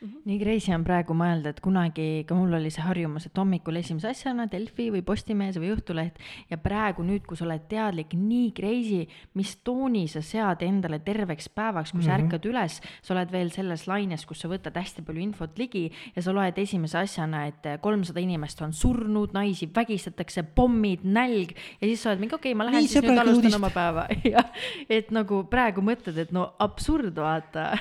Nii 0.02 0.38
crazy 0.42 0.74
on 0.76 0.84
praegu 0.84 1.16
mõelda, 1.16 1.54
et 1.54 1.60
kunagi 1.64 2.24
ka 2.28 2.36
mul 2.36 2.58
oli 2.58 2.72
see 2.74 2.84
harjumus, 2.84 3.28
et 3.28 3.40
hommikul 3.40 3.78
esimese 3.80 4.10
asjana 4.10 4.46
Delfi 4.52 4.90
või 4.92 5.04
Postimees 5.06 5.60
või 5.62 5.72
Õhtuleht 5.76 6.20
ja 6.50 6.58
praegu 6.62 7.06
nüüd, 7.08 7.24
kui 7.28 7.40
sa 7.40 7.46
oled 7.48 7.66
teadlik, 7.72 8.16
nii 8.18 8.52
crazy, 8.56 9.04
mis 9.40 9.56
tooni 9.64 10.06
sa 10.12 10.24
sead 10.26 10.64
endale 10.66 11.00
terveks 11.04 11.48
päevaks, 11.50 11.94
kui 11.94 12.02
mm 12.02 12.04
-hmm. 12.04 12.10
sa 12.10 12.18
mhm. 12.18 12.26
ärkad 12.26 12.50
üles, 12.50 12.80
sa 13.02 13.14
oled 13.16 13.32
veel 13.32 13.52
selles 13.52 13.88
laines, 13.88 14.26
kus 14.26 14.44
sa 14.44 14.50
võtad 14.52 14.76
hästi 14.76 15.06
palju 15.08 15.22
infot 15.22 15.58
ligi 15.58 15.92
ja 16.16 16.22
sa 16.22 16.34
loed 16.34 16.58
esimese 16.58 16.98
asjana, 16.98 17.46
et 17.48 17.82
kolmsada 17.82 18.20
inimest 18.20 18.62
on 18.62 18.74
surnud, 18.74 19.34
naisi 19.34 19.70
vägistatakse, 19.76 20.44
pommid, 20.44 21.00
nälg 21.04 21.56
ja 21.82 21.88
siis 21.88 22.04
sa 22.04 22.10
oled 22.10 22.20
mingi 22.20 22.36
okei 22.36 22.52
okay,, 22.52 22.58
ma 22.58 22.66
lähen 22.66 22.84
nii, 22.84 22.88
siis 22.88 23.04
nüüd 23.04 23.20
alustan 23.20 23.36
uudist. 23.36 23.56
oma 23.56 23.70
päeva 23.70 24.08
ja 24.34 24.44
et 24.90 25.12
nagu 25.12 25.44
praegu 25.44 25.82
mõtled, 25.82 26.18
et 26.18 26.32
no 26.32 26.54
absurd, 26.60 27.16
vaata 27.16 27.78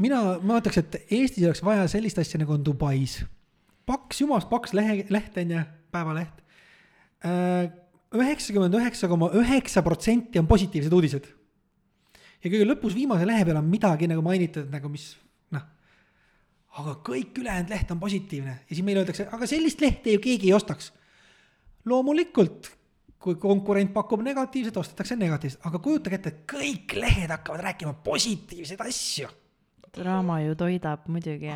mina, 0.00 0.38
ma 0.42 0.58
ütleks, 0.60 0.78
et 0.78 1.00
Eestis 1.10 1.63
oleks 1.64 1.80
vaja 1.80 1.88
sellist 1.88 2.18
asja, 2.20 2.38
nagu 2.40 2.52
on 2.52 2.64
Dubais. 2.64 3.24
paks, 3.86 4.20
jumalast 4.20 4.48
paks 4.48 4.72
lehe, 4.72 5.04
leht 5.12 5.36
on 5.36 5.50
ju, 5.50 5.62
päevaleht. 5.92 6.44
Äh, 7.24 7.72
üheksakümmend 8.14 8.74
üheksa 8.78 9.08
koma 9.08 9.30
üheksa 9.34 9.82
protsenti 9.82 10.38
on 10.38 10.46
positiivsed 10.46 10.92
uudised. 10.92 11.26
ja 12.44 12.50
kõige 12.50 12.66
lõpus 12.68 12.94
viimase 12.94 13.26
lehe 13.26 13.44
peal 13.44 13.56
on 13.56 13.68
midagi 13.68 14.06
nagu 14.06 14.22
mainitud 14.22 14.68
nagu 14.70 14.88
mis 14.92 15.14
noh, 15.54 15.62
aga 16.76 16.98
kõik 17.06 17.38
ülejäänud 17.40 17.72
leht 17.72 17.90
on 17.90 18.00
positiivne 18.00 18.58
ja 18.68 18.74
siis 18.74 18.84
meile 18.84 19.00
öeldakse, 19.00 19.28
aga 19.32 19.48
sellist 19.48 19.80
lehte 19.80 20.12
ju 20.12 20.20
keegi 20.20 20.50
ei 20.50 20.56
ostaks. 20.56 20.92
loomulikult, 21.84 22.70
kui 23.18 23.36
konkurent 23.40 23.92
pakub 23.92 24.22
negatiivset, 24.22 24.76
ostetakse 24.76 25.16
negatiivset, 25.16 25.64
aga 25.64 25.78
kujutage 25.78 26.20
ette, 26.20 26.28
et 26.28 26.44
kõik 26.48 26.94
lehed 27.00 27.32
hakkavad 27.32 27.64
rääkima 27.70 27.96
positiivseid 28.04 28.80
asju. 28.84 29.28
Draama 29.96 30.40
ju 30.42 30.54
toidab 30.58 31.06
muidugi. 31.08 31.54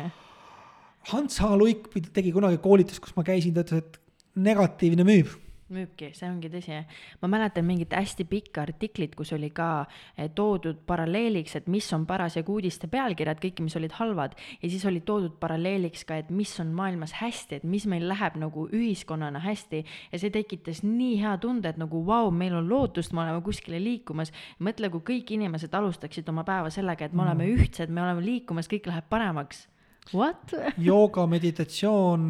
Hans 1.11 1.39
H. 1.39 1.51
Luik 1.57 1.87
tegi 2.13 2.31
kunagi 2.35 2.59
koolitust, 2.63 3.01
kus 3.03 3.15
ma 3.15 3.23
käisin, 3.27 3.53
ta 3.55 3.63
ütles, 3.65 3.83
et 3.83 3.99
negatiivne 4.35 5.05
müüb 5.07 5.35
müübki, 5.73 6.11
see 6.17 6.29
ongi 6.29 6.49
tõsi. 6.53 6.79
ma 7.21 7.27
mäletan 7.31 7.65
mingit 7.65 7.93
hästi 7.93 8.25
pikka 8.29 8.61
artiklit, 8.61 9.15
kus 9.15 9.33
oli 9.33 9.49
ka 9.49 9.85
eh, 10.17 10.29
toodud 10.35 10.81
paralleeliks, 10.87 11.55
et 11.55 11.67
mis 11.67 11.87
on 11.93 12.05
parasjagu 12.09 12.53
uudiste 12.59 12.87
pealkirjad, 12.87 13.41
kõik, 13.43 13.61
mis 13.65 13.75
olid 13.75 13.97
halvad, 13.99 14.35
ja 14.61 14.69
siis 14.69 14.85
oli 14.85 15.01
toodud 15.01 15.35
paralleeliks 15.39 16.05
ka, 16.05 16.19
et 16.23 16.29
mis 16.29 16.53
on 16.59 16.73
maailmas 16.77 17.17
hästi, 17.19 17.59
et 17.59 17.67
mis 17.67 17.85
meil 17.89 18.07
läheb 18.09 18.39
nagu 18.39 18.67
ühiskonnana 18.71 19.41
hästi 19.43 19.83
ja 20.11 20.19
see 20.21 20.31
tekitas 20.33 20.83
nii 20.83 21.19
hea 21.21 21.35
tunde, 21.41 21.69
et 21.69 21.77
nagu 21.81 22.03
vau 22.05 22.29
wow,, 22.29 22.33
meil 22.33 22.55
on 22.55 22.69
lootust, 22.69 23.13
me 23.13 23.23
oleme 23.25 23.41
kuskile 23.45 23.79
liikumas. 23.83 24.31
mõtle, 24.59 24.89
kui 24.89 25.01
kõik 25.13 25.35
inimesed 25.35 25.73
alustaksid 25.73 26.29
oma 26.29 26.43
päeva 26.47 26.69
sellega, 26.69 27.05
et 27.05 27.13
me 27.13 27.23
oleme 27.23 27.49
Mm. 27.49 27.57
ühtsed, 27.57 27.89
me 27.89 28.01
oleme 28.03 28.23
liikumas, 28.25 28.67
kõik 28.69 28.87
läheb 28.89 29.09
paremaks. 29.09 29.67
What? 30.13 30.53
jooga, 30.81 31.25
meditatsioon, 31.29 32.23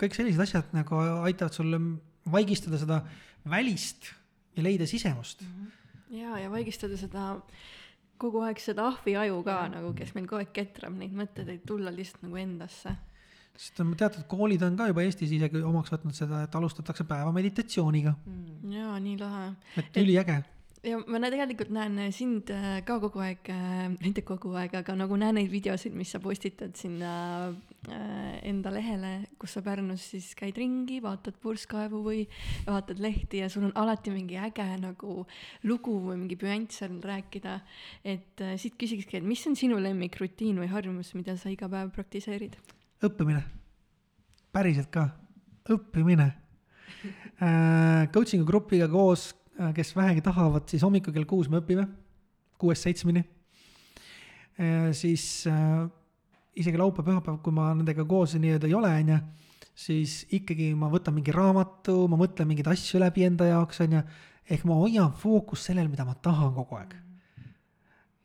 kõik 0.00 0.16
sellised 0.16 0.40
asjad 0.42 0.72
nagu 0.74 0.98
aitavad 1.22 1.54
sulle 1.54 1.78
vaigistada 2.32 2.78
seda 2.80 3.02
välist 3.48 4.10
ja 4.56 4.64
leida 4.64 4.86
sisemust. 4.86 5.44
ja, 6.10 6.38
ja 6.38 6.50
vaigistada 6.52 6.96
seda 7.00 7.34
kogu 8.20 8.42
aeg 8.44 8.60
seda 8.60 8.88
ahviaju 8.90 9.40
ka 9.46 9.62
nagu, 9.72 9.92
kes 9.96 10.12
meil 10.16 10.28
kogu 10.28 10.42
aeg 10.42 10.52
ketrab 10.56 10.96
neid 10.96 11.14
mõtteid, 11.16 11.48
et 11.54 11.64
tulla 11.66 11.92
lihtsalt 11.94 12.26
nagu 12.26 12.40
endasse. 12.40 12.94
sest 13.56 13.80
on 13.82 13.92
teatud 13.98 14.24
koolid 14.30 14.62
on 14.64 14.76
ka 14.76 14.88
juba 14.90 15.04
Eestis 15.04 15.32
isegi 15.36 15.62
omaks 15.64 15.92
võtnud 15.92 16.16
seda, 16.16 16.44
et 16.46 16.54
alustatakse 16.54 17.04
päeva 17.08 17.32
meditatsiooniga, 17.36 18.14
jaa, 18.76 18.96
nii 19.00 19.18
lahe. 19.20 19.52
et 19.80 20.00
üliäge. 20.02 20.40
Ja 20.86 20.98
ma 21.12 21.20
tegelikult 21.20 21.72
näen 21.74 21.98
äh, 22.00 22.12
sind 22.14 22.50
äh, 22.54 22.80
ka 22.86 22.96
kogu 23.02 23.20
aeg 23.24 23.50
äh,, 23.52 23.90
mitte 24.00 24.22
kogu 24.26 24.54
aeg, 24.56 24.74
aga 24.80 24.94
nagu 24.96 25.16
näen 25.20 25.36
neid 25.36 25.50
videosid, 25.52 25.92
mis 25.96 26.12
sa 26.14 26.20
postitad 26.22 26.72
sinna 26.78 27.12
äh, 27.50 28.38
enda 28.48 28.72
lehele, 28.72 29.12
kus 29.40 29.56
sa 29.56 29.62
Pärnus 29.64 30.06
siis 30.14 30.30
käid 30.38 30.56
ringi, 30.60 31.00
vaatad 31.04 31.36
purskkaevu 31.42 32.00
või 32.06 32.24
vaatad 32.68 33.02
lehti 33.02 33.42
ja 33.42 33.50
sul 33.52 33.68
on 33.68 33.76
alati 33.80 34.14
mingi 34.14 34.38
äge 34.40 34.66
nagu 34.80 35.24
lugu 35.68 35.98
või 36.08 36.22
mingi 36.22 36.38
püanss 36.40 36.80
seal 36.80 36.96
rääkida. 37.04 37.60
et 38.04 38.40
äh, 38.40 38.56
siit 38.56 38.78
küsikski, 38.80 39.20
et 39.20 39.26
mis 39.26 39.44
on 39.46 39.56
sinu 39.56 39.80
lemmikrutiin 39.80 40.60
või 40.62 40.70
harjumus, 40.72 41.12
mida 41.18 41.36
sa 41.36 41.52
iga 41.52 41.68
päev 41.68 41.92
praktiseerid? 41.92 42.56
õppimine, 43.04 43.44
päriselt 44.52 44.88
ka, 44.92 45.10
õppimine 45.68 46.30
äh, 47.40 48.08
coaching'u 48.12 48.48
grupiga 48.48 48.88
koos, 48.88 49.30
kes 49.76 49.94
vähegi 49.96 50.22
tahavad, 50.24 50.68
siis 50.70 50.82
hommikul 50.86 51.12
kell 51.12 51.28
kuus 51.28 51.50
me 51.52 51.60
õpime, 51.60 51.86
kuuest 52.60 52.86
seitsmeni 52.86 53.24
äh,. 54.60 54.90
siis 54.96 55.46
äh, 55.50 55.88
isegi 56.58 56.80
laupäev, 56.80 57.06
pühapäev, 57.06 57.38
kui 57.44 57.54
ma 57.54 57.70
nendega 57.74 58.04
koos 58.08 58.34
nii-öelda 58.36 58.68
ei 58.68 58.74
ole, 58.76 58.90
on 59.02 59.12
ju, 59.14 59.18
siis 59.84 60.16
ikkagi 60.36 60.72
ma 60.78 60.90
võtan 60.92 61.16
mingi 61.16 61.34
raamatu, 61.34 62.02
ma 62.10 62.18
mõtlen 62.20 62.48
mingeid 62.50 62.70
asju 62.72 63.00
läbi 63.02 63.24
enda 63.28 63.48
jaoks, 63.48 63.82
on 63.84 63.98
ju, 63.98 64.02
ehk 64.50 64.66
ma 64.68 64.78
hoian 64.80 65.12
fookust 65.16 65.70
sellel, 65.70 65.90
mida 65.92 66.06
ma 66.08 66.16
tahan 66.22 66.54
kogu 66.56 66.80
aeg. 66.80 66.96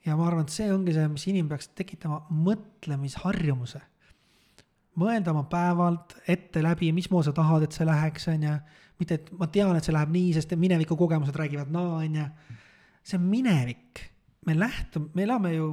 ja 0.05 0.15
ma 0.17 0.27
arvan, 0.27 0.45
et 0.45 0.53
see 0.53 0.69
ongi 0.73 0.93
see, 0.93 1.05
mis 1.09 1.27
inimene 1.31 1.53
peaks 1.53 1.69
tekitama 1.77 2.23
mõtlemisharjumuse. 2.29 3.81
mõelda 4.95 5.31
oma 5.31 5.43
päevalt 5.51 6.17
ette 6.27 6.63
läbi, 6.63 6.91
mismoodi 6.95 7.29
sa 7.29 7.35
tahad, 7.35 7.63
et 7.63 7.75
see 7.75 7.85
läheks, 7.85 8.27
on 8.31 8.43
ju, 8.49 8.57
mitte 8.99 9.17
et 9.19 9.31
ma 9.39 9.47
tean, 9.51 9.75
et 9.75 9.85
see 9.85 9.95
läheb 9.95 10.13
nii, 10.13 10.29
sest 10.37 10.53
mineviku 10.59 10.97
kogemused 10.99 11.35
räägivad 11.35 11.71
naa, 11.73 11.99
on 12.03 12.15
ju. 12.21 12.27
see 13.03 13.17
on 13.19 13.25
minevik, 13.29 14.05
me 14.45 14.55
lähtume, 14.57 15.11
me 15.13 15.23
elame 15.23 15.53
ju 15.55 15.67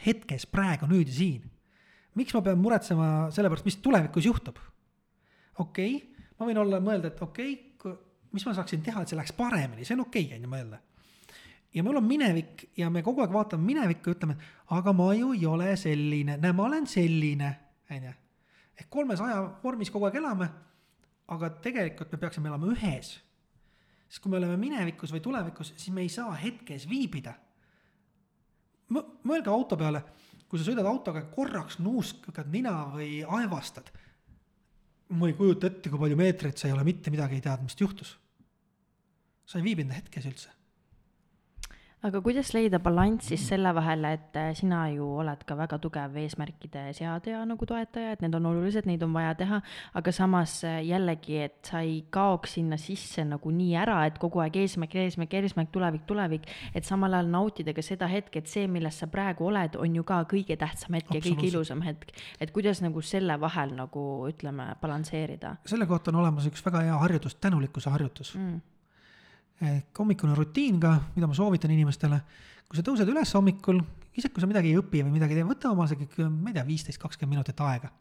hetkes, 0.00 0.46
praegu, 0.48 0.88
nüüd 0.90 1.10
ja 1.10 1.16
siin. 1.16 1.50
miks 2.14 2.34
ma 2.36 2.42
pean 2.44 2.60
muretsema 2.60 3.08
selle 3.32 3.50
pärast, 3.50 3.66
mis 3.66 3.80
tulevikus 3.82 4.26
juhtub? 4.28 4.58
okei 5.58 5.96
okay,, 5.96 6.24
ma 6.38 6.48
võin 6.48 6.62
olla, 6.62 6.80
mõelda, 6.80 7.12
et 7.12 7.20
okei 7.22 7.52
okay,, 7.76 7.98
mis 8.32 8.46
ma 8.46 8.54
saaksin 8.56 8.82
teha, 8.84 9.02
et 9.02 9.10
see 9.10 9.18
läheks 9.18 9.36
paremini, 9.36 9.84
see 9.84 9.96
on 9.98 10.06
okei 10.06 10.26
okay,, 10.28 10.38
on 10.38 10.46
ju 10.46 10.52
mõelda. 10.52 10.80
ja 11.74 11.84
mul 11.84 12.00
on 12.00 12.08
minevik 12.08 12.68
ja 12.78 12.90
me 12.90 13.02
kogu 13.02 13.24
aeg 13.24 13.34
vaatame 13.34 13.66
minevikku 13.66 14.12
ja 14.12 14.18
ütleme, 14.18 14.38
et 14.38 14.76
aga 14.78 14.94
ma 14.96 15.12
ju 15.18 15.32
ei 15.36 15.46
ole 15.46 15.76
selline, 15.76 16.38
näe, 16.40 16.56
ma 16.56 16.68
olen 16.68 16.86
selline, 16.86 17.54
on 17.90 18.08
ju. 18.08 18.18
ehk 18.78 18.92
kolmes 18.92 19.20
aja 19.20 19.42
vormis 19.64 19.90
kogu 19.92 20.08
aeg 20.08 20.20
elame, 20.22 20.48
aga 21.32 21.50
tegelikult 21.64 22.12
me 22.12 22.20
peaksime 22.20 22.50
elama 22.50 22.72
ühes. 22.74 23.14
sest 24.08 24.22
kui 24.22 24.30
me 24.30 24.36
oleme 24.36 24.58
minevikus 24.60 25.12
või 25.14 25.22
tulevikus, 25.24 25.72
siis 25.76 25.94
me 25.94 26.04
ei 26.04 26.12
saa 26.12 26.34
hetkes 26.36 26.88
viibida 26.88 27.34
mõelge 28.92 29.48
auto 29.48 29.76
peale, 29.80 30.02
kui 30.48 30.60
sa 30.60 30.66
sõidad 30.66 30.84
autoga 30.88 31.22
korraks 31.32 31.78
nuuskad 31.80 32.50
nina 32.52 32.74
või 32.92 33.22
aevastad. 33.24 33.88
ma 35.12 35.28
ei 35.28 35.36
kujuta 35.36 35.68
ette, 35.68 35.90
kui 35.90 36.00
palju 36.00 36.16
meetreid 36.16 36.56
sa 36.56 36.68
ei 36.68 36.72
ole 36.72 36.84
mitte 36.84 37.10
midagi 37.12 37.36
ei 37.36 37.44
teadnud, 37.44 37.68
mis 37.68 37.80
juhtus. 37.80 38.18
sa 39.46 39.58
ei 39.58 39.64
viibinud 39.64 39.96
hetkes 39.96 40.26
üldse 40.26 40.61
aga 42.02 42.18
kuidas 42.18 42.50
leida 42.50 42.80
balanss 42.82 43.28
siis 43.30 43.44
selle 43.52 43.70
vahel, 43.76 44.02
et 44.10 44.36
äh, 44.38 44.50
sina 44.58 44.80
ju 44.90 45.06
oled 45.22 45.44
ka 45.46 45.54
väga 45.58 45.78
tugev 45.82 46.16
eesmärkide 46.18 46.88
seadja 46.98 47.44
nagu 47.46 47.66
toetaja, 47.68 48.16
et 48.16 48.24
need 48.24 48.34
on 48.34 48.48
olulised, 48.50 48.88
neid 48.90 49.04
on 49.06 49.14
vaja 49.14 49.36
teha, 49.38 49.60
aga 49.98 50.14
samas 50.14 50.56
äh, 50.66 50.80
jällegi, 50.88 51.38
et 51.44 51.70
sa 51.70 51.84
ei 51.86 52.00
kaoks 52.10 52.56
sinna 52.58 52.78
sisse 52.80 53.22
nagu 53.28 53.52
nii 53.54 53.76
ära, 53.84 54.00
et 54.10 54.18
kogu 54.22 54.42
aeg 54.42 54.58
eesmärk, 54.64 54.96
eesmärk, 55.04 55.36
eesmärk, 55.38 55.70
tulevik, 55.74 56.02
tulevik, 56.08 56.50
et 56.74 56.88
samal 56.88 57.14
ajal 57.14 57.30
nautida 57.36 57.76
ka 57.76 57.86
seda 57.86 58.10
hetke, 58.10 58.42
et 58.42 58.50
see, 58.50 58.66
milles 58.66 58.98
sa 58.98 59.06
praegu 59.12 59.46
oled, 59.52 59.78
on 59.78 60.00
ju 60.00 60.06
ka 60.08 60.24
kõige 60.30 60.58
tähtsam 60.58 60.98
hetk 60.98 61.14
ja 61.14 61.22
kõige 61.22 61.48
ilusam 61.52 61.86
hetk. 61.86 62.10
et 62.42 62.50
kuidas 62.50 62.82
nagu 62.82 63.02
selle 63.06 63.38
vahel 63.40 63.76
nagu 63.78 64.02
ütleme, 64.26 64.72
balansseerida. 64.82 65.56
selle 65.70 65.86
kohta 65.86 66.10
on 66.10 66.20
olemas 66.24 66.50
üks 66.50 66.66
väga 66.66 66.82
hea 66.88 66.98
harjutus, 67.06 67.38
tänulikkuse 67.38 67.94
harjutus 67.94 68.34
mm 68.34 68.71
ehk 69.62 69.98
hommikune 69.98 70.34
rutiin 70.36 70.80
ka, 70.82 70.92
mida 71.14 71.28
ma 71.30 71.36
soovitan 71.36 71.72
inimestele, 71.74 72.18
kui 72.66 72.78
sa 72.78 72.84
tõused 72.86 73.08
üles 73.08 73.32
hommikul, 73.36 73.78
isegi 74.16 74.34
kui 74.34 74.42
sa 74.42 74.48
midagi 74.50 74.72
ei 74.72 74.78
õpi 74.80 75.04
või 75.06 75.14
midagi 75.14 75.36
ei 75.36 75.42
tee, 75.42 75.48
võta 75.48 75.70
oma 75.70 75.86
see, 75.90 76.08
ma 76.26 76.50
ei 76.50 76.56
tea, 76.56 76.64
viisteist, 76.66 77.00
kakskümmend 77.02 77.38
minutit 77.38 77.62
aega. 77.62 77.92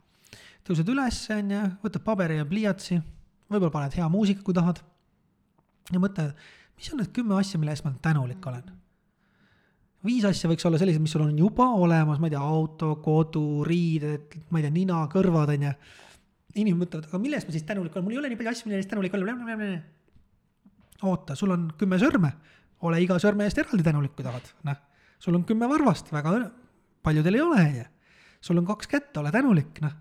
tõused 0.67 0.89
üles, 0.93 1.21
on 1.35 1.53
ju, 1.53 1.61
võtad 1.83 2.05
paberi 2.05 2.39
ja 2.39 2.47
pliiatsi, 2.49 2.99
võib-olla 3.51 3.73
paned 3.75 3.97
hea 3.97 4.09
muusika, 4.09 4.43
kui 4.45 4.57
tahad. 4.57 4.81
ja 5.91 6.01
mõtle, 6.01 6.31
mis 6.77 6.91
on 6.93 7.01
need 7.03 7.13
kümme 7.13 7.37
asja, 7.37 7.59
mille 7.61 7.75
eest 7.75 7.85
ma 7.85 7.93
tänulik 8.01 8.45
olen. 8.47 8.75
viis 10.05 10.25
asja 10.25 10.49
võiks 10.49 10.65
olla 10.65 10.81
sellised, 10.81 11.01
mis 11.01 11.13
sul 11.13 11.27
on 11.27 11.37
juba 11.37 11.67
olemas, 11.77 12.19
ma 12.19 12.29
ei 12.29 12.33
tea, 12.33 12.41
auto, 12.41 12.95
kodu, 13.05 13.63
riided, 13.67 14.39
ma 14.49 14.59
ei 14.59 14.65
tea, 14.65 14.73
nina, 14.73 15.05
kõrvad, 15.13 15.53
on 15.53 15.69
ju. 15.69 15.73
inimesed 16.55 16.85
mõtlevad, 16.85 17.09
aga 17.09 17.21
mille 17.21 17.37
eest 17.37 17.47
ma 17.47 17.53
siis 17.53 17.67
tänulik 17.67 17.95
olen, 17.95 18.07
mul 18.07 18.17
ei 18.17 18.23
ole 18.23 18.31
nii 18.31 18.39
palju 18.39 18.55
asju, 18.55 18.69
mille 18.69 18.81
eest 18.81 18.89
tänulik 18.89 19.13
olla 19.13 19.29
oota, 21.07 21.35
sul 21.37 21.53
on 21.53 21.69
kümme 21.79 21.99
sõrme, 22.01 22.31
ole 22.87 23.01
iga 23.03 23.17
sõrme 23.21 23.45
eest 23.47 23.59
eraldi 23.61 23.85
tänulik, 23.85 24.13
kui 24.15 24.25
tahad, 24.25 24.47
noh. 24.67 24.79
sul 25.21 25.37
on 25.37 25.45
kümme 25.47 25.69
varvast, 25.69 26.11
väga 26.13 26.33
paljudel 27.05 27.37
ei 27.37 27.43
ole, 27.43 27.59
on 27.65 27.75
ju. 27.81 27.85
sul 28.41 28.61
on 28.61 28.67
kaks 28.69 28.89
kätt, 28.91 29.17
ole 29.21 29.31
tänulik, 29.33 29.81
noh. 29.83 29.93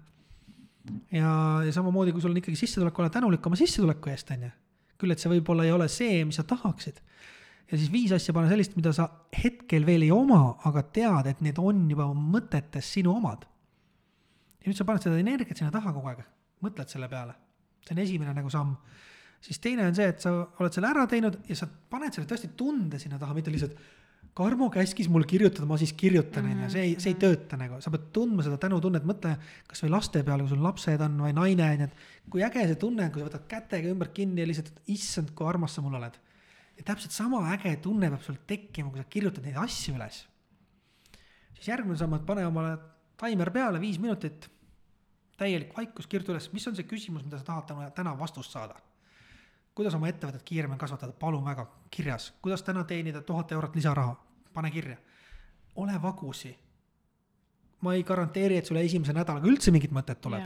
ja, 1.12 1.34
ja 1.66 1.74
samamoodi, 1.74 2.14
kui 2.14 2.24
sul 2.24 2.34
on 2.34 2.40
ikkagi 2.40 2.58
sissetulek, 2.58 2.98
ole 2.98 3.12
tänulik 3.12 3.46
oma 3.46 3.58
sissetuleku 3.60 4.12
eest, 4.12 4.32
on 4.36 4.48
ju. 4.48 4.52
küll, 5.00 5.14
et 5.14 5.22
see 5.22 5.32
võib-olla 5.32 5.64
ei 5.64 5.72
ole 5.72 5.88
see, 5.88 6.24
mis 6.28 6.40
sa 6.40 6.44
tahaksid. 6.48 7.00
ja 7.70 7.78
siis 7.78 7.92
viis 7.92 8.12
asja 8.12 8.34
pane 8.36 8.50
sellist, 8.50 8.76
mida 8.76 8.92
sa 8.96 9.08
hetkel 9.36 9.86
veel 9.88 10.08
ei 10.08 10.12
oma, 10.14 10.56
aga 10.68 10.84
tead, 10.96 11.30
et 11.30 11.44
need 11.44 11.60
on 11.60 11.86
juba 11.90 12.10
mõtetes 12.14 12.92
sinu 12.96 13.16
omad. 13.16 13.46
ja 14.60 14.68
nüüd 14.68 14.76
sa 14.76 14.88
paned 14.88 15.04
seda 15.04 15.20
energiat 15.20 15.56
sinna 15.56 15.72
taha 15.72 15.94
kogu 15.96 16.12
aeg, 16.12 16.26
mõtled 16.64 16.92
selle 16.92 17.08
peale. 17.08 17.36
see 17.84 17.96
on 17.96 18.04
esimene 18.04 18.36
nagu 18.36 18.50
samm 18.52 18.76
siis 19.40 19.60
teine 19.62 19.86
on 19.88 19.96
see, 19.96 20.10
et 20.12 20.20
sa 20.20 20.32
oled 20.60 20.74
selle 20.74 20.90
ära 20.90 21.06
teinud 21.10 21.40
ja 21.48 21.56
sa 21.58 21.68
paned 21.68 22.14
selle 22.14 22.28
tõesti 22.28 22.52
tunde 22.56 23.00
sinna 23.00 23.18
taha, 23.20 23.36
mitte 23.36 23.52
lihtsalt 23.52 23.78
Karmo 24.36 24.68
käskis 24.70 25.08
mul 25.10 25.24
kirjutada, 25.26 25.66
ma 25.66 25.74
siis 25.80 25.90
kirjutan, 25.98 26.46
on 26.46 26.60
ju, 26.62 26.68
see 26.70 26.82
ei, 26.86 26.92
see 27.02 27.10
ei 27.10 27.16
tööta 27.18 27.56
nagu, 27.58 27.80
sa 27.82 27.90
pead 27.90 28.04
tundma 28.14 28.44
seda 28.46 28.60
tänutunnet, 28.62 29.04
mõtle 29.08 29.32
kasvõi 29.68 29.90
laste 29.90 30.22
peale, 30.26 30.44
kui 30.44 30.52
sul 30.52 30.62
lapsed 30.62 31.02
on 31.02 31.16
või 31.24 31.34
naine 31.34 31.66
on 31.66 31.82
ju, 31.82 31.88
et 31.88 32.30
kui 32.30 32.44
äge 32.46 32.62
see 32.68 32.78
tunne 32.78 33.08
on, 33.08 33.10
kui 33.10 33.24
sa 33.24 33.26
võtad 33.26 33.48
kätega 33.50 33.90
ümber 33.90 34.12
kinni 34.14 34.44
ja 34.44 34.48
lihtsalt, 34.48 34.78
issand, 34.94 35.32
kui 35.34 35.48
armas 35.50 35.74
sa 35.74 35.82
mul 35.82 35.98
oled. 35.98 36.18
ja 36.78 36.86
täpselt 36.92 37.12
sama 37.12 37.42
äge 37.56 37.74
tunne 37.82 38.08
peab 38.12 38.22
sul 38.24 38.38
tekkima, 38.46 38.92
kui 38.92 39.02
sa 39.02 39.08
kirjutad 39.16 39.48
neid 39.48 39.58
asju 39.58 39.96
üles. 39.98 40.22
siis 41.56 41.72
järgmine 41.72 41.98
samm, 41.98 42.14
et 42.14 42.26
pane 42.28 42.46
omale 42.46 42.76
taimer 43.18 43.50
peale, 43.50 43.80
viis 43.82 43.98
minutit, 43.98 44.46
täielik 45.36 45.74
vaikus, 45.76 46.06
kirjuta 46.06 46.36
üles, 46.36 46.52
mis 46.54 46.70
on 46.70 46.78
see 46.78 46.86
küsimus, 46.86 47.26
mida 47.26 47.42
sa 47.42 47.50
tahad 47.50 47.66
täna, 47.72 47.90
täna 47.98 48.14
vastust 48.20 48.54
saada 48.54 48.78
kuidas 49.74 49.94
oma 49.94 50.08
ettevõtet 50.08 50.42
kiiremini 50.42 50.78
kasvatada, 50.78 51.12
palun 51.12 51.44
väga, 51.44 51.66
kirjas, 51.90 52.32
kuidas 52.42 52.62
täna 52.62 52.84
teenida 52.84 53.22
tuhat 53.22 53.52
eurot 53.52 53.76
lisaraha, 53.76 54.16
pane 54.52 54.70
kirja. 54.70 54.96
ole 55.76 56.02
vagusi. 56.02 56.58
ma 57.80 57.94
ei 57.94 58.02
garanteeri, 58.04 58.56
et 58.56 58.66
sulle 58.66 58.82
esimese 58.84 59.12
nädalaga 59.12 59.46
üldse 59.46 59.70
mingit 59.70 59.90
mõtet 59.90 60.20
tuleb 60.20 60.42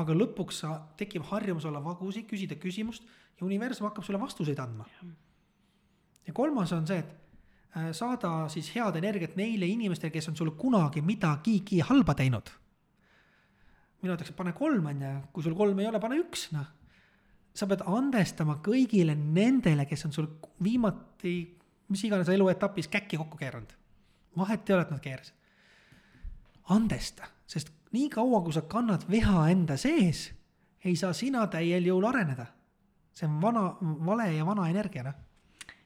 aga 0.00 0.14
lõpuks 0.16 0.62
sa, 0.64 0.76
tekib 0.98 1.26
harjumus 1.30 1.66
olla 1.68 1.82
vagusi, 1.82 2.24
küsida 2.26 2.58
küsimust 2.60 3.04
ja 3.38 3.46
universum 3.46 3.88
hakkab 3.88 4.06
sulle 4.06 4.20
vastuseid 4.20 4.58
andma. 4.62 4.86
ja 6.26 6.32
kolmas 6.32 6.72
on 6.72 6.86
see, 6.86 6.98
et 6.98 7.12
äh, 7.76 7.90
saada 7.92 8.48
siis 8.48 8.72
head 8.74 8.96
energiat 8.98 9.36
neile 9.36 9.66
inimestele, 9.70 10.10
kes 10.10 10.28
on 10.32 10.36
sulle 10.36 10.56
kunagi 10.58 11.02
midagigi 11.02 11.80
halba 11.80 12.14
teinud. 12.14 12.50
mina 14.02 14.16
ütleks, 14.16 14.30
et 14.30 14.36
pane 14.36 14.52
kolm, 14.52 14.86
on 14.86 15.02
ju, 15.02 15.12
kui 15.32 15.42
sul 15.42 15.54
kolm 15.54 15.78
ei 15.78 15.86
ole, 15.86 16.00
pane 16.00 16.18
üks, 16.20 16.50
noh. 16.52 16.66
Sa 17.54 17.68
pead 17.70 17.84
andestama 17.86 18.58
kõigile 18.64 19.14
nendele, 19.14 19.86
kes 19.86 20.06
on 20.08 20.12
sul 20.12 20.28
viimati, 20.62 21.34
mis 21.88 22.04
iganes 22.04 22.28
eluetapis 22.32 22.88
käkki 22.90 23.16
kokku 23.20 23.38
keeranud. 23.38 23.72
vahet 24.36 24.70
ei 24.70 24.74
ole, 24.74 24.82
et 24.82 24.90
nad 24.90 25.00
keerasid. 25.00 25.34
andesta, 26.68 27.28
sest 27.46 27.70
nii 27.92 28.08
kaua, 28.10 28.40
kui 28.42 28.52
sa 28.52 28.62
kannad 28.62 29.04
viha 29.10 29.48
enda 29.50 29.76
sees, 29.76 30.32
ei 30.84 30.96
saa 30.96 31.12
sina 31.12 31.46
täiel 31.46 31.86
jõul 31.86 32.08
areneda. 32.08 32.46
see 33.12 33.28
on 33.28 33.40
vana, 33.40 33.76
vale 33.80 34.32
ja 34.34 34.46
vana 34.46 34.68
energia, 34.68 35.02
noh 35.02 35.23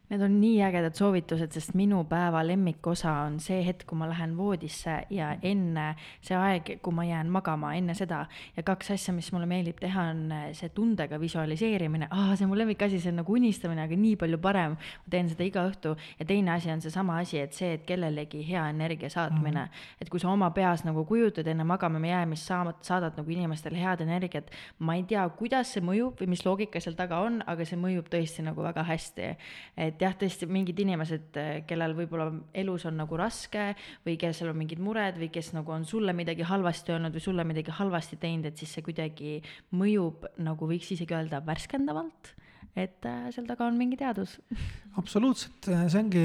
Need 0.09 0.23
on 0.25 0.39
nii 0.41 0.63
ägedad 0.65 0.97
soovitused, 0.97 1.53
sest 1.53 1.75
minu 1.77 1.99
päeva 2.09 2.41
lemmikosa 2.47 3.11
on 3.27 3.35
see 3.45 3.59
hetk, 3.67 3.85
kui 3.91 3.99
ma 4.01 4.07
lähen 4.09 4.39
voodisse 4.39 4.95
ja 5.13 5.35
enne 5.45 5.91
see 6.25 6.37
aeg, 6.37 6.71
kui 6.81 6.95
ma 6.97 7.05
jään 7.05 7.29
magama, 7.29 7.75
enne 7.77 7.93
seda. 7.95 8.23
ja 8.57 8.63
kaks 8.65 8.91
asja, 8.95 9.13
mis 9.13 9.29
mulle 9.33 9.45
meeldib 9.47 9.77
teha, 9.83 10.07
on 10.15 10.33
see 10.57 10.73
tundega 10.73 11.19
visualiseerimine. 11.21 12.09
aa, 12.11 12.37
see 12.37 12.47
on 12.47 12.53
mu 12.55 12.57
lemmikasi, 12.57 13.01
see 13.03 13.13
on 13.13 13.21
nagu 13.21 13.37
unistamine, 13.37 13.85
aga 13.85 13.99
nii 14.01 14.15
palju 14.17 14.39
parem. 14.39 14.79
ma 14.79 15.13
teen 15.13 15.29
seda 15.29 15.45
iga 15.45 15.67
õhtu 15.69 15.93
ja 16.19 16.29
teine 16.33 16.55
asi 16.55 16.73
on 16.73 16.81
seesama 16.81 17.19
asi, 17.21 17.43
et 17.45 17.53
see, 17.53 17.75
et 17.77 17.85
kellelegi 17.85 18.41
hea 18.49 18.65
energia 18.73 19.11
saatmine 19.13 19.61
mm. 19.61 19.67
-hmm. 19.67 20.01
et 20.01 20.09
kui 20.09 20.21
sa 20.21 20.33
oma 20.33 20.51
peas 20.57 20.87
nagu 20.89 21.05
kujutad 21.05 21.47
enne 21.47 21.65
magama 21.65 22.01
jäämist, 22.07 22.49
saamad, 22.49 22.81
saadad 22.81 23.21
nagu 23.21 23.31
inimestele 23.31 23.77
head 23.77 24.01
energiat. 24.01 24.51
ma 24.79 24.95
ei 24.95 25.03
tea, 25.03 25.29
kuidas 25.29 25.73
see 25.73 25.85
mõjub 25.85 26.17
või 26.17 26.33
mis 26.33 26.47
loogika 26.47 26.81
seal 26.81 26.97
taga 26.97 27.21
on, 27.21 27.43
aga 27.47 27.65
see 27.65 27.77
mõjub 27.77 28.09
tõesti 28.09 28.43
nagu 28.43 28.63
väga 28.63 28.83
hästi. 28.83 29.37
et 29.77 29.98
et 29.99 30.05
jah, 30.07 30.15
tõesti 30.15 30.47
mingid 30.47 30.79
inimesed, 30.79 31.37
kellel 31.67 31.95
võib-olla 31.99 32.29
elus 32.55 32.85
on 32.87 33.01
nagu 33.01 33.19
raske 33.19 33.73
või 34.07 34.15
kellel 34.21 34.53
on 34.53 34.61
mingid 34.61 34.83
mured 34.83 35.19
või 35.19 35.31
kes 35.35 35.51
nagu 35.57 35.75
on 35.75 35.87
sulle 35.89 36.15
midagi 36.15 36.47
halvasti 36.47 36.95
öelnud 36.95 37.17
või 37.19 37.25
sulle 37.25 37.47
midagi 37.49 37.75
halvasti 37.75 38.19
teinud, 38.23 38.47
et 38.47 38.61
siis 38.61 38.77
see 38.77 38.87
kuidagi 38.87 39.41
mõjub 39.75 40.29
nagu 40.47 40.69
võiks 40.71 40.93
isegi 40.95 41.17
öelda 41.19 41.43
värskendavalt 41.45 42.35
et 42.79 43.07
äh, 43.11 43.27
seal 43.35 43.49
taga 43.49 43.67
on 43.67 43.75
mingi 43.75 43.97
teadus. 43.99 44.37
absoluutselt, 45.01 45.67
see 45.67 45.99
ongi, 45.99 46.25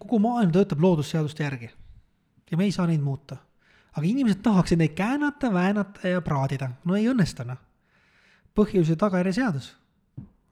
kogu 0.00 0.20
maailm 0.22 0.54
töötab 0.54 0.80
loodusseaduste 0.80 1.44
järgi 1.44 1.68
ja 2.50 2.56
me 2.56 2.64
ei 2.64 2.72
saa 2.72 2.88
neid 2.88 3.04
muuta. 3.04 3.36
aga 3.92 4.06
inimesed 4.06 4.40
tahaksid 4.42 4.80
neid 4.80 4.96
käänata, 4.96 5.52
väänata 5.52 6.08
ja 6.08 6.22
praadida, 6.24 6.70
no 6.88 6.96
ei 6.96 7.10
õnnestu 7.10 7.44
noh. 7.44 7.60
põhjus 8.56 8.88
ja 8.88 8.96
tagajärje 8.96 9.36
seadus 9.42 9.74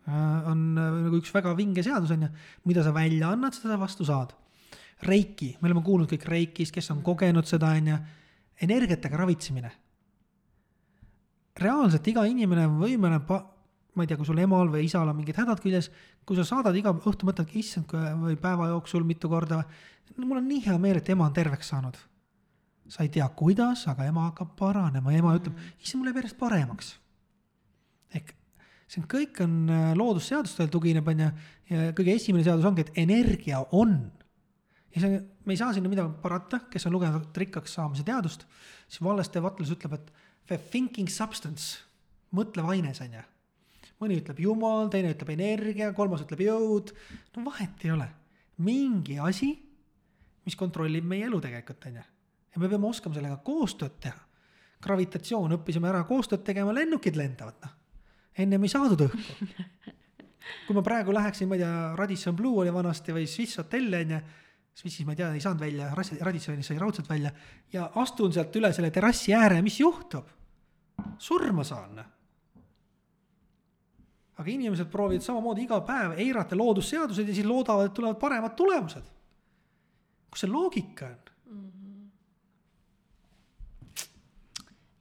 on 0.09 0.62
äh, 0.78 0.93
nagu 1.05 1.20
üks 1.20 1.32
väga 1.35 1.55
vinge 1.59 1.85
seadus, 1.85 2.12
on 2.14 2.26
ju, 2.26 2.30
mida 2.68 2.85
sa 2.85 2.94
välja 2.97 3.32
annad, 3.32 3.56
seda 3.56 3.74
sa 3.74 3.80
vastu 3.80 4.06
saad. 4.09 4.32
Reiki, 5.06 5.52
me 5.60 5.68
oleme 5.68 5.85
kuulnud 5.86 6.10
kõik 6.10 6.24
Reikist, 6.26 6.74
kes 6.74 6.90
on 6.94 7.05
kogenud 7.06 7.47
seda, 7.47 7.70
on 7.76 7.93
ju, 7.93 7.98
energiatega 8.66 9.20
ravitsemine. 9.20 9.70
reaalselt 11.59 12.06
iga 12.06 12.22
inimene 12.26 12.66
on 12.66 12.76
võimeline 12.78 13.18
ma 13.98 14.05
ei 14.05 14.06
tea, 14.06 14.16
kui 14.16 14.26
sul 14.28 14.39
emal 14.39 14.68
või 14.70 14.85
isal 14.86 15.09
on 15.10 15.16
mingid 15.18 15.39
hädad 15.40 15.59
küljes, 15.59 15.89
kui 16.26 16.39
sa 16.39 16.44
saadad 16.47 16.76
iga 16.78 16.93
õhtu, 16.94 17.26
mõtled, 17.26 17.51
issand, 17.59 17.90
või 18.22 18.36
päeva 18.39 18.68
jooksul 18.70 19.02
mitu 19.06 19.30
korda, 19.30 19.64
mul 20.16 20.39
on 20.39 20.47
nii 20.47 20.62
hea 20.68 20.76
meel, 20.78 21.01
et 21.01 21.10
ema 21.10 21.26
on 21.26 21.35
terveks 21.35 21.74
saanud. 21.74 21.98
sa 22.89 23.02
ei 23.05 23.10
tea, 23.12 23.26
kuidas, 23.36 23.82
aga 23.90 24.06
ema 24.09 24.30
hakkab 24.30 24.55
paranema 24.56 25.12
ja 25.12 25.18
ema 25.18 25.35
ütleb, 25.36 25.59
issand, 25.82 25.98
mul 25.98 26.09
läheb 26.09 26.22
järjest 26.22 26.39
paremaks. 26.39 26.94
ehk 28.14 28.32
see 28.89 29.02
on, 29.02 29.09
kõik 29.10 29.40
on 29.44 29.56
äh, 29.73 29.90
loodusseadustele 29.98 30.70
tugineb, 30.73 31.09
on 31.12 31.24
ju, 31.24 31.28
ja 31.73 31.90
kõige 31.97 32.15
esimene 32.16 32.47
seadus 32.47 32.66
ongi, 32.69 32.86
et 32.86 33.01
energia 33.05 33.60
on. 33.77 33.98
ja 34.94 35.02
see, 35.02 35.20
me 35.44 35.55
ei 35.55 35.60
saa 35.60 35.74
sinna 35.77 35.90
midagi 35.93 36.15
parata, 36.23 36.62
kes 36.73 36.89
on 36.89 36.97
lugenud 36.97 37.43
rikkaks 37.43 37.77
saamise 37.78 38.06
teadust, 38.06 38.47
siis 38.89 39.02
Wallace 39.05 39.43
Wattles 39.44 39.73
ütleb, 39.77 39.98
et 39.98 40.12
the 40.48 40.60
thinking 40.73 41.10
substance, 41.12 41.82
mõtlev 42.35 42.70
aines, 42.73 43.02
on 43.05 43.19
ju. 43.19 43.24
mõni 44.01 44.20
ütleb 44.23 44.40
jumal, 44.40 44.89
teine 44.93 45.12
ütleb 45.12 45.35
energia, 45.35 45.93
kolmas 45.93 46.24
ütleb 46.24 46.47
jõud, 46.47 46.94
no 47.36 47.44
vahet 47.51 47.85
ei 47.85 47.93
ole. 47.93 48.09
mingi 48.65 49.19
asi, 49.23 49.52
mis 50.44 50.56
kontrollib 50.56 51.05
meie 51.05 51.28
elu 51.28 51.40
tegelikult, 51.44 51.85
on 51.90 52.01
ju. 52.01 52.06
ja 52.55 52.62
me 52.62 52.73
peame 52.73 52.89
oskama 52.89 53.20
sellega 53.20 53.36
koostööd 53.44 54.01
teha. 54.01 54.24
gravitatsioon, 54.81 55.59
õppisime 55.59 55.90
ära 55.90 56.06
koostööd 56.09 56.40
tegema, 56.47 56.73
lennukid 56.73 57.19
lendavad, 57.19 57.60
noh 57.60 57.77
ennem 58.39 58.65
ei 58.65 58.73
saadud 58.73 59.06
õhku. 59.06 59.55
kui 60.66 60.77
ma 60.77 60.82
praegu 60.85 61.12
läheksin, 61.15 61.48
ma 61.48 61.56
ei 61.59 61.62
tea, 61.62 61.78
Radisson 61.98 62.36
Blue 62.36 62.62
oli 62.62 62.73
vanasti 62.73 63.15
või 63.16 63.27
Swiss 63.28 63.60
Hotel 63.60 63.94
on 64.01 64.15
ju, 64.16 64.20
Swissis 64.78 65.06
ma 65.06 65.12
ei 65.12 65.19
tea, 65.19 65.32
ei 65.35 65.43
saanud 65.43 65.62
välja, 65.65 65.89
Radissonis 66.23 66.69
sai 66.70 66.78
raudselt 66.78 67.09
välja 67.10 67.32
ja 67.73 67.89
astun 67.98 68.32
sealt 68.32 68.55
üle 68.60 68.70
selle 68.73 68.93
terrassi 68.94 69.35
ääre, 69.35 69.62
mis 69.62 69.81
juhtub? 69.81 70.28
surma 71.19 71.65
saan. 71.65 71.98
aga 74.39 74.51
inimesed 74.51 74.86
proovivad 74.90 75.23
samamoodi 75.23 75.65
iga 75.66 75.81
päev 75.86 76.15
eirata 76.19 76.56
loodusseadused 76.59 77.28
ja 77.28 77.35
siis 77.35 77.47
loodavad, 77.47 77.90
et 77.90 77.94
tulevad 77.94 78.19
paremad 78.19 78.55
tulemused. 78.59 79.10
kus 80.31 80.44
see 80.44 80.51
loogika 80.51 81.10
on? 81.10 81.27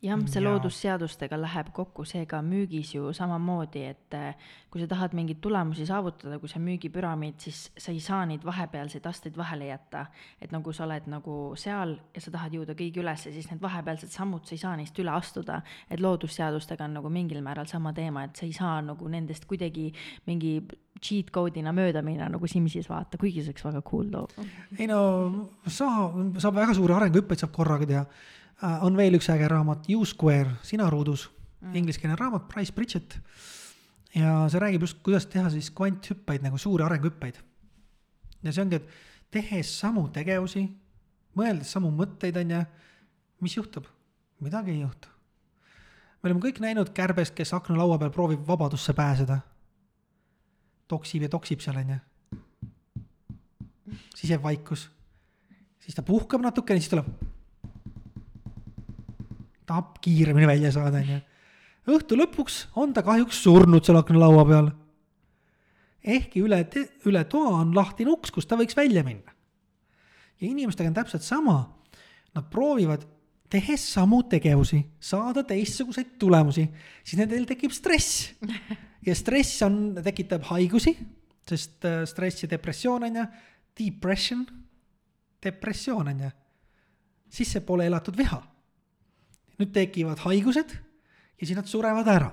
Jah, 0.04 0.22
see 0.30 0.42
loodusseadustega 0.44 1.38
läheb 1.40 1.72
kokku, 1.76 2.06
seega 2.08 2.40
müügis 2.46 2.94
ju 2.94 3.10
samamoodi, 3.16 3.84
et 3.90 4.16
eh, 4.18 4.48
kui 4.70 4.82
sa 4.82 4.88
tahad 4.92 5.16
mingeid 5.18 5.40
tulemusi 5.42 5.88
saavutada, 5.90 6.38
kui 6.42 6.50
sa 6.52 6.62
müügipüramiid, 6.62 7.40
siis 7.42 7.64
sa 7.78 7.94
ei 7.94 8.02
saa 8.04 8.22
neid 8.30 8.46
vahepealseid 8.46 9.06
asteid 9.10 9.38
vahele 9.38 9.72
jätta. 9.72 10.06
et 10.42 10.52
nagu 10.52 10.74
sa 10.74 10.86
oled 10.86 11.08
nagu 11.10 11.38
seal 11.58 11.98
ja 12.14 12.22
sa 12.22 12.32
tahad 12.32 12.54
jõuda 12.54 12.76
kõigi 12.78 13.02
ülesse, 13.02 13.32
siis 13.34 13.50
need 13.50 13.62
vahepealsed 13.62 14.14
sammud, 14.14 14.46
sa 14.46 14.56
ei 14.56 14.62
saa 14.62 14.76
neist 14.78 15.00
üle 15.00 15.12
astuda. 15.12 15.62
et 15.90 16.00
loodusseadustega 16.00 16.86
on 16.86 16.94
nagu 17.00 17.10
mingil 17.10 17.42
määral 17.42 17.66
sama 17.66 17.94
teema, 17.94 18.26
et 18.26 18.36
sa 18.36 18.46
ei 18.46 18.54
saa 18.54 18.82
nagu 18.82 19.08
nendest 19.08 19.46
kuidagi 19.46 19.92
mingi 20.28 20.62
cheat 21.02 21.30
code'ina 21.32 21.74
mööda 21.74 22.02
minna 22.02 22.30
nagu 22.30 22.48
Simsis 22.48 22.90
vaata, 22.90 23.18
kuigi 23.18 23.42
see 23.42 23.54
oleks 23.54 23.66
väga 23.66 23.82
cool 23.82 24.10
too. 24.10 24.28
ei 24.80 24.88
no 24.88 25.50
saa, 25.66 26.10
saab 26.38 26.56
väga 26.56 26.74
suuri 26.74 26.94
arenguhüppeid 26.94 27.40
saab 27.40 27.54
korraga 27.54 27.86
teha 27.86 28.06
Äh, 28.06 28.37
on 28.62 28.98
veel 28.98 29.18
üks 29.18 29.30
äge 29.30 29.48
raamat, 29.50 29.90
U 29.94 30.06
Square, 30.06 30.58
sina 30.66 30.90
ruudus 30.90 31.28
mm., 31.62 31.76
ingliskeelne 31.76 32.16
raamat, 32.18 32.48
Price 32.50 32.74
Bridget. 32.74 33.20
ja 34.16 34.48
see 34.50 34.60
räägib 34.60 34.82
just, 34.82 35.02
kuidas 35.06 35.28
teha 35.30 35.50
siis 35.54 35.70
kvanthüppeid 35.76 36.46
nagu 36.46 36.58
suuri 36.58 36.84
arenguhüppeid. 36.84 37.38
ja 38.44 38.54
see 38.54 38.64
ongi, 38.64 38.82
et 38.82 38.90
tehes 39.32 39.74
samu 39.80 40.08
tegevusi, 40.14 40.66
mõeldes 41.38 41.70
samu 41.76 41.92
mõtteid, 41.94 42.40
on 42.42 42.56
ju, 42.56 42.64
mis 43.46 43.58
juhtub? 43.58 43.86
midagi 44.40 44.72
ei 44.72 44.82
juhtu. 44.82 45.08
me 46.24 46.30
oleme 46.30 46.42
kõik 46.42 46.62
näinud 46.62 46.94
kärbest, 46.94 47.36
kes 47.38 47.54
aknalaua 47.54 48.00
peal 48.02 48.12
proovib 48.12 48.48
vabadusse 48.48 48.94
pääseda. 48.94 49.40
toksib 50.88 51.22
ja 51.22 51.30
toksib 51.30 51.62
seal, 51.62 51.78
on 51.78 51.96
ju. 51.98 52.00
siis 54.16 54.32
jääb 54.32 54.44
vaikus. 54.44 54.90
siis 55.80 55.96
ta 55.96 56.02
puhkab 56.02 56.42
natukene, 56.42 56.80
siis 56.82 56.90
tuleb 56.90 57.37
tahab 59.68 60.00
kiiremini 60.04 60.48
välja 60.48 60.72
saada, 60.76 61.02
onju. 61.02 61.20
õhtu 61.92 62.20
lõpuks 62.20 62.60
on 62.80 62.94
ta 62.96 63.04
kahjuks 63.06 63.42
surnud 63.44 63.86
seal 63.86 64.00
aknalaua 64.00 64.46
peal. 64.48 64.70
ehkki 66.04 66.44
üle, 66.46 66.62
üle 67.10 67.24
toa 67.28 67.62
on 67.62 67.76
lahtine 67.76 68.14
uks, 68.14 68.32
kust 68.32 68.50
ta 68.50 68.60
võiks 68.60 68.78
välja 68.78 69.04
minna. 69.04 69.36
ja 70.40 70.48
inimestega 70.48 70.92
on 70.92 70.98
täpselt 71.02 71.28
sama. 71.28 71.60
Nad 72.36 72.50
proovivad, 72.54 73.02
tehes 73.50 73.82
samu 73.94 74.22
tegevusi, 74.30 74.84
saada 75.00 75.42
teistsuguseid 75.48 76.18
tulemusi, 76.20 76.68
siis 77.04 77.20
nendel 77.20 77.48
tekib 77.50 77.72
stress. 77.76 78.34
ja 79.08 79.16
stress 79.16 79.62
on, 79.68 79.98
tekitab 80.04 80.48
haigusi, 80.52 80.96
sest 81.48 81.86
äh, 81.88 82.04
stress 82.08 82.44
ja 82.44 82.52
depressioon 82.56 83.08
on 83.08 83.24
ju, 83.24 83.32
depression, 83.78 84.46
depressioon 85.44 86.14
on 86.14 86.28
ju, 86.28 86.36
siis 87.30 87.52
see 87.52 87.66
pole 87.66 87.88
elatud 87.88 88.16
viha 88.18 88.40
nüüd 89.58 89.72
tekivad 89.74 90.22
haigused 90.26 90.76
ja 91.38 91.46
siis 91.46 91.58
nad 91.58 91.70
surevad 91.70 92.08
ära. 92.10 92.32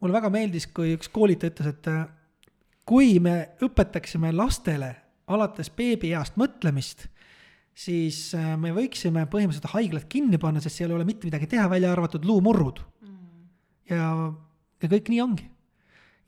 mulle 0.00 0.16
väga 0.16 0.30
meeldis, 0.32 0.66
kui 0.72 0.94
üks 0.96 1.10
koolitaja 1.12 1.52
ütles, 1.52 1.74
et 1.74 1.88
äh, 1.92 2.06
kui 2.88 3.18
me 3.20 3.52
õpetaksime 3.62 4.32
lastele 4.32 4.94
alates 5.30 5.70
beebieast 5.76 6.38
mõtlemist, 6.40 7.06
siis 7.76 8.32
äh, 8.34 8.54
me 8.58 8.72
võiksime 8.74 9.26
põhimõtteliselt 9.30 9.74
haiglad 9.74 10.08
kinni 10.10 10.40
panna, 10.42 10.62
sest 10.62 10.80
seal 10.80 10.90
ei 10.90 10.98
ole 10.98 11.06
mitte 11.08 11.28
midagi 11.28 11.50
teha, 11.50 11.68
välja 11.70 11.92
arvatud 11.92 12.26
luumurrud 12.26 12.82
mm.. 13.04 13.46
ja, 13.92 14.10
ja 14.82 14.90
kõik 14.90 15.12
nii 15.12 15.22
ongi. 15.22 15.46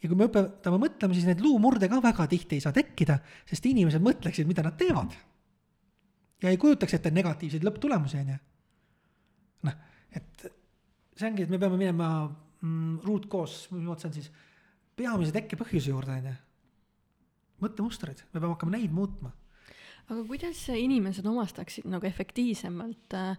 ja 0.03 0.11
kui 0.11 0.21
me 0.21 0.29
õpetame 0.29 0.79
mõtlema, 0.85 1.17
siis 1.17 1.27
neid 1.29 1.43
luumurde 1.43 1.91
ka 1.91 2.01
väga 2.05 2.29
tihti 2.31 2.59
ei 2.59 2.65
saa 2.65 2.77
tekkida, 2.77 3.19
sest 3.49 3.67
inimesed 3.71 4.05
mõtleksid, 4.05 4.49
mida 4.49 4.65
nad 4.67 4.79
teevad. 4.79 5.17
ja 6.43 6.53
ei 6.53 6.61
kujutaks 6.61 6.99
ette 6.99 7.11
negatiivseid 7.11 7.65
lõpptulemusi, 7.67 8.23
on 8.23 8.35
ju. 8.37 8.41
See 11.23 11.31
ongi, 11.31 11.47
et 11.47 11.53
me 11.53 11.61
peame 11.63 11.79
minema 11.81 12.09
mm, 12.27 13.03
mismoodi 13.07 14.03
see 14.03 14.11
on 14.11 14.17
siis, 14.19 14.33
peamise 14.99 15.35
tekkepõhjuse 15.37 15.93
juurde, 15.95 16.19
on 16.19 16.33
ju. 16.33 16.35
mõttemustrid, 17.63 18.27
me 18.33 18.41
peame 18.41 18.55
hakkama 18.57 18.77
neid 18.77 18.93
muutma 18.95 19.33
aga 20.11 20.23
kuidas 20.27 20.61
inimesed 20.75 21.27
omastaksid 21.29 21.87
nagu 21.91 22.07
efektiivsemalt 22.07 23.15
äh, 23.17 23.37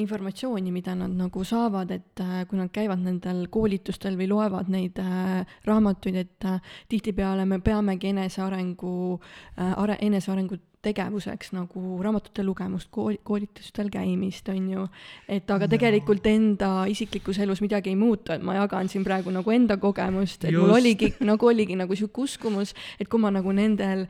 informatsiooni, 0.00 0.70
mida 0.72 0.94
nad 0.98 1.12
nagu 1.16 1.42
saavad, 1.44 1.90
et 1.96 2.22
äh, 2.22 2.44
kui 2.48 2.60
nad 2.60 2.70
käivad 2.74 3.02
nendel 3.02 3.46
koolitustel 3.52 4.18
või 4.18 4.30
loevad 4.30 4.70
neid 4.72 5.00
äh, 5.02 5.42
raamatuid, 5.66 6.20
et 6.22 6.48
äh, 6.48 6.60
tihtipeale 6.92 7.46
me 7.48 7.60
peamegi 7.64 8.12
enesearengu 8.14 8.94
äh,, 9.18 9.74
are-, 9.74 9.98
enesearengut 10.06 10.64
tegevuseks 10.86 11.52
nagu 11.56 11.98
raamatute 12.02 12.44
lugemust, 12.46 12.90
kooli, 12.94 13.18
koolitustel 13.26 13.90
käimist, 13.92 14.48
on 14.52 14.70
ju. 14.70 14.86
et 15.28 15.50
aga 15.50 15.68
tegelikult 15.70 16.26
enda 16.30 16.70
isiklikus 16.90 17.40
elus 17.42 17.62
midagi 17.64 17.92
ei 17.92 17.98
muutu, 17.98 18.32
et 18.34 18.44
ma 18.46 18.56
jagan 18.58 18.90
siin 18.92 19.04
praegu 19.06 19.34
nagu 19.34 19.54
enda 19.54 19.78
kogemust, 19.82 20.44
et 20.44 20.54
Just. 20.54 20.62
mul 20.64 20.76
oligi 20.78 21.12
nagu 21.20 21.50
oligi 21.50 21.78
nagu 21.78 21.98
sihuke 21.98 22.26
uskumus, 22.26 22.74
et 23.00 23.10
kui 23.10 23.22
ma 23.22 23.32
nagu 23.34 23.52
nendel, 23.56 24.06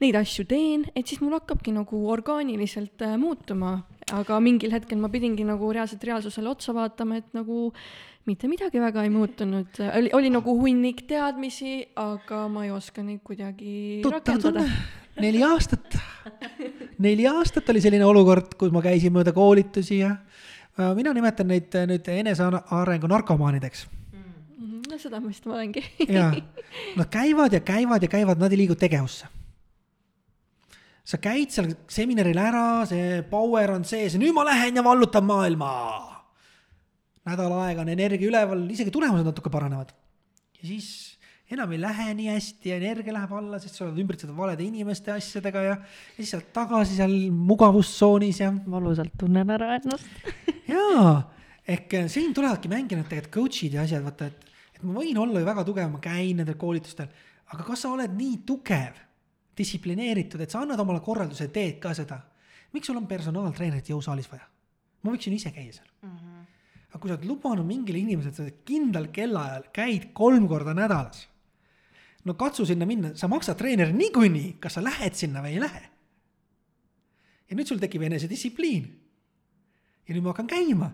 neid 0.00 0.18
asju 0.20 0.46
teen, 0.50 0.86
et 0.94 1.06
siis 1.06 1.22
mul 1.24 1.36
hakkabki 1.38 1.74
nagu 1.76 2.04
orgaaniliselt 2.14 3.06
äh, 3.06 3.16
muutuma. 3.20 3.80
Aga 4.16 4.38
mingil 4.42 4.72
hetkel 4.74 4.98
ma 5.00 5.10
pidingi 5.12 5.44
nagu 5.46 5.70
reaalselt 5.74 6.04
reaalsusele 6.06 6.50
otsa 6.50 6.74
vaatama, 6.76 7.20
et 7.20 7.34
nagu 7.36 7.70
mitte 8.28 8.48
midagi 8.50 8.80
väga 8.82 9.04
ei 9.06 9.12
muutunud, 9.12 9.80
oli, 9.88 10.10
oli 10.16 10.32
nagu 10.32 10.54
hunnik 10.60 11.04
teadmisi, 11.08 11.74
aga 11.98 12.44
ma 12.52 12.66
ei 12.66 12.72
oska 12.74 13.04
neid 13.04 13.22
kuidagi 13.26 14.00
tuttav 14.04 14.36
rakendada. 14.40 14.66
neli 15.20 15.42
aastat, 15.46 15.96
neli 17.06 17.26
aastat 17.30 17.72
oli 17.72 17.82
selline 17.82 18.06
olukord, 18.06 18.54
kus 18.60 18.74
ma 18.74 18.84
käisin 18.84 19.14
mööda 19.14 19.34
koolitusi 19.36 20.02
ja 20.02 20.12
äh, 20.12 20.92
mina 20.98 21.14
nimetan 21.16 21.50
neid 21.50 21.74
äh, 21.74 21.88
nüüd 21.90 22.12
enesearengu 22.12 23.10
narkomaanideks. 23.10 23.86
Mhm, 24.12 24.86
no 24.90 25.00
seda 25.00 25.20
ma 25.20 25.32
vist 25.32 25.46
olengi. 25.48 25.84
Ja 26.08 26.30
nad 26.98 27.10
käivad 27.10 27.56
ja 27.56 27.64
käivad 27.64 28.04
ja 28.04 28.10
käivad, 28.12 28.42
nad 28.42 28.52
ei 28.52 28.64
liigu 28.64 28.76
tegevusse. 28.78 29.30
Sa 31.04 31.20
käid 31.22 31.52
seal 31.54 31.70
seminaril 31.90 32.38
ära, 32.38 32.86
see 32.88 33.20
power 33.30 33.76
on 33.76 33.86
sees 33.88 34.16
ja 34.16 34.20
nüüd 34.22 34.34
ma 34.36 34.44
lähen 34.48 34.76
ja 34.78 34.84
vallutan 34.84 35.26
maailma. 35.26 35.70
nädal 37.28 37.52
aega 37.60 37.84
on 37.84 37.92
energia 37.92 38.28
üleval, 38.30 38.66
isegi 38.72 38.92
tulemused 38.94 39.26
natuke 39.26 39.52
paranevad. 39.52 39.94
ja 40.60 40.68
siis 40.68 41.18
enam 41.50 41.72
ei 41.74 41.80
lähe 41.82 42.12
nii 42.14 42.28
hästi 42.30 42.70
ja 42.70 42.76
energia 42.78 43.14
läheb 43.14 43.32
alla, 43.34 43.58
sest 43.58 43.78
sa 43.78 43.86
oled 43.86 43.98
ümbritsetud 43.98 44.36
valede 44.36 44.62
inimeste 44.64 45.12
asjadega 45.14 45.64
ja, 45.64 45.74
ja 45.80 46.20
siis 46.20 46.30
sa 46.30 46.38
oled 46.38 46.52
tagasi 46.54 46.98
seal 47.00 47.16
mugavustsoonis 47.34 48.40
ja 48.44 48.52
valusalt 48.70 49.16
tunnen 49.18 49.50
ära 49.56 49.72
ennast 49.80 50.06
jaa, 50.74 51.16
ehk 51.66 51.98
siin 52.12 52.34
tulevadki 52.36 52.70
mängi 52.70 52.98
need 52.98 53.10
tegelikult 53.10 53.34
coach'id 53.40 53.74
ja 53.74 53.82
asjad, 53.86 54.04
vaata, 54.06 54.30
et, 54.30 54.46
et 54.76 54.86
ma 54.86 54.94
võin 55.00 55.18
olla 55.24 55.42
ju 55.42 55.50
väga 55.50 55.66
tugev, 55.66 55.90
ma 55.90 56.02
käin 56.04 56.38
nendel 56.38 56.58
koolitustel, 56.60 57.10
aga 57.50 57.66
kas 57.66 57.82
sa 57.82 57.94
oled 57.96 58.14
nii 58.14 58.42
tugev, 58.46 59.02
distsiplineeritud, 59.60 60.40
et 60.40 60.52
sa 60.52 60.64
annad 60.64 60.80
omale 60.80 61.02
korralduse, 61.04 61.50
teed 61.54 61.78
ka 61.82 61.94
seda? 61.96 62.20
miks 62.72 62.86
sul 62.86 62.98
on 63.00 63.08
personaaltreenerit 63.10 63.92
jõusaalis 63.92 64.30
vaja? 64.30 64.46
ma 65.02 65.14
võiksin 65.14 65.34
ise 65.36 65.52
käia 65.54 65.72
seal 65.72 65.88
mm. 66.02 66.14
-hmm. 66.16 66.46
aga 66.90 67.00
kui 67.00 67.10
sa 67.10 67.16
oled 67.16 67.28
lubanud 67.28 67.66
mingile 67.66 67.98
inimesele, 67.98 68.30
et 68.30 68.36
sa 68.36 68.64
kindlal 68.64 69.10
kellaajal 69.12 69.68
käid 69.74 70.10
kolm 70.12 70.48
korda 70.48 70.74
nädalas, 70.74 71.26
no 72.24 72.34
katsu 72.34 72.66
sinna 72.66 72.86
minna, 72.86 73.14
sa 73.14 73.28
maksad 73.28 73.56
treeneri 73.56 73.92
niikuinii, 73.96 74.56
kas 74.60 74.78
sa 74.78 74.84
lähed 74.84 75.14
sinna 75.14 75.42
või 75.44 75.56
ei 75.56 75.60
lähe. 75.60 75.84
ja 77.50 77.56
nüüd 77.56 77.66
sul 77.66 77.78
tekib 77.82 78.02
enesedistsipliin 78.06 78.90
ja 80.08 80.14
nüüd 80.14 80.22
ma 80.22 80.34
hakkan 80.34 80.50
käima 80.50 80.90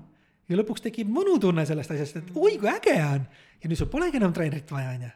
ja 0.49 0.59
lõpuks 0.61 0.85
tekib 0.85 1.11
mõnutunne 1.13 1.67
sellest 1.67 1.95
asjast, 1.95 2.21
et 2.21 2.35
oi 2.35 2.57
kui 2.61 2.71
äge 2.71 2.97
on. 3.03 3.27
ja 3.63 3.71
nüüd 3.71 3.79
sul 3.81 3.91
polegi 3.93 4.21
enam 4.21 4.35
treenerit 4.37 4.71
vaja, 4.71 4.95
onju. 4.97 5.13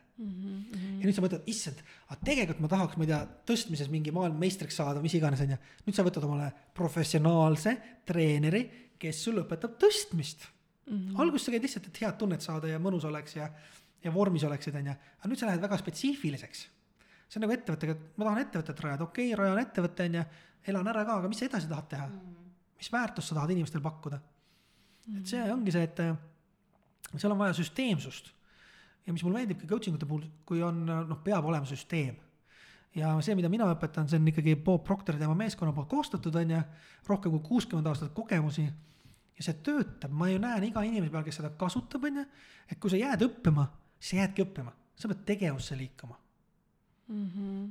Ja 1.01 1.09
nüüd 1.09 1.17
sa 1.17 1.25
mõtled, 1.25 1.47
issand, 1.51 1.81
aga 2.09 2.19
tegelikult 2.29 2.63
ma 2.65 2.71
tahaks, 2.71 2.99
ma 3.01 3.07
ei 3.07 3.11
tea, 3.11 3.21
tõstmises 3.51 3.91
mingi 3.93 4.13
maailmameistriks 4.15 4.79
saada, 4.81 5.03
mis 5.05 5.17
iganes, 5.17 5.43
onju. 5.45 5.59
nüüd 5.87 5.97
sa 5.97 6.07
võtad 6.07 6.27
omale 6.29 6.51
professionaalse 6.77 7.77
treeneri, 8.09 8.65
kes 9.01 9.23
sul 9.27 9.41
õpetab 9.43 9.79
tõstmist 9.81 10.45
mm 10.47 10.97
-hmm.. 10.97 11.21
alguses 11.23 11.49
sa 11.49 11.55
käid 11.55 11.65
lihtsalt, 11.67 11.87
et 11.89 12.03
head 12.03 12.19
tunnet 12.21 12.45
saada 12.45 12.69
ja 12.69 12.79
mõnus 12.79 13.07
oleks 13.09 13.37
ja, 13.37 13.49
ja 14.05 14.13
vormis 14.15 14.45
oleksid, 14.45 14.77
onju. 14.77 14.97
aga 15.19 15.33
nüüd 15.33 15.41
sa 15.41 15.47
lähed 15.47 15.63
väga 15.63 15.79
spetsiifiliseks. 15.79 16.67
see 17.29 17.39
on 17.39 17.47
nagu 17.47 17.57
ettevõttega, 17.57 17.93
et 17.93 18.19
ma 18.19 18.25
tahan 18.25 18.45
ettevõtet 18.45 18.81
rajada, 18.81 19.05
okei 19.05 19.33
okay,, 19.33 19.39
rajan 19.39 19.65
ettevõtte, 19.65 20.05
onju, 20.11 20.25
elan 20.67 20.93
ära 20.93 21.05
ka, 21.05 21.19
aga 21.19 21.29
mis 21.29 21.39
sa 21.39 21.47
edasi 21.47 21.69
tahad 21.69 21.89
teha 21.89 22.07
mm? 22.07 22.21
-hmm 22.21 22.41
mis 22.81 22.93
väärtust 22.93 23.29
sa 23.29 23.35
tahad 23.35 23.51
inimestele 23.51 23.83
pakkuda. 23.85 24.19
et 25.19 25.27
see 25.27 25.53
ongi 25.53 25.73
see, 25.75 25.85
et 25.85 26.01
äh, 26.01 26.17
seal 27.17 27.33
on 27.35 27.41
vaja 27.41 27.57
süsteemsust. 27.57 28.33
Ja 29.07 29.13
mis 29.13 29.25
mulle 29.25 29.41
meeldibki 29.41 29.69
coaching 29.71 29.97
ute 29.97 30.09
puhul, 30.09 30.27
kui 30.47 30.63
on, 30.63 30.85
noh, 30.87 31.23
peab 31.25 31.47
olema 31.49 31.69
süsteem. 31.69 32.17
ja 32.95 33.13
see, 33.23 33.37
mida 33.39 33.49
mina 33.49 33.69
õpetan, 33.71 34.09
see 34.11 34.19
on 34.19 34.29
ikkagi 34.33 34.57
Bob 34.57 34.85
Proctor 34.85 35.17
ja 35.17 35.25
tema 35.25 35.35
meeskonna 35.39 35.73
poolt 35.73 35.91
koostatud, 35.91 36.37
on 36.37 36.55
ju, 36.57 36.63
rohkem 37.09 37.35
kui 37.37 37.43
kuuskümmend 37.49 37.87
aastat 37.87 38.15
kogemusi. 38.15 38.67
ja 39.37 39.47
see 39.47 39.61
töötab, 39.67 40.13
ma 40.13 40.31
ju 40.31 40.39
näen 40.43 40.71
iga 40.71 40.83
inimese 40.87 41.13
peal, 41.13 41.27
kes 41.27 41.41
seda 41.41 41.53
kasutab, 41.59 42.05
on 42.05 42.23
ju, 42.23 42.27
et 42.69 42.81
kui 42.81 42.93
sa 42.93 43.01
jääd 43.01 43.27
õppima, 43.29 43.69
siis 43.99 44.15
sa 44.15 44.23
jäädki 44.23 44.47
õppima, 44.49 44.75
sa 44.97 45.13
pead 45.13 45.23
tegevusse 45.35 45.79
liikuma 45.79 46.19
mm. 47.09 47.29
-hmm 47.37 47.71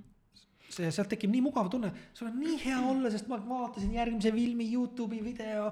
see, 0.70 0.92
sealt 0.94 1.10
tekib 1.10 1.32
nii 1.34 1.42
mugav 1.42 1.70
tunne, 1.74 1.92
sul 2.14 2.30
on 2.30 2.38
nii 2.40 2.60
hea 2.62 2.80
olla, 2.92 3.10
sest 3.10 3.30
ma 3.32 3.40
vaatasin 3.42 3.94
järgmise 3.96 4.32
filmi, 4.36 4.68
Youtube'i 4.74 5.24
video 5.26 5.72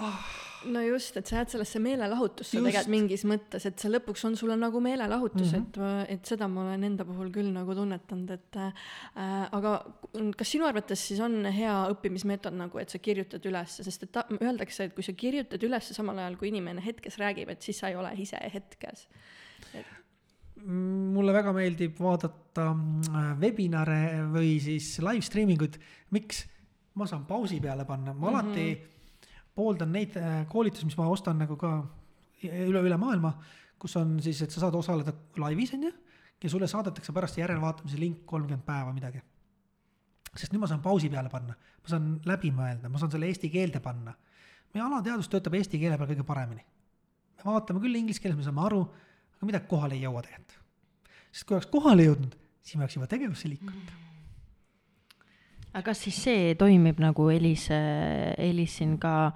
oh.. 0.00 0.24
no 0.72 0.82
just, 0.86 1.16
et 1.18 1.28
sa 1.28 1.40
jääd 1.40 1.52
sellesse 1.52 1.80
meelelahutusse 1.82 2.56
tegelikult 2.56 2.90
mingis 2.92 3.24
mõttes, 3.28 3.66
et 3.68 3.82
see 3.82 3.90
lõpuks 3.90 4.24
on 4.28 4.36
sulle 4.38 4.56
nagu 4.56 4.80
meelelahutus 4.84 5.52
mm, 5.52 5.66
-hmm. 5.76 6.04
et, 6.06 6.16
et 6.16 6.32
seda 6.32 6.48
ma 6.48 6.64
olen 6.66 6.86
enda 6.90 7.06
puhul 7.08 7.32
küll 7.34 7.50
nagu 7.54 7.74
tunnetanud, 7.76 8.30
et 8.30 8.60
äh, 8.62 8.84
aga 9.58 9.74
kas 10.38 10.54
sinu 10.54 10.68
arvates 10.68 11.08
siis 11.08 11.20
on 11.20 11.44
hea 11.44 11.74
õppimismeetod 11.94 12.56
nagu, 12.56 12.78
et 12.78 12.94
sa 12.94 12.98
kirjutad 13.02 13.44
üles, 13.50 13.80
sest 13.82 14.08
et 14.08 14.12
ta, 14.12 14.26
öeldakse, 14.40 14.88
et 14.88 14.94
kui 14.94 15.04
sa 15.06 15.12
kirjutad 15.12 15.62
üles 15.62 15.92
samal 15.92 16.18
ajal, 16.18 16.38
kui 16.40 16.52
inimene 16.52 16.84
hetkes 16.84 17.18
räägib, 17.22 17.52
et 17.52 17.62
siis 17.62 17.78
sa 17.82 17.92
ei 17.92 17.98
ole 17.98 18.14
ise 18.22 18.40
hetkes 18.54 19.08
et 19.72 19.98
mulle 20.62 21.32
väga 21.34 21.52
meeldib 21.56 21.98
vaadata 21.98 22.68
äh, 22.70 23.28
webinare 23.40 24.22
või 24.30 24.56
siis 24.62 24.94
live 25.02 25.24
streaming 25.24 25.62
uid, 25.64 25.78
miks? 26.14 26.46
ma 26.92 27.06
saan 27.08 27.22
pausi 27.24 27.56
peale 27.60 27.86
panna, 27.88 28.12
ma 28.12 28.18
mm 28.18 28.34
-hmm. 28.34 28.38
alati 28.38 28.91
pooldan 29.54 29.92
neid 29.92 30.16
äh, 30.20 30.42
koolitusi, 30.50 30.86
mis 30.88 30.96
ma 30.98 31.08
ostan 31.12 31.38
nagu 31.42 31.56
ka 31.60 31.74
üle, 32.42 32.80
üle 32.80 32.98
maailma, 32.98 33.34
kus 33.80 33.96
on 34.00 34.16
siis, 34.22 34.40
et 34.44 34.54
sa 34.54 34.64
saad 34.64 34.76
osaleda 34.78 35.14
laivis, 35.42 35.74
on 35.76 35.86
ju, 35.88 35.92
ja 36.42 36.50
sulle 36.50 36.68
saadetakse 36.70 37.14
pärast 37.14 37.38
järelvaatamise 37.38 38.00
link 38.00 38.24
kolmkümmend 38.26 38.66
päeva 38.66 38.92
midagi. 38.94 39.22
sest 40.32 40.54
nüüd 40.54 40.62
ma 40.62 40.68
saan 40.70 40.80
pausi 40.80 41.10
peale 41.12 41.28
panna, 41.28 41.54
ma 41.54 41.90
saan 41.92 42.12
läbi 42.24 42.50
mõelda, 42.56 42.88
ma 42.88 42.98
saan 42.98 43.12
selle 43.12 43.28
eesti 43.28 43.50
keelde 43.52 43.80
panna. 43.84 44.14
meie 44.74 44.84
alateadus 44.84 45.28
töötab 45.28 45.54
eesti 45.54 45.78
keele 45.78 45.98
peal 45.98 46.08
kõige 46.14 46.26
paremini. 46.26 46.64
me 47.38 47.50
vaatame 47.50 47.80
küll 47.80 48.00
inglise 48.00 48.20
keeles, 48.20 48.38
me 48.38 48.46
saame 48.46 48.64
aru 48.66 48.86
aga 49.42 49.48
midagi 49.50 49.66
kohale 49.66 49.98
ei 49.98 50.04
jõua 50.06 50.22
tegelikult. 50.22 50.58
sest 51.32 51.46
kui 51.48 51.56
oleks 51.56 51.70
kohale 51.70 52.06
jõudnud, 52.06 52.38
siis 52.62 52.78
me 52.78 52.86
oleks 52.86 52.96
juba 52.96 53.10
tegevusse 53.10 53.50
liikunud 53.50 53.74
mm.. 53.74 54.11
Aga 55.72 55.84
kas 55.90 56.02
siis 56.04 56.18
see 56.24 56.54
toimib 56.60 57.00
nagu 57.00 57.28
Elis, 57.32 57.68
Elis 57.70 58.76
siin 58.78 58.98
ka 59.00 59.32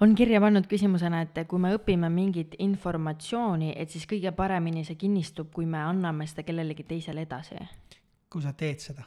on 0.00 0.14
kirja 0.14 0.40
pannud 0.40 0.66
küsimusena, 0.70 1.24
et 1.26 1.40
kui 1.50 1.60
me 1.62 1.72
õpime 1.76 2.10
mingit 2.12 2.54
informatsiooni, 2.62 3.72
et 3.76 3.90
siis 3.90 4.06
kõige 4.08 4.32
paremini 4.36 4.84
see 4.86 4.98
kinnistub, 5.00 5.50
kui 5.54 5.66
me 5.66 5.80
anname 5.82 6.26
seda 6.30 6.44
kellelegi 6.46 6.86
teisele 6.86 7.26
edasi. 7.26 7.58
kui 8.30 8.42
sa 8.42 8.52
teed 8.52 8.80
seda. 8.80 9.02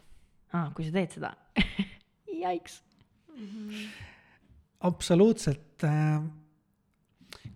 aa, 0.53 0.71
kui 0.75 0.85
sa 0.85 0.91
teed 0.91 1.11
seda 1.11 1.33
Jaiks 2.41 2.83
mm. 3.37 3.45
-hmm. 3.45 3.87
absoluutselt. 4.79 5.83
Äh, 5.83 6.21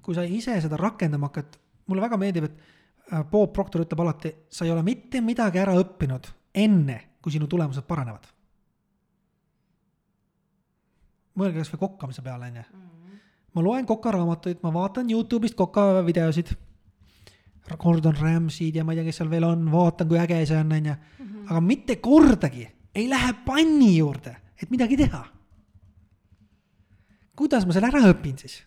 kui 0.01 0.15
sa 0.15 0.23
ise 0.23 0.61
seda 0.61 0.77
rakendama 0.77 1.27
hakkad 1.27 1.57
mulle 1.85 2.01
väga 2.01 2.17
meeldib, 2.17 2.43
et 2.43 2.57
äh, 3.13 3.23
Bob 3.31 3.53
Proctor 3.53 3.81
ütleb 3.81 3.99
alati, 3.99 4.35
sa 4.49 4.65
ei 4.65 4.71
ole 4.71 4.83
mitte 4.83 5.21
midagi 5.21 5.59
ära 5.59 5.73
õppinud 5.73 6.27
enne, 6.53 7.17
kui 7.21 7.31
sinu 7.31 7.47
tulemused 7.47 7.83
paranevad. 7.83 8.34
Mõelge 11.39 11.61
kasvõi 11.61 11.81
kokkamise 11.81 12.23
peale, 12.25 12.49
onju. 12.51 12.63
ma 13.55 13.63
loen 13.63 13.85
kokaraamatuid, 13.87 14.61
ma 14.63 14.71
vaatan 14.73 15.09
Youtube'ist 15.11 15.55
koka 15.55 16.03
videosid. 16.05 16.53
Gordon 17.81 18.13
Ramsay'd 18.13 18.75
ja 18.77 18.83
ma 18.85 18.93
ei 18.93 18.99
tea, 18.99 19.07
kes 19.07 19.23
seal 19.23 19.29
veel 19.31 19.47
on, 19.47 19.63
vaatan, 19.71 20.07
kui 20.07 20.19
äge 20.21 20.43
see 20.45 20.57
on, 20.59 20.73
onju. 20.75 20.95
aga 21.49 21.61
mitte 21.61 21.95
kordagi 21.97 22.67
ei 22.95 23.09
lähe 23.09 23.33
panni 23.45 23.95
juurde, 23.97 24.35
et 24.61 24.69
midagi 24.69 24.97
teha. 24.97 25.23
kuidas 27.35 27.65
ma 27.65 27.73
selle 27.75 27.89
ära 27.91 28.05
õpin 28.13 28.37
siis? 28.39 28.61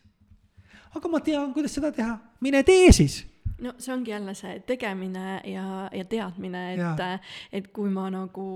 aga 0.96 1.08
ma 1.08 1.20
tean, 1.24 1.52
kuidas 1.54 1.74
seda 1.74 1.92
teha, 1.94 2.18
mine 2.40 2.62
tee 2.66 2.92
siis. 2.92 3.22
No 3.64 3.72
see 3.78 3.92
ongi 3.94 4.12
jälle 4.12 4.34
see 4.38 4.60
tegemine 4.66 5.40
ja, 5.48 5.88
ja 5.92 6.04
teadmine, 6.08 6.62
et, 6.74 7.28
et 7.58 7.68
kui 7.74 7.90
ma 7.92 8.06
nagu 8.12 8.46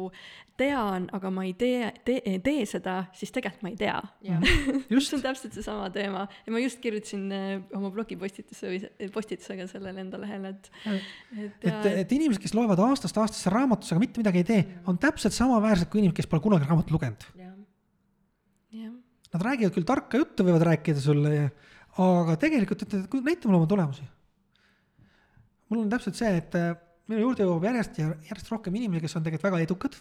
tean, 0.59 1.09
aga 1.17 1.31
ma 1.35 1.45
ei 1.47 1.55
tee, 1.59 1.89
tee, 2.07 2.37
tee 2.45 2.67
seda, 2.69 2.99
siis 3.17 3.33
tegelikult 3.35 3.65
ma 3.67 3.73
ei 3.73 3.79
tea. 3.81 3.97
see 4.93 5.17
on 5.19 5.25
täpselt 5.25 5.57
seesama 5.57 5.89
teema. 5.95 6.27
Ja 6.47 6.55
ma 6.55 6.63
just 6.63 6.83
kirjutasin 6.85 7.25
eh, 7.35 7.51
oma 7.77 7.91
blogipostituse 7.95 8.71
või 8.71 9.11
postitusega 9.15 9.67
sellele 9.71 10.05
enda 10.05 10.21
lehele, 10.23 10.55
et. 10.55 10.71
et, 10.87 11.67
et, 11.67 11.91
et 12.05 12.17
inimesed, 12.19 12.43
kes 12.45 12.55
loevad 12.59 12.83
aastast 12.87 13.19
aastasse 13.19 13.53
raamatus, 13.53 13.93
aga 13.95 14.05
mitte 14.05 14.23
midagi 14.23 14.43
ei 14.45 14.49
tee, 14.53 14.63
on 14.91 15.01
täpselt 15.03 15.37
samaväärsed 15.37 15.91
kui 15.91 16.03
inimesed, 16.03 16.21
kes 16.23 16.31
pole 16.31 16.45
kunagi 16.45 16.69
raamatut 16.69 16.95
lugenud. 16.95 17.29
Nad 19.33 19.45
räägivad 19.47 19.73
küll 19.73 19.89
tarka 19.89 20.19
juttu, 20.21 20.45
võivad 20.45 20.67
rääkida 20.69 21.01
sulle 21.01 21.31
ja, 21.33 21.53
aga 22.05 22.37
tegelikult, 22.41 22.85
et 22.85 23.15
näita 23.25 23.49
mulle 23.49 23.63
oma 23.63 23.71
tulemusi 23.71 24.05
mul 25.73 25.87
on 25.87 25.93
täpselt 25.93 26.19
see, 26.19 26.33
et 26.37 26.57
äh, 26.59 26.75
minu 27.09 27.25
juurde 27.25 27.47
jõuab 27.47 27.65
järjest 27.65 27.99
ja 28.03 28.11
järjest 28.29 28.53
rohkem 28.53 28.77
inimesi, 28.77 29.07
kes 29.07 29.17
on 29.17 29.25
tegelikult 29.25 29.49
väga 29.49 29.63
edukad. 29.65 29.97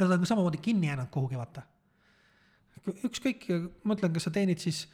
Nad 0.00 0.16
on 0.16 0.26
samamoodi 0.26 0.58
kinni 0.64 0.88
jäänud 0.88 1.10
kuhugi, 1.12 1.36
vaata. 1.38 1.62
ükskõik, 3.06 3.44
ma 3.84 3.94
ütlen, 3.94 4.10
kas 4.16 4.24
sa 4.26 4.32
teenid 4.34 4.58
siis 4.58 4.86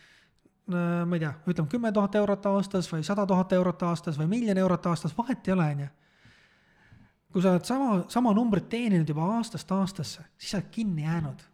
ma 0.69 1.17
ei 1.17 1.23
tea, 1.23 1.31
ütleme 1.49 1.71
kümme 1.73 1.93
tuhat 1.97 2.19
eurot 2.21 2.47
aastas 2.51 2.91
või 2.93 3.07
sada 3.07 3.25
tuhat 3.27 3.55
eurot 3.57 3.83
aastas 3.89 4.19
või 4.21 4.27
miljon 4.35 4.59
eurot 4.61 4.89
aastas, 4.91 5.15
vahet 5.17 5.47
ei 5.49 5.55
ole, 5.55 5.69
on 5.73 5.81
ju. 5.87 5.89
kui 7.33 7.45
sa 7.45 7.55
oled 7.55 7.65
sama, 7.65 8.03
sama 8.13 8.35
numbrit 8.37 8.69
teeninud 8.69 9.09
juba 9.09 9.31
aastast 9.39 9.73
aastasse, 9.73 10.27
siis 10.37 10.51
sa 10.53 10.59
oled 10.59 10.69
kinni 10.75 11.07
jäänud. 11.07 11.47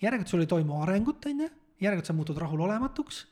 järelikult 0.00 0.32
sul 0.32 0.46
ei 0.46 0.48
toimu 0.54 0.80
arengut, 0.86 1.26
on 1.26 1.44
ju, 1.44 1.50
järelikult 1.84 2.06
sa 2.06 2.16
muutud 2.16 2.40
rahulolematuks 2.40 3.26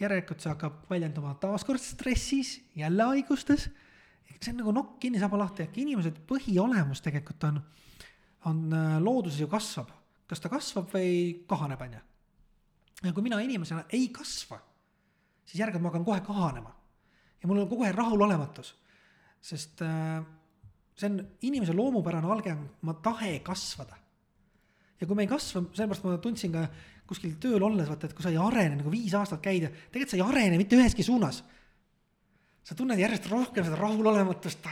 järelikult 0.00 0.42
see 0.42 0.50
hakkab 0.52 0.84
väljenduma 0.90 1.34
taaskord 1.40 1.80
stressis, 1.82 2.60
jälle 2.76 3.08
haigustes. 3.12 3.68
see 4.40 4.50
on 4.50 4.58
nagu 4.58 4.72
nokk 4.74 4.98
kinni, 5.00 5.20
saba 5.22 5.38
lahti, 5.38 5.62
ehk 5.62 5.76
inimesed 5.78 6.16
põhiolemus 6.26 7.02
tegelikult 7.04 7.44
on, 7.46 7.60
on 8.50 8.62
äh, 8.74 8.96
looduses 9.02 9.40
ju 9.40 9.48
kasvab. 9.48 9.90
kas 10.26 10.40
ta 10.40 10.48
kasvab 10.48 10.90
või 10.94 11.44
kahaneb, 11.46 11.80
on 11.80 11.96
ju. 11.98 12.02
ja 13.04 13.12
kui 13.12 13.22
mina 13.22 13.40
inimesena 13.40 13.84
ei 13.90 14.08
kasva, 14.08 14.58
siis 15.44 15.60
järelikult 15.60 15.82
ma 15.82 15.92
hakkan 15.92 16.04
kohe 16.04 16.20
kahanema. 16.26 16.74
ja 17.42 17.48
mul 17.48 17.62
on 17.62 17.68
kogu 17.68 17.84
aeg 17.84 17.96
rahulolematus, 17.96 18.74
sest 19.40 19.82
äh, 19.82 20.22
see 20.96 21.10
on 21.10 21.20
inimese 21.42 21.74
loomupärane 21.76 22.30
algem, 22.30 22.68
ma 22.82 22.94
tahe 22.94 23.38
kasvada 23.44 24.02
ja 25.02 25.06
kui 25.06 25.18
me 25.18 25.26
ei 25.26 25.30
kasva, 25.30 25.64
sellepärast 25.74 26.04
ma 26.06 26.18
tundsin 26.22 26.52
ka 26.54 26.62
kuskil 27.08 27.34
tööl 27.40 27.62
olles, 27.62 27.88
vaata, 27.90 28.08
et 28.08 28.14
kui 28.16 28.24
sa 28.24 28.30
ei 28.32 28.38
arene 28.40 28.78
nagu 28.78 28.92
viis 28.92 29.14
aastat 29.18 29.42
käid 29.44 29.66
ja 29.66 29.72
tegelikult 29.72 30.14
sa 30.14 30.18
ei 30.18 30.24
arene 30.24 30.60
mitte 30.60 30.78
üheski 30.78 31.04
suunas. 31.06 31.42
sa 32.62 32.76
tunned 32.78 32.98
järjest 32.98 33.24
rohkem 33.26 33.64
seda 33.66 33.76
rahulolematust. 33.76 34.66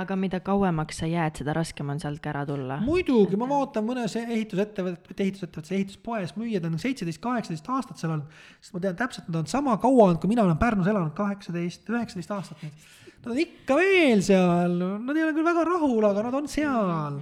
aga 0.00 0.16
mida 0.16 0.40
kauemaks 0.40 1.00
sa 1.02 1.08
jääd, 1.10 1.40
seda 1.40 1.56
raskem 1.56 1.88
on 1.90 2.00
sealt 2.00 2.20
ka 2.22 2.30
ära 2.30 2.44
tulla. 2.46 2.78
muidugi, 2.84 3.36
ma 3.36 3.48
vaatan 3.50 3.86
mõnes 3.86 4.14
ehitusettevõttes, 4.20 5.16
ehitusettevõttes, 5.18 5.72
ehituspoes 5.78 6.36
müüjad 6.36 6.68
on 6.68 6.78
seitseteist, 6.78 7.22
kaheksateist 7.24 7.72
aastat 7.78 7.98
seal 8.02 8.14
olnud. 8.14 8.36
sest 8.60 8.76
ma 8.76 8.84
tean 8.84 9.00
täpselt, 9.02 9.28
nad 9.28 9.40
on 9.42 9.50
sama 9.50 9.76
kaua 9.82 10.10
olnud, 10.10 10.20
kui 10.22 10.30
mina 10.32 10.46
olen 10.46 10.60
Pärnus 10.60 10.86
elanud, 10.92 11.16
kaheksateist, 11.18 11.90
üheksateist 11.90 12.36
aastat 12.38 12.62
nüüd. 12.62 12.86
Nad 13.26 13.32
on 13.34 13.42
ikka 13.42 13.74
veel 13.74 14.22
seal, 14.22 14.78
nad 15.02 15.16
ei 15.18 15.26
ole 15.26 15.34
küll 15.34 15.50
väga 15.50 15.66
rahul, 15.66 16.04
aga 16.12 16.28
nad 16.28 16.38
on 16.38 16.48
seal. 16.48 17.18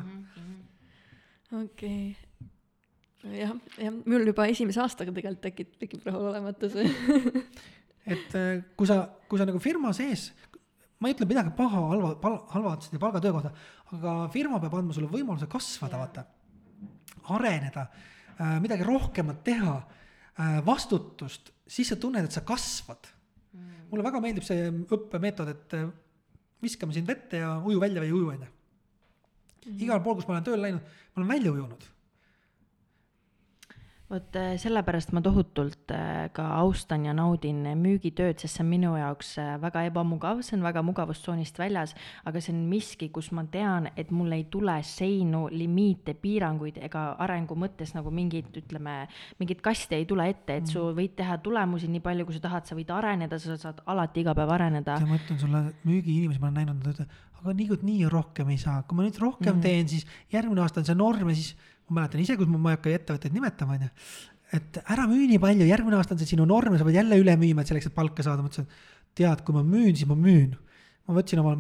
okei 1.55 1.65
okay 1.65 2.24
jah, 3.33 3.55
jah, 3.81 3.95
mul 4.05 4.27
juba 4.29 4.47
esimese 4.51 4.83
aastaga 4.85 5.15
tegelikult 5.15 5.43
tekib, 5.47 5.73
tekib 5.81 6.05
rahulolematus 6.09 6.77
et 8.15 8.37
äh, 8.37 8.63
kui 8.77 8.89
sa, 8.89 9.01
kui 9.29 9.41
sa 9.41 9.47
nagu 9.49 9.61
firma 9.63 9.93
sees, 9.97 10.29
ma 11.01 11.09
ei 11.09 11.17
ütle 11.17 11.29
midagi 11.29 11.55
paha, 11.57 11.83
halva, 11.93 12.13
halva 12.53 12.75
selle 12.85 13.01
palgatöö 13.03 13.35
kohta, 13.37 13.53
aga 13.97 14.15
firma 14.35 14.61
peab 14.63 14.77
andma 14.79 14.97
sulle 14.97 15.11
võimaluse 15.13 15.49
kasvada, 15.51 16.01
vaata. 16.03 16.27
areneda, 17.35 17.87
äh, 18.37 18.57
midagi 18.63 18.87
rohkemat 18.87 19.43
teha, 19.47 19.77
äh, 20.37 20.59
vastutust, 20.67 21.53
siis 21.67 21.93
sa 21.93 22.01
tunned, 22.01 22.29
et 22.29 22.35
sa 22.35 22.45
kasvad 22.45 23.09
mm.. 23.55 23.87
mulle 23.93 24.05
väga 24.05 24.21
meeldib 24.21 24.45
see 24.45 24.69
õppemeetod, 24.69 25.55
et 25.55 25.79
viskame 26.65 26.97
sind 26.97 27.09
vette 27.09 27.41
ja 27.41 27.57
uju 27.65 27.81
välja 27.81 28.05
või 28.05 28.11
ei 28.11 28.19
uju, 28.19 28.29
on 28.35 28.45
ju. 28.45 28.53
Mhm. 29.65 29.81
igal 29.81 30.05
pool, 30.05 30.19
kus 30.19 30.29
ma 30.29 30.37
olen 30.37 30.45
tööle 30.45 30.67
läinud, 30.67 30.95
ma 31.15 31.23
olen 31.23 31.35
välja 31.37 31.57
ujunud 31.57 31.94
vot 34.15 34.37
äh, 34.39 34.55
sellepärast 34.61 35.13
ma 35.17 35.23
tohutult 35.25 35.91
äh, 35.93 36.29
ka 36.35 36.47
austan 36.61 37.07
ja 37.09 37.15
naudin 37.17 37.63
müügitööd, 37.81 38.39
sest 38.41 38.59
see 38.59 38.65
on 38.65 38.71
minu 38.71 38.93
jaoks 38.99 39.35
äh, 39.43 39.55
väga 39.63 39.85
ebamugav, 39.89 40.43
see 40.47 40.57
on 40.59 40.65
väga 40.67 40.83
mugavustsoonist 40.87 41.59
väljas, 41.61 41.95
aga 42.29 42.43
see 42.43 42.55
on 42.55 42.63
miski, 42.71 43.11
kus 43.15 43.33
ma 43.37 43.47
tean, 43.51 43.91
et 43.99 44.13
mul 44.15 44.33
ei 44.37 44.47
tule 44.53 44.77
seinu, 44.87 45.45
limiite, 45.53 46.17
piiranguid 46.21 46.79
ega 46.85 47.07
arengu 47.25 47.59
mõttes 47.59 47.95
nagu 47.97 48.13
mingit, 48.15 48.53
ütleme, 48.63 48.97
mingit 49.43 49.63
kasti 49.65 49.99
ei 49.99 50.09
tule 50.11 50.29
ette, 50.31 50.61
et 50.61 50.71
su 50.71 50.81
mm. 50.81 50.97
võid 51.01 51.19
teha 51.19 51.39
tulemusi 51.45 51.91
nii 51.91 52.05
palju, 52.05 52.29
kui 52.29 52.39
sa 52.39 52.47
tahad, 52.49 52.69
sa 52.69 52.79
võid 52.79 52.95
areneda, 52.95 53.41
sa 53.43 53.59
saad 53.61 53.85
alati 53.91 54.25
iga 54.25 54.37
päev 54.37 54.55
areneda. 54.57 54.99
ma 55.05 55.21
ütlen 55.21 55.41
sulle, 55.41 55.67
müügiinimesi 55.89 56.43
ma 56.43 56.51
olen 56.51 56.61
näinud, 56.63 56.81
nad 56.81 56.95
ütlevad, 56.95 57.23
aga 57.43 57.55
niikuinii 57.59 58.09
rohkem 58.13 58.51
ei 58.55 58.61
saa, 58.61 58.83
kui 58.89 58.97
ma 58.99 59.07
nüüd 59.07 59.21
rohkem 59.21 59.59
mm. 59.59 59.65
teen, 59.65 59.89
siis 59.91 60.07
järgmine 60.33 60.63
aasta 60.65 60.81
on 60.81 60.89
see 60.89 60.97
norm 60.99 61.33
ja 61.33 61.39
siis 61.41 61.55
ma 61.89 62.01
mäletan 62.01 62.23
ise, 62.23 62.37
kus 62.41 62.49
ma, 62.49 62.61
ma 62.61 62.73
ei 62.73 62.79
hakka 62.79 62.93
ettevõtteid 62.99 63.35
nimetama, 63.37 63.77
onju. 63.79 63.91
et 64.57 64.79
ära 64.83 65.07
müü 65.11 65.27
nii 65.29 65.41
palju, 65.43 65.67
järgmine 65.69 65.99
aasta 65.99 66.15
on 66.15 66.21
see 66.21 66.31
sinu 66.33 66.47
norm 66.49 66.75
ja 66.75 66.81
sa 66.81 66.87
pead 66.89 66.99
jälle 67.01 67.19
üle 67.21 67.35
müüma, 67.41 67.65
et 67.65 67.71
selleks, 67.71 67.91
et 67.91 67.97
palka 67.97 68.25
saada, 68.25 68.45
ma 68.45 68.53
ütlesin, 68.53 68.69
et 68.69 69.19
tead, 69.21 69.43
kui 69.45 69.57
ma 69.57 69.65
müün, 69.67 69.93
siis 69.97 70.09
ma 70.09 70.17
müün. 70.19 70.55
ma 71.05 71.13
võtsin 71.19 71.41
oma, 71.43 71.51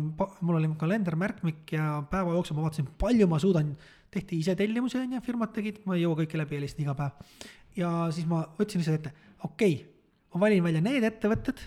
mul 0.40 0.56
oli 0.56 0.70
kalender, 0.80 1.18
märkmik 1.20 1.74
ja 1.74 1.98
päeva 2.08 2.32
jooksul 2.32 2.56
ma 2.56 2.62
vaatasin, 2.64 2.86
palju 2.96 3.26
ma 3.28 3.36
suudan, 3.42 3.74
tehti 4.14 4.38
ise 4.40 4.54
tellimusi, 4.56 4.96
onju, 5.02 5.20
firmad 5.26 5.52
tegid, 5.52 5.82
ma 5.84 5.98
ei 5.98 6.06
jõua 6.06 6.22
kõike 6.22 6.40
läbi 6.40 6.56
helistada 6.56 6.86
iga 6.86 6.94
päev. 6.96 7.42
ja 7.76 7.90
siis 8.14 8.24
ma 8.30 8.40
võtsin 8.56 8.80
lihtsalt 8.80 9.02
ette, 9.02 9.12
okei 9.44 9.74
okay,, 9.74 9.90
ma 10.32 10.40
valin 10.46 10.64
välja 10.64 10.80
need 10.86 11.04
ettevõtted, 11.10 11.60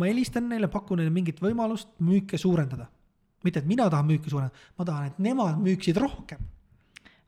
ma 0.00 0.08
helistan 0.08 0.48
neile, 0.48 0.70
pakun 0.72 1.02
neile 1.02 1.12
mingit 1.12 1.42
võimalust 1.44 1.92
müüke 2.00 2.40
suurendada. 2.40 2.88
mitte, 3.44 3.60
et 3.60 3.68
mina 3.68 3.90
tahan 3.90 4.08
müüki 4.08 4.32
suurendada, 4.32 4.56
ma 4.78 4.88
tahan, 4.88 5.12
et 5.12 5.20
nemad 5.20 5.60
müüksid 5.60 6.00
rohkem 6.00 6.40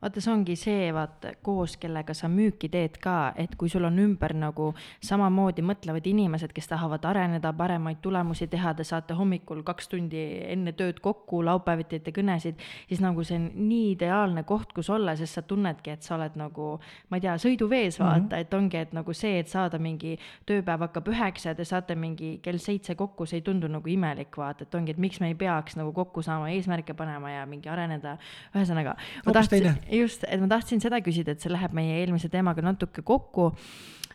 vaata, 0.03 0.21
see 0.21 0.31
ongi 0.33 0.55
see, 0.59 0.87
vaata, 0.93 1.33
koos, 1.43 1.77
kellega 1.79 2.13
sa 2.17 2.27
müüki 2.31 2.67
teed 2.71 2.97
ka, 3.03 3.33
et 3.39 3.55
kui 3.59 3.71
sul 3.71 3.85
on 3.87 3.99
ümber 4.03 4.33
nagu 4.35 4.71
samamoodi 5.03 5.63
mõtlevad 5.65 6.07
inimesed, 6.09 6.51
kes 6.55 6.67
tahavad 6.73 7.05
areneda, 7.07 7.53
paremaid 7.55 8.01
tulemusi 8.03 8.49
teha, 8.51 8.73
te 8.75 8.85
saate 8.87 9.15
hommikul 9.17 9.63
kaks 9.65 9.87
tundi 9.93 10.23
enne 10.51 10.73
tööd 10.77 10.99
kokku, 11.03 11.43
laupäeviti 11.47 11.95
teete 11.97 12.13
kõnesid, 12.15 12.59
siis 12.89 13.03
nagu 13.03 13.23
see 13.23 13.39
on 13.39 13.47
nii 13.69 13.93
ideaalne 13.93 14.43
koht, 14.49 14.73
kus 14.75 14.89
olla, 14.93 15.15
sest 15.19 15.39
sa 15.39 15.45
tunnedki, 15.47 15.95
et 15.95 16.03
sa 16.03 16.17
oled 16.17 16.35
nagu, 16.39 16.73
ma 17.09 17.19
ei 17.19 17.23
tea, 17.23 17.37
sõiduvees 17.39 17.99
vaata 18.01 18.19
mm, 18.19 18.27
-hmm. 18.27 18.41
et 18.41 18.53
ongi, 18.59 18.77
et 18.77 18.93
nagu 18.97 19.13
see, 19.15 19.39
et 19.39 19.47
saada 19.47 19.79
mingi 19.79 20.17
tööpäev 20.49 20.87
hakkab 20.87 21.07
üheksa 21.13 21.53
ja 21.53 21.55
te 21.55 21.65
saate 21.65 21.95
mingi 21.95 22.39
kell 22.43 22.59
seitse 22.59 22.95
kokku, 22.99 23.25
see 23.25 23.39
ei 23.39 23.47
tundu 23.47 23.67
nagu 23.71 23.89
imelik, 23.89 24.35
vaata, 24.37 24.67
et 24.67 24.75
ongi, 24.75 24.91
et 24.91 24.97
miks 24.97 25.21
me 25.21 25.31
ei 25.31 25.35
peaks 25.35 25.77
nagu 25.79 25.93
kokku 25.93 26.21
saama, 26.21 26.49
eesmärke 26.49 26.93
panema 26.93 27.31
ja 27.31 27.45
mingi 27.45 27.69
areneda. 27.69 28.17
ühesõnaga. 28.55 28.95
hoopis 29.25 29.49
teine 29.49 29.75
just, 29.93 30.25
et 30.27 30.41
ma 30.41 30.49
tahtsin 30.51 30.81
seda 30.83 30.99
küsida, 31.05 31.35
et 31.35 31.43
see 31.43 31.51
läheb 31.53 31.75
meie 31.77 31.99
eelmise 32.01 32.29
teemaga 32.33 32.63
natuke 32.65 33.03
kokku 33.05 33.51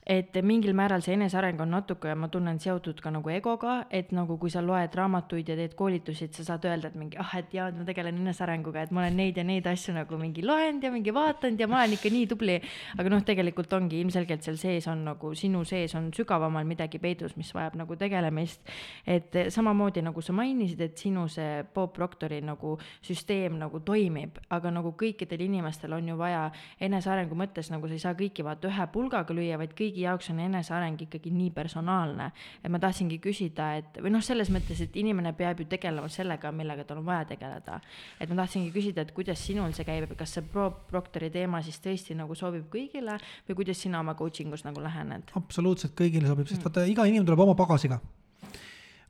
et 0.09 0.37
mingil 0.41 0.73
määral 0.73 1.03
see 1.05 1.13
eneseareng 1.19 1.59
on 1.61 1.75
natuke, 1.75 2.15
ma 2.17 2.31
tunnen, 2.33 2.57
seotud 2.63 3.03
ka 3.05 3.11
nagu 3.13 3.29
egoga, 3.29 3.75
et 3.93 4.09
nagu 4.17 4.39
kui 4.41 4.49
sa 4.49 4.63
loed 4.65 4.95
raamatuid 4.97 5.51
ja 5.53 5.57
teed 5.59 5.75
koolitusi, 5.77 6.25
et 6.25 6.39
sa 6.39 6.47
saad 6.47 6.65
öelda, 6.65 6.89
et 6.89 6.97
mingi 6.97 7.19
ah, 7.21 7.35
et 7.37 7.53
jaa, 7.53 7.67
ma 7.77 7.85
tegelen 7.85 8.23
enesearenguga, 8.23 8.87
et 8.87 8.95
ma 8.97 9.03
olen 9.03 9.19
neid 9.21 9.37
ja 9.37 9.45
neid 9.45 9.69
asju 9.69 9.93
nagu 9.99 10.17
mingi 10.21 10.41
loenud 10.49 10.87
ja 10.87 10.93
mingi 10.95 11.13
vaadanud 11.13 11.61
ja 11.61 11.69
ma 11.69 11.83
olen 11.83 11.97
ikka 11.99 12.13
nii 12.15 12.29
tubli. 12.31 12.57
aga 12.97 13.13
noh, 13.13 13.25
tegelikult 13.29 13.75
ongi 13.77 14.01
ilmselgelt 14.01 14.49
seal 14.49 14.57
sees 14.57 14.89
on 14.89 15.05
nagu 15.11 15.35
sinu 15.37 15.61
sees 15.69 15.93
on 15.99 16.09
sügavamal 16.17 16.65
midagi 16.65 17.03
peidus, 17.03 17.37
mis 17.37 17.53
vajab 17.53 17.77
nagu 17.77 18.01
tegelemist. 18.01 18.65
et 19.05 19.37
samamoodi 19.53 20.03
nagu 20.09 20.25
sa 20.25 20.33
mainisid, 20.33 20.81
et 20.89 20.97
sinu 20.97 21.27
see 21.29 21.67
Bob 21.75 21.93
Proctori 21.93 22.41
nagu 22.41 22.79
süsteem 23.05 23.61
nagu 23.61 23.85
toimib, 23.85 24.41
aga 24.49 24.73
nagu 24.73 24.95
kõikidel 24.97 25.45
inimestel 25.51 25.93
on 25.93 26.09
ju 26.09 26.17
vaja 26.17 26.49
enesearengu 26.81 27.37
mõttes 27.37 27.69
nagu 27.69 27.93
sa 27.93 28.01
ei 28.01 28.05
saa 28.09 28.17
kõiki 28.17 28.47
vaata 28.47 28.73
ühe 28.73 28.89
pulgaga 28.93 29.37
lüüa, 29.37 29.61
vaid 29.61 29.77
kõigi 29.77 29.98
kõigi 29.99 30.07
jaoks 30.07 30.31
on 30.31 30.39
eneseareng 30.41 31.01
ikkagi 31.03 31.31
nii 31.31 31.51
personaalne. 31.51 32.33
et 32.63 32.71
ma 32.71 32.79
tahtsingi 32.79 33.19
küsida, 33.19 33.79
et 33.79 33.99
või 34.01 34.11
noh, 34.11 34.23
selles 34.23 34.51
mõttes, 34.51 34.81
et 34.81 34.95
inimene 34.97 35.33
peab 35.33 35.59
ju 35.61 35.67
tegelema 35.67 36.09
sellega, 36.09 36.53
millega 36.53 36.85
tal 36.85 36.99
on 36.99 37.07
vaja 37.07 37.25
tegeleda. 37.35 37.81
et 38.21 38.29
ma 38.29 38.37
tahtsingi 38.43 38.71
küsida, 38.73 39.03
et 39.03 39.13
kuidas 39.13 39.39
sinul 39.39 39.73
see 39.73 39.85
käib, 39.85 40.15
kas 40.17 40.35
see 40.35 40.43
Pro 40.43 40.71
Proctori 40.89 41.31
teema 41.31 41.63
siis 41.63 41.81
tõesti 41.81 42.15
nagu 42.15 42.35
sobib 42.35 42.69
kõigile 42.71 43.19
või 43.49 43.55
kuidas 43.55 43.79
sina 43.79 44.01
oma 44.01 44.15
coaching 44.15 44.53
us 44.53 44.65
nagu 44.65 44.81
lähened? 44.81 45.33
absoluutselt 45.35 45.95
kõigile 45.95 46.29
sobib, 46.29 46.47
sest 46.47 46.63
vaata 46.63 46.87
iga 46.87 47.05
inimene 47.05 47.27
tuleb 47.27 47.41
oma 47.41 47.55
pagasiga 47.55 48.01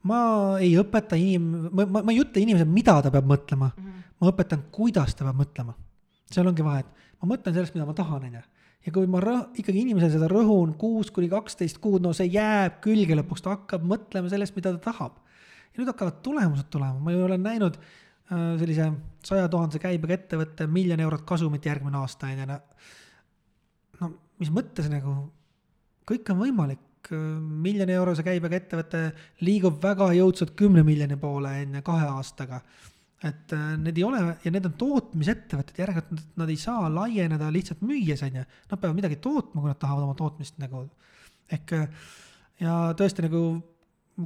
ma 0.02 0.58
ei 0.60 0.76
õpeta 0.78 1.16
inim-, 1.16 1.68
ma, 1.72 1.84
ma, 1.84 2.02
ma 2.02 2.12
ei 2.12 2.20
ütle 2.22 2.40
inimesele, 2.40 2.70
mida 2.70 3.00
ta 3.02 3.10
peab 3.10 3.26
mõtlema 3.26 3.72
mm. 3.74 3.84
-hmm. 3.84 4.04
ma 4.20 4.30
õpetan, 4.32 4.68
kuidas 4.70 5.14
ta 5.14 5.24
peab 5.24 5.36
mõtlema. 5.36 5.74
seal 6.30 6.46
ongi 6.46 6.64
vahe, 6.64 6.80
et 6.80 7.20
ma 7.20 7.34
mõtlen 7.34 7.54
sellest, 7.54 7.74
mida 7.74 7.86
ma 7.86 7.94
tahan, 7.94 8.24
onju 8.24 8.46
ja 8.86 8.94
kui 8.94 9.08
ma 9.10 9.20
rõh-, 9.22 9.46
ikkagi 9.60 9.82
inimesele 9.82 10.14
seda 10.14 10.28
rõhun 10.30 10.74
kuus 10.80 11.10
kuni 11.14 11.30
kaksteist 11.32 11.80
kuud, 11.82 12.02
no 12.04 12.14
see 12.16 12.28
jääb 12.32 12.78
külge 12.84 13.16
lõpuks, 13.18 13.44
ta 13.44 13.56
hakkab 13.56 13.86
mõtlema 13.88 14.30
sellest, 14.32 14.56
mida 14.56 14.74
ta 14.76 14.90
tahab. 14.90 15.18
ja 15.72 15.82
nüüd 15.82 15.90
hakkavad 15.92 16.20
tulemused 16.24 16.70
tulema, 16.72 16.98
ma 17.02 17.14
ju 17.14 17.24
olen 17.26 17.44
näinud 17.44 17.78
äh, 17.78 18.56
sellise 18.60 18.90
saja 19.26 19.48
tuhandese 19.48 19.82
käibega 19.82 20.16
ettevõtte 20.16 20.66
miljon 20.70 21.00
eurot 21.04 21.26
kasumit 21.28 21.66
järgmine 21.66 21.98
aasta 22.00 22.30
on 22.32 22.44
ju, 22.44 22.58
no. 24.00 24.12
mis 24.38 24.52
mõttes 24.54 24.90
nagu, 24.92 25.16
kõik 26.08 26.34
on 26.34 26.44
võimalik, 26.44 26.84
miljoni 27.08 27.94
eurose 27.94 28.24
käibega 28.26 28.58
ettevõte 28.58 29.00
liigub 29.46 29.78
väga 29.80 30.10
jõudsalt 30.16 30.50
kümne 30.58 30.82
miljoni 30.84 31.16
poole 31.16 31.54
on 31.62 31.78
ju 31.78 31.82
kahe 31.86 32.08
aastaga 32.10 32.58
et 33.26 33.52
äh, 33.56 33.70
need 33.82 33.98
ei 33.98 34.04
ole 34.06 34.20
ja 34.44 34.52
need 34.54 34.68
on 34.68 34.76
tootmisettevõtted, 34.78 35.80
järelikult 35.82 36.20
nad, 36.38 36.50
ei 36.52 36.60
saa 36.60 36.86
laieneda 36.92 37.48
lihtsalt 37.54 37.82
müües, 37.86 38.22
on 38.26 38.38
ju. 38.38 38.44
Nad 38.70 38.78
peavad 38.78 38.98
midagi 38.98 39.18
tootma, 39.22 39.62
kui 39.62 39.72
nad 39.72 39.80
tahavad 39.80 40.06
oma 40.06 40.14
tootmist 40.18 40.60
nagu 40.62 40.84
ehk 41.50 41.74
ja 42.60 42.78
tõesti 42.98 43.24
nagu 43.24 43.42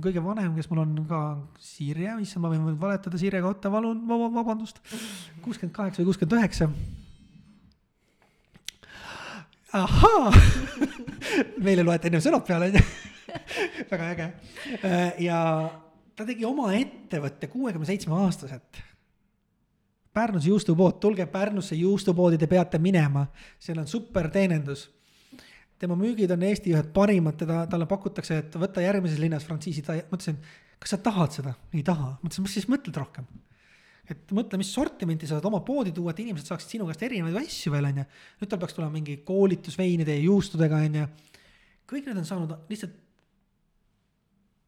kõige 0.01 0.23
vanem, 0.24 0.55
kes 0.56 0.69
mul 0.70 0.82
on 0.86 0.97
ka 1.09 1.20
Sirje, 1.60 2.14
issand, 2.24 2.44
ma 2.44 2.52
võin 2.52 2.81
valetada 2.81 3.20
Sirje 3.20 3.43
kohta, 3.44 3.70
palun 3.73 4.01
vabandust, 4.09 4.81
kuuskümmend 5.44 5.74
kaheksa 5.77 6.01
või 6.02 6.10
kuuskümmend 6.10 6.39
üheksa. 6.39 6.69
ahaa 9.73 10.32
meile 11.64 11.85
loeti 11.85 12.10
enne 12.10 12.20
sõnad 12.20 12.44
peale, 12.44 12.69
on 12.69 12.77
ju. 12.81 12.85
väga 13.89 14.09
äge 14.12 14.27
ja 15.24 15.39
ta 16.16 16.26
tegi 16.28 16.47
oma 16.47 16.72
ettevõtte 16.76 17.48
kuuekümne 17.52 17.89
seitsme 17.89 18.16
aastaselt. 18.24 18.80
Pärnus 20.12 20.47
juustupood, 20.47 20.98
tulge 21.01 21.24
Pärnusse 21.26 21.76
juustupoodi, 21.78 22.36
te 22.39 22.48
peate 22.48 22.78
minema, 22.82 23.24
seal 23.59 23.80
on 23.80 23.89
super 23.89 24.28
teenindus. 24.30 24.90
tema 25.78 25.97
müügid 25.98 26.30
on 26.30 26.43
Eesti 26.47 26.70
ühed 26.70 26.93
parimad, 26.94 27.34
teda, 27.40 27.64
talle 27.66 27.89
pakutakse, 27.90 28.36
et 28.39 28.59
võta 28.60 28.84
järgmises 28.84 29.18
linnas 29.18 29.43
frantsiisi, 29.43 29.82
ta, 29.82 29.97
mõtlesin, 30.12 30.36
kas 30.78 30.94
sa 30.94 30.98
tahad 31.02 31.32
seda? 31.32 31.55
ei 31.74 31.82
taha, 31.82 32.18
mõtlesin, 32.22 32.44
mis 32.44 32.55
siis 32.59 32.68
mõtled 32.70 33.01
rohkem? 33.01 33.26
et 34.12 34.34
mõtle, 34.36 34.59
mis 34.60 34.70
sortimenti 34.74 35.26
sa 35.26 35.39
saad 35.39 35.48
oma 35.48 35.62
poodi 35.64 35.93
tuua, 35.94 36.12
et 36.12 36.20
inimesed 36.22 36.51
saaksid 36.51 36.76
sinu 36.76 36.86
käest 36.89 37.02
erinevaid 37.06 37.39
asju 37.40 37.72
veel, 37.72 37.89
on 37.89 38.02
ju. 38.02 38.06
nüüd 38.43 38.51
tal 38.51 38.60
peaks 38.62 38.76
tulema 38.76 38.93
mingi 38.94 39.16
koolitus 39.26 39.78
veinide 39.78 40.16
ja 40.18 40.26
juustudega, 40.26 40.82
on 40.86 40.98
ju. 41.01 41.06
kõik 41.93 42.09
need 42.09 42.20
on 42.20 42.28
saanud 42.28 42.55
lihtsalt 42.70 42.98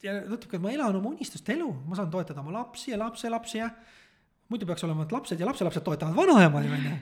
ja 0.04 0.14
natuke, 0.28 0.58
et 0.58 0.62
ma 0.62 0.72
elan 0.72 0.98
oma 0.98 1.12
unistuste 1.12 1.54
elu, 1.54 1.70
ma 1.88 1.96
saan 1.98 2.10
toetada 2.12 2.42
oma 2.42 2.52
lapsi 2.58 2.92
ja 2.92 2.98
lapselapsi 3.00 3.60
ja 3.60 3.68
muidu 4.52 4.68
peaks 4.68 4.84
olema, 4.86 5.06
et 5.06 5.12
lapsed 5.14 5.40
ja 5.40 5.48
lapselapsed 5.48 5.84
toetavad 5.86 6.16
vanaemaid, 6.16 6.72
onju. 6.78 6.94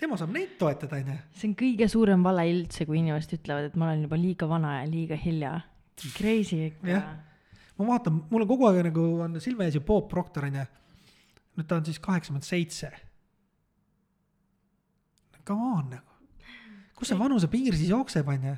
tema 0.00 0.18
saab 0.20 0.32
neid 0.34 0.56
toetada, 0.60 1.00
onju. 1.02 1.16
see 1.36 1.50
on 1.50 1.56
kõige 1.62 1.88
suurem 1.92 2.24
vale 2.24 2.46
üldse, 2.52 2.86
kui 2.88 3.00
inimesed 3.02 3.36
ütlevad, 3.38 3.70
et 3.70 3.78
ma 3.78 3.90
olen 3.90 4.06
juba 4.06 4.20
liiga 4.20 4.48
vana 4.50 4.78
ja 4.80 4.86
liiga 4.88 5.18
hilja. 5.20 5.54
Crazy 6.14 6.60
ikka. 6.70 7.02
ma 7.78 7.90
vaatan, 7.92 8.22
mul 8.30 8.46
on 8.46 8.50
kogu 8.50 8.68
aeg 8.70 8.86
nagu 8.88 9.08
on 9.26 9.40
silme 9.42 9.68
ees 9.68 9.76
ju 9.76 9.84
Bob 9.84 10.08
Proctor 10.10 10.48
onju. 10.48 10.64
nüüd 11.58 11.66
ta 11.66 11.80
on 11.80 11.84
siis 11.84 11.98
kaheksakümmend 11.98 12.46
seitse. 12.46 12.92
Come 15.48 15.64
on 15.64 15.86
nagu, 15.96 16.16
kus 16.96 17.08
see 17.08 17.18
vanusepiir 17.18 17.76
siis 17.76 17.90
jookseb, 17.90 18.28
onju 18.28 18.56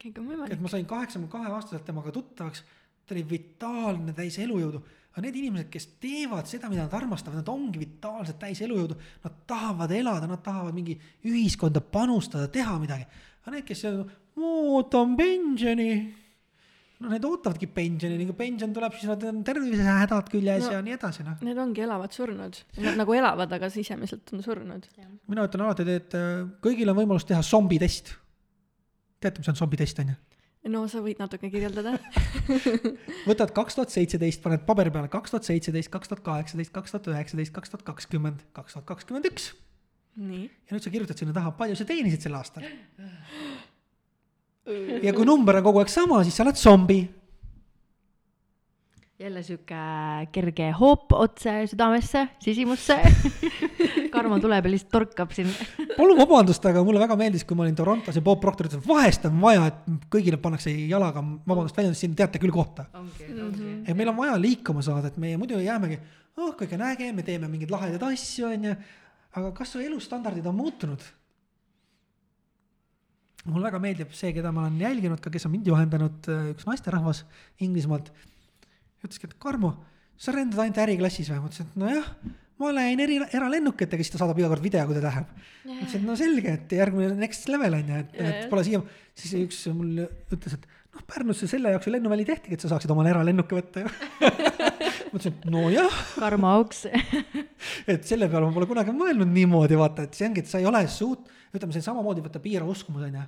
kõik 0.00 0.20
on 0.20 0.30
võimalik. 0.30 0.54
et 0.54 0.62
ma 0.62 0.72
sain 0.72 0.86
kaheksakümne 0.88 1.30
kahe 1.32 1.52
aastaselt 1.56 1.84
temaga 1.86 2.12
tuttavaks, 2.14 2.64
ta 3.06 3.16
oli 3.16 3.24
vitaalne, 3.28 4.14
täis 4.16 4.38
elujõudu. 4.42 4.82
aga 5.10 5.24
need 5.26 5.40
inimesed, 5.40 5.68
kes 5.72 5.88
teevad 6.02 6.46
seda, 6.46 6.70
mida 6.70 6.86
nad 6.86 6.94
armastavad, 6.94 7.40
nad 7.40 7.50
ongi 7.50 7.80
vitaalsed, 7.82 8.38
täis 8.38 8.60
elujõudu. 8.62 8.94
Nad 9.24 9.40
tahavad 9.50 9.90
elada, 9.90 10.28
nad 10.30 10.42
tahavad 10.42 10.76
mingi 10.76 10.94
ühiskonda 11.26 11.82
panustada, 11.82 12.46
teha 12.48 12.78
midagi. 12.78 13.06
aga 13.42 13.56
need, 13.56 13.66
kes 13.66 13.84
ootan 14.36 15.16
pensioni 15.18 15.90
no 17.00 17.08
need 17.08 17.24
ootavadki 17.24 17.66
pensioni, 17.72 18.26
kui 18.28 18.36
pension 18.36 18.72
tuleb, 18.76 18.94
siis 18.96 19.08
nad 19.08 19.22
on 19.24 19.42
tervisehädad 19.44 20.30
küljes 20.30 20.66
no, 20.66 20.72
ja 20.76 20.80
nii 20.84 20.96
edasi, 20.98 21.24
noh. 21.26 21.38
Need 21.48 21.60
ongi 21.62 21.84
elavad 21.86 22.12
surnud, 22.14 22.58
nad 22.84 22.98
nagu 23.00 23.16
elavad, 23.16 23.52
aga 23.56 23.70
sisemiselt 23.72 24.34
on 24.36 24.44
surnud. 24.44 24.88
mina 25.26 25.46
ütlen 25.48 25.64
alati, 25.64 25.86
et 25.88 26.16
äh, 26.18 26.42
kõigil 26.62 26.92
on 26.92 27.00
võimalus 27.00 27.24
teha 27.28 27.40
zombitest 27.46 28.12
teate, 29.20 29.40
mis 29.40 29.50
on 29.52 29.58
zombitest, 29.58 30.02
on 30.02 30.12
ju? 30.14 30.18
no 30.68 30.82
sa 30.92 31.00
võid 31.00 31.20
natuke 31.22 31.48
kirjeldada 31.52 31.94
võtad 33.30 33.52
kaks 33.56 33.78
tuhat 33.78 33.94
seitseteist, 33.94 34.42
paned 34.44 34.66
paberi 34.66 34.92
peale 34.92 35.08
kaks 35.12 35.32
tuhat 35.32 35.48
seitseteist, 35.48 35.92
kaks 35.92 36.10
tuhat 36.10 36.24
kaheksateist, 36.26 36.72
kaks 36.74 36.92
tuhat 36.92 37.08
üheksateist, 37.14 37.54
kaks 37.56 37.72
tuhat 37.72 37.86
kakskümmend, 37.86 38.42
kaks 38.56 38.76
tuhat 38.76 38.88
kakskümmend 38.90 39.30
üks. 39.30 39.52
ja 40.20 40.74
nüüd 40.76 40.84
sa 40.84 40.92
kirjutad 40.92 41.20
sinna 41.20 41.36
taha, 41.36 41.54
palju 41.56 41.78
sa 41.78 41.88
teenisid 41.88 42.26
sel 42.26 42.36
aastal. 42.36 42.66
ja 45.00 45.16
kui 45.16 45.24
number 45.24 45.60
on 45.60 45.66
kogu 45.70 45.80
aeg 45.80 45.92
sama, 45.92 46.20
siis 46.26 46.36
sa 46.36 46.44
oled 46.44 46.60
zombi 46.60 47.00
jälle 49.20 49.42
sihuke 49.44 49.80
kerge 50.32 50.70
hoop 50.78 51.12
otse 51.12 51.66
südamesse, 51.68 52.26
sisimusse 52.40 52.96
Karmo 54.20 54.38
tuleb 54.42 54.68
ja 54.68 54.72
lihtsalt 54.74 54.92
torkab 54.94 55.34
siin. 55.34 55.50
palun 55.98 56.18
vabandust, 56.20 56.64
aga 56.70 56.84
mulle 56.86 57.02
väga 57.02 57.16
meeldis, 57.18 57.44
kui 57.48 57.58
ma 57.58 57.66
olin 57.66 57.76
Torontos 57.78 58.16
ja 58.16 58.22
Bob 58.24 58.40
Proctor 58.42 58.68
ütles, 58.68 58.82
et 58.82 58.88
vahest 58.88 59.26
on 59.28 59.38
vaja, 59.42 59.66
et 59.72 60.08
kõigile 60.12 60.40
pannakse 60.42 60.72
jalaga, 60.72 61.22
vabandust 61.48 61.78
väljendust, 61.80 62.04
siin 62.04 62.16
teate 62.18 62.40
küll 62.42 62.54
kohta 62.54 62.86
okay,. 62.92 63.30
Okay. 63.34 63.76
et 63.84 63.94
meil 63.98 64.12
on 64.12 64.18
vaja 64.20 64.38
liikuma 64.40 64.84
saada, 64.84 65.10
et 65.10 65.20
meie 65.22 65.38
muidu 65.40 65.60
jäämegi, 65.60 66.00
oh 66.40 66.52
kõik 66.58 66.76
on 66.76 66.84
äge, 66.90 67.10
me 67.16 67.24
teeme 67.26 67.48
mingeid 67.50 67.72
lahedaid 67.72 68.04
asju, 68.10 68.50
onju. 68.52 68.76
aga 69.40 69.54
kas 69.56 69.74
su 69.74 69.82
elustandardid 69.82 70.46
on 70.50 70.58
muutunud? 70.60 71.08
mulle 73.48 73.70
väga 73.70 73.80
meeldib 73.80 74.10
see, 74.16 74.34
keda 74.36 74.52
ma 74.52 74.66
olen 74.66 74.80
jälginud 74.82 75.20
ka, 75.24 75.32
kes 75.32 75.46
on 75.48 75.54
mind 75.54 75.68
juhendanud, 75.70 76.28
üks 76.52 76.66
naisterahvas 76.68 77.24
Inglismaalt 77.64 78.10
ütleski, 79.04 79.30
et 79.30 79.36
Karmo, 79.40 79.74
sa 80.20 80.34
lendad 80.36 80.60
ainult 80.60 80.80
äriklassis 80.82 81.30
või? 81.32 81.40
ma 81.40 81.48
ütlesin, 81.48 81.70
et 81.70 81.80
nojah, 81.80 82.10
ma 82.60 82.72
lähen 82.76 83.00
eri, 83.04 83.16
eralennukitega, 83.32 84.04
siis 84.04 84.12
ta 84.14 84.20
saadab 84.20 84.38
iga 84.40 84.50
kord 84.52 84.64
video, 84.64 84.82
kui 84.88 84.98
ta 84.98 85.04
läheb 85.06 85.30
yeah.. 85.30 85.70
ma 85.70 85.78
ütlesin, 85.78 86.02
et 86.02 86.06
no 86.08 86.16
selge, 86.18 86.56
et 86.58 86.74
järgmine 86.76 87.14
next 87.20 87.48
level 87.52 87.78
on 87.78 87.92
ju, 87.92 88.02
et 88.02 88.18
yeah., 88.18 88.36
et 88.36 88.52
pole 88.52 88.64
siia, 88.66 88.82
siis 89.18 89.32
üks 89.40 89.62
mul 89.76 90.04
ütles, 90.04 90.58
et 90.58 90.68
noh, 90.68 91.06
Pärnusse 91.10 91.48
selle 91.50 91.72
jaoks 91.72 91.88
ju 91.88 91.94
lennuväli 91.94 92.26
tehtigi, 92.28 92.58
et 92.58 92.64
sa 92.64 92.72
saaksid 92.74 92.92
omale 92.92 93.12
eralennuki 93.14 93.56
võtta 93.56 93.84
ju 93.84 93.90
ma 95.10 95.16
ütlesin, 95.16 95.34
et 95.36 95.48
nojah. 95.54 95.98
karma 96.18 96.54
auks 96.58 96.84
et 97.92 98.06
selle 98.08 98.28
peale 98.30 98.46
ma 98.46 98.56
pole 98.56 98.68
kunagi 98.70 98.94
mõelnud 98.94 99.32
niimoodi, 99.32 99.78
vaata, 99.80 100.06
et 100.06 100.18
see 100.18 100.28
ongi, 100.28 100.44
et 100.44 100.52
sa 100.52 100.60
ei 100.60 100.68
ole 100.68 100.84
suut-, 100.92 101.28
ütleme, 101.54 101.74
see 101.74 101.86
samamoodi 101.86 102.24
võtta 102.26 102.42
piira 102.44 102.68
uskumus 102.68 103.08
on 103.08 103.20
ju. 103.22 103.26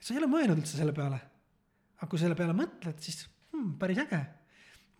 sa 0.00 0.16
ei 0.16 0.22
ole 0.22 0.32
mõelnud 0.32 0.62
üldse 0.62 0.80
selle 0.80 0.96
peale. 0.96 1.20
aga 2.00 2.10
kui 2.10 2.22
selle 2.22 2.38
peale 2.38 2.56
mõtled, 2.56 2.96
siis 3.04 3.26
hmm, 3.52 3.74
päris 3.80 4.00
äge 4.06 4.24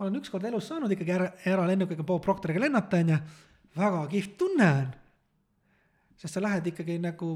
olen 0.01 0.17
ükskord 0.21 0.45
elus 0.49 0.69
saanud 0.71 0.93
ikkagi 0.95 1.13
ära, 1.13 1.29
eralennukiga 1.47 2.05
Bob 2.07 2.23
Proctoriga 2.25 2.63
lennata, 2.63 3.01
onju. 3.01 3.19
väga 3.77 4.03
kihvt 4.11 4.37
tunne 4.39 4.69
on. 4.81 4.87
sest 6.17 6.35
sa 6.35 6.43
lähed 6.43 6.67
ikkagi 6.73 6.99
nagu 7.01 7.31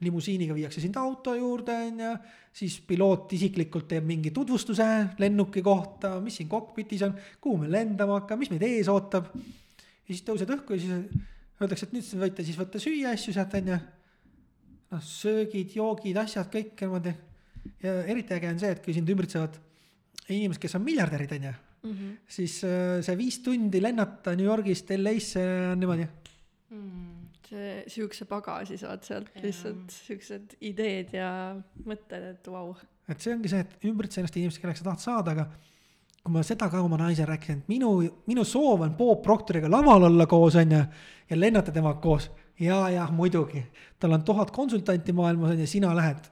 limusiiniga 0.00 0.54
viiakse 0.54 0.80
sind 0.80 0.96
auto 1.00 1.34
juurde, 1.34 1.74
onju. 1.90 2.12
siis 2.52 2.78
piloot 2.86 3.32
isiklikult 3.32 3.88
teeb 3.90 4.06
mingi 4.06 4.30
tutvustuse 4.30 4.86
lennuki 5.18 5.62
kohta, 5.62 6.16
mis 6.20 6.38
siin 6.38 6.48
kokpitis 6.48 7.02
on, 7.08 7.16
kuhu 7.40 7.64
me 7.64 7.70
lendama 7.72 8.20
hakkame, 8.20 8.44
mis 8.44 8.54
meid 8.54 8.62
ees 8.62 8.90
ootab. 8.92 9.32
ja 9.34 10.12
siis 10.12 10.22
tõused 10.22 10.54
õhku 10.58 10.78
ja 10.78 10.84
siis 10.84 11.26
öeldakse, 11.60 11.88
et 11.88 11.94
nüüd 11.96 12.14
võite 12.22 12.46
siis 12.46 12.58
võtta 12.60 12.82
süüa 12.82 13.18
asju 13.18 13.34
sealt, 13.34 13.58
onju. 13.58 13.82
noh, 14.94 15.06
söögid, 15.10 15.74
joogid, 15.74 16.22
asjad, 16.22 16.52
kõik 16.54 16.78
niimoodi. 16.86 17.18
ja 17.82 18.00
eriti 18.06 18.38
äge 18.38 18.54
on 18.54 18.62
see, 18.62 18.74
et 18.78 18.84
kui 18.84 18.94
sind 18.94 19.10
ümbritsevad 19.10 19.58
inimesed, 20.28 20.62
kes 20.62 20.78
on 20.78 20.86
miljardärid, 20.86 21.40
onju 21.40 21.65
mm, 21.86 21.92
-hmm. 21.92 22.16
siis 22.38 22.58
äh, 22.64 23.02
see 23.06 23.18
viis 23.18 23.38
tundi 23.44 23.82
lennata 23.82 24.34
New 24.36 24.46
Yorgist 24.46 24.90
LA-sse 24.96 25.44
on 25.72 25.80
niimoodi 25.80 26.08
mm,. 26.70 27.14
see 27.48 27.84
sihukese 27.86 28.26
pagasi 28.30 28.78
saad 28.78 29.06
sealt 29.06 29.30
ja. 29.34 29.42
lihtsalt 29.46 29.94
siuksed 29.94 30.58
ideed 30.60 31.14
ja 31.14 31.30
mõtted, 31.86 32.32
et 32.34 32.50
vau 32.50 32.72
wow.. 32.72 32.84
et 33.08 33.20
see 33.22 33.34
ongi 33.34 33.52
see, 33.52 33.62
et 33.62 33.88
ümbritse 33.90 34.20
ennast 34.20 34.36
inimestega, 34.36 34.66
kelleks 34.66 34.82
sa 34.82 34.90
tahad 34.90 35.04
saada, 35.04 35.36
aga 35.36 35.74
kui 36.26 36.34
ma 36.34 36.42
seda 36.42 36.66
ka 36.70 36.80
oma 36.82 36.98
naisele 36.98 37.28
rääkisin, 37.30 37.62
et 37.62 37.68
minu, 37.70 37.92
minu 38.26 38.44
soov 38.44 38.82
on 38.82 38.96
Bob 38.98 39.22
Proctoriga 39.22 39.70
laval 39.70 40.08
olla 40.08 40.26
koos, 40.26 40.56
onju, 40.58 40.80
ja 41.30 41.38
lennata 41.38 41.74
temaga 41.74 42.00
koos. 42.02 42.30
ja, 42.58 42.88
jah, 42.90 43.12
muidugi, 43.12 43.62
tal 44.00 44.16
on 44.16 44.24
tuhat 44.24 44.50
konsultanti 44.50 45.12
maailmas 45.12 45.54
onju, 45.54 45.66
sina 45.70 45.94
lähed. 45.96 46.26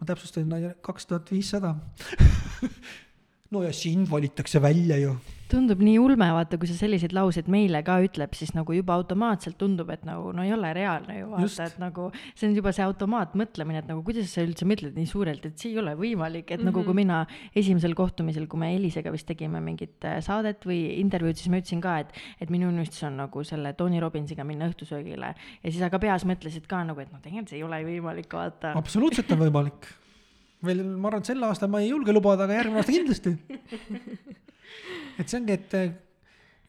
ma 0.00 0.06
täpsustasin, 0.06 0.74
kaks 0.80 1.06
tuhat 1.06 1.30
viissada 1.30 1.74
no 3.50 3.66
ja 3.66 3.74
sind 3.74 4.10
valitakse 4.10 4.62
välja 4.62 4.98
ju. 5.00 5.18
tundub 5.50 5.80
nii 5.82 5.96
ulme, 5.98 6.28
vaata, 6.30 6.54
kui 6.62 6.68
sa 6.70 6.76
selliseid 6.78 7.10
lauseid 7.10 7.48
meile 7.50 7.80
ka 7.82 7.96
ütleb, 8.04 8.36
siis 8.38 8.52
nagu 8.54 8.70
juba 8.70 8.94
automaatselt 8.94 9.56
tundub, 9.58 9.88
et 9.90 10.04
nagu 10.06 10.28
no 10.30 10.44
ei 10.46 10.52
ole 10.54 10.68
reaalne 10.76 11.16
ju 11.16 11.30
vaata, 11.32 11.64
et 11.66 11.80
nagu 11.82 12.04
see 12.38 12.46
on 12.46 12.54
juba 12.54 12.70
see 12.76 12.84
automaatmõtlemine, 12.86 13.80
et 13.82 13.88
nagu 13.90 14.04
kuidas 14.06 14.30
sa 14.30 14.44
üldse 14.46 14.68
mõtled 14.70 14.94
nii 14.94 15.08
suurelt, 15.10 15.48
et 15.48 15.58
see 15.58 15.72
ei 15.72 15.80
ole 15.82 15.96
võimalik, 15.98 16.46
et 16.46 16.52
mm 16.52 16.60
-hmm. 16.60 16.68
nagu 16.70 16.84
kui 16.84 16.94
mhm. 16.94 17.00
mina 17.02 17.58
esimesel 17.64 17.98
kohtumisel, 17.98 18.46
kui 18.46 18.62
me 18.62 18.70
Elisega 18.76 19.10
vist 19.10 19.26
tegime 19.26 19.58
mingit 19.58 20.06
äh, 20.06 20.20
saadet 20.22 20.62
või 20.62 21.00
intervjuud, 21.00 21.34
siis 21.34 21.50
ma 21.50 21.58
ütlesin 21.58 21.82
ka, 21.82 21.98
et, 22.04 22.14
et 22.40 22.50
minu 22.50 22.68
unistus 22.70 23.02
on 23.10 23.18
nagu 23.18 23.42
selle 23.42 23.72
Tony 23.72 23.98
Robbinsiga 23.98 24.44
minna 24.44 24.70
õhtusöögile 24.70 25.34
ja 25.34 25.66
siis 25.66 25.82
aga 25.82 25.98
peas 25.98 26.22
mõtlesid 26.24 26.70
ka 26.70 26.84
nagu, 26.84 27.00
et 27.00 27.10
noh, 27.10 27.18
tegelikult 27.18 27.50
see 27.50 27.58
ei 27.58 27.66
ole 27.66 27.82
võimalik, 27.82 28.30
vaata. 28.30 28.76
absoluutselt 28.78 29.32
on 29.32 29.42
võimalik 29.48 29.90
veel, 30.66 30.82
ma 30.84 31.10
arvan, 31.10 31.24
et 31.24 31.30
sel 31.30 31.46
aastal 31.46 31.70
ma 31.72 31.80
ei 31.82 31.90
julge 31.90 32.14
lubada, 32.14 32.46
aga 32.46 32.58
järgmine 32.58 32.82
aasta 32.82 32.94
kindlasti 32.94 33.32
et 35.20 35.26
see 35.26 35.38
ongi, 35.40 35.56
et 35.56 35.76
äh, 35.78 35.92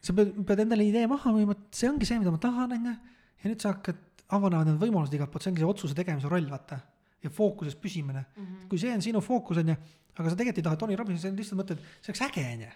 sa 0.02 0.14
pead, 0.16 0.34
pead 0.48 0.64
endale 0.64 0.86
idee 0.88 1.08
maha 1.10 1.32
müüma, 1.34 1.56
et 1.56 1.80
see 1.80 1.90
ongi 1.90 2.08
see, 2.08 2.20
mida 2.22 2.34
ma 2.34 2.40
tahan, 2.42 2.76
onju. 2.78 2.94
ja 3.42 3.52
nüüd 3.52 3.64
sa 3.64 3.74
hakkad, 3.74 4.00
avanevad 4.32 4.70
need 4.70 4.80
võimalused 4.82 5.16
igalt 5.16 5.32
poolt, 5.32 5.44
see 5.44 5.52
ongi 5.52 5.64
see 5.64 5.72
otsuse 5.74 5.98
tegemise 5.98 6.30
roll, 6.32 6.48
vaata. 6.52 6.80
ja 7.22 7.30
fookuses 7.30 7.76
püsimine 7.78 8.24
mm. 8.24 8.46
-hmm. 8.46 8.68
kui 8.70 8.78
see 8.82 8.94
on 8.94 9.04
sinu 9.04 9.20
fookus, 9.24 9.60
onju, 9.62 9.76
aga 10.16 10.30
sa 10.30 10.36
tegelikult 10.36 10.62
ei 10.62 10.68
taha 10.68 10.80
Tony 10.80 10.96
Robbinsi, 10.96 11.22
sa 11.22 11.34
lihtsalt 11.34 11.60
mõtled, 11.60 11.84
see 12.00 12.12
oleks 12.12 12.24
äge, 12.28 12.46
onju. 12.56 12.72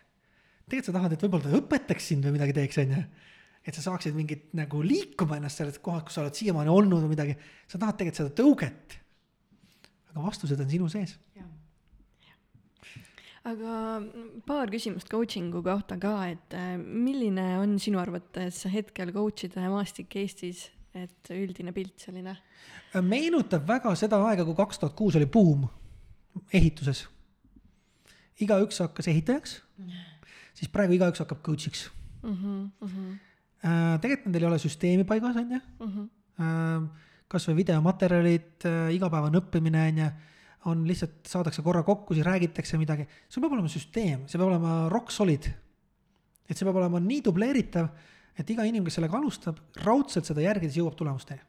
tegelikult 0.67 0.91
sa 0.93 0.99
tahad, 0.99 1.17
et 1.17 1.25
võib-olla 1.25 1.49
ta 1.49 1.63
õpetaks 1.63 2.13
sind 2.13 2.29
või 2.29 2.37
midagi 2.39 2.55
teeks, 2.61 2.85
onju 2.85 3.03
et 3.67 3.75
sa 3.75 3.83
saaksid 3.83 4.15
mingit 4.15 4.53
nagu 4.55 4.79
liikuma 4.85 5.41
ennast 5.41 5.59
sellest 5.59 5.81
kohast, 5.83 6.07
kus 6.07 6.17
sa 6.17 6.23
oled 6.23 6.39
siiamaani 6.39 6.71
olnud 6.71 7.03
või 7.03 7.17
midagi. 7.17 7.35
sa 7.67 7.81
tahad 7.83 7.99
tegelikult 7.99 8.21
seda 8.21 8.35
tõuget. 8.39 8.95
Aga 10.17 10.25
vastused 10.25 10.61
on 10.63 10.71
sinu 10.71 10.89
sees. 10.93 11.17
aga 13.47 13.75
paar 14.49 14.73
küsimust 14.73 15.11
coaching'u 15.13 15.61
kohta 15.63 15.99
ka, 16.03 16.15
et 16.33 16.57
äh, 16.57 16.73
milline 16.81 17.45
on 17.61 17.77
sinu 17.83 18.01
arvates 18.03 18.65
hetkel 18.73 19.13
coach'ide 19.15 19.69
maastik 19.71 20.17
Eestis, 20.19 20.65
et 20.97 21.31
üldine 21.35 21.75
pilt 21.77 22.09
selline? 22.09 22.35
meenutab 22.97 23.69
väga 23.69 23.93
seda 23.99 24.19
aega, 24.31 24.47
kui 24.49 24.57
kaks 24.57 24.81
tuhat 24.81 24.97
kuus 24.99 25.19
oli 25.21 25.29
buum 25.29 25.69
ehituses. 26.53 27.05
igaüks 28.41 28.83
hakkas 28.83 29.13
ehitajaks, 29.13 29.61
siis 30.57 30.73
praegu 30.73 30.97
igaüks 30.97 31.23
hakkab 31.23 31.45
coach'iks 31.47 31.91
mm. 32.23 32.33
-hmm, 32.33 32.59
mm 32.81 32.91
-hmm 32.91 33.15
Äh, 33.67 33.97
tegelikult 34.03 34.29
nendel 34.29 34.45
ei 34.45 34.51
ole 34.51 34.59
süsteemi 34.63 35.05
paigas, 35.09 35.37
on 35.41 35.57
ju. 35.57 35.61
Äh, 37.27 37.29
kasvõi 37.29 37.57
videomaterjalid, 37.59 38.65
äh, 38.65 38.95
igapäevane 38.95 39.41
õppimine, 39.41 39.89
on 39.91 39.99
ju, 39.99 40.11
on 40.67 40.87
lihtsalt, 40.87 41.27
saadakse 41.27 41.63
korra 41.63 41.83
kokku, 41.83 42.15
siis 42.15 42.27
räägitakse 42.27 42.79
midagi. 42.79 43.07
sul 43.29 43.43
peab 43.43 43.53
olema 43.53 43.69
süsteem, 43.69 44.27
see 44.29 44.39
peab 44.39 44.49
olema 44.49 44.89
rock 44.89 45.11
solid. 45.11 45.47
et 46.49 46.57
see 46.57 46.65
peab 46.65 46.77
olema 46.77 47.01
nii 47.01 47.23
dubleeritav, 47.23 47.89
et 48.39 48.51
iga 48.51 48.63
inimene, 48.63 48.85
kes 48.85 48.95
sellega 48.95 49.17
alustab, 49.19 49.59
raudselt 49.83 50.25
seda 50.25 50.41
järgides 50.41 50.77
jõuab 50.77 50.95
tulemusteni 50.95 51.41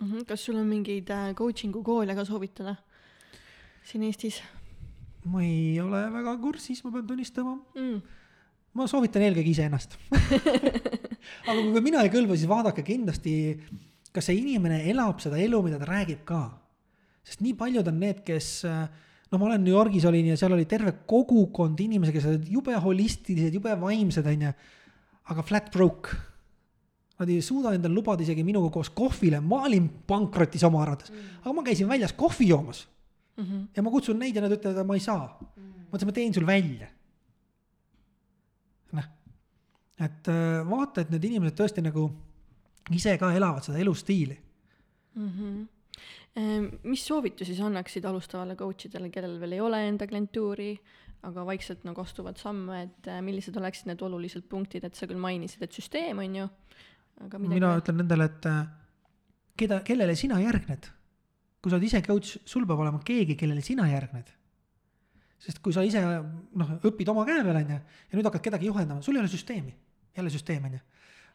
mm. 0.00 0.12
-hmm. 0.12 0.24
kas 0.26 0.44
sul 0.44 0.56
on 0.56 0.66
mingeid 0.66 1.08
coaching'u 1.34 1.82
koole 1.82 2.14
ka 2.14 2.24
soovitada 2.24 2.76
siin 3.84 4.02
Eestis? 4.02 4.42
ma 5.24 5.42
ei 5.42 5.80
ole 5.80 6.12
väga 6.12 6.36
kursis, 6.38 6.84
ma 6.84 6.90
pean 6.90 7.06
tunnistama 7.06 7.58
mm 7.74 8.00
ma 8.76 8.86
soovitan 8.86 9.22
eelkõige 9.22 9.50
iseennast 9.50 9.96
aga 11.48 11.60
kui 11.60 11.80
mina 11.80 12.02
ei 12.04 12.10
kõlba, 12.12 12.36
siis 12.36 12.48
vaadake 12.48 12.82
kindlasti, 12.82 13.32
kas 14.16 14.30
see 14.30 14.38
inimene 14.40 14.82
elab 14.90 15.20
seda 15.22 15.38
elu, 15.40 15.60
mida 15.64 15.80
ta 15.80 15.88
räägib 15.90 16.24
ka. 16.28 16.44
sest 17.26 17.42
nii 17.42 17.56
paljud 17.58 17.88
on 17.90 17.98
need, 18.00 18.22
kes, 18.26 18.48
no 19.30 19.38
ma 19.38 19.48
olen 19.48 19.64
New 19.64 19.74
Yorgis 19.74 20.06
olin 20.06 20.30
ja 20.30 20.36
seal 20.38 20.54
oli 20.54 20.66
terve 20.70 20.92
kogukond 21.10 21.80
inimesi, 21.82 22.14
kes 22.14 22.28
olid 22.30 22.48
jube 22.50 22.76
holistilised, 22.84 23.54
jube 23.54 23.74
vaimsed, 23.80 24.26
onju. 24.32 24.52
aga 25.32 25.42
flat 25.42 25.70
broke. 25.74 26.18
Nad 27.16 27.30
ei 27.32 27.40
suuda 27.40 27.72
endale 27.72 27.96
lubada 27.96 28.20
isegi 28.22 28.44
minuga 28.44 28.68
koos 28.74 28.90
kohvile, 28.92 29.40
ma 29.40 29.62
olin 29.64 29.86
pankrotis 30.06 30.62
oma 30.68 30.82
arvates 30.84 31.08
mm., 31.10 31.38
aga 31.42 31.54
ma 31.56 31.64
käisin 31.64 31.88
väljas 31.88 32.12
kohvi 32.12 32.50
joomas 32.50 32.82
mm. 33.36 33.44
-hmm. 33.44 33.62
ja 33.76 33.82
ma 33.82 33.90
kutsun 33.90 34.18
neid 34.20 34.36
ja 34.36 34.42
nad 34.44 34.52
ütlevad, 34.52 34.82
et 34.82 34.86
ma 34.86 34.94
ei 34.94 35.00
saa 35.00 35.24
mm.. 35.24 35.88
ma 35.88 35.96
ütlesin, 35.96 36.10
ma 36.10 36.16
teen 36.18 36.34
sul 36.36 36.46
välja 36.46 36.90
et 39.96 40.28
äh, 40.28 40.62
vaata, 40.68 41.02
et 41.02 41.12
need 41.12 41.24
inimesed 41.24 41.56
tõesti 41.56 41.84
nagu 41.84 42.08
ise 42.94 43.16
ka 43.18 43.32
elavad 43.34 43.64
seda 43.66 43.80
elustiili 43.82 44.36
mm. 45.14 45.30
-hmm. 45.30 46.78
mis 46.84 47.06
soovitusi 47.06 47.56
sa 47.56 47.66
annaksid 47.66 48.04
alustavale 48.04 48.56
coach 48.56 48.86
idele, 48.86 49.10
kellel 49.10 49.40
veel 49.40 49.52
ei 49.52 49.60
ole 49.60 49.88
enda 49.88 50.06
klientuuri, 50.06 50.76
aga 51.22 51.46
vaikselt 51.46 51.84
nagu 51.84 52.00
astuvad 52.00 52.36
samme, 52.36 52.82
et 52.82 53.08
äh, 53.08 53.22
millised 53.22 53.56
oleksid 53.56 53.86
need 53.86 54.02
olulised 54.02 54.44
punktid, 54.48 54.84
et 54.84 54.94
sa 54.94 55.06
küll 55.06 55.18
mainisid, 55.18 55.62
et 55.62 55.72
süsteem 55.72 56.18
on 56.18 56.36
ju, 56.36 56.48
aga 57.24 57.38
midagi 57.38 57.54
mina 57.54 57.72
ütlen 57.80 57.96
nendele, 58.02 58.24
et 58.24 58.46
äh, 58.46 58.66
keda, 59.56 59.80
kellele 59.80 60.14
sina 60.14 60.40
järgned. 60.40 60.92
kui 61.62 61.70
sa 61.70 61.76
oled 61.76 61.86
ise 61.88 62.02
coach, 62.02 62.36
sul 62.44 62.66
peab 62.66 62.78
olema 62.78 63.00
keegi, 63.02 63.34
kellele 63.34 63.62
sina 63.64 63.88
järgned 63.90 64.28
sest 65.46 65.58
kui 65.62 65.72
sa 65.72 65.82
ise 65.84 66.00
noh, 66.00 66.70
õpid 66.88 67.08
oma 67.12 67.24
käe 67.26 67.42
peal, 67.44 67.56
on 67.56 67.72
ju, 67.74 67.80
ja 68.10 68.18
nüüd 68.18 68.28
hakkad 68.28 68.44
kedagi 68.44 68.66
juhendama, 68.66 69.02
sul 69.02 69.16
ei 69.16 69.20
ole 69.24 69.28
süsteemi 69.28 69.74
jälle 70.16 70.30
süsteem, 70.30 70.64
on 70.64 70.72
ju. 70.72 70.78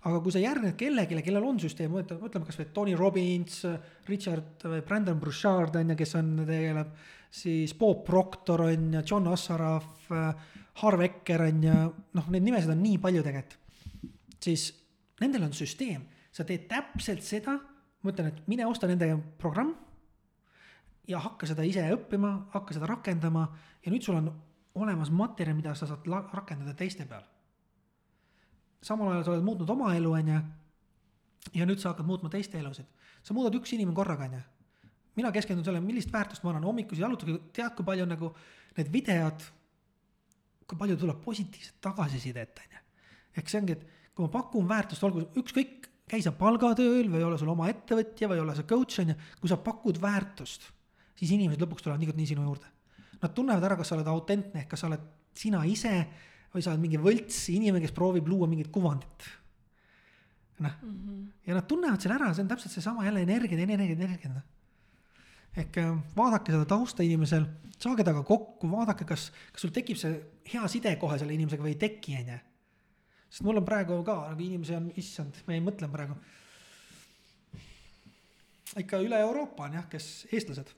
Aga 0.02 0.20
kui 0.24 0.34
sa 0.34 0.42
järgned 0.42 0.76
kellelegi, 0.80 1.22
kellel 1.22 1.46
on 1.46 1.60
süsteem, 1.62 1.94
mõtleme 1.94 2.48
kasvõi 2.48 2.70
Tony 2.74 2.96
Robbins, 2.98 3.62
Richard 4.10 4.64
Brandon 4.88 5.20
Bouchard 5.22 5.78
on 5.78 5.94
ju, 5.94 5.98
kes 6.00 6.16
on, 6.18 6.32
tegeleb 6.48 6.96
siis 7.32 7.74
Bob 7.78 8.04
Proctor 8.06 8.66
on 8.66 8.94
ju, 8.96 9.04
John 9.08 9.30
Assaraf, 9.32 10.10
Harv 10.82 11.04
Eker 11.06 11.46
on 11.48 11.64
ju, 11.68 11.76
noh, 12.18 12.32
neid 12.34 12.48
nimesid 12.48 12.74
on 12.74 12.82
nii 12.84 12.98
palju 13.04 13.24
tegelikult. 13.28 13.58
siis 14.42 14.72
nendel 15.22 15.46
on 15.46 15.54
süsteem, 15.54 16.08
sa 16.34 16.44
teed 16.48 16.66
täpselt 16.70 17.22
seda, 17.22 17.60
ma 18.02 18.10
ütlen, 18.10 18.32
et 18.32 18.48
mine 18.50 18.66
osta 18.66 18.90
nende 18.90 19.12
programm 19.38 19.76
ja 21.08 21.20
hakka 21.22 21.46
seda 21.46 21.66
ise 21.68 21.84
õppima, 21.94 22.32
hakka 22.56 22.74
seda 22.74 22.90
rakendama 22.90 23.46
ja 23.86 23.94
nüüd 23.94 24.02
sul 24.02 24.18
on 24.18 24.32
olemas 24.82 25.12
materjal, 25.14 25.56
mida 25.60 25.76
sa 25.78 25.86
saad 25.86 26.08
rakendada 26.34 26.74
teiste 26.78 27.06
peal 27.06 27.28
samal 28.82 29.12
ajal 29.12 29.26
sa 29.26 29.34
oled 29.36 29.46
muutnud 29.46 29.70
oma 29.70 29.94
elu, 29.96 30.12
on 30.18 30.34
ju. 30.34 30.40
ja 31.58 31.66
nüüd 31.68 31.82
sa 31.82 31.92
hakkad 31.92 32.08
muutma 32.08 32.30
teiste 32.34 32.60
elusid. 32.60 32.88
sa 33.24 33.34
muudad 33.38 33.56
üks 33.60 33.74
inimene 33.76 33.96
korraga, 33.96 34.28
on 34.30 34.38
ju. 34.40 34.42
mina 35.16 35.32
keskendun 35.32 35.66
sellele, 35.66 35.86
millist 35.86 36.12
väärtust 36.14 36.44
ma 36.44 36.54
annan 36.54 36.68
hommikusi 36.70 37.02
jalutage, 37.02 37.38
tead, 37.54 37.76
kui 37.78 37.86
palju 37.86 38.08
nagu 38.10 38.34
need 38.78 38.92
videod, 38.94 39.48
kui 40.66 40.78
palju 40.80 40.98
tuleb 40.98 41.22
positiivset 41.24 41.80
tagasisidet, 41.82 42.66
on 42.66 42.78
ju. 42.78 42.84
ehk 43.38 43.50
see 43.50 43.62
ongi, 43.62 43.78
et 43.78 44.12
kui 44.16 44.26
ma 44.26 44.34
pakun 44.34 44.68
väärtust, 44.70 45.04
olgu 45.08 45.28
ükskõik, 45.40 45.88
käi 46.12 46.20
sa 46.24 46.34
palgatööl 46.36 47.08
või 47.12 47.24
ole 47.24 47.38
sul 47.40 47.54
oma 47.54 47.70
ettevõtja 47.72 48.28
või 48.28 48.42
ole 48.44 48.56
sa 48.58 48.66
coach, 48.68 49.00
on 49.04 49.14
ju, 49.14 49.18
kui 49.40 49.52
sa 49.52 49.60
pakud 49.62 50.02
väärtust, 50.02 50.68
siis 51.16 51.32
inimesed 51.38 51.62
lõpuks 51.62 51.86
tulevad 51.86 52.02
niikuinii 52.02 52.34
sinu 52.34 52.44
juurde. 52.44 52.68
Nad 53.22 53.36
tunnevad 53.38 53.64
ära, 53.64 53.78
kas 53.78 53.92
sa 53.92 53.96
oled 53.96 54.10
autentne, 54.10 54.66
kas 54.68 54.82
sa 54.82 54.90
oled 54.90 55.04
sina 55.38 55.62
ise 55.70 55.94
või 56.52 56.64
sa 56.64 56.74
oled 56.74 56.84
mingi 56.84 57.00
võlts 57.00 57.46
inimene, 57.54 57.84
kes 57.84 57.94
proovib 57.96 58.28
luua 58.28 58.50
mingit 58.52 58.72
kuvandit. 58.74 59.28
noh 60.62 60.74
mm 60.82 60.90
-hmm., 60.90 61.22
ja 61.48 61.56
nad 61.58 61.68
tunnevad 61.68 62.02
selle 62.02 62.16
ära, 62.16 62.34
see 62.34 62.44
on 62.44 62.52
täpselt 62.52 62.74
seesama 62.74 63.06
jälle 63.06 63.22
energia, 63.22 63.58
energia, 63.58 63.96
energia, 63.96 64.30
noh. 64.30 64.44
ehk 65.58 65.78
äh, 65.78 65.98
vaadake 66.16 66.52
seda 66.52 66.66
tausta 66.66 67.04
inimesel, 67.04 67.48
saage 67.80 68.04
temaga 68.04 68.24
kokku, 68.24 68.72
vaadake, 68.72 69.06
kas, 69.06 69.32
kas 69.52 69.62
sul 69.62 69.72
tekib 69.72 69.98
see 69.98 70.22
hea 70.54 70.68
side 70.68 70.96
kohe 70.96 71.18
selle 71.20 71.34
inimesega 71.34 71.64
või 71.64 71.74
ei 71.74 71.82
teki, 71.82 72.16
on 72.20 72.34
ju. 72.34 72.38
sest 73.30 73.44
mul 73.48 73.58
on 73.58 73.66
praegu 73.66 74.04
ka 74.04 74.16
nagu 74.30 74.44
inimesi 74.44 74.76
on, 74.76 74.92
issand, 74.96 75.42
ma 75.48 75.54
ei 75.54 75.64
mõtle 75.64 75.90
praegu. 75.90 76.16
ikka 78.78 79.02
üle 79.02 79.20
Euroopa 79.20 79.64
on 79.64 79.74
jah, 79.80 79.90
kes 79.90 80.28
eestlased 80.32 80.76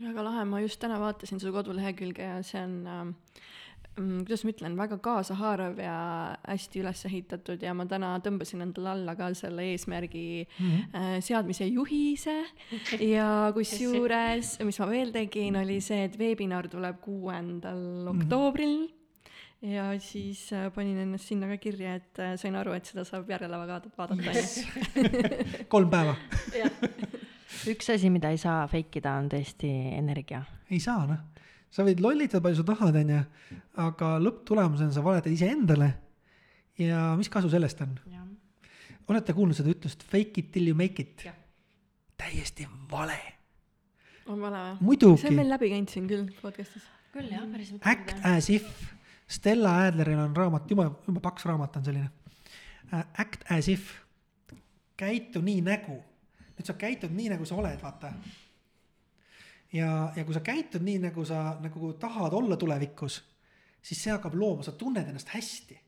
väga 0.00 0.22
lahe, 0.24 0.44
ma 0.48 0.60
just 0.60 0.80
täna 0.80 0.98
vaatasin 1.00 1.40
su 1.40 1.52
kodulehekülge 1.52 2.24
ja 2.24 2.42
see 2.42 2.62
on 2.64 2.76
äh, 2.86 3.40
kuidas 4.24 4.44
ma 4.44 4.54
ütlen, 4.54 4.76
väga 4.78 4.98
kaasahaarav 5.02 5.80
ja 5.82 5.96
hästi 6.44 6.82
üles 6.82 7.04
ehitatud 7.08 7.62
ja 7.62 7.74
ma 7.76 7.86
täna 7.90 8.12
tõmbasin 8.24 8.64
endale 8.66 8.94
alla 8.94 9.16
ka 9.18 9.32
selle 9.38 9.66
eesmärgi 9.72 10.46
mm 10.46 10.70
-hmm. 10.70 11.26
seadmise 11.26 11.66
juhise 11.66 12.36
ja 13.14 13.50
kusjuures, 13.54 14.58
mis 14.64 14.80
ma 14.80 14.88
veel 14.90 15.12
tegin, 15.12 15.56
oli 15.56 15.80
see, 15.80 16.04
et 16.04 16.18
veebinar 16.18 16.68
tuleb 16.68 17.00
kuuendal 17.00 17.76
mm 17.76 18.06
-hmm. 18.06 18.16
oktoobril 18.16 18.88
ja 19.62 20.00
siis 20.00 20.52
äh, 20.52 20.72
panin 20.72 20.98
ennast 20.98 21.28
sinna 21.28 21.46
ka 21.46 21.56
kirja, 21.56 21.94
et 21.94 22.18
äh, 22.18 22.36
sain 22.36 22.56
aru, 22.56 22.72
et 22.72 22.84
seda 22.88 23.04
saab 23.04 23.28
järele 23.30 23.58
vaadata, 23.60 23.90
vaadata 23.98 24.32
yes. 24.34 24.66
kolm 25.74 25.90
päeva 25.90 26.16
üks 27.72 27.90
asi, 27.92 28.10
mida 28.10 28.30
ei 28.30 28.38
saa 28.40 28.66
fake 28.70 29.02
ida, 29.02 29.18
on 29.20 29.28
tõesti 29.28 29.70
energia. 29.98 30.44
ei 30.70 30.80
saa, 30.80 31.04
noh 31.06 31.29
sa 31.70 31.86
võid 31.86 32.02
lollitada 32.02 32.42
palju 32.44 32.60
sa 32.60 32.66
tahad, 32.72 32.98
onju, 33.00 33.20
aga 33.86 34.14
lõpptulemusena 34.22 34.94
sa 34.94 35.04
valetad 35.04 35.32
iseendale. 35.32 35.92
ja 36.80 37.10
mis 37.18 37.28
kasu 37.28 37.50
sellest 37.52 37.80
on? 37.84 37.98
olete 39.10 39.34
kuulnud 39.34 39.58
seda 39.58 39.72
ütlust 39.72 40.04
fake 40.06 40.42
it 40.42 40.52
till 40.54 40.68
you 40.70 40.76
make 40.76 41.02
it? 41.02 41.26
täiesti 42.20 42.66
vale. 42.90 43.18
on 44.26 44.40
vale 44.40 44.62
või? 44.64 44.76
muidugi. 44.90 45.22
see 45.22 45.32
on 45.32 45.40
meil 45.40 45.52
läbi 45.54 45.70
käinud 45.72 45.92
siin 45.92 46.08
küll 46.10 46.28
podcast'is. 46.42 46.86
küll 47.14 47.30
jah, 47.32 47.46
päris 47.50 47.72
mitu. 47.74 47.86
Act 47.90 48.14
as 48.26 48.50
if, 48.52 48.68
Stella 49.30 49.76
Adleril 49.86 50.20
on 50.20 50.36
raamat, 50.36 50.70
jube, 50.70 50.86
jube 51.06 51.22
paks 51.22 51.46
raamat 51.48 51.80
on 51.80 51.86
selline 51.86 52.10
uh,. 52.10 53.04
Act 53.22 53.46
as 53.50 53.70
if, 53.72 53.92
käitu 55.00 55.42
nii 55.44 55.64
nägu. 55.66 56.00
nüüd 56.58 56.68
sa 56.68 56.76
käitud 56.78 57.14
nii, 57.14 57.30
nagu 57.34 57.46
sa 57.48 57.56
oled, 57.56 57.78
vaata 57.82 58.12
ja, 59.72 59.90
ja 60.16 60.24
kui 60.24 60.34
sa 60.36 60.42
käitud 60.44 60.84
nii, 60.84 60.98
nagu 61.06 61.24
sa 61.26 61.56
nagu 61.62 61.92
tahad 62.00 62.34
olla 62.36 62.58
tulevikus, 62.60 63.20
siis 63.82 64.02
see 64.02 64.12
hakkab 64.14 64.34
looma, 64.38 64.66
sa 64.66 64.74
tunned 64.76 65.06
ennast 65.06 65.32
hästi. 65.34 65.78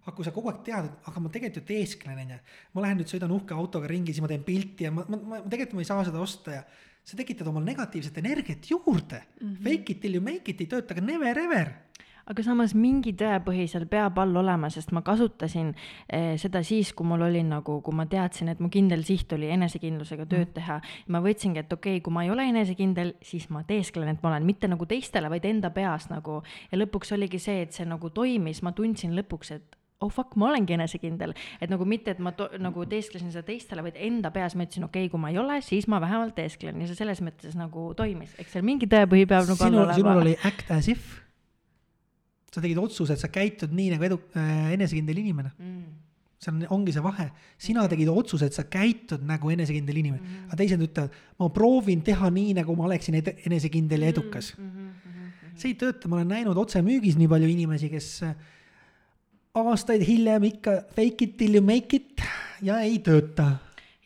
aga 0.00 0.14
kui 0.16 0.24
sa 0.24 0.32
kogu 0.32 0.48
aeg 0.48 0.62
tead, 0.64 0.86
et 0.88 1.08
aga 1.10 1.20
ma 1.20 1.28
tegelikult 1.28 1.60
ju 1.60 1.68
teesklen, 1.68 2.20
onju. 2.22 2.38
ma 2.74 2.84
lähen 2.84 3.02
nüüd 3.02 3.10
sõidan 3.10 3.34
uhke 3.36 3.54
autoga 3.54 3.90
ringi, 3.90 4.14
siis 4.14 4.24
ma 4.24 4.30
teen 4.30 4.46
pilti 4.46 4.86
ja 4.86 4.92
ma, 4.94 5.04
ma, 5.08 5.18
ma 5.20 5.40
tegelikult 5.44 5.76
ma 5.76 5.84
ei 5.84 5.90
saa 5.90 6.06
seda 6.08 6.22
osta 6.24 6.54
ja. 6.54 6.62
sa 7.04 7.18
tekitad 7.18 7.48
omal 7.50 7.64
negatiivset 7.66 8.16
energiat 8.18 8.70
juurde 8.70 9.20
mm. 9.20 9.48
-hmm. 9.48 9.62
Fake 9.64 9.92
it 9.92 10.00
till 10.00 10.14
you 10.14 10.24
make 10.24 10.50
it 10.50 10.60
ei 10.60 10.66
tööta 10.66 10.94
ka 10.94 11.00
never 11.00 11.38
ever 11.38 11.72
aga 12.30 12.44
samas 12.46 12.74
mingi 12.78 13.12
tõepõhi 13.18 13.66
seal 13.70 13.86
peab 13.90 14.18
all 14.22 14.36
olema, 14.38 14.70
sest 14.70 14.92
ma 14.94 15.02
kasutasin 15.06 15.72
eh, 16.06 16.36
seda 16.40 16.62
siis, 16.66 16.92
kui 16.96 17.08
mul 17.08 17.26
oli 17.26 17.42
nagu, 17.46 17.80
kui 17.84 17.96
ma 17.96 18.06
teadsin, 18.10 18.52
et 18.52 18.62
mu 18.62 18.70
kindel 18.72 19.02
siht 19.06 19.32
oli 19.34 19.50
enesekindlusega 19.50 20.28
tööd 20.30 20.54
teha. 20.54 20.80
ma 21.10 21.22
võtsingi, 21.24 21.64
et 21.64 21.72
okei 21.72 21.98
okay,, 21.98 22.04
kui 22.04 22.14
ma 22.14 22.24
ei 22.26 22.30
ole 22.30 22.46
enesekindel, 22.52 23.16
siis 23.22 23.48
ma 23.50 23.64
teesklen, 23.66 24.14
et 24.14 24.22
ma 24.22 24.32
olen 24.32 24.46
mitte 24.46 24.70
nagu 24.70 24.86
teistele, 24.86 25.30
vaid 25.32 25.44
enda 25.48 25.72
peas 25.74 26.08
nagu. 26.12 26.42
ja 26.70 26.78
lõpuks 26.78 27.14
oligi 27.16 27.42
see, 27.42 27.66
et 27.66 27.74
see 27.74 27.88
nagu 27.88 28.10
toimis, 28.14 28.62
ma 28.62 28.72
tundsin 28.76 29.16
lõpuks, 29.18 29.54
et 29.56 29.76
oh 30.00 30.08
fuck, 30.08 30.36
ma 30.40 30.48
olengi 30.48 30.76
enesekindel. 30.76 31.34
et 31.60 31.70
nagu 31.70 31.84
mitte, 31.84 32.14
et 32.14 32.20
ma 32.22 32.32
to, 32.32 32.46
nagu 32.62 32.86
teesklesin 32.88 33.32
seda 33.34 33.42
teistele, 33.48 33.82
vaid 33.84 33.98
enda 33.98 34.30
peas 34.30 34.54
ma 34.54 34.68
ütlesin, 34.68 34.86
okei 34.86 35.06
okay,, 35.06 35.12
kui 35.12 35.20
ma 35.20 35.32
ei 35.32 35.40
ole, 35.42 35.58
siis 35.66 35.88
ma 35.90 36.00
vähemalt 36.00 36.36
teesklen 36.38 36.80
ja 36.80 36.88
see 36.88 37.02
selles 37.02 37.20
mõttes 37.24 37.58
nagu 37.58 37.90
toimis, 37.98 38.36
eks 38.38 38.56
seal 38.56 38.66
mingi 38.66 38.88
tõepõhi 38.90 39.26
peab 39.26 39.50
nagu 39.50 39.58
sinul, 39.60 39.92
sinul 39.98 40.22
oli 40.22 40.38
act 40.46 40.70
as 40.78 40.88
if. 40.94 41.18
Sa 42.50 42.62
tegid 42.62 42.78
otsuse, 42.82 43.14
et 43.14 43.22
sa 43.22 43.30
käitud 43.32 43.74
nii 43.76 43.94
nagu 43.94 44.06
edu- 44.08 44.22
äh,, 44.38 44.72
enesekindel 44.74 45.18
inimene 45.22 45.52
mm. 45.54 45.82
see 46.40 46.52
on, 46.52 46.62
ongi 46.78 46.94
see 46.96 47.04
vahe, 47.04 47.28
sina 47.60 47.86
tegid 47.90 48.10
otsuse, 48.12 48.50
et 48.50 48.56
sa 48.56 48.66
käitud 48.70 49.24
nagu 49.26 49.52
enesekindel 49.54 50.02
inimene 50.02 50.22
mm, 50.22 50.30
-hmm. 50.36 50.46
aga 50.50 50.60
teised 50.62 50.86
ütlevad, 50.86 51.18
ma 51.38 51.50
proovin 51.54 52.02
teha 52.06 52.30
nii, 52.30 52.54
nagu 52.60 52.76
ma 52.78 52.88
oleksin 52.90 53.20
enesekindel 53.20 54.06
ja 54.06 54.14
edukas 54.14 54.54
mm. 54.58 54.70
-hmm. 54.70 55.54
see 55.54 55.74
ei 55.74 55.78
tööta, 55.78 56.08
ma 56.08 56.20
olen 56.20 56.34
näinud 56.36 56.58
otsemüügis 56.58 57.18
nii 57.20 57.28
palju 57.30 57.52
inimesi, 57.54 57.90
kes 57.92 58.10
äh, 58.26 58.34
aastaid 59.58 60.04
hiljem 60.06 60.46
ikka 60.50 60.76
fake 60.94 61.24
it 61.26 61.36
till 61.38 61.54
you 61.54 61.64
make 61.64 61.96
it 61.96 62.22
ja 62.62 62.80
ei 62.84 62.98
tööta. 63.02 63.56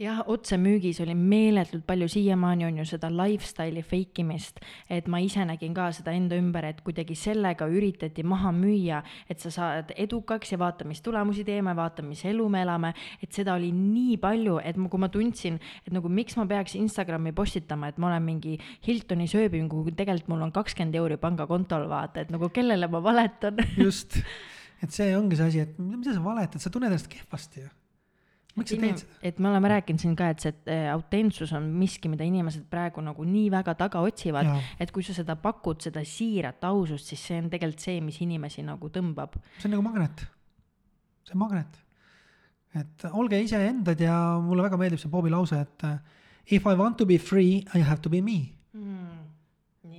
Jah, 0.00 0.22
otsemüügis 0.26 0.98
oli 1.04 1.14
meeletult 1.14 1.84
palju, 1.86 2.08
siiamaani 2.10 2.66
on 2.66 2.78
ju 2.80 2.86
seda 2.88 3.10
lifestyle'i 3.12 3.82
fake 3.86 4.24
imist, 4.24 4.58
et 4.90 5.06
ma 5.10 5.20
ise 5.22 5.44
nägin 5.46 5.74
ka 5.76 5.90
seda 5.94 6.14
enda 6.16 6.38
ümber, 6.40 6.66
et 6.66 6.80
kuidagi 6.86 7.14
sellega 7.18 7.68
üritati 7.70 8.24
maha 8.26 8.50
müüa, 8.54 9.02
et 9.30 9.42
sa 9.42 9.52
saad 9.54 9.92
edukaks 9.94 10.54
ja 10.54 10.58
vaata, 10.58 10.86
mis 10.88 11.02
tulemusi 11.04 11.44
teeme, 11.46 11.76
vaata, 11.78 12.02
mis 12.06 12.24
elu 12.26 12.48
me 12.50 12.64
elame, 12.66 12.90
et 13.22 13.30
seda 13.36 13.54
oli 13.54 13.70
nii 13.74 14.18
palju, 14.22 14.58
et 14.64 14.80
ma, 14.80 14.90
kui 14.90 15.04
ma 15.04 15.10
tundsin, 15.14 15.60
et 15.86 15.94
nagu 15.94 16.10
miks 16.10 16.34
ma 16.40 16.48
peaks 16.50 16.74
Instagrami 16.80 17.34
postitama, 17.36 17.92
et 17.92 18.02
ma 18.02 18.10
olen 18.10 18.26
mingi 18.26 18.58
Hiltoni 18.88 19.28
sööbingu, 19.30 19.84
kui 19.86 19.94
tegelikult 19.94 20.34
mul 20.34 20.42
on 20.48 20.54
kakskümmend 20.54 20.98
euri 20.98 21.20
pangakontol, 21.22 21.86
vaata, 21.90 22.26
et 22.26 22.34
nagu 22.34 22.50
kellele 22.54 22.90
ma 22.90 23.02
valetan? 23.04 23.62
Just, 23.78 24.18
et 24.82 24.90
see 24.90 25.14
ongi 25.14 25.38
see 25.38 25.48
asi, 25.52 25.64
et 25.68 25.78
mida 25.78 26.10
sa 26.10 26.24
valetad, 26.24 26.58
sa 26.58 26.74
tunned 26.74 26.90
ennast 26.90 27.10
kehvasti 27.12 27.62
ju. 27.62 27.70
Miks 28.58 28.72
sa 28.74 28.78
teed 28.80 29.00
seda? 29.02 29.18
et 29.30 29.38
me 29.42 29.50
oleme 29.50 29.70
rääkinud 29.72 30.02
siin 30.02 30.16
ka, 30.18 30.30
et 30.34 30.44
see 30.44 30.54
äh, 30.70 30.86
autentsus 30.92 31.52
on 31.56 31.66
miski, 31.78 32.10
mida 32.12 32.26
inimesed 32.26 32.66
praegu 32.70 33.02
nagu 33.04 33.26
nii 33.28 33.48
väga 33.54 33.76
taga 33.78 34.02
otsivad, 34.06 34.50
et 34.80 34.92
kui 34.94 35.06
sa 35.06 35.16
seda 35.16 35.36
pakud, 35.40 35.82
seda 35.84 36.04
siirat 36.06 36.64
ausust, 36.70 37.10
siis 37.10 37.24
see 37.30 37.40
on 37.42 37.50
tegelikult 37.52 37.86
see, 37.86 38.00
mis 38.04 38.20
inimesi 38.24 38.64
nagu 38.66 38.90
tõmbab. 38.94 39.38
see 39.58 39.68
on 39.70 39.76
nagu 39.76 39.86
magnet, 39.86 40.26
see 41.26 41.36
on 41.36 41.42
magnet. 41.44 41.80
et 42.74 43.06
olge 43.12 43.38
iseendad 43.42 44.00
ja 44.00 44.18
mulle 44.42 44.66
väga 44.66 44.78
meeldib 44.80 45.02
see 45.02 45.10
Bobi 45.10 45.32
lause, 45.34 45.60
et 45.60 45.86
uh, 45.86 45.98
if 46.46 46.66
I 46.66 46.74
want 46.74 46.98
to 46.98 47.06
be 47.06 47.18
free, 47.18 47.64
I 47.74 47.82
have 47.82 48.02
to 48.02 48.10
be 48.10 48.22
me. 48.22 48.54
Mm. 48.74 49.22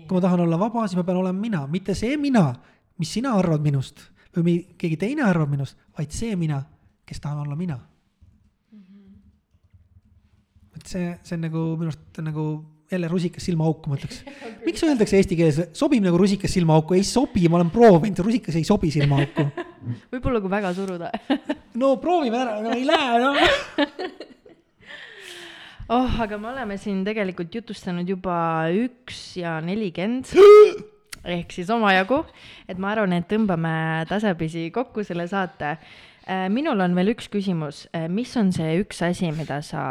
kui 0.06 0.18
ma 0.18 0.22
tahan 0.22 0.42
olla 0.44 0.58
vaba, 0.60 0.84
siis 0.86 0.98
ma 1.00 1.06
pean 1.08 1.18
olema 1.18 1.40
mina, 1.40 1.62
mitte 1.72 1.96
see 1.98 2.18
mina, 2.20 2.50
mis 3.00 3.14
sina 3.16 3.32
arvad 3.40 3.64
minust 3.64 4.04
või 4.36 4.58
keegi 4.78 4.98
teine 5.00 5.24
arvab 5.24 5.52
minust, 5.54 5.78
vaid 5.98 6.12
see 6.12 6.36
mina, 6.36 6.60
kes 7.08 7.22
tahan 7.24 7.46
olla 7.46 7.56
mina. 7.56 7.78
Et 10.86 10.94
see, 10.94 11.12
see 11.26 11.38
on 11.40 11.46
nagu 11.50 11.66
minu 11.80 11.90
arust 11.90 12.22
nagu 12.22 12.48
jälle 12.92 13.08
rusikas 13.10 13.46
silmaauku, 13.46 13.90
ma 13.90 13.98
ütleks. 13.98 14.22
miks 14.68 14.84
öeldakse 14.86 15.18
eesti 15.18 15.38
keeles, 15.40 15.60
sobib 15.78 16.06
nagu 16.06 16.20
rusikas 16.22 16.54
silmaauku, 16.54 16.98
ei 16.98 17.06
sobi, 17.08 17.48
ma 17.50 17.60
olen 17.60 17.72
proovinud, 17.74 18.22
rusikas 18.26 18.58
ei 18.60 18.66
sobi 18.68 18.92
silmaauku. 18.94 19.48
võib-olla 20.14 20.42
kui 20.42 20.54
väga 20.54 20.72
suruda 20.78 21.12
no 21.82 21.96
proovime 22.02 22.42
ära, 22.42 22.58
no 22.64 22.74
ei 22.76 22.86
lähe 22.88 23.20
no. 23.22 23.34
oh, 25.94 26.18
aga 26.26 26.40
me 26.42 26.52
oleme 26.54 26.78
siin 26.82 27.04
tegelikult 27.08 27.54
jutustanud 27.58 28.10
juba 28.10 28.38
üks 28.74 29.36
ja 29.42 29.60
nelikümmend 29.66 30.34
ehk 31.36 31.54
siis 31.54 31.70
omajagu, 31.74 32.22
et 32.70 32.82
ma 32.82 32.94
arvan, 32.94 33.16
et 33.18 33.30
tõmbame 33.30 34.06
tasapisi 34.10 34.68
kokku 34.74 35.02
selle 35.06 35.26
saate. 35.30 35.78
minul 36.54 36.82
on 36.86 36.94
veel 36.98 37.16
üks 37.16 37.30
küsimus, 37.34 37.88
mis 38.14 38.34
on 38.38 38.52
see 38.54 38.78
üks 38.84 39.02
asi, 39.06 39.32
mida 39.34 39.58
sa, 39.66 39.82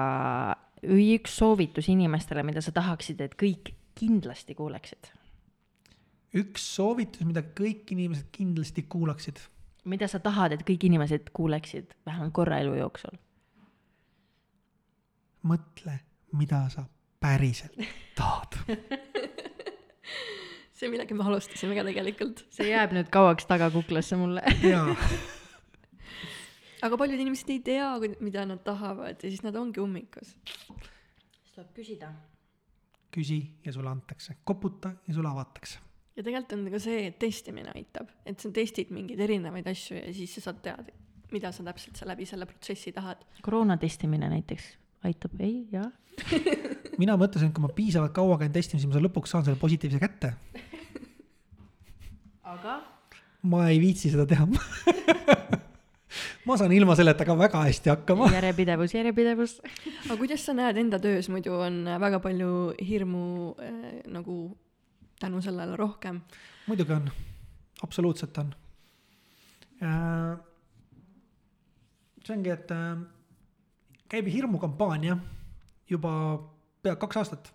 üks 0.85 1.39
soovitus 1.39 1.89
inimestele, 1.89 2.44
mida 2.47 2.62
sa 2.65 2.73
tahaksid, 2.74 3.20
et 3.24 3.36
kõik 3.40 3.74
kindlasti 3.98 4.56
kuuleksid? 4.59 5.12
üks 6.35 6.65
soovitus, 6.77 7.23
mida 7.27 7.44
kõik 7.47 7.93
inimesed 7.94 8.31
kindlasti 8.35 8.86
kuulaksid. 8.90 9.39
mida 9.85 10.09
sa 10.09 10.19
tahad, 10.19 10.52
et 10.52 10.65
kõik 10.66 10.89
inimesed 10.89 11.31
kuuleksid 11.32 11.94
vähemalt 12.06 12.32
korra 12.32 12.59
elu 12.65 12.74
jooksul? 12.81 13.16
mõtle, 15.44 15.98
mida 16.32 16.65
sa 16.73 16.86
päriselt 17.20 17.77
tahad. 18.16 18.56
see, 20.77 20.89
millega 20.89 21.15
me 21.15 21.24
alustasime 21.24 21.77
ka 21.77 21.86
tegelikult. 21.86 22.44
see 22.51 22.73
jääb 22.73 22.97
nüüd 22.97 23.11
kauaks 23.15 23.47
tagakuklasse 23.51 24.19
mulle 24.20 24.43
jaa, 24.65 24.97
aga 26.85 26.98
paljud 27.01 27.20
inimesed 27.20 27.51
ei 27.55 27.62
tea, 27.65 27.89
mida 28.24 28.44
nad 28.48 28.62
tahavad 28.65 29.23
ja 29.23 29.31
siis 29.31 29.43
nad 29.44 29.56
ongi 29.56 29.81
ummikus. 29.81 30.35
siis 30.35 31.55
tuleb 31.55 31.73
küsida. 31.77 32.12
küsi 33.15 33.40
ja 33.65 33.73
sulle 33.73 33.90
antakse, 33.90 34.36
koputa 34.44 34.94
ja 35.09 35.15
sulle 35.15 35.31
avatakse. 35.31 35.78
ja 36.16 36.23
tegelikult 36.23 36.59
on 36.59 36.70
ka 36.70 36.82
see, 36.82 37.06
et 37.09 37.19
testimine 37.19 37.73
aitab, 37.74 38.11
et 38.27 38.40
sa 38.40 38.51
testid 38.52 38.93
mingeid 38.94 39.20
erinevaid 39.20 39.69
asju 39.70 39.98
ja 39.98 40.15
siis 40.15 40.36
sa 40.36 40.48
saad 40.48 40.62
teada, 40.62 40.97
mida 41.32 41.52
sa 41.52 41.65
täpselt 41.65 41.97
sa 41.97 42.09
läbi 42.09 42.27
selle 42.28 42.47
protsessi 42.47 42.93
tahad. 42.93 43.24
koroona 43.43 43.77
testimine 43.81 44.28
näiteks 44.32 44.74
aitab, 45.05 45.39
ei, 45.40 45.66
jah? 45.73 45.90
mina 47.02 47.16
mõtlesin, 47.19 47.51
et 47.51 47.55
kui 47.56 47.65
ma 47.65 47.73
piisavalt 47.74 48.15
kaua 48.15 48.39
käin 48.40 48.52
testimas, 48.52 48.85
siis 48.85 48.93
ma 48.93 49.02
lõpuks 49.02 49.32
saan 49.35 49.47
selle 49.47 49.61
positiivse 49.61 50.01
kätte. 50.02 50.35
aga? 52.43 52.82
ma 53.44 53.69
ei 53.69 53.81
viitsi 53.81 54.12
seda 54.12 54.24
teha 54.28 54.47
ma 56.44 56.56
saan 56.60 56.72
ilma 56.72 56.96
selleta 56.96 57.24
ka 57.24 57.36
väga 57.38 57.62
hästi 57.64 57.90
hakkama. 57.90 58.28
järjepidevus, 58.32 58.94
järjepidevus. 58.94 59.60
aga 60.04 60.16
kuidas 60.20 60.44
sa 60.46 60.54
näed 60.56 60.76
enda 60.80 60.98
töös, 60.98 61.28
muidu 61.32 61.56
on 61.56 61.84
väga 62.00 62.20
palju 62.20 62.74
hirmu 62.84 63.54
äh, 63.58 64.02
nagu 64.12 64.56
tänu 65.20 65.42
sellele 65.42 65.76
rohkem? 65.76 66.20
muidugi 66.66 66.92
on, 66.92 67.10
absoluutselt 67.82 68.38
on 68.38 68.54
äh,. 69.82 70.38
see 72.24 72.36
ongi, 72.36 72.50
et 72.50 72.70
äh, 72.70 72.98
käib 74.08 74.28
hirmukampaania 74.28 75.16
juba 75.90 76.12
pea 76.82 76.96
kaks 76.96 77.16
aastat. 77.16 77.54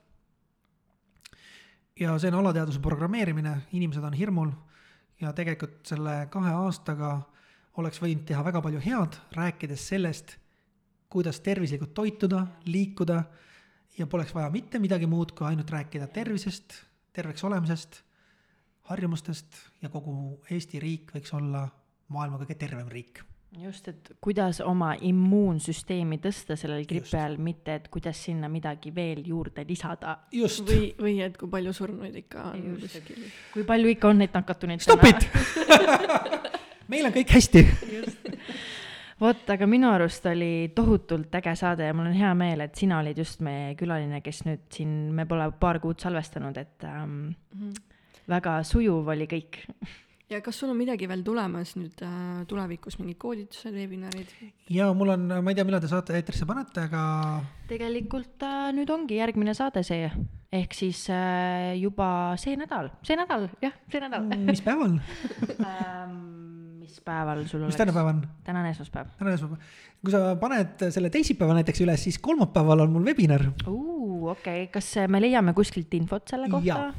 ja 2.00 2.18
see 2.18 2.32
on 2.32 2.42
alateadvuse 2.42 2.82
programmeerimine, 2.82 3.58
inimesed 3.72 4.04
on 4.04 4.14
hirmul 4.18 4.52
ja 5.22 5.34
tegelikult 5.36 5.84
selle 5.86 6.26
kahe 6.32 6.54
aastaga 6.56 7.20
oleks 7.80 8.02
võinud 8.04 8.26
teha 8.28 8.44
väga 8.46 8.62
palju 8.64 8.82
head, 8.84 9.18
rääkides 9.36 9.88
sellest, 9.92 10.36
kuidas 11.10 11.40
tervislikult 11.46 11.94
toituda, 11.98 12.44
liikuda 12.70 13.24
ja 13.98 14.08
poleks 14.08 14.36
vaja 14.36 14.52
mitte 14.54 14.80
midagi 14.80 15.10
muud, 15.10 15.34
kui 15.38 15.48
ainult 15.50 15.72
rääkida 15.72 16.08
tervisest, 16.14 16.76
terveks 17.16 17.44
olemisest, 17.44 18.04
harjumustest 18.92 19.64
ja 19.82 19.90
kogu 19.90 20.40
Eesti 20.52 20.80
riik 20.82 21.16
võiks 21.16 21.34
olla 21.38 21.68
maailma 22.14 22.40
kõige 22.42 22.58
tervem 22.60 22.88
riik. 22.90 23.24
Just, 23.58 23.88
et 23.90 24.12
kuidas 24.22 24.60
oma 24.62 24.92
immuunsüsteemi 25.02 26.20
tõsta 26.22 26.54
sellel 26.60 26.84
gripi 26.86 27.16
ajal, 27.18 27.40
mitte 27.42 27.80
et 27.80 27.88
kuidas 27.90 28.20
sinna 28.28 28.46
midagi 28.50 28.94
veel 28.94 29.24
juurde 29.26 29.66
lisada. 29.66 30.20
või, 30.30 30.94
või 31.00 31.16
et 31.26 31.38
kui 31.38 31.50
palju 31.50 31.74
surnuid 31.74 32.22
ikka 32.22 32.52
on 32.52 32.78
kui 33.54 33.66
palju 33.66 33.96
ikka 33.96 34.14
on 34.14 34.22
neid 34.22 34.38
nakatunuid 34.38 34.86
stop 34.86 35.02
it 35.10 35.26
meil 36.90 37.06
on 37.10 37.14
kõik 37.16 37.32
hästi. 37.38 37.64
vot, 39.20 39.46
aga 39.52 39.68
minu 39.68 39.90
arust 39.92 40.26
oli 40.32 40.72
tohutult 40.76 41.34
äge 41.42 41.56
saade 41.60 41.88
ja 41.90 41.94
mul 41.96 42.08
on 42.12 42.18
hea 42.18 42.34
meel, 42.40 42.62
et 42.66 42.76
sina 42.80 43.00
olid 43.04 43.18
just 43.20 43.42
meie 43.46 43.74
külaline, 43.80 44.22
kes 44.26 44.44
nüüd 44.48 44.68
siin, 44.74 44.94
me 45.16 45.26
pole 45.30 45.50
paar 45.60 45.82
kuud 45.84 46.00
salvestanud, 46.02 46.58
et 46.58 46.86
ähm, 46.88 47.34
Mhm. 47.56 47.74
väga 48.30 48.60
sujuv 48.64 49.08
oli 49.10 49.26
kõik. 49.28 49.64
ja 50.30 50.40
kas 50.46 50.60
sul 50.62 50.70
on 50.70 50.78
midagi 50.78 51.08
veel 51.10 51.24
tulemas 51.26 51.72
nüüd 51.76 52.02
äh, 52.06 52.46
tulevikus, 52.48 53.00
mingid 53.00 53.18
koolitused, 53.18 53.74
webinarid? 53.74 54.30
ja 54.70 54.92
mul 54.94 55.10
on, 55.16 55.28
ma 55.44 55.50
ei 55.52 55.56
tea, 55.58 55.66
millal 55.66 55.82
te 55.82 55.90
saate 55.90 56.14
eetrisse 56.16 56.46
panete, 56.46 56.86
aga 56.86 57.42
tegelikult 57.68 58.46
äh, 58.46 58.70
nüüd 58.78 58.90
ongi 58.94 59.18
järgmine 59.18 59.56
saade 59.58 59.82
see, 59.84 60.12
ehk 60.54 60.74
siis 60.78 61.02
äh, 61.10 61.74
juba 61.82 62.36
see 62.38 62.56
nädal, 62.62 62.92
see 63.04 63.18
nädal, 63.18 63.50
jah, 63.62 63.74
see 63.92 64.00
nädal 64.06 64.30
mis 64.46 64.62
päeval, 64.62 65.00
ähm, 65.66 66.49
mis 66.90 67.04
päeval 67.06 67.44
sul 67.46 67.62
mis 67.66 67.70
oleks? 67.70 67.82
täna 67.84 67.94
päev 67.96 68.10
on? 68.14 68.24
täna 68.46 68.64
on 68.64 68.72
esmaspäev. 68.72 69.14
täna 69.20 69.30
on 69.30 69.38
esmaspäev. 69.38 69.78
kui 70.02 70.16
sa 70.16 70.24
paned 70.42 70.90
selle 70.96 71.12
teisipäeva 71.14 71.58
näiteks 71.60 71.86
üles, 71.86 72.08
siis 72.08 72.18
kolmapäeval 72.24 72.86
on 72.86 72.98
mul 72.98 73.06
webinar. 73.12 73.46
okei 73.68 74.34
okay., 74.34 74.68
kas 74.74 74.98
äh, 74.98 75.08
me 75.08 75.22
leiame 75.22 75.54
kuskilt 75.58 75.94
infot 76.00 76.28
selle 76.30 76.50
kohta 76.50 76.68
Jaa. 76.68 76.92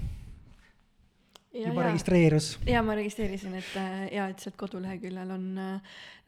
Ja, 1.50 1.66
juba 1.66 1.82
ja. 1.82 1.88
registreerus. 1.88 2.52
ja 2.66 2.80
ma 2.86 2.94
registreerisin, 2.94 3.56
et 3.58 3.70
äh, 3.80 4.04
ja, 4.14 4.28
et 4.30 4.38
sealt 4.38 4.54
koduleheküljel 4.60 5.32
on, 5.34 5.48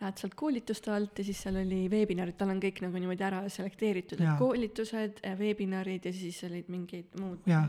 lähed 0.02 0.18
sealt 0.18 0.34
koolituste 0.34 0.90
alt 0.90 1.20
ja 1.22 1.26
siis 1.28 1.44
seal 1.44 1.60
oli 1.60 1.84
veebinarid, 1.92 2.34
tal 2.40 2.50
on 2.50 2.58
kõik 2.62 2.80
nagu 2.82 2.98
niimoodi 2.98 3.22
ära 3.28 3.44
selekteeritud, 3.46 4.18
et 4.18 4.40
koolitused, 4.40 5.22
veebinarid 5.38 6.10
ja 6.10 6.14
siis 6.16 6.42
olid 6.48 6.66
mingid 6.74 7.14
muud. 7.20 7.38
jaa, 7.46 7.62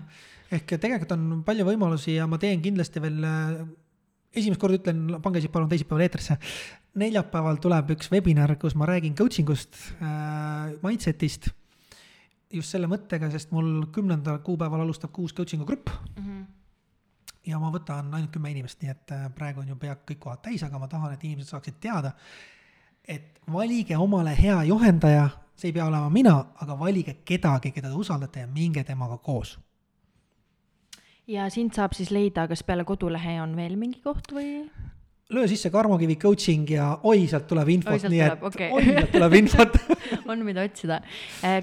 ehk 0.49 0.75
tegelikult 0.79 1.13
on 1.13 1.43
palju 1.45 1.69
võimalusi 1.69 2.17
ja 2.17 2.25
ma 2.25 2.41
teen 2.41 2.63
kindlasti 2.65 3.03
veel, 3.05 3.21
esimest 4.33 4.61
korda 4.61 4.79
ütlen, 4.79 5.03
pange 5.23 5.41
siis 5.41 5.51
palun 5.53 5.69
teisipäeval 5.71 6.05
eetrisse. 6.07 6.37
neljapäeval 6.99 7.57
tuleb 7.61 7.93
üks 7.95 8.11
webinar, 8.13 8.55
kus 8.61 8.75
ma 8.77 8.85
räägin 8.89 9.15
coaching 9.17 9.49
ust 9.49 9.77
äh,, 10.01 10.73
mindset'ist. 10.83 11.49
just 12.53 12.69
selle 12.69 12.87
mõttega, 12.87 13.31
sest 13.33 13.51
mul 13.51 13.87
kümnendal 13.93 14.39
kuupäeval 14.45 14.85
alustab 14.85 15.13
ka 15.13 15.21
uus 15.21 15.33
coaching'u 15.33 15.65
grupp 15.65 15.89
ja 17.45 17.59
ma 17.59 17.71
võtan 17.73 18.13
ainult 18.13 18.31
kümme 18.33 18.51
inimest, 18.53 18.81
nii 18.81 18.91
et 18.93 19.13
äh, 19.15 19.27
praegu 19.35 19.63
on 19.63 19.73
ju 19.73 19.77
peaaegu 19.79 20.05
kõik 20.11 20.21
kohad 20.25 20.43
täis, 20.45 20.63
aga 20.63 20.79
ma 20.79 20.87
tahan, 20.87 21.13
et 21.13 21.23
inimesed 21.23 21.51
saaksid 21.51 21.79
teada, 21.83 22.13
et 23.07 23.41
valige 23.51 23.97
omale 23.99 24.35
hea 24.37 24.61
juhendaja, 24.69 25.27
see 25.59 25.71
ei 25.71 25.75
pea 25.75 25.87
olema 25.89 26.09
mina, 26.09 26.37
aga 26.63 26.77
valige 26.79 27.19
kedagi, 27.25 27.73
keda 27.75 27.91
te 27.91 27.99
usaldate 27.99 28.45
ja 28.45 28.47
minge 28.47 28.83
temaga 28.87 29.17
koos 29.17 29.57
ja 31.27 31.49
sind 31.53 31.75
saab 31.75 31.95
siis 31.97 32.11
leida, 32.11 32.47
kas 32.47 32.63
peale 32.67 32.85
kodulehe 32.87 33.39
on 33.43 33.55
veel 33.55 33.77
mingi 33.79 34.01
koht 34.03 34.33
või? 34.35 34.63
löö 35.33 35.47
sisse 35.47 35.69
Karmo 35.69 35.97
Kivi 35.97 36.15
coaching 36.15 36.69
ja 36.69 36.99
oi, 37.03 37.25
sealt 37.27 37.47
tuleb 37.49 37.69
infot 37.73 38.03
nii 38.05 38.19
tuleb, 38.19 38.37
et 38.37 38.47
okei. 38.49 38.69
oi, 38.75 38.83
sealt 38.89 39.11
tuleb 39.15 39.35
infot. 39.39 39.77
on, 40.31 40.45
mida 40.45 40.65
otsida. 40.67 40.99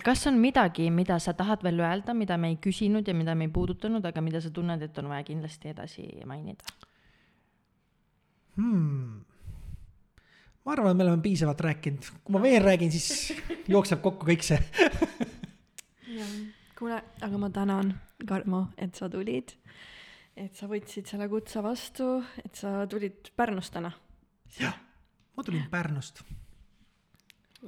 kas 0.04 0.26
on 0.26 0.40
midagi, 0.42 0.88
mida 0.94 1.18
sa 1.22 1.34
tahad 1.38 1.62
veel 1.62 1.82
öelda, 1.84 2.14
mida 2.16 2.38
me 2.40 2.50
ei 2.54 2.58
küsinud 2.62 3.08
ja 3.08 3.14
mida 3.14 3.36
me 3.38 3.46
ei 3.46 3.52
puudutanud, 3.54 4.04
aga 4.06 4.24
mida 4.24 4.42
sa 4.42 4.50
tunned, 4.54 4.82
et 4.82 4.98
on 5.02 5.10
vaja 5.12 5.26
kindlasti 5.28 5.74
edasi 5.74 6.06
mainida? 6.26 6.64
Hmm. 8.56 9.20
ma 10.66 10.74
arvan, 10.74 10.90
et 10.90 10.98
me 10.98 11.06
oleme 11.06 11.22
piisavalt 11.22 11.60
rääkinud, 11.64 12.10
kui 12.24 12.34
ma 12.34 12.42
veel 12.42 12.64
räägin, 12.64 12.90
siis 12.92 13.30
jookseb 13.70 14.02
kokku 14.02 14.26
kõik 14.28 14.44
see. 14.44 14.58
kuule, 16.78 16.98
aga 17.22 17.38
ma 17.38 17.52
tänan, 17.54 17.94
Karmo, 18.26 18.66
et 18.78 18.94
sa 18.94 19.08
tulid. 19.08 19.56
et 20.36 20.54
sa 20.56 20.66
võtsid 20.70 21.06
selle 21.10 21.28
kutse 21.28 21.62
vastu, 21.62 22.20
et 22.44 22.54
sa 22.54 22.86
tulid 22.90 23.32
Pärnust 23.36 23.72
täna. 23.72 23.92
jah, 24.58 24.76
ma 25.36 25.42
tulin 25.46 25.66
Pärnust 25.70 26.24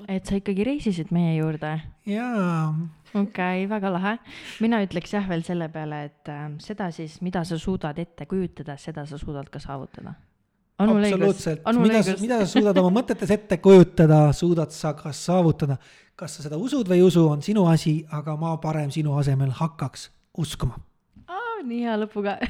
et 0.08 0.28
sa 0.28 0.38
ikkagi 0.38 0.64
reisisid 0.66 1.12
meie 1.12 1.34
juurde 1.36 1.72
jaa, 2.08 2.72
okei 3.12 3.22
okay,, 3.22 3.64
väga 3.68 3.92
lahe. 3.92 4.12
mina 4.64 4.80
ütleks 4.84 5.12
jah 5.12 5.26
veel 5.28 5.44
selle 5.46 5.68
peale, 5.72 6.04
et 6.08 6.32
äh, 6.32 6.44
seda 6.64 6.88
siis, 6.94 7.18
mida 7.24 7.44
sa 7.48 7.58
suudad 7.60 7.98
ette 8.00 8.26
kujutada, 8.30 8.78
seda 8.80 9.04
sa 9.08 9.20
suudad 9.20 9.50
ka 9.52 9.60
saavutada. 9.60 10.14
absoluutselt, 10.80 11.66
mida, 11.80 12.00
mida 12.20 12.40
sa 12.40 12.48
suudad 12.54 12.80
oma 12.80 12.94
mõtetes 13.00 13.34
ette 13.36 13.60
kujutada, 13.62 14.24
suudad 14.36 14.72
sa 14.72 14.94
ka 14.96 15.12
saavutada. 15.12 15.76
kas 16.16 16.38
sa 16.38 16.46
seda 16.48 16.56
usud 16.60 16.88
või 16.88 17.02
ei 17.02 17.06
usu, 17.06 17.26
on 17.28 17.44
sinu 17.44 17.66
asi, 17.68 18.00
aga 18.12 18.36
ma 18.40 18.56
parem 18.62 18.90
sinu 18.94 19.16
asemel 19.20 19.52
hakkaks 19.60 20.08
uskuma. 20.38 20.78
nii 21.62 21.84
hea 21.84 21.94
lõpuga. 22.00 22.38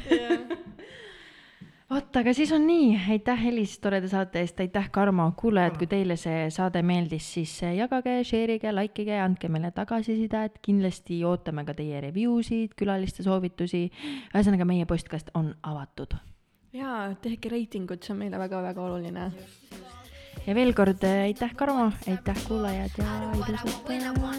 vot, 1.93 2.17
aga 2.17 2.33
siis 2.33 2.49
on 2.57 2.65
nii, 2.65 2.95
aitäh 3.13 3.43
Elis 3.51 3.75
toreda 3.83 4.09
saate 4.09 4.41
eest, 4.41 4.61
aitäh 4.65 4.89
Karmo, 4.95 5.27
kuulajad, 5.37 5.77
kui 5.81 5.91
teile 5.91 6.17
see 6.17 6.47
saade 6.55 6.81
meeldis, 6.87 7.27
siis 7.37 7.53
jagage, 7.77 8.17
share 8.25 8.57
ige, 8.57 8.73
like 8.73 9.05
ige, 9.05 9.19
andke 9.21 9.51
meile 9.53 9.73
tagasisidet, 9.77 10.63
kindlasti 10.65 11.21
ootame 11.29 11.67
ka 11.69 11.77
teie 11.77 12.01
review 12.01 12.41
sid, 12.47 12.73
külaliste 12.79 13.27
soovitusi. 13.27 13.89
ühesõnaga, 14.33 14.69
meie 14.69 14.89
postkast 14.89 15.35
on 15.35 15.53
avatud. 15.63 16.17
jaa, 16.73 17.11
tehke 17.21 17.53
reitingut, 17.53 18.03
see 18.03 18.17
on 18.17 18.25
meile 18.25 18.41
väga-väga 18.41 18.89
oluline 18.89 19.29
ja 20.47 20.55
veel 20.55 20.73
kord 20.75 21.05
äh, 21.05 21.23
aitäh, 21.29 21.55
Karmo, 21.57 21.93
aitäh, 22.09 22.37
kuulajad 22.49 22.91
ja 22.99 23.05
ilusat 23.35 23.77
päeva. 23.87 24.33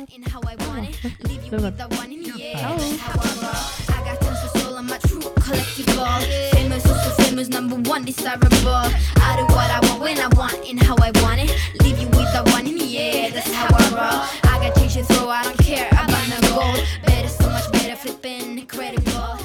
Famous 7.18 7.50
number 7.50 7.78
one 7.90 8.06
desirable. 8.06 8.70
I 8.70 9.36
do 9.38 9.46
what 9.56 9.70
I 9.72 9.80
want 9.88 10.02
when 10.02 10.20
I 10.20 10.28
want 10.36 10.70
and 10.70 10.82
how 10.84 10.96
I 11.02 11.12
want 11.22 11.40
it. 11.42 11.52
Leave 11.82 12.00
you 12.00 12.08
with 12.10 12.32
the 12.34 12.44
one 12.52 12.68
in 12.68 12.78
the 12.78 12.98
air, 13.00 13.32
that's 13.32 13.52
how 13.52 13.66
I 13.66 13.84
roll. 13.96 14.22
I 14.52 14.60
got 14.62 14.76
change 14.78 14.94
to 14.94 15.04
throw, 15.04 15.30
I 15.30 15.44
don't 15.44 15.58
care 15.58 15.88
about 15.90 16.28
no 16.30 16.38
gold. 16.50 16.86
Better, 17.06 17.28
so 17.28 17.50
much 17.50 17.72
better, 17.72 17.96
flipping 17.96 18.66
credible. 18.68 19.40